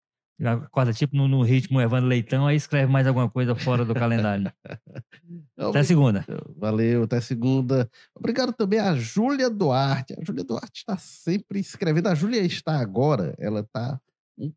Acorda 0.45 0.93
tipo 0.93 1.13
no, 1.17 1.27
no 1.27 1.41
ritmo 1.41 1.81
Evandro 1.81 2.07
Leitão, 2.07 2.47
aí 2.47 2.55
escreve 2.55 2.89
mais 2.89 3.05
alguma 3.05 3.29
coisa 3.29 3.53
fora 3.53 3.83
do 3.83 3.93
calendário. 3.93 4.49
Até 5.59 5.83
segunda. 5.83 6.23
Valeu, 6.55 7.03
até 7.03 7.19
segunda. 7.19 7.89
Obrigado 8.15 8.53
também 8.53 8.79
a 8.79 8.95
Júlia 8.95 9.49
Duarte. 9.49 10.13
A 10.17 10.23
Júlia 10.23 10.43
Duarte 10.43 10.79
está 10.79 10.95
sempre 10.97 11.59
escrevendo. 11.59 12.07
A 12.07 12.15
Júlia 12.15 12.39
está 12.41 12.79
agora, 12.79 13.35
ela 13.37 13.61
está 13.61 13.99
um, 14.37 14.53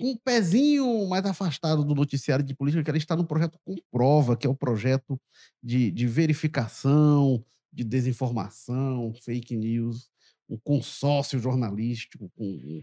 um 0.00 0.16
pezinho 0.16 1.06
mais 1.08 1.26
afastado 1.26 1.84
do 1.84 1.94
noticiário 1.94 2.44
de 2.44 2.54
política, 2.54 2.82
que 2.84 2.90
ela 2.90 2.96
está 2.96 3.14
no 3.16 3.26
projeto 3.26 3.58
Comprova, 3.64 4.36
que 4.36 4.46
é 4.46 4.50
o 4.50 4.54
projeto 4.54 5.20
de, 5.62 5.90
de 5.90 6.06
verificação, 6.06 7.44
de 7.78 7.84
desinformação, 7.84 9.12
fake 9.22 9.56
news, 9.56 10.10
um 10.48 10.58
consórcio 10.58 11.38
jornalístico 11.38 12.28
com 12.34 12.82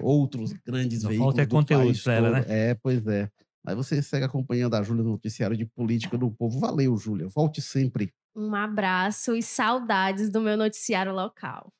outros 0.00 0.52
grandes 0.64 1.02
Só 1.02 1.08
veículos 1.08 1.34
falta 1.34 1.42
é 1.42 1.46
do 1.46 1.50
conteúdo 1.50 1.84
país 1.86 2.02
pra 2.02 2.14
ela, 2.14 2.42
todo. 2.42 2.52
É, 2.52 2.74
pois 2.74 3.06
é. 3.06 3.30
Mas 3.64 3.74
você 3.74 4.00
segue 4.00 4.24
acompanhando 4.24 4.74
a 4.74 4.82
Júlia 4.82 5.02
no 5.02 5.10
noticiário 5.10 5.56
de 5.56 5.66
política 5.66 6.16
do 6.16 6.30
povo. 6.30 6.60
Valeu, 6.60 6.96
Júlia. 6.96 7.26
Volte 7.28 7.60
sempre. 7.60 8.12
Um 8.34 8.54
abraço 8.54 9.34
e 9.34 9.42
saudades 9.42 10.30
do 10.30 10.40
meu 10.40 10.56
noticiário 10.56 11.12
local. 11.12 11.72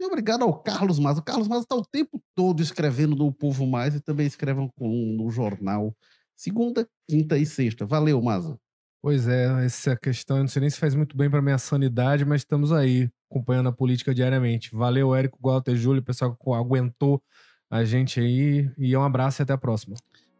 E 0.00 0.04
obrigado 0.04 0.42
ao 0.42 0.60
Carlos 0.60 0.98
Maza. 0.98 1.20
O 1.20 1.24
Carlos 1.24 1.46
Maza 1.46 1.62
está 1.62 1.76
o 1.76 1.84
tempo 1.84 2.20
todo 2.34 2.60
escrevendo 2.60 3.14
no 3.14 3.32
Povo 3.32 3.64
Mais 3.64 3.94
e 3.94 4.00
também 4.00 4.26
escreve 4.26 4.60
um 4.60 5.16
no 5.16 5.30
jornal. 5.30 5.96
Segunda, 6.36 6.88
quinta 7.08 7.38
e 7.38 7.46
sexta. 7.46 7.86
Valeu, 7.86 8.20
Maza. 8.20 8.58
Pois 9.04 9.28
é, 9.28 9.66
essa 9.66 9.94
questão, 9.94 10.38
eu 10.38 10.44
não 10.44 10.48
sei 10.48 10.60
nem 10.60 10.70
se 10.70 10.78
faz 10.78 10.94
muito 10.94 11.14
bem 11.14 11.28
para 11.28 11.42
minha 11.42 11.58
sanidade, 11.58 12.24
mas 12.24 12.40
estamos 12.40 12.72
aí 12.72 13.10
acompanhando 13.30 13.68
a 13.68 13.72
política 13.72 14.14
diariamente. 14.14 14.74
Valeu, 14.74 15.14
Érico, 15.14 15.38
Walter, 15.42 15.76
Júlio, 15.76 16.02
pessoal 16.02 16.34
que 16.34 16.50
aguentou 16.52 17.22
a 17.70 17.84
gente 17.84 18.18
aí. 18.18 18.70
E 18.78 18.96
um 18.96 19.02
abraço 19.02 19.42
e 19.42 19.42
até 19.42 19.52
a 19.52 19.58
próxima. 19.58 19.94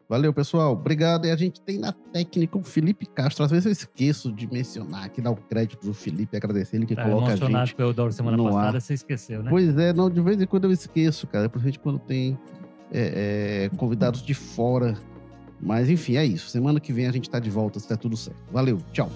Valeu, 0.09 0.33
pessoal. 0.33 0.73
Obrigado. 0.73 1.27
E 1.27 1.29
a 1.29 1.35
gente 1.35 1.61
tem 1.61 1.77
na 1.77 1.91
técnica 1.91 2.57
o 2.57 2.63
Felipe 2.63 3.05
Castro. 3.05 3.45
Às 3.45 3.51
vezes 3.51 3.67
eu 3.67 3.71
esqueço 3.71 4.33
de 4.33 4.51
mencionar 4.51 5.03
aqui, 5.03 5.21
dar 5.21 5.29
o 5.29 5.35
crédito 5.35 5.85
do 5.85 5.93
Felipe, 5.93 6.35
agradecer 6.35 6.77
ele 6.77 6.87
que 6.87 6.95
Tá 6.95 7.03
coloca 7.03 7.33
a 7.33 7.35
gente. 7.35 7.75
com 7.75 7.83
o 7.83 7.85
Eudoro 7.85 8.11
semana 8.11 8.35
no 8.35 8.45
passada, 8.45 8.77
ar. 8.77 8.81
você 8.81 8.95
esqueceu, 8.95 9.43
né? 9.43 9.49
Pois 9.51 9.77
é, 9.77 9.93
não, 9.93 10.09
de 10.09 10.19
vez 10.21 10.41
em 10.41 10.47
quando 10.47 10.63
eu 10.63 10.71
esqueço, 10.71 11.27
cara. 11.27 11.47
Principalmente 11.47 11.79
quando 11.79 11.99
tem 11.99 12.35
é, 12.91 13.69
é, 13.71 13.77
convidados 13.77 14.23
de 14.23 14.33
fora. 14.33 14.97
Mas 15.65 15.89
enfim, 15.89 16.15
é 16.15 16.23
isso. 16.23 16.47
Semana 16.49 16.79
que 16.79 16.93
vem 16.93 17.07
a 17.07 17.11
gente 17.11 17.27
tá 17.27 17.39
de 17.39 17.49
volta, 17.49 17.79
se 17.79 17.89
der 17.89 17.97
tudo 17.97 18.15
certo. 18.15 18.37
Valeu, 18.51 18.79
tchau. 18.93 19.09